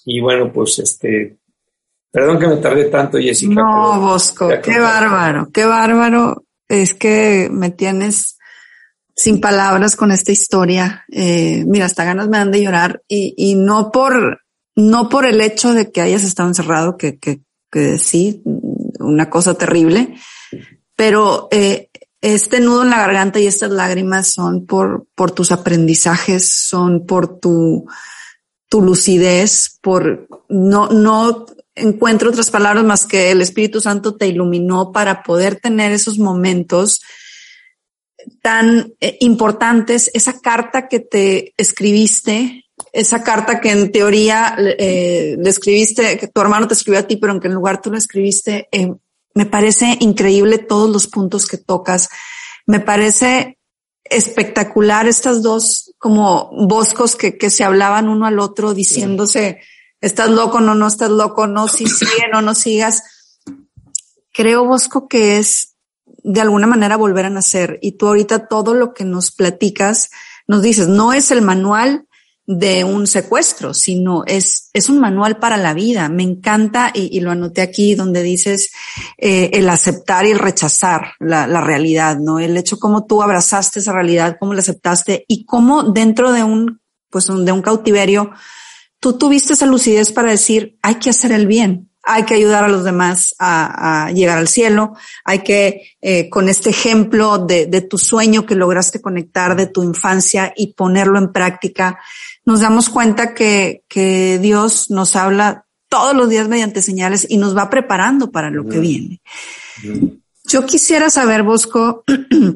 Y 0.04 0.20
bueno, 0.20 0.52
pues 0.52 0.78
este, 0.78 1.38
perdón 2.10 2.38
que 2.38 2.46
me 2.48 2.56
tardé 2.56 2.86
tanto, 2.86 3.18
Jessica. 3.18 3.54
No, 3.54 4.00
Bosco, 4.00 4.48
qué 4.62 4.78
bárbaro, 4.78 5.48
qué 5.52 5.64
bárbaro. 5.64 6.44
Es 6.68 6.94
que 6.94 7.48
me 7.50 7.70
tienes 7.70 8.38
sin 9.18 9.40
palabras 9.40 9.96
con 9.96 10.12
esta 10.12 10.32
historia. 10.32 11.04
Eh, 11.10 11.64
mira, 11.66 11.86
hasta 11.86 12.04
ganas 12.04 12.28
me 12.28 12.38
dan 12.38 12.52
de 12.52 12.62
llorar 12.62 13.02
y, 13.08 13.34
y 13.36 13.54
no 13.54 13.90
por, 13.90 14.42
no 14.76 15.08
por 15.08 15.24
el 15.24 15.40
hecho 15.40 15.72
de 15.72 15.90
que 15.90 16.00
hayas 16.00 16.24
estado 16.24 16.48
encerrado, 16.48 16.96
que, 16.96 17.18
que, 17.18 17.40
que 17.70 17.98
sí, 17.98 18.42
una 19.00 19.28
cosa 19.28 19.54
terrible, 19.54 20.14
pero 20.94 21.48
eh, 21.50 21.90
este 22.20 22.60
nudo 22.60 22.82
en 22.82 22.90
la 22.90 22.98
garganta 22.98 23.38
y 23.40 23.46
estas 23.46 23.70
lágrimas 23.70 24.32
son 24.32 24.66
por, 24.66 25.06
por 25.14 25.30
tus 25.30 25.52
aprendizajes, 25.52 26.48
son 26.50 27.06
por 27.06 27.38
tu, 27.38 27.86
tu 28.68 28.82
lucidez, 28.82 29.78
por 29.80 30.28
no, 30.48 30.88
no 30.88 31.46
encuentro 31.74 32.30
otras 32.30 32.50
palabras 32.50 32.84
más 32.84 33.06
que 33.06 33.30
el 33.30 33.40
Espíritu 33.40 33.80
Santo 33.80 34.16
te 34.16 34.26
iluminó 34.26 34.92
para 34.92 35.22
poder 35.22 35.56
tener 35.56 35.92
esos 35.92 36.18
momentos 36.18 37.00
tan 38.42 38.92
eh, 39.00 39.16
importantes, 39.20 40.10
esa 40.12 40.40
carta 40.40 40.88
que 40.88 41.00
te 41.00 41.54
escribiste, 41.56 42.64
esa 42.92 43.22
carta 43.22 43.60
que 43.60 43.70
en 43.70 43.92
teoría 43.92 44.56
eh, 44.58 45.36
le 45.38 45.50
escribiste, 45.50 46.18
que 46.18 46.28
tu 46.28 46.40
hermano 46.40 46.66
te 46.68 46.74
escribió 46.74 47.00
a 47.00 47.06
ti, 47.06 47.16
pero 47.16 47.32
en 47.32 47.40
que 47.40 47.48
en 47.48 47.54
lugar 47.54 47.80
tú 47.80 47.90
lo 47.90 47.98
escribiste, 47.98 48.68
me 49.38 49.46
parece 49.46 49.96
increíble 50.00 50.58
todos 50.58 50.90
los 50.90 51.06
puntos 51.06 51.46
que 51.46 51.58
tocas. 51.58 52.08
Me 52.66 52.80
parece 52.80 53.56
espectacular 54.02 55.06
estas 55.06 55.44
dos 55.44 55.94
como 55.96 56.50
boscos 56.66 57.14
que, 57.14 57.38
que 57.38 57.48
se 57.48 57.62
hablaban 57.62 58.08
uno 58.08 58.26
al 58.26 58.40
otro 58.40 58.74
diciéndose, 58.74 59.60
estás 60.00 60.28
loco, 60.28 60.58
no, 60.58 60.74
no 60.74 60.88
estás 60.88 61.10
loco, 61.10 61.46
no, 61.46 61.68
si 61.68 61.86
sigue, 61.86 62.24
no, 62.32 62.42
no 62.42 62.56
sigas. 62.56 63.04
Creo, 64.32 64.64
Bosco, 64.64 65.06
que 65.06 65.38
es 65.38 65.76
de 66.04 66.40
alguna 66.40 66.66
manera 66.66 66.96
volver 66.96 67.26
a 67.26 67.30
nacer. 67.30 67.78
Y 67.80 67.92
tú 67.92 68.08
ahorita 68.08 68.48
todo 68.48 68.74
lo 68.74 68.92
que 68.92 69.04
nos 69.04 69.30
platicas, 69.30 70.10
nos 70.48 70.62
dices, 70.62 70.88
no 70.88 71.12
es 71.12 71.30
el 71.30 71.42
manual 71.42 72.07
de 72.50 72.82
un 72.82 73.06
secuestro, 73.06 73.74
sino 73.74 74.24
es, 74.24 74.70
es 74.72 74.88
un 74.88 74.98
manual 74.98 75.38
para 75.38 75.58
la 75.58 75.74
vida. 75.74 76.08
Me 76.08 76.22
encanta, 76.22 76.90
y, 76.94 77.20
lo 77.20 77.30
anoté 77.30 77.60
aquí 77.60 77.94
donde 77.94 78.22
dices 78.22 78.70
eh, 79.18 79.50
el 79.52 79.68
aceptar 79.68 80.24
y 80.24 80.30
el 80.30 80.38
rechazar 80.38 81.12
la, 81.20 81.46
la, 81.46 81.60
realidad, 81.60 82.16
¿no? 82.16 82.38
El 82.38 82.56
hecho 82.56 82.78
cómo 82.78 83.04
tú 83.04 83.22
abrazaste 83.22 83.80
esa 83.80 83.92
realidad, 83.92 84.38
cómo 84.40 84.54
la 84.54 84.60
aceptaste 84.60 85.26
y 85.28 85.44
cómo 85.44 85.82
dentro 85.92 86.32
de 86.32 86.42
un, 86.42 86.80
pues 87.10 87.26
de 87.26 87.52
un 87.52 87.60
cautiverio, 87.60 88.30
tú 88.98 89.18
tuviste 89.18 89.52
esa 89.52 89.66
lucidez 89.66 90.10
para 90.10 90.30
decir, 90.30 90.78
hay 90.80 90.94
que 90.94 91.10
hacer 91.10 91.32
el 91.32 91.46
bien, 91.46 91.90
hay 92.02 92.22
que 92.22 92.34
ayudar 92.34 92.64
a 92.64 92.68
los 92.68 92.84
demás 92.84 93.34
a, 93.38 94.10
llegar 94.14 94.38
al 94.38 94.48
cielo, 94.48 94.94
hay 95.24 95.40
que, 95.40 95.82
eh, 96.00 96.30
con 96.30 96.48
este 96.48 96.70
ejemplo 96.70 97.36
de, 97.36 97.66
de, 97.66 97.82
tu 97.82 97.98
sueño 97.98 98.46
que 98.46 98.54
lograste 98.54 99.02
conectar 99.02 99.54
de 99.54 99.66
tu 99.66 99.82
infancia 99.82 100.54
y 100.56 100.72
ponerlo 100.72 101.18
en 101.18 101.32
práctica, 101.32 101.98
nos 102.48 102.60
damos 102.60 102.88
cuenta 102.88 103.34
que, 103.34 103.84
que 103.88 104.38
Dios 104.38 104.90
nos 104.90 105.16
habla 105.16 105.66
todos 105.90 106.16
los 106.16 106.30
días 106.30 106.48
mediante 106.48 106.80
señales 106.80 107.26
y 107.28 107.36
nos 107.36 107.54
va 107.54 107.68
preparando 107.68 108.30
para 108.30 108.48
lo 108.48 108.66
que 108.66 108.78
viene. 108.78 109.20
Yo 110.44 110.64
quisiera 110.64 111.10
saber, 111.10 111.42
Bosco, 111.42 112.04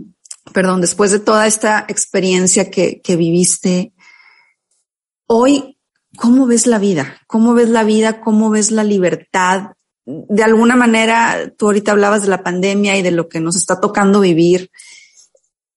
perdón, 0.55 0.81
después 0.81 1.11
de 1.11 1.19
toda 1.19 1.47
esta 1.47 1.85
experiencia 1.89 2.71
que, 2.71 3.03
que 3.03 3.17
viviste, 3.17 3.93
hoy, 5.27 5.77
¿cómo 6.17 6.47
ves 6.47 6.67
la 6.67 6.79
vida? 6.79 7.21
¿Cómo 7.27 7.53
ves 7.53 7.69
la 7.69 7.85
vida? 7.85 8.23
¿Cómo 8.23 8.49
ves 8.49 8.71
la 8.71 8.85
libertad? 8.85 9.73
De 10.07 10.43
alguna 10.43 10.75
manera, 10.75 11.53
tú 11.59 11.67
ahorita 11.67 11.93
hablabas 11.93 12.23
de 12.23 12.29
la 12.29 12.43
pandemia 12.43 12.97
y 12.97 13.03
de 13.03 13.11
lo 13.11 13.29
que 13.29 13.41
nos 13.41 13.57
está 13.57 13.79
tocando 13.79 14.21
vivir 14.21 14.71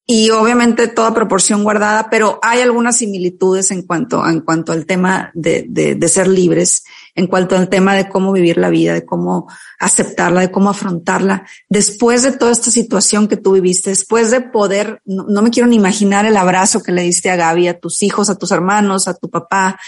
y 0.07 0.29
obviamente 0.29 0.87
toda 0.87 1.15
proporción 1.15 1.63
guardada, 1.63 2.09
pero 2.11 2.37
hay 2.43 2.61
algunas 2.61 2.97
similitudes 2.97 3.71
en 3.71 3.81
cuanto, 3.81 4.27
en 4.27 4.41
cuanto 4.41 4.71
al 4.71 4.85
tema 4.85 5.31
de, 5.33 5.65
de, 5.67 5.95
de, 5.95 6.07
ser 6.07 6.27
libres, 6.27 6.83
en 7.15 7.25
cuanto 7.25 7.55
al 7.55 7.69
tema 7.69 7.95
de 7.95 8.07
cómo 8.07 8.31
vivir 8.31 8.57
la 8.57 8.69
vida, 8.69 8.93
de 8.93 9.03
cómo 9.03 9.47
aceptarla, 9.79 10.41
de 10.41 10.51
cómo 10.51 10.69
afrontarla. 10.69 11.47
Después 11.69 12.21
de 12.21 12.33
toda 12.33 12.51
esta 12.51 12.69
situación 12.69 13.27
que 13.27 13.37
tú 13.37 13.53
viviste, 13.53 13.89
después 13.89 14.29
de 14.29 14.41
poder, 14.41 15.01
no, 15.05 15.41
me 15.41 15.49
quiero 15.49 15.67
ni 15.67 15.77
imaginar 15.77 16.27
el 16.27 16.37
abrazo 16.37 16.83
que 16.83 16.91
le 16.91 17.01
diste 17.01 17.31
a 17.31 17.35
Gaby, 17.35 17.67
a 17.67 17.79
tus 17.79 18.03
hijos, 18.03 18.29
a 18.29 18.37
tus 18.37 18.51
hermanos, 18.51 19.07
a 19.07 19.15
tu 19.15 19.31
papá, 19.31 19.79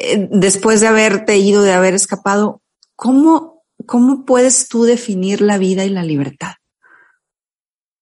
eh, 0.00 0.28
después 0.32 0.80
de 0.80 0.88
haberte 0.88 1.38
ido, 1.38 1.62
de 1.62 1.72
haber 1.72 1.94
escapado, 1.94 2.60
¿cómo, 2.96 3.62
cómo 3.86 4.24
puedes 4.24 4.66
tú 4.66 4.82
definir 4.82 5.40
la 5.40 5.58
vida 5.58 5.84
y 5.84 5.90
la 5.90 6.02
libertad? 6.02 6.54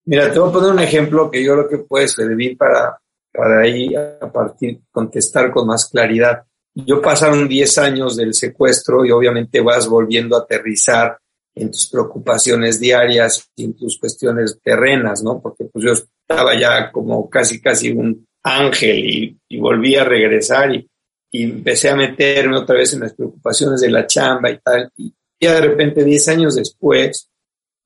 Mira, 0.04 0.32
te 0.32 0.38
voy 0.38 0.50
a 0.50 0.52
poner 0.52 0.72
un 0.72 0.80
ejemplo 0.80 1.30
que 1.30 1.44
yo 1.44 1.54
creo 1.54 1.68
que 1.68 1.78
puede 1.78 2.08
servir 2.08 2.56
para, 2.56 2.98
para 3.32 3.60
ahí 3.60 3.94
a 3.94 4.30
partir 4.32 4.80
contestar 4.90 5.52
con 5.52 5.66
más 5.66 5.88
claridad. 5.88 6.42
Yo 6.74 7.00
pasaron 7.00 7.48
10 7.48 7.78
años 7.78 8.16
del 8.16 8.34
secuestro 8.34 9.04
y 9.04 9.10
obviamente 9.10 9.60
vas 9.60 9.86
volviendo 9.86 10.36
a 10.36 10.40
aterrizar 10.40 11.18
en 11.54 11.70
tus 11.70 11.88
preocupaciones 11.88 12.80
diarias 12.80 13.48
y 13.54 13.64
en 13.64 13.76
tus 13.76 13.98
cuestiones 13.98 14.58
terrenas, 14.62 15.22
¿no? 15.22 15.40
Porque 15.40 15.66
pues 15.66 15.84
yo 15.84 15.92
estaba 15.92 16.58
ya 16.58 16.90
como 16.90 17.28
casi, 17.28 17.60
casi 17.60 17.90
un 17.92 18.26
ángel 18.42 18.98
y, 18.98 19.38
y 19.48 19.60
volví 19.60 19.94
a 19.96 20.04
regresar 20.04 20.74
y, 20.74 20.88
y, 21.30 21.44
empecé 21.44 21.90
a 21.90 21.96
meterme 21.96 22.56
otra 22.56 22.76
vez 22.76 22.94
en 22.94 23.00
las 23.00 23.12
preocupaciones 23.14 23.80
de 23.82 23.90
la 23.90 24.06
chamba 24.06 24.50
y 24.50 24.58
tal. 24.58 24.90
Y, 24.96 25.14
de 25.38 25.60
repente, 25.60 26.04
10 26.04 26.28
años 26.28 26.56
después, 26.56 27.28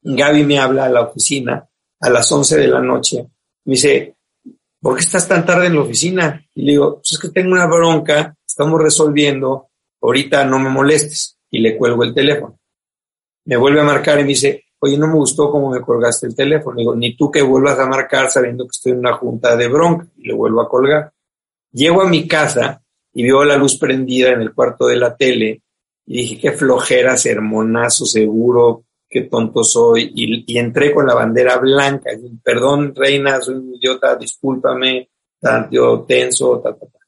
Gaby 0.03 0.45
me 0.45 0.59
habla 0.59 0.85
a 0.85 0.91
la 0.91 1.03
oficina 1.03 1.67
a 2.07 2.11
las 2.11 2.31
11 2.31 2.57
de 2.57 2.69
la 2.69 2.81
noche. 2.81 3.27
Me 3.65 3.73
dice, 3.73 4.17
¿por 4.81 4.95
qué 4.95 5.01
estás 5.01 5.27
tan 5.27 5.45
tarde 5.45 5.67
en 5.67 5.75
la 5.75 5.81
oficina? 5.81 6.41
Y 6.55 6.63
le 6.63 6.73
digo, 6.73 6.95
pues 6.97 7.13
es 7.13 7.19
que 7.19 7.31
tengo 7.31 7.53
una 7.53 7.67
bronca, 7.67 8.37
estamos 8.47 8.81
resolviendo, 8.81 9.69
ahorita 10.01 10.45
no 10.45 10.59
me 10.61 10.71
molestes. 10.71 11.39
Y 11.51 11.59
le 11.59 11.77
cuelgo 11.77 12.05
el 12.05 12.15
teléfono. 12.15 12.59
Me 13.45 13.57
vuelve 13.57 13.81
a 13.81 13.85
marcar 13.85 14.19
y 14.19 14.23
me 14.23 14.29
dice, 14.29 14.65
oye, 14.79 14.97
no 14.97 15.09
me 15.09 15.15
gustó 15.15 15.51
cómo 15.51 15.71
me 15.71 15.81
colgaste 15.81 16.27
el 16.27 16.37
teléfono. 16.37 16.77
Digo, 16.77 16.95
ni 16.95 17.17
tú 17.17 17.31
que 17.31 17.43
vuelvas 17.43 17.79
a 17.79 17.87
marcar 17.87 18.31
sabiendo 18.31 18.65
que 18.65 18.73
estoy 18.73 18.93
en 18.93 18.99
una 18.99 19.15
junta 19.15 19.57
de 19.57 19.69
bronca. 19.69 20.07
Y 20.17 20.29
le 20.29 20.35
vuelvo 20.35 20.61
a 20.61 20.69
colgar. 20.69 21.13
Llego 21.73 22.03
a 22.03 22.09
mi 22.09 22.29
casa 22.29 22.83
y 23.13 23.25
veo 23.25 23.45
la 23.45 23.57
luz 23.57 23.79
prendida 23.79 24.31
en 24.31 24.43
el 24.43 24.55
cuarto 24.55 24.87
de 24.87 24.97
la 24.97 25.17
tele 25.17 25.63
y 26.07 26.19
dije, 26.19 26.39
qué 26.39 26.53
flojera, 26.53 27.17
sermonazo 27.17 28.07
seguro, 28.07 28.86
qué 29.21 29.29
tonto 29.29 29.65
soy. 29.65 30.13
Y, 30.15 30.59
entré 30.59 30.93
con 30.93 31.07
la 31.07 31.15
bandera 31.15 31.59
blanca. 31.59 32.11
Perdón, 32.43 32.95
reina, 32.95 33.41
soy 33.41 33.57
un 33.57 33.75
idiota, 33.75 34.17
discúlpame, 34.17 35.09
yo 35.71 36.05
tenso, 36.07 36.61
ta, 36.61 36.73
ta, 36.75 36.87
ta. 36.87 36.99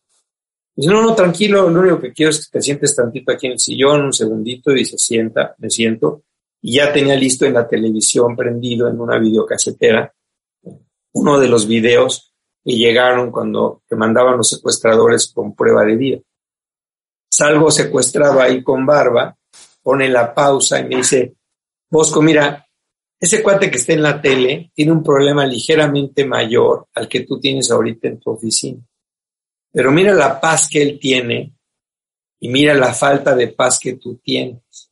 Dice, 0.75 0.91
no, 0.91 1.03
no, 1.03 1.15
tranquilo, 1.15 1.69
lo 1.69 1.81
único 1.81 2.01
que 2.01 2.13
quiero 2.13 2.31
es 2.31 2.47
que 2.47 2.59
te 2.59 2.63
sientes 2.63 2.95
tantito 2.95 3.33
aquí 3.33 3.47
en 3.47 3.53
el 3.53 3.59
sillón, 3.59 4.05
un 4.05 4.13
segundito, 4.13 4.75
y 4.75 4.85
se 4.85 4.97
sienta, 4.97 5.55
me 5.59 5.71
siento 5.71 6.23
y 6.61 6.77
ya 6.77 6.93
tenía 6.93 7.15
listo 7.15 7.47
en 7.47 7.55
la 7.55 7.69
televisión 7.69 8.37
prendido 8.37 8.89
en 8.89 9.01
una 9.01 9.19
videocasetera 9.19 10.13
uno 11.13 11.39
de 11.39 11.49
los 11.49 11.67
videos 11.67 12.33
que 12.65 12.73
llegaron 12.73 13.31
cuando 13.31 13.83
que 13.89 13.97
mandaban 13.97 14.37
los 14.37 14.51
secuestradores 14.51 15.33
con 15.33 15.55
prueba 15.55 15.85
de 15.85 15.97
vida. 15.97 16.19
Salgo 17.31 17.71
secuestrado 17.71 18.41
ahí 18.41 18.63
con 18.63 18.85
barba, 18.87 19.37
pone 19.83 20.09
la 20.09 20.35
pausa 20.35 20.81
y 20.81 20.85
me 20.85 20.97
dice, 20.97 21.35
Bosco, 21.91 22.21
mira, 22.21 22.67
ese 23.21 23.43
cuate 23.43 23.71
que 23.71 23.79
está 23.79 23.95
en 23.95 24.03
la 24.03 24.21
tele 24.21 24.71
tiene 24.75 24.93
un 24.93 25.03
problema 25.03 25.45
ligeramente 25.47 26.25
mayor 26.25 26.89
al 26.95 27.09
que 27.09 27.21
tú 27.21 27.41
tienes 27.41 27.71
ahorita 27.71 28.09
en 28.09 28.21
tu 28.21 28.31
oficina. 28.31 28.81
Pero 29.73 29.91
mira 29.91 30.15
la 30.15 30.41
paz 30.41 30.69
que 30.69 30.83
él 30.83 30.99
tiene 31.01 31.55
y 32.41 32.49
mira 32.49 32.75
la 32.75 32.95
falta 32.95 33.35
de 33.35 33.49
paz 33.49 33.79
que 33.79 33.95
tú 33.95 34.17
tienes. 34.23 34.91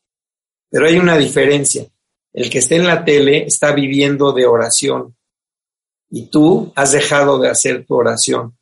Pero 0.68 0.86
hay 0.86 0.98
una 0.98 1.16
diferencia. 1.16 1.86
El 2.32 2.50
que 2.50 2.58
esté 2.58 2.76
en 2.76 2.86
la 2.86 3.04
tele 3.04 3.44
está 3.44 3.72
viviendo 3.72 4.32
de 4.32 4.46
oración 4.46 5.16
y 6.10 6.26
tú 6.26 6.72
has 6.74 6.92
dejado 6.92 7.38
de 7.38 7.48
hacer 7.48 7.86
tu 7.86 7.94
oración. 7.94 8.58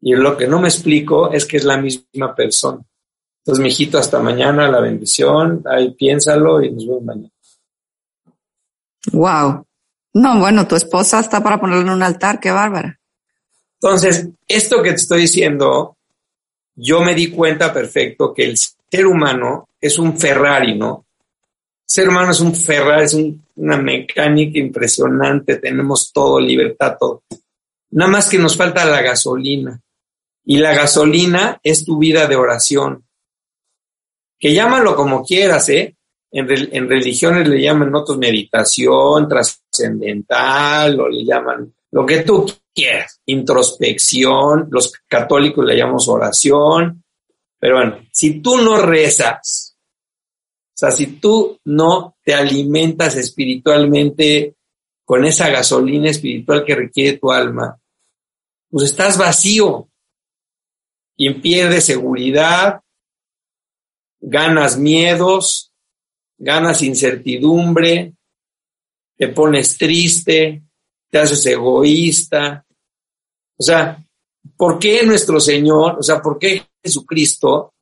Y 0.00 0.14
lo 0.14 0.36
que 0.36 0.46
no 0.46 0.60
me 0.60 0.68
explico 0.68 1.32
es 1.32 1.44
que 1.44 1.56
es 1.56 1.64
la 1.64 1.78
misma 1.78 2.34
persona. 2.34 2.84
Entonces, 3.44 3.62
mijito, 3.62 3.98
hasta 3.98 4.20
mañana, 4.20 4.70
la 4.70 4.80
bendición, 4.80 5.62
ahí 5.66 5.90
piénsalo 5.90 6.62
y 6.62 6.70
nos 6.70 6.86
vemos 6.86 7.02
mañana. 7.04 7.30
Wow. 9.12 9.66
No, 10.14 10.40
bueno, 10.40 10.66
tu 10.66 10.76
esposa 10.76 11.20
está 11.20 11.42
para 11.42 11.60
ponerlo 11.60 11.82
en 11.82 11.90
un 11.90 12.02
altar, 12.02 12.40
qué 12.40 12.50
bárbara. 12.50 12.98
Entonces, 13.82 14.28
esto 14.48 14.82
que 14.82 14.90
te 14.90 14.96
estoy 14.96 15.20
diciendo, 15.22 15.98
yo 16.74 17.02
me 17.02 17.14
di 17.14 17.30
cuenta 17.30 17.70
perfecto 17.70 18.32
que 18.32 18.46
el 18.46 18.56
ser 18.56 19.06
humano 19.06 19.68
es 19.78 19.98
un 19.98 20.16
Ferrari, 20.16 20.74
¿no? 20.74 21.04
Ser 21.84 22.08
humano 22.08 22.30
es 22.30 22.40
un 22.40 22.54
Ferrari, 22.54 23.04
es 23.04 23.14
una 23.56 23.76
mecánica 23.76 24.58
impresionante, 24.58 25.56
tenemos 25.56 26.10
todo, 26.14 26.40
libertad, 26.40 26.96
todo. 26.98 27.24
Nada 27.90 28.10
más 28.10 28.30
que 28.30 28.38
nos 28.38 28.56
falta 28.56 28.86
la 28.86 29.02
gasolina. 29.02 29.78
Y 30.46 30.58
la 30.58 30.74
gasolina 30.74 31.60
es 31.62 31.84
tu 31.84 31.98
vida 31.98 32.26
de 32.26 32.36
oración. 32.36 33.03
Que 34.44 34.52
llámalo 34.52 34.94
como 34.94 35.24
quieras, 35.24 35.70
¿eh? 35.70 35.96
En, 36.30 36.46
religiones 36.86 37.48
le 37.48 37.62
llaman 37.62 37.94
otros 37.94 38.18
meditación, 38.18 39.26
trascendental, 39.26 41.00
o 41.00 41.08
le 41.08 41.24
llaman 41.24 41.74
lo 41.92 42.04
que 42.04 42.18
tú 42.24 42.44
quieras, 42.74 43.22
introspección, 43.24 44.68
los 44.70 44.92
católicos 45.08 45.64
le 45.64 45.78
llamamos 45.78 46.08
oración, 46.08 47.02
pero 47.58 47.76
bueno, 47.76 48.00
si 48.12 48.40
tú 48.42 48.58
no 48.58 48.76
rezas, 48.76 49.78
o 49.78 50.76
sea, 50.76 50.90
si 50.90 51.06
tú 51.18 51.58
no 51.64 52.18
te 52.22 52.34
alimentas 52.34 53.16
espiritualmente 53.16 54.56
con 55.06 55.24
esa 55.24 55.48
gasolina 55.48 56.10
espiritual 56.10 56.66
que 56.66 56.74
requiere 56.74 57.16
tu 57.16 57.32
alma, 57.32 57.80
pues 58.68 58.90
estás 58.90 59.16
vacío 59.16 59.88
y 61.16 61.32
pierdes 61.32 61.86
seguridad, 61.86 62.83
ganas 64.26 64.78
miedos, 64.78 65.70
ganas 66.38 66.82
incertidumbre, 66.82 68.14
te 69.16 69.28
pones 69.28 69.76
triste, 69.76 70.62
te 71.10 71.18
haces 71.18 71.44
egoísta. 71.46 72.64
O 73.56 73.62
sea, 73.62 74.02
¿por 74.56 74.78
qué 74.78 75.04
nuestro 75.04 75.38
Señor, 75.40 75.98
o 75.98 76.02
sea, 76.02 76.20
por 76.22 76.38
qué 76.38 76.66
Jesucristo, 76.82 77.74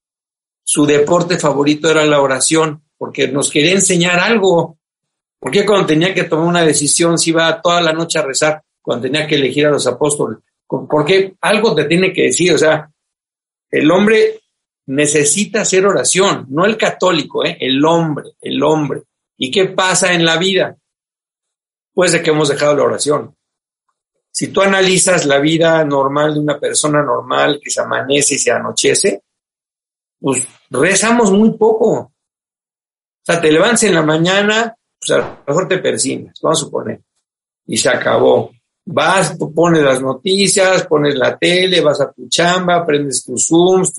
su 0.65 0.85
deporte 0.85 1.39
favorito 1.39 1.91
era 1.91 2.05
la 2.05 2.21
oración, 2.21 2.83
porque 2.97 3.29
nos 3.29 3.51
quería 3.51 3.73
enseñar 3.73 4.19
algo. 4.19 4.79
Porque 5.39 5.67
cuando 5.67 5.87
tenía 5.87 6.15
que 6.15 6.25
tomar 6.25 6.47
una 6.47 6.65
decisión 6.65 7.19
se 7.19 7.31
iba 7.31 7.61
toda 7.61 7.81
la 7.81 7.93
noche 7.93 8.19
a 8.19 8.23
rezar, 8.23 8.63
cuando 8.81 9.03
tenía 9.03 9.27
que 9.27 9.37
elegir 9.37 9.67
a 9.67 9.71
los 9.71 9.87
apóstoles? 9.87 10.39
Porque 10.67 11.35
algo 11.41 11.75
te 11.75 11.85
tiene 11.85 12.13
que 12.13 12.25
decir, 12.25 12.53
o 12.55 12.59
sea, 12.59 12.89
el 13.71 13.91
hombre 13.91 14.42
necesita 14.87 15.63
hacer 15.63 15.87
oración, 15.87 16.47
no 16.51 16.65
el 16.65 16.77
católico, 16.77 17.45
¿eh? 17.45 17.57
el 17.61 17.85
hombre, 17.85 18.33
el 18.41 18.63
hombre. 18.63 19.03
¿Y 19.37 19.51
qué 19.51 19.67
pasa 19.67 20.13
en 20.13 20.25
la 20.25 20.37
vida? 20.37 20.77
Pues 21.95 22.13
de 22.13 22.23
que 22.23 22.31
hemos 22.31 22.49
dejado 22.49 22.77
la 22.77 22.85
oración. 22.85 23.37
Si 24.31 24.49
tú 24.49 24.63
analizas 24.63 25.27
la 25.27 25.39
vida 25.39 25.85
normal 25.85 26.35
de 26.35 26.41
una 26.41 26.59
persona 26.59 27.03
normal 27.03 27.61
que 27.63 27.71
se 27.71 27.83
amanece 27.83 28.37
y 28.37 28.39
se 28.39 28.51
anochece, 28.51 29.23
pues 30.19 30.47
rezamos 30.71 31.31
muy 31.31 31.51
poco. 31.57 31.91
O 31.93 32.13
sea, 33.25 33.41
te 33.41 33.53
levantas 33.53 33.83
en 33.85 33.95
la 33.95 34.03
mañana, 34.03 34.75
pues 34.99 35.11
a 35.11 35.19
lo 35.19 35.45
mejor 35.47 35.69
te 35.69 35.79
persignas, 35.79 36.41
vamos 36.41 36.59
a 36.59 36.65
suponer, 36.65 37.03
y 37.67 37.77
se 37.77 37.89
acabó. 37.89 38.53
Vas, 38.85 39.37
pones 39.55 39.83
las 39.83 40.03
noticias, 40.03 40.87
pones 40.87 41.15
la 41.15 41.39
tele, 41.39 41.81
vas 41.81 42.01
a 42.01 42.11
tu 42.11 42.29
chamba, 42.29 42.85
prendes 42.85 43.25
tus 43.25 43.47
Zooms, 43.47 43.93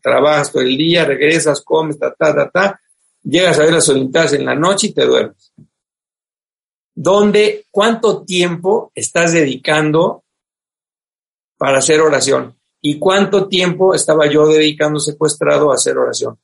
trabajas 0.00 0.52
todo 0.52 0.62
el 0.62 0.76
día, 0.76 1.04
regresas, 1.04 1.60
comes, 1.62 1.98
ta, 1.98 2.14
ta, 2.14 2.34
ta, 2.34 2.50
ta, 2.50 2.80
llegas 3.22 3.58
a 3.58 3.64
ver 3.64 3.74
las 3.74 3.88
Olimpiadas 3.88 4.34
en 4.34 4.44
la 4.44 4.54
noche 4.54 4.88
y 4.88 4.92
te 4.92 5.04
duermes 5.04 5.52
donde 7.00 7.66
cuánto 7.70 8.24
tiempo 8.24 8.90
estás 8.92 9.32
dedicando 9.32 10.24
para 11.56 11.78
hacer 11.78 12.00
oración 12.00 12.58
y 12.82 12.98
cuánto 12.98 13.46
tiempo 13.46 13.94
estaba 13.94 14.26
yo 14.26 14.48
dedicando 14.48 14.98
secuestrado 14.98 15.70
a 15.70 15.76
hacer 15.76 15.96
oración. 15.96 16.40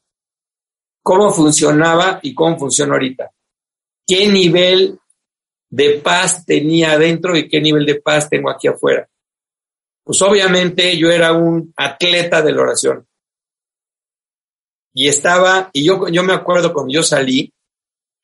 ¿Cómo 1.03 1.33
funcionaba 1.33 2.21
y 2.23 2.35
cómo 2.35 2.57
funciona 2.57 2.93
ahorita? 2.93 3.33
¿Qué 4.07 4.29
nivel 4.29 5.01
de 5.75 5.99
paz 5.99 6.47
tenía 6.47 6.93
adentro 6.93 7.37
y 7.37 7.49
qué 7.49 7.61
nivel 7.61 7.85
de 7.85 7.97
paz 7.97 8.31
tengo 8.31 8.49
aquí 8.49 8.69
afuera? 8.69 9.09
Pues 10.05 10.23
obviamente 10.23 10.97
yo 10.97 11.11
era 11.11 11.33
un 11.33 11.73
atleta 11.77 12.43
de 12.43 12.53
la 12.53 12.63
oración. 12.63 13.09
Y 14.93 15.09
estaba, 15.09 15.71
y 15.73 15.85
yo, 15.85 16.07
yo 16.09 16.23
me 16.23 16.33
acuerdo 16.33 16.73
cuando 16.73 16.93
yo 16.93 17.03
salí, 17.03 17.53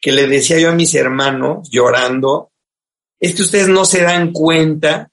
que 0.01 0.12
le 0.12 0.28
decía 0.28 0.60
yo 0.60 0.70
a 0.70 0.74
mis 0.74 0.94
hermanos 0.94 1.68
llorando, 1.68 2.52
es 3.18 3.35
que 3.35 3.43
ustedes 3.43 3.68
no 3.68 3.85
se 3.85 4.02
dan 4.02 4.32
cuenta 4.32 5.10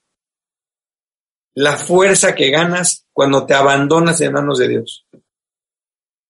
la 1.56 1.76
fuerza 1.76 2.36
que 2.36 2.52
ganas 2.52 3.08
cuando 3.12 3.48
te 3.48 3.56
abandonas 3.56 4.22
en 4.22 4.34
manos 4.34 4.60
de 4.60 4.68
Dios. 4.68 5.08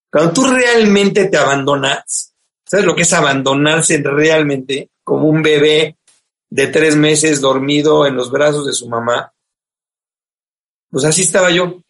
Cuando 0.10 0.32
tú 0.32 0.46
realmente 0.46 1.26
te 1.26 1.36
abandonas, 1.36 2.34
¿sabes 2.66 2.86
lo 2.86 2.96
que 2.96 3.02
es 3.02 3.12
abandonarse 3.12 4.02
realmente 4.02 4.90
como 5.08 5.30
un 5.30 5.42
bebé 5.42 5.98
de 6.50 6.68
tres 6.68 6.98
meses 6.98 7.40
dormido 7.40 8.06
en 8.06 8.18
los 8.18 8.30
brazos 8.30 8.66
de 8.66 8.74
su 8.74 8.90
mamá? 8.90 9.34
Pues 10.90 11.06
así 11.06 11.22
estaba 11.22 11.50
yo. 11.50 11.82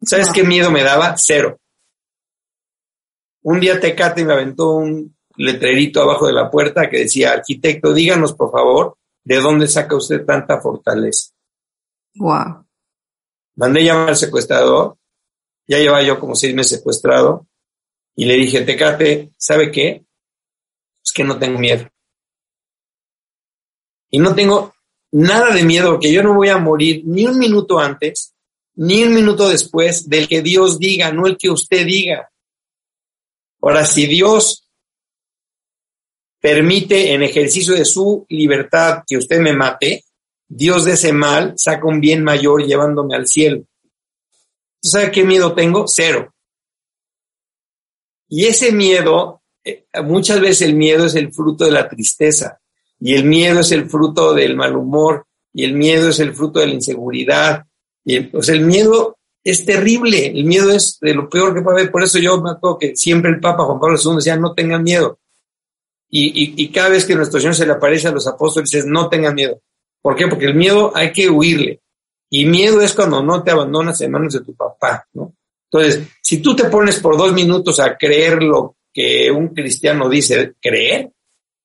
¿Sabes 0.00 0.30
qué 0.32 0.42
miedo 0.42 0.70
me 0.70 0.82
daba? 0.82 1.16
Cero. 1.18 1.60
Un 3.42 3.60
día 3.60 3.78
Tecate 3.78 4.24
me 4.24 4.32
aventó 4.32 4.70
un 4.70 5.14
letrerito 5.36 6.00
abajo 6.00 6.26
de 6.26 6.32
la 6.32 6.50
puerta 6.50 6.88
que 6.88 7.00
decía, 7.00 7.32
arquitecto, 7.32 7.92
díganos 7.92 8.32
por 8.32 8.50
favor, 8.50 8.96
¿de 9.22 9.36
dónde 9.36 9.68
saca 9.68 9.96
usted 9.96 10.24
tanta 10.24 10.62
fortaleza? 10.62 11.28
Wow. 12.14 12.64
Mandé 13.56 13.84
llamar 13.84 14.08
al 14.08 14.16
secuestrador, 14.16 14.96
ya 15.66 15.76
llevaba 15.76 16.02
yo 16.02 16.18
como 16.18 16.36
seis 16.36 16.54
meses 16.54 16.78
secuestrado, 16.78 17.46
y 18.16 18.24
le 18.24 18.34
dije, 18.36 18.62
Tecate, 18.62 19.34
¿sabe 19.36 19.70
qué? 19.70 20.06
Es 21.04 21.12
que 21.12 21.24
no 21.24 21.38
tengo 21.38 21.58
miedo. 21.58 21.88
Y 24.10 24.18
no 24.18 24.34
tengo 24.34 24.74
nada 25.12 25.54
de 25.54 25.64
miedo, 25.64 25.92
porque 25.92 26.12
yo 26.12 26.22
no 26.22 26.34
voy 26.34 26.48
a 26.48 26.58
morir 26.58 27.02
ni 27.04 27.26
un 27.26 27.38
minuto 27.38 27.78
antes, 27.78 28.34
ni 28.76 29.04
un 29.04 29.14
minuto 29.14 29.48
después 29.48 30.08
del 30.08 30.28
que 30.28 30.42
Dios 30.42 30.78
diga, 30.78 31.12
no 31.12 31.26
el 31.26 31.36
que 31.36 31.50
usted 31.50 31.86
diga. 31.86 32.30
Ahora, 33.60 33.84
si 33.86 34.06
Dios 34.06 34.68
permite 36.40 37.14
en 37.14 37.22
ejercicio 37.22 37.74
de 37.74 37.84
su 37.84 38.26
libertad 38.28 39.02
que 39.06 39.16
usted 39.16 39.40
me 39.40 39.54
mate, 39.54 40.04
Dios 40.46 40.84
de 40.84 40.92
ese 40.92 41.12
mal 41.12 41.54
saca 41.56 41.86
un 41.86 42.00
bien 42.00 42.22
mayor 42.22 42.66
llevándome 42.66 43.16
al 43.16 43.26
cielo. 43.26 43.64
¿Sabe 44.82 45.10
qué 45.10 45.24
miedo 45.24 45.54
tengo? 45.54 45.88
Cero. 45.88 46.34
Y 48.28 48.44
ese 48.44 48.72
miedo, 48.72 49.42
muchas 50.04 50.40
veces 50.40 50.62
el 50.62 50.74
miedo 50.74 51.06
es 51.06 51.14
el 51.14 51.32
fruto 51.32 51.64
de 51.64 51.70
la 51.70 51.88
tristeza, 51.88 52.60
y 53.00 53.14
el 53.14 53.24
miedo 53.24 53.60
es 53.60 53.72
el 53.72 53.88
fruto 53.88 54.32
del 54.34 54.56
mal 54.56 54.76
humor, 54.76 55.26
y 55.52 55.64
el 55.64 55.74
miedo 55.74 56.08
es 56.08 56.20
el 56.20 56.34
fruto 56.34 56.60
de 56.60 56.66
la 56.66 56.74
inseguridad. 56.74 57.64
Y 58.04 58.16
el, 58.16 58.30
pues 58.30 58.48
el 58.48 58.62
miedo 58.62 59.16
es 59.42 59.64
terrible, 59.64 60.26
el 60.26 60.44
miedo 60.44 60.70
es 60.70 60.98
de 61.00 61.14
lo 61.14 61.28
peor 61.28 61.54
que 61.54 61.62
puede 61.62 61.80
haber. 61.80 61.92
Por 61.92 62.02
eso 62.02 62.18
yo 62.18 62.40
me 62.40 62.50
acuerdo 62.50 62.78
que 62.78 62.96
siempre 62.96 63.30
el 63.30 63.40
Papa 63.40 63.64
Juan 63.64 63.78
Pablo 63.78 63.98
II 64.02 64.16
decía, 64.16 64.36
no 64.36 64.52
tengan 64.52 64.82
miedo. 64.82 65.18
Y, 66.10 66.54
y, 66.62 66.68
cada 66.70 66.90
vez 66.90 67.04
que 67.04 67.16
nuestro 67.16 67.40
Señor 67.40 67.56
se 67.56 67.66
le 67.66 67.72
aparece 67.72 68.06
a 68.06 68.12
los 68.12 68.26
apóstoles, 68.28 68.70
dice, 68.70 68.86
no 68.86 69.08
tengan 69.08 69.34
miedo. 69.34 69.60
¿Por 70.00 70.14
qué? 70.14 70.28
Porque 70.28 70.46
el 70.46 70.54
miedo 70.54 70.92
hay 70.94 71.12
que 71.12 71.28
huirle. 71.28 71.80
Y 72.30 72.46
miedo 72.46 72.80
es 72.80 72.94
cuando 72.94 73.22
no 73.22 73.42
te 73.42 73.50
abandonas 73.50 74.00
en 74.00 74.12
manos 74.12 74.32
de 74.32 74.40
tu 74.40 74.54
papá, 74.54 75.06
¿no? 75.12 75.34
Entonces, 75.70 76.08
si 76.22 76.38
tú 76.38 76.54
te 76.54 76.64
pones 76.64 77.00
por 77.00 77.16
dos 77.16 77.32
minutos 77.32 77.80
a 77.80 77.96
creer 77.96 78.42
lo 78.42 78.76
que 78.94 79.28
un 79.30 79.48
cristiano 79.48 80.08
dice 80.08 80.54
creer, 80.62 81.10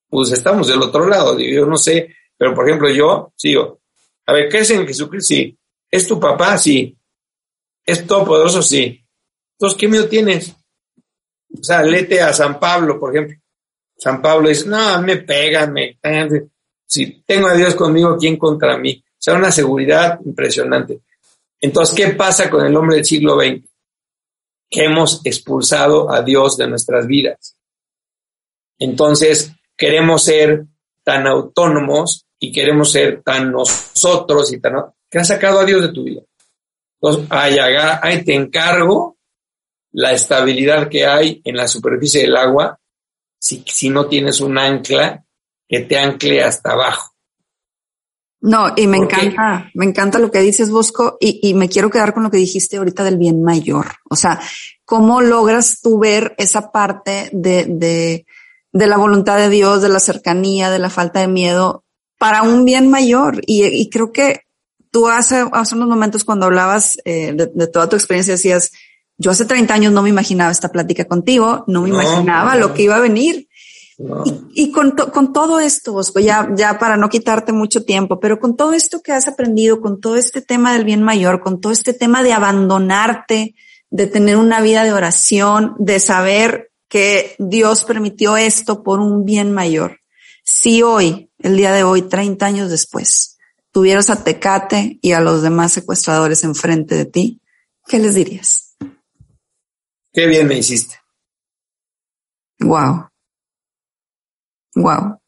pues 0.09 0.31
estamos 0.31 0.67
del 0.67 0.81
otro 0.81 1.07
lado. 1.07 1.39
Yo 1.39 1.67
no 1.67 1.77
sé, 1.77 2.15
pero 2.35 2.55
por 2.55 2.67
ejemplo, 2.67 2.89
yo 2.89 3.31
sigo. 3.35 3.79
A 4.25 4.33
ver, 4.33 4.49
¿crees 4.49 4.71
en 4.71 4.87
Jesucristo? 4.87 5.27
Sí. 5.27 5.55
¿Es 5.89 6.07
tu 6.07 6.19
papá? 6.19 6.57
Sí. 6.57 6.97
¿Es 7.85 8.05
todopoderoso? 8.07 8.63
Sí. 8.63 9.05
Entonces, 9.53 9.79
¿qué 9.79 9.87
miedo 9.87 10.07
tienes? 10.07 10.55
O 11.53 11.63
sea, 11.63 11.83
lete 11.83 12.21
a 12.21 12.33
San 12.33 12.59
Pablo, 12.59 12.99
por 12.99 13.15
ejemplo. 13.15 13.37
San 13.97 14.21
Pablo 14.21 14.49
dice, 14.49 14.67
no, 14.67 15.01
me 15.01 15.17
pegan, 15.17 15.73
me... 15.73 15.99
Si 16.85 17.21
tengo 17.25 17.47
a 17.47 17.53
Dios 17.53 17.75
conmigo, 17.75 18.17
¿quién 18.17 18.37
contra 18.37 18.77
mí? 18.77 19.03
O 19.05 19.15
sea, 19.21 19.35
una 19.35 19.51
seguridad 19.51 20.19
impresionante. 20.25 21.01
Entonces, 21.61 21.95
¿qué 21.95 22.13
pasa 22.13 22.49
con 22.49 22.65
el 22.65 22.75
hombre 22.75 22.95
del 22.95 23.05
siglo 23.05 23.39
XX? 23.39 23.68
Que 24.69 24.85
hemos 24.85 25.25
expulsado 25.25 26.11
a 26.11 26.21
Dios 26.21 26.57
de 26.57 26.67
nuestras 26.67 27.07
vidas. 27.07 27.57
Entonces, 28.77 29.51
queremos 29.75 30.23
ser 30.23 30.65
tan 31.03 31.27
autónomos 31.27 32.25
y 32.39 32.51
queremos 32.51 32.91
ser 32.91 33.21
tan 33.23 33.51
nosotros 33.51 34.53
y 34.53 34.59
tan... 34.59 34.73
que 35.09 35.19
has 35.19 35.27
sacado 35.27 35.59
a 35.59 35.65
Dios 35.65 35.81
de 35.81 35.91
tu 35.91 36.03
vida. 36.03 36.21
Entonces, 37.01 37.27
ahí 37.29 38.23
te 38.23 38.33
encargo 38.33 39.17
la 39.91 40.11
estabilidad 40.11 40.89
que 40.89 41.05
hay 41.05 41.41
en 41.43 41.55
la 41.55 41.67
superficie 41.67 42.21
del 42.21 42.37
agua 42.37 42.79
si, 43.39 43.63
si 43.65 43.89
no 43.89 44.07
tienes 44.07 44.41
un 44.41 44.57
ancla 44.57 45.23
que 45.67 45.81
te 45.81 45.97
ancle 45.97 46.43
hasta 46.43 46.71
abajo. 46.73 47.08
No, 48.41 48.73
y 48.75 48.87
me 48.87 48.97
encanta, 48.97 49.69
me 49.73 49.85
encanta 49.85 50.17
lo 50.17 50.31
que 50.31 50.39
dices, 50.39 50.71
Bosco, 50.71 51.17
y, 51.19 51.39
y, 51.43 51.53
me 51.53 51.67
quiero 51.67 51.89
quedar 51.89 52.13
con 52.13 52.23
lo 52.23 52.31
que 52.31 52.37
dijiste 52.37 52.77
ahorita 52.77 53.03
del 53.03 53.17
bien 53.17 53.43
mayor. 53.43 53.87
O 54.09 54.15
sea, 54.15 54.39
¿cómo 54.85 55.21
logras 55.21 55.81
tú 55.81 55.99
ver 55.99 56.35
esa 56.37 56.71
parte 56.71 57.29
de, 57.33 57.65
de, 57.65 58.25
de 58.71 58.87
la 58.87 58.95
voluntad 58.95 59.37
de 59.37 59.49
Dios, 59.49 59.81
de 59.81 59.89
la 59.89 59.99
cercanía, 59.99 60.69
de 60.69 60.79
la 60.79 60.89
falta 60.89 61.19
de 61.19 61.27
miedo 61.27 61.83
para 62.17 62.43
un 62.43 62.63
bien 62.63 62.89
mayor? 62.89 63.41
Y, 63.45 63.65
y 63.65 63.89
creo 63.89 64.13
que 64.13 64.43
tú 64.89 65.09
hace, 65.09 65.45
hace 65.51 65.75
unos 65.75 65.89
momentos 65.89 66.23
cuando 66.23 66.45
hablabas 66.45 66.97
eh, 67.03 67.33
de, 67.33 67.51
de, 67.53 67.67
toda 67.67 67.89
tu 67.89 67.97
experiencia 67.97 68.35
decías, 68.35 68.71
yo 69.17 69.31
hace 69.31 69.43
30 69.43 69.73
años 69.73 69.91
no 69.91 70.01
me 70.01 70.09
imaginaba 70.09 70.49
esta 70.49 70.71
plática 70.71 71.03
contigo, 71.03 71.65
no 71.67 71.81
me 71.81 71.89
imaginaba 71.89 72.55
lo 72.55 72.73
que 72.73 72.83
iba 72.83 72.95
a 72.95 73.01
venir. 73.01 73.48
Y, 74.53 74.71
con, 74.71 74.91
con 74.91 75.33
todo 75.33 75.59
esto, 75.59 75.91
Bosco, 75.91 76.21
ya, 76.21 76.49
ya 76.55 76.79
para 76.79 76.95
no 76.95 77.09
quitarte 77.09 77.51
mucho 77.51 77.83
tiempo, 77.83 78.19
pero 78.19 78.39
con 78.39 78.55
todo 78.55 78.71
esto 78.71 79.01
que 79.01 79.11
has 79.11 79.27
aprendido, 79.27 79.81
con 79.81 79.99
todo 79.99 80.15
este 80.15 80.41
tema 80.41 80.71
del 80.73 80.85
bien 80.85 81.03
mayor, 81.03 81.41
con 81.41 81.59
todo 81.59 81.73
este 81.73 81.93
tema 81.93 82.23
de 82.23 82.31
abandonarte, 82.31 83.55
de 83.89 84.07
tener 84.07 84.37
una 84.37 84.61
vida 84.61 84.85
de 84.85 84.93
oración, 84.93 85.75
de 85.79 85.99
saber 85.99 86.71
que 86.87 87.35
Dios 87.39 87.83
permitió 87.83 88.37
esto 88.37 88.83
por 88.83 89.01
un 89.01 89.25
bien 89.25 89.51
mayor. 89.51 89.99
Si 90.43 90.81
hoy, 90.81 91.29
el 91.39 91.57
día 91.57 91.73
de 91.73 91.83
hoy, 91.83 92.03
30 92.03 92.45
años 92.45 92.69
después, 92.69 93.37
tuvieras 93.71 94.09
a 94.09 94.23
Tecate 94.23 94.97
y 95.01 95.11
a 95.11 95.19
los 95.19 95.41
demás 95.41 95.73
secuestradores 95.73 96.45
enfrente 96.45 96.95
de 96.95 97.05
ti, 97.05 97.41
¿qué 97.85 97.99
les 97.99 98.15
dirías? 98.15 98.77
Qué 100.13 100.25
bien 100.25 100.47
me 100.47 100.57
hiciste. 100.57 100.95
Wow. 102.59 103.08
Wow. 104.75 105.19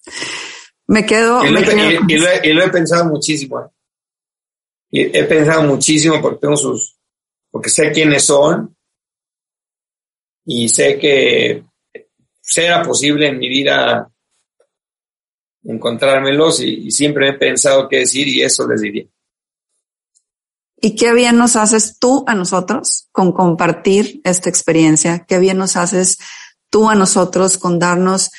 Me 0.87 1.05
quedo. 1.05 1.43
Y 1.45 2.53
lo, 2.53 2.63
he 2.63 2.69
pensado 2.69 3.05
muchísimo. 3.05 3.61
¿eh? 3.61 3.67
Y 4.91 5.17
he 5.17 5.23
pensado 5.23 5.63
muchísimo 5.63 6.21
porque 6.21 6.39
tengo 6.39 6.57
sus. 6.57 6.97
porque 7.49 7.69
sé 7.69 7.91
quiénes 7.91 8.25
son 8.25 8.75
y 10.45 10.67
sé 10.67 10.97
que 10.97 11.63
será 12.41 12.83
posible 12.83 13.27
en 13.27 13.37
mi 13.37 13.47
vida 13.47 14.11
encontrármelos 15.63 16.59
y, 16.61 16.87
y, 16.87 16.91
siempre 16.91 17.29
he 17.29 17.33
pensado 17.33 17.87
qué 17.87 17.99
decir 17.99 18.27
y 18.27 18.41
eso 18.41 18.67
les 18.67 18.81
diría. 18.81 19.05
Y 20.75 20.95
qué 20.95 21.13
bien 21.13 21.37
nos 21.37 21.55
haces 21.55 21.99
tú 21.99 22.25
a 22.27 22.33
nosotros 22.33 23.07
con 23.11 23.31
compartir 23.31 24.19
esta 24.23 24.49
experiencia, 24.49 25.25
qué 25.27 25.37
bien 25.37 25.59
nos 25.59 25.77
haces 25.77 26.17
tú 26.71 26.89
a 26.89 26.95
nosotros 26.95 27.59
con 27.59 27.77
darnos 27.77 28.31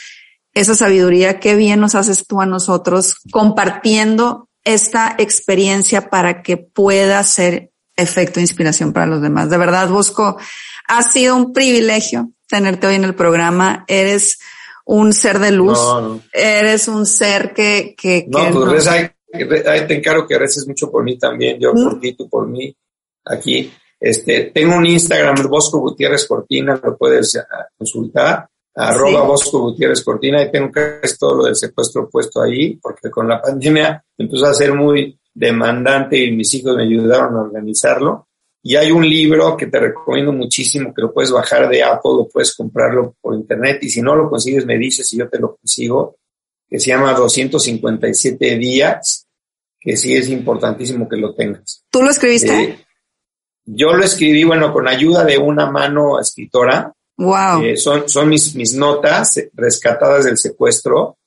esa 0.55 0.75
sabiduría, 0.75 1.41
qué 1.41 1.55
bien 1.55 1.81
nos 1.81 1.95
haces 1.95 2.27
tú 2.27 2.41
a 2.41 2.47
nosotros 2.47 3.17
compartiendo 3.31 4.49
esta 4.65 5.15
experiencia 5.19 6.11
para 6.11 6.43
que 6.43 6.57
pueda 6.57 7.23
ser 7.23 7.71
efecto 7.97 8.35
de 8.35 8.43
inspiración 8.43 8.93
para 8.93 9.07
los 9.07 9.23
demás. 9.23 9.51
De 9.51 9.59
verdad, 9.59 9.89
Bosco, 9.89 10.37
ha 10.87 11.03
sido 11.03 11.37
un 11.37 11.53
privilegio 11.53 12.31
tenerte 12.49 12.87
hoy 12.87 12.97
en 12.97 13.05
el 13.05 13.15
programa. 13.15 13.85
Eres 13.89 14.39
un 14.85 15.13
ser 15.13 15.39
de 15.39 15.53
luz. 15.53 15.79
Eres 16.33 16.89
un 16.89 17.07
ser 17.07 17.55
que... 17.55 17.95
que, 17.97 18.27
no, 18.29 18.51
pues 18.67 18.87
ahí, 18.89 19.09
te 19.33 19.97
encargo 19.97 20.27
que 20.27 20.39
reces 20.39 20.67
mucho 20.67 20.91
por 20.91 21.03
mí 21.03 21.19
también, 21.19 21.59
yo 21.59 21.73
por 21.73 21.99
ti, 21.99 22.13
tú 22.13 22.29
por 22.29 22.47
mí, 22.47 22.75
aquí. 23.25 23.73
Este, 23.99 24.51
tengo 24.53 24.77
un 24.77 24.85
Instagram, 24.85 25.49
Bosco 25.49 25.79
Gutiérrez 25.79 26.27
Cortina, 26.27 26.79
lo 26.83 26.97
puedes 26.97 27.37
ah, 27.37 27.69
consultar 27.79 28.49
arroba 28.75 29.23
Bosco 29.23 29.61
Gutiérrez 29.61 30.03
Cortina 30.03 30.43
y 30.43 30.51
tengo 30.51 30.71
que 30.73 31.01
todo 31.19 31.37
lo 31.37 31.45
del 31.45 31.57
secuestro 31.57 32.09
puesto 32.09 32.41
ahí, 32.41 32.77
porque 32.77 33.11
con 33.11 33.29
la 33.29 33.41
pandemia 33.41 34.05
empezó 34.17 34.47
a 34.47 34.55
ser 34.55 34.75
muy 34.75 35.19
demandante 35.35 36.19
y 36.19 36.33
mis 36.33 36.53
hijos 36.55 36.77
me 36.77 36.85
ayudaron 36.85 37.37
a 37.37 37.43
organizarlo. 37.43 38.29
Y 38.65 38.77
hay 38.77 38.93
un 38.93 39.09
libro 39.09 39.57
que 39.57 39.67
te 39.67 39.81
recomiendo 39.81 40.33
muchísimo, 40.33 40.95
que 40.95 41.03
lo 41.03 41.13
puedes 41.13 41.33
bajar 41.33 41.69
de 41.69 41.83
Apple, 41.83 42.13
lo 42.17 42.29
puedes 42.29 42.55
comprarlo 42.55 43.17
por 43.21 43.35
internet 43.35 43.83
y 43.83 43.91
si 43.91 44.01
no 44.01 44.15
lo 44.15 44.31
consigues 44.31 44.65
me 44.65 44.79
dices 44.79 45.13
y 45.13 45.19
yo 45.19 45.29
te 45.29 45.41
lo 45.41 45.57
consigo, 45.57 46.17
que 46.69 46.79
se 46.79 46.91
llama 46.91 47.13
257 47.13 48.57
días, 48.59 49.27
que 49.81 49.97
sí 49.97 50.15
es 50.15 50.29
importantísimo 50.31 51.09
que 51.09 51.17
lo 51.17 51.35
tengas. 51.35 51.85
¿Tú 51.91 52.03
lo 52.03 52.11
escribiste? 52.11 52.63
Eh, 52.63 52.87
yo 53.65 53.95
lo 53.95 54.05
escribí, 54.05 54.45
bueno, 54.45 54.73
con 54.73 54.87
ayuda 54.87 55.25
de 55.25 55.39
una 55.39 55.69
mano 55.71 56.21
escritora, 56.21 56.95
Wow. 57.23 57.63
Eh, 57.63 57.77
son 57.77 58.09
son 58.09 58.29
mis, 58.29 58.55
mis 58.55 58.75
notas 58.75 59.41
rescatadas 59.55 60.25
del 60.25 60.37
secuestro, 60.37 61.19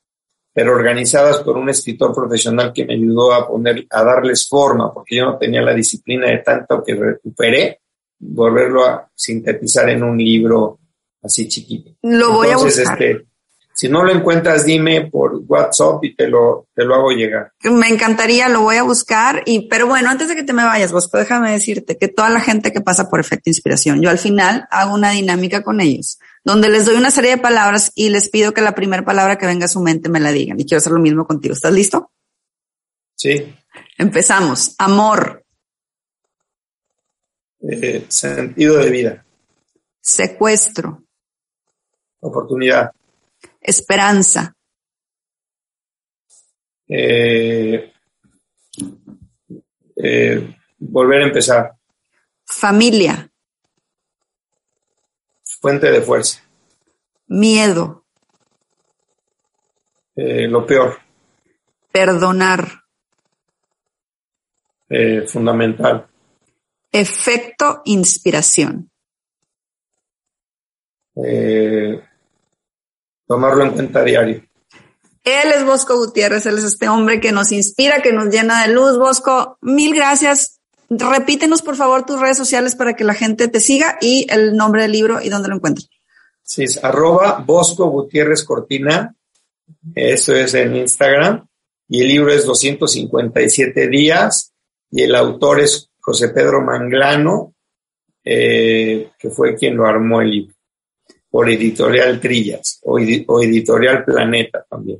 pero 0.54 0.74
organizadas 0.74 1.40
por 1.40 1.58
un 1.58 1.70
escritor 1.70 2.14
profesional 2.14 2.72
que 2.74 2.86
me 2.86 2.96
ayudó 2.96 3.34
a 3.34 3.48
poner, 3.48 3.86
a 3.90 4.04
darles 4.04 4.48
forma, 4.48 4.94
porque 4.94 5.18
yo 5.18 5.26
no 5.26 5.38
tenía 5.38 5.62
la 5.62 5.74
disciplina 5.74 6.30
de 6.30 6.40
tanto 6.40 6.84
que 6.84 6.96
recuperé, 6.96 7.82
volverlo 8.20 8.86
a 8.86 9.10
sintetizar 9.14 9.90
en 9.90 10.04
un 10.04 10.18
libro 10.18 10.80
así 11.22 11.48
chiquito. 11.48 11.92
Lo 12.04 12.32
voy 12.32 12.50
a 12.50 12.58
buscar. 12.58 13.02
Este, 13.02 13.26
si 13.76 13.90
no 13.90 14.04
lo 14.04 14.12
encuentras, 14.14 14.66
dime 14.66 15.10
por 15.12 15.36
WhatsApp 15.48 16.02
y 16.04 16.16
te 16.16 16.30
lo, 16.30 16.70
te 16.74 16.86
lo 16.86 16.96
hago 16.96 17.12
llegar. 17.12 17.52
Me 17.64 17.90
encantaría, 17.90 18.48
lo 18.48 18.62
voy 18.62 18.78
a 18.78 18.84
buscar. 18.84 19.44
Y, 19.46 19.68
pero 19.68 19.86
bueno, 19.86 20.10
antes 20.10 20.30
de 20.30 20.36
que 20.36 20.44
te 20.44 20.54
me 20.54 20.64
vayas, 20.64 20.94
Bosco, 20.94 21.18
déjame 21.18 21.52
decirte 21.52 21.98
que 21.98 22.08
toda 22.08 22.30
la 22.30 22.40
gente 22.40 22.72
que 22.72 22.80
pasa 22.80 23.10
por 23.10 23.20
efecto 23.20 23.50
inspiración, 23.50 24.02
yo 24.02 24.10
al 24.10 24.18
final 24.18 24.66
hago 24.72 24.96
una 24.96 25.12
dinámica 25.12 25.62
con 25.62 25.82
ellos, 25.82 26.20
donde 26.46 26.70
les 26.70 26.86
doy 26.86 26.96
una 26.96 27.12
serie 27.12 27.32
de 27.32 27.38
palabras 27.38 27.92
y 27.96 28.08
les 28.08 28.30
pido 28.30 28.54
que 28.54 28.62
la 28.62 28.76
primera 28.76 29.04
palabra 29.04 29.38
que 29.38 29.46
venga 29.46 29.66
a 29.66 29.70
su 29.70 29.82
mente 29.82 30.08
me 30.08 30.22
la 30.22 30.32
digan. 30.32 30.58
Y 30.58 30.64
quiero 30.64 30.78
hacer 30.78 30.94
lo 30.94 31.00
mismo 31.00 31.28
contigo. 31.28 31.54
¿Estás 31.54 31.74
listo? 31.74 32.12
Sí. 33.16 33.54
Empezamos. 33.98 34.74
Amor. 34.78 35.44
Eh, 37.70 38.06
sentido 38.08 38.78
de 38.78 38.90
vida. 38.90 39.26
Secuestro. 40.00 41.04
Oportunidad. 42.22 42.92
Esperanza. 43.66 44.56
Eh, 46.88 47.92
eh, 49.96 50.56
volver 50.78 51.22
a 51.24 51.26
empezar. 51.26 51.76
Familia. 52.46 53.28
Fuente 55.60 55.92
de 55.92 56.02
fuerza. 56.02 56.44
Miedo. 57.28 58.06
Eh, 60.16 60.48
lo 60.48 60.64
peor. 60.68 61.00
Perdonar. 61.92 62.84
Eh, 64.88 65.26
fundamental. 65.28 66.08
Efecto 66.92 67.82
inspiración. 67.86 68.92
Eh, 71.16 72.05
tomarlo 73.28 73.64
en 73.64 73.72
cuenta 73.72 74.04
diario. 74.04 74.44
Él 75.24 75.52
es 75.56 75.66
Bosco 75.66 75.98
Gutiérrez, 75.98 76.46
él 76.46 76.58
es 76.58 76.64
este 76.64 76.88
hombre 76.88 77.20
que 77.20 77.32
nos 77.32 77.52
inspira, 77.52 78.02
que 78.02 78.14
nos 78.14 78.28
llena 78.28 78.66
de 78.66 78.74
luz. 78.74 78.98
Bosco, 78.98 79.58
mil 79.62 79.96
gracias. 79.96 80.60
Repítenos, 80.90 81.64
por 81.64 81.76
favor, 81.76 82.06
tus 82.06 82.20
redes 82.20 82.38
sociales 82.38 82.76
para 82.76 82.96
que 82.96 83.04
la 83.04 83.16
gente 83.16 83.48
te 83.48 83.60
siga 83.60 83.98
y 84.00 84.28
el 84.30 84.56
nombre 84.56 84.84
del 84.84 84.92
libro 84.92 85.20
y 85.22 85.30
dónde 85.30 85.50
lo 85.50 85.56
encuentras. 85.56 85.90
Sí, 86.44 86.64
es 86.64 86.84
arroba 86.84 87.44
Bosco 87.44 87.88
Gutiérrez 87.88 88.44
Cortina. 88.44 89.16
Eso 89.96 90.36
es 90.36 90.54
en 90.54 90.76
Instagram. 90.76 91.48
Y 91.90 92.02
el 92.02 92.08
libro 92.08 92.32
es 92.32 92.46
257 92.46 93.88
días. 93.88 94.54
Y 94.92 95.02
el 95.02 95.16
autor 95.16 95.62
es 95.62 95.90
José 96.00 96.30
Pedro 96.30 96.62
Manglano, 96.62 97.56
eh, 98.24 99.10
que 99.18 99.30
fue 99.32 99.56
quien 99.56 99.76
lo 99.76 99.88
armó 99.88 100.22
el 100.22 100.30
libro. 100.30 100.55
Por 101.36 101.50
Editorial 101.50 102.22
Trillas 102.22 102.80
o, 102.84 102.94
o 102.94 103.44
Editorial 103.44 104.06
Planeta 104.06 104.66
también. 104.70 105.00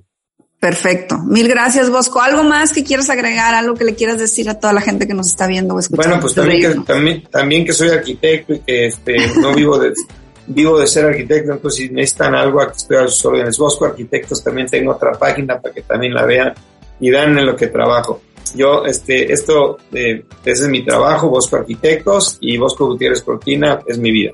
Perfecto. 0.60 1.18
Mil 1.20 1.48
gracias, 1.48 1.90
Bosco. 1.90 2.20
¿Algo 2.20 2.44
más 2.44 2.74
que 2.74 2.84
quieras 2.84 3.10
agregar? 3.10 3.56
¿Algo 3.56 3.76
que 3.76 3.86
le 3.86 3.96
quieras 3.96 4.20
decir 4.20 4.50
a 4.50 4.60
toda 4.60 4.74
la 4.74 4.82
gente 4.82 5.08
que 5.08 5.14
nos 5.14 5.28
está 5.28 5.48
viendo 5.48 5.76
o 5.76 5.80
escuchando? 5.80 6.10
Bueno, 6.10 6.22
pues 6.22 6.36
también 6.36 6.60
que, 6.60 6.80
también, 6.82 7.24
también 7.32 7.66
que 7.66 7.72
soy 7.72 7.88
arquitecto 7.88 8.54
y 8.54 8.60
que 8.60 8.88
este, 8.88 9.16
no 9.40 9.54
vivo 9.56 9.80
de, 9.80 9.94
vivo 10.48 10.78
de 10.78 10.88
ser 10.88 11.06
arquitecto, 11.06 11.54
entonces 11.54 11.88
si 11.88 11.94
necesitan 11.94 12.36
algo, 12.36 12.62
aquí 12.62 12.74
estoy 12.76 12.98
a 12.98 13.08
sus 13.08 13.26
órdenes. 13.28 13.58
Bosco 13.58 13.86
Arquitectos 13.86 14.44
también 14.44 14.68
tengo 14.68 14.92
otra 14.92 15.14
página 15.14 15.62
para 15.62 15.74
que 15.74 15.84
también 15.84 16.14
la 16.14 16.26
vean 16.26 16.54
y 17.00 17.12
dan 17.12 17.38
en 17.38 17.46
lo 17.46 17.56
que 17.56 17.68
trabajo. 17.68 18.22
Yo, 18.54 18.84
este, 18.84 19.32
esto, 19.32 19.78
eh, 19.94 20.26
ese 20.44 20.64
es 20.66 20.70
mi 20.70 20.84
trabajo, 20.84 21.30
Bosco 21.30 21.56
Arquitectos 21.56 22.40
y 22.42 22.58
Bosco 22.58 22.88
Gutiérrez 22.88 23.22
Cortina 23.22 23.80
es 23.88 23.98
mi 23.98 24.12
vida. 24.12 24.34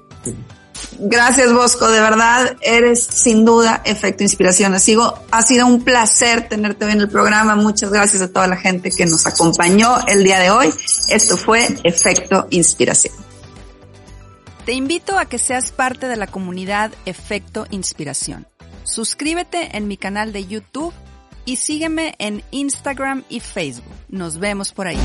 Gracias, 1.03 1.51
Bosco. 1.51 1.89
De 1.89 1.99
verdad, 1.99 2.57
eres 2.61 3.03
sin 3.03 3.43
duda 3.43 3.81
efecto 3.85 4.21
inspiración. 4.21 4.79
Sigo, 4.79 5.17
ha 5.31 5.41
sido 5.41 5.65
un 5.65 5.83
placer 5.83 6.47
tenerte 6.47 6.85
hoy 6.85 6.91
en 6.91 7.01
el 7.01 7.09
programa. 7.09 7.55
Muchas 7.55 7.89
gracias 7.91 8.21
a 8.21 8.31
toda 8.31 8.45
la 8.45 8.55
gente 8.55 8.91
que 8.91 9.07
nos 9.07 9.25
acompañó 9.25 9.97
el 10.07 10.23
día 10.23 10.39
de 10.39 10.51
hoy. 10.51 10.71
Esto 11.09 11.37
fue 11.37 11.67
Efecto 11.83 12.45
Inspiración. 12.51 13.15
Te 14.63 14.73
invito 14.73 15.17
a 15.17 15.25
que 15.25 15.39
seas 15.39 15.71
parte 15.71 16.07
de 16.07 16.17
la 16.17 16.27
comunidad 16.27 16.91
Efecto 17.07 17.65
Inspiración. 17.71 18.45
Suscríbete 18.83 19.75
en 19.75 19.87
mi 19.87 19.97
canal 19.97 20.31
de 20.31 20.45
YouTube 20.45 20.93
y 21.45 21.55
sígueme 21.55 22.13
en 22.19 22.43
Instagram 22.51 23.23
y 23.27 23.39
Facebook. 23.39 23.95
Nos 24.07 24.37
vemos 24.37 24.71
por 24.71 24.85
ahí. 24.85 24.99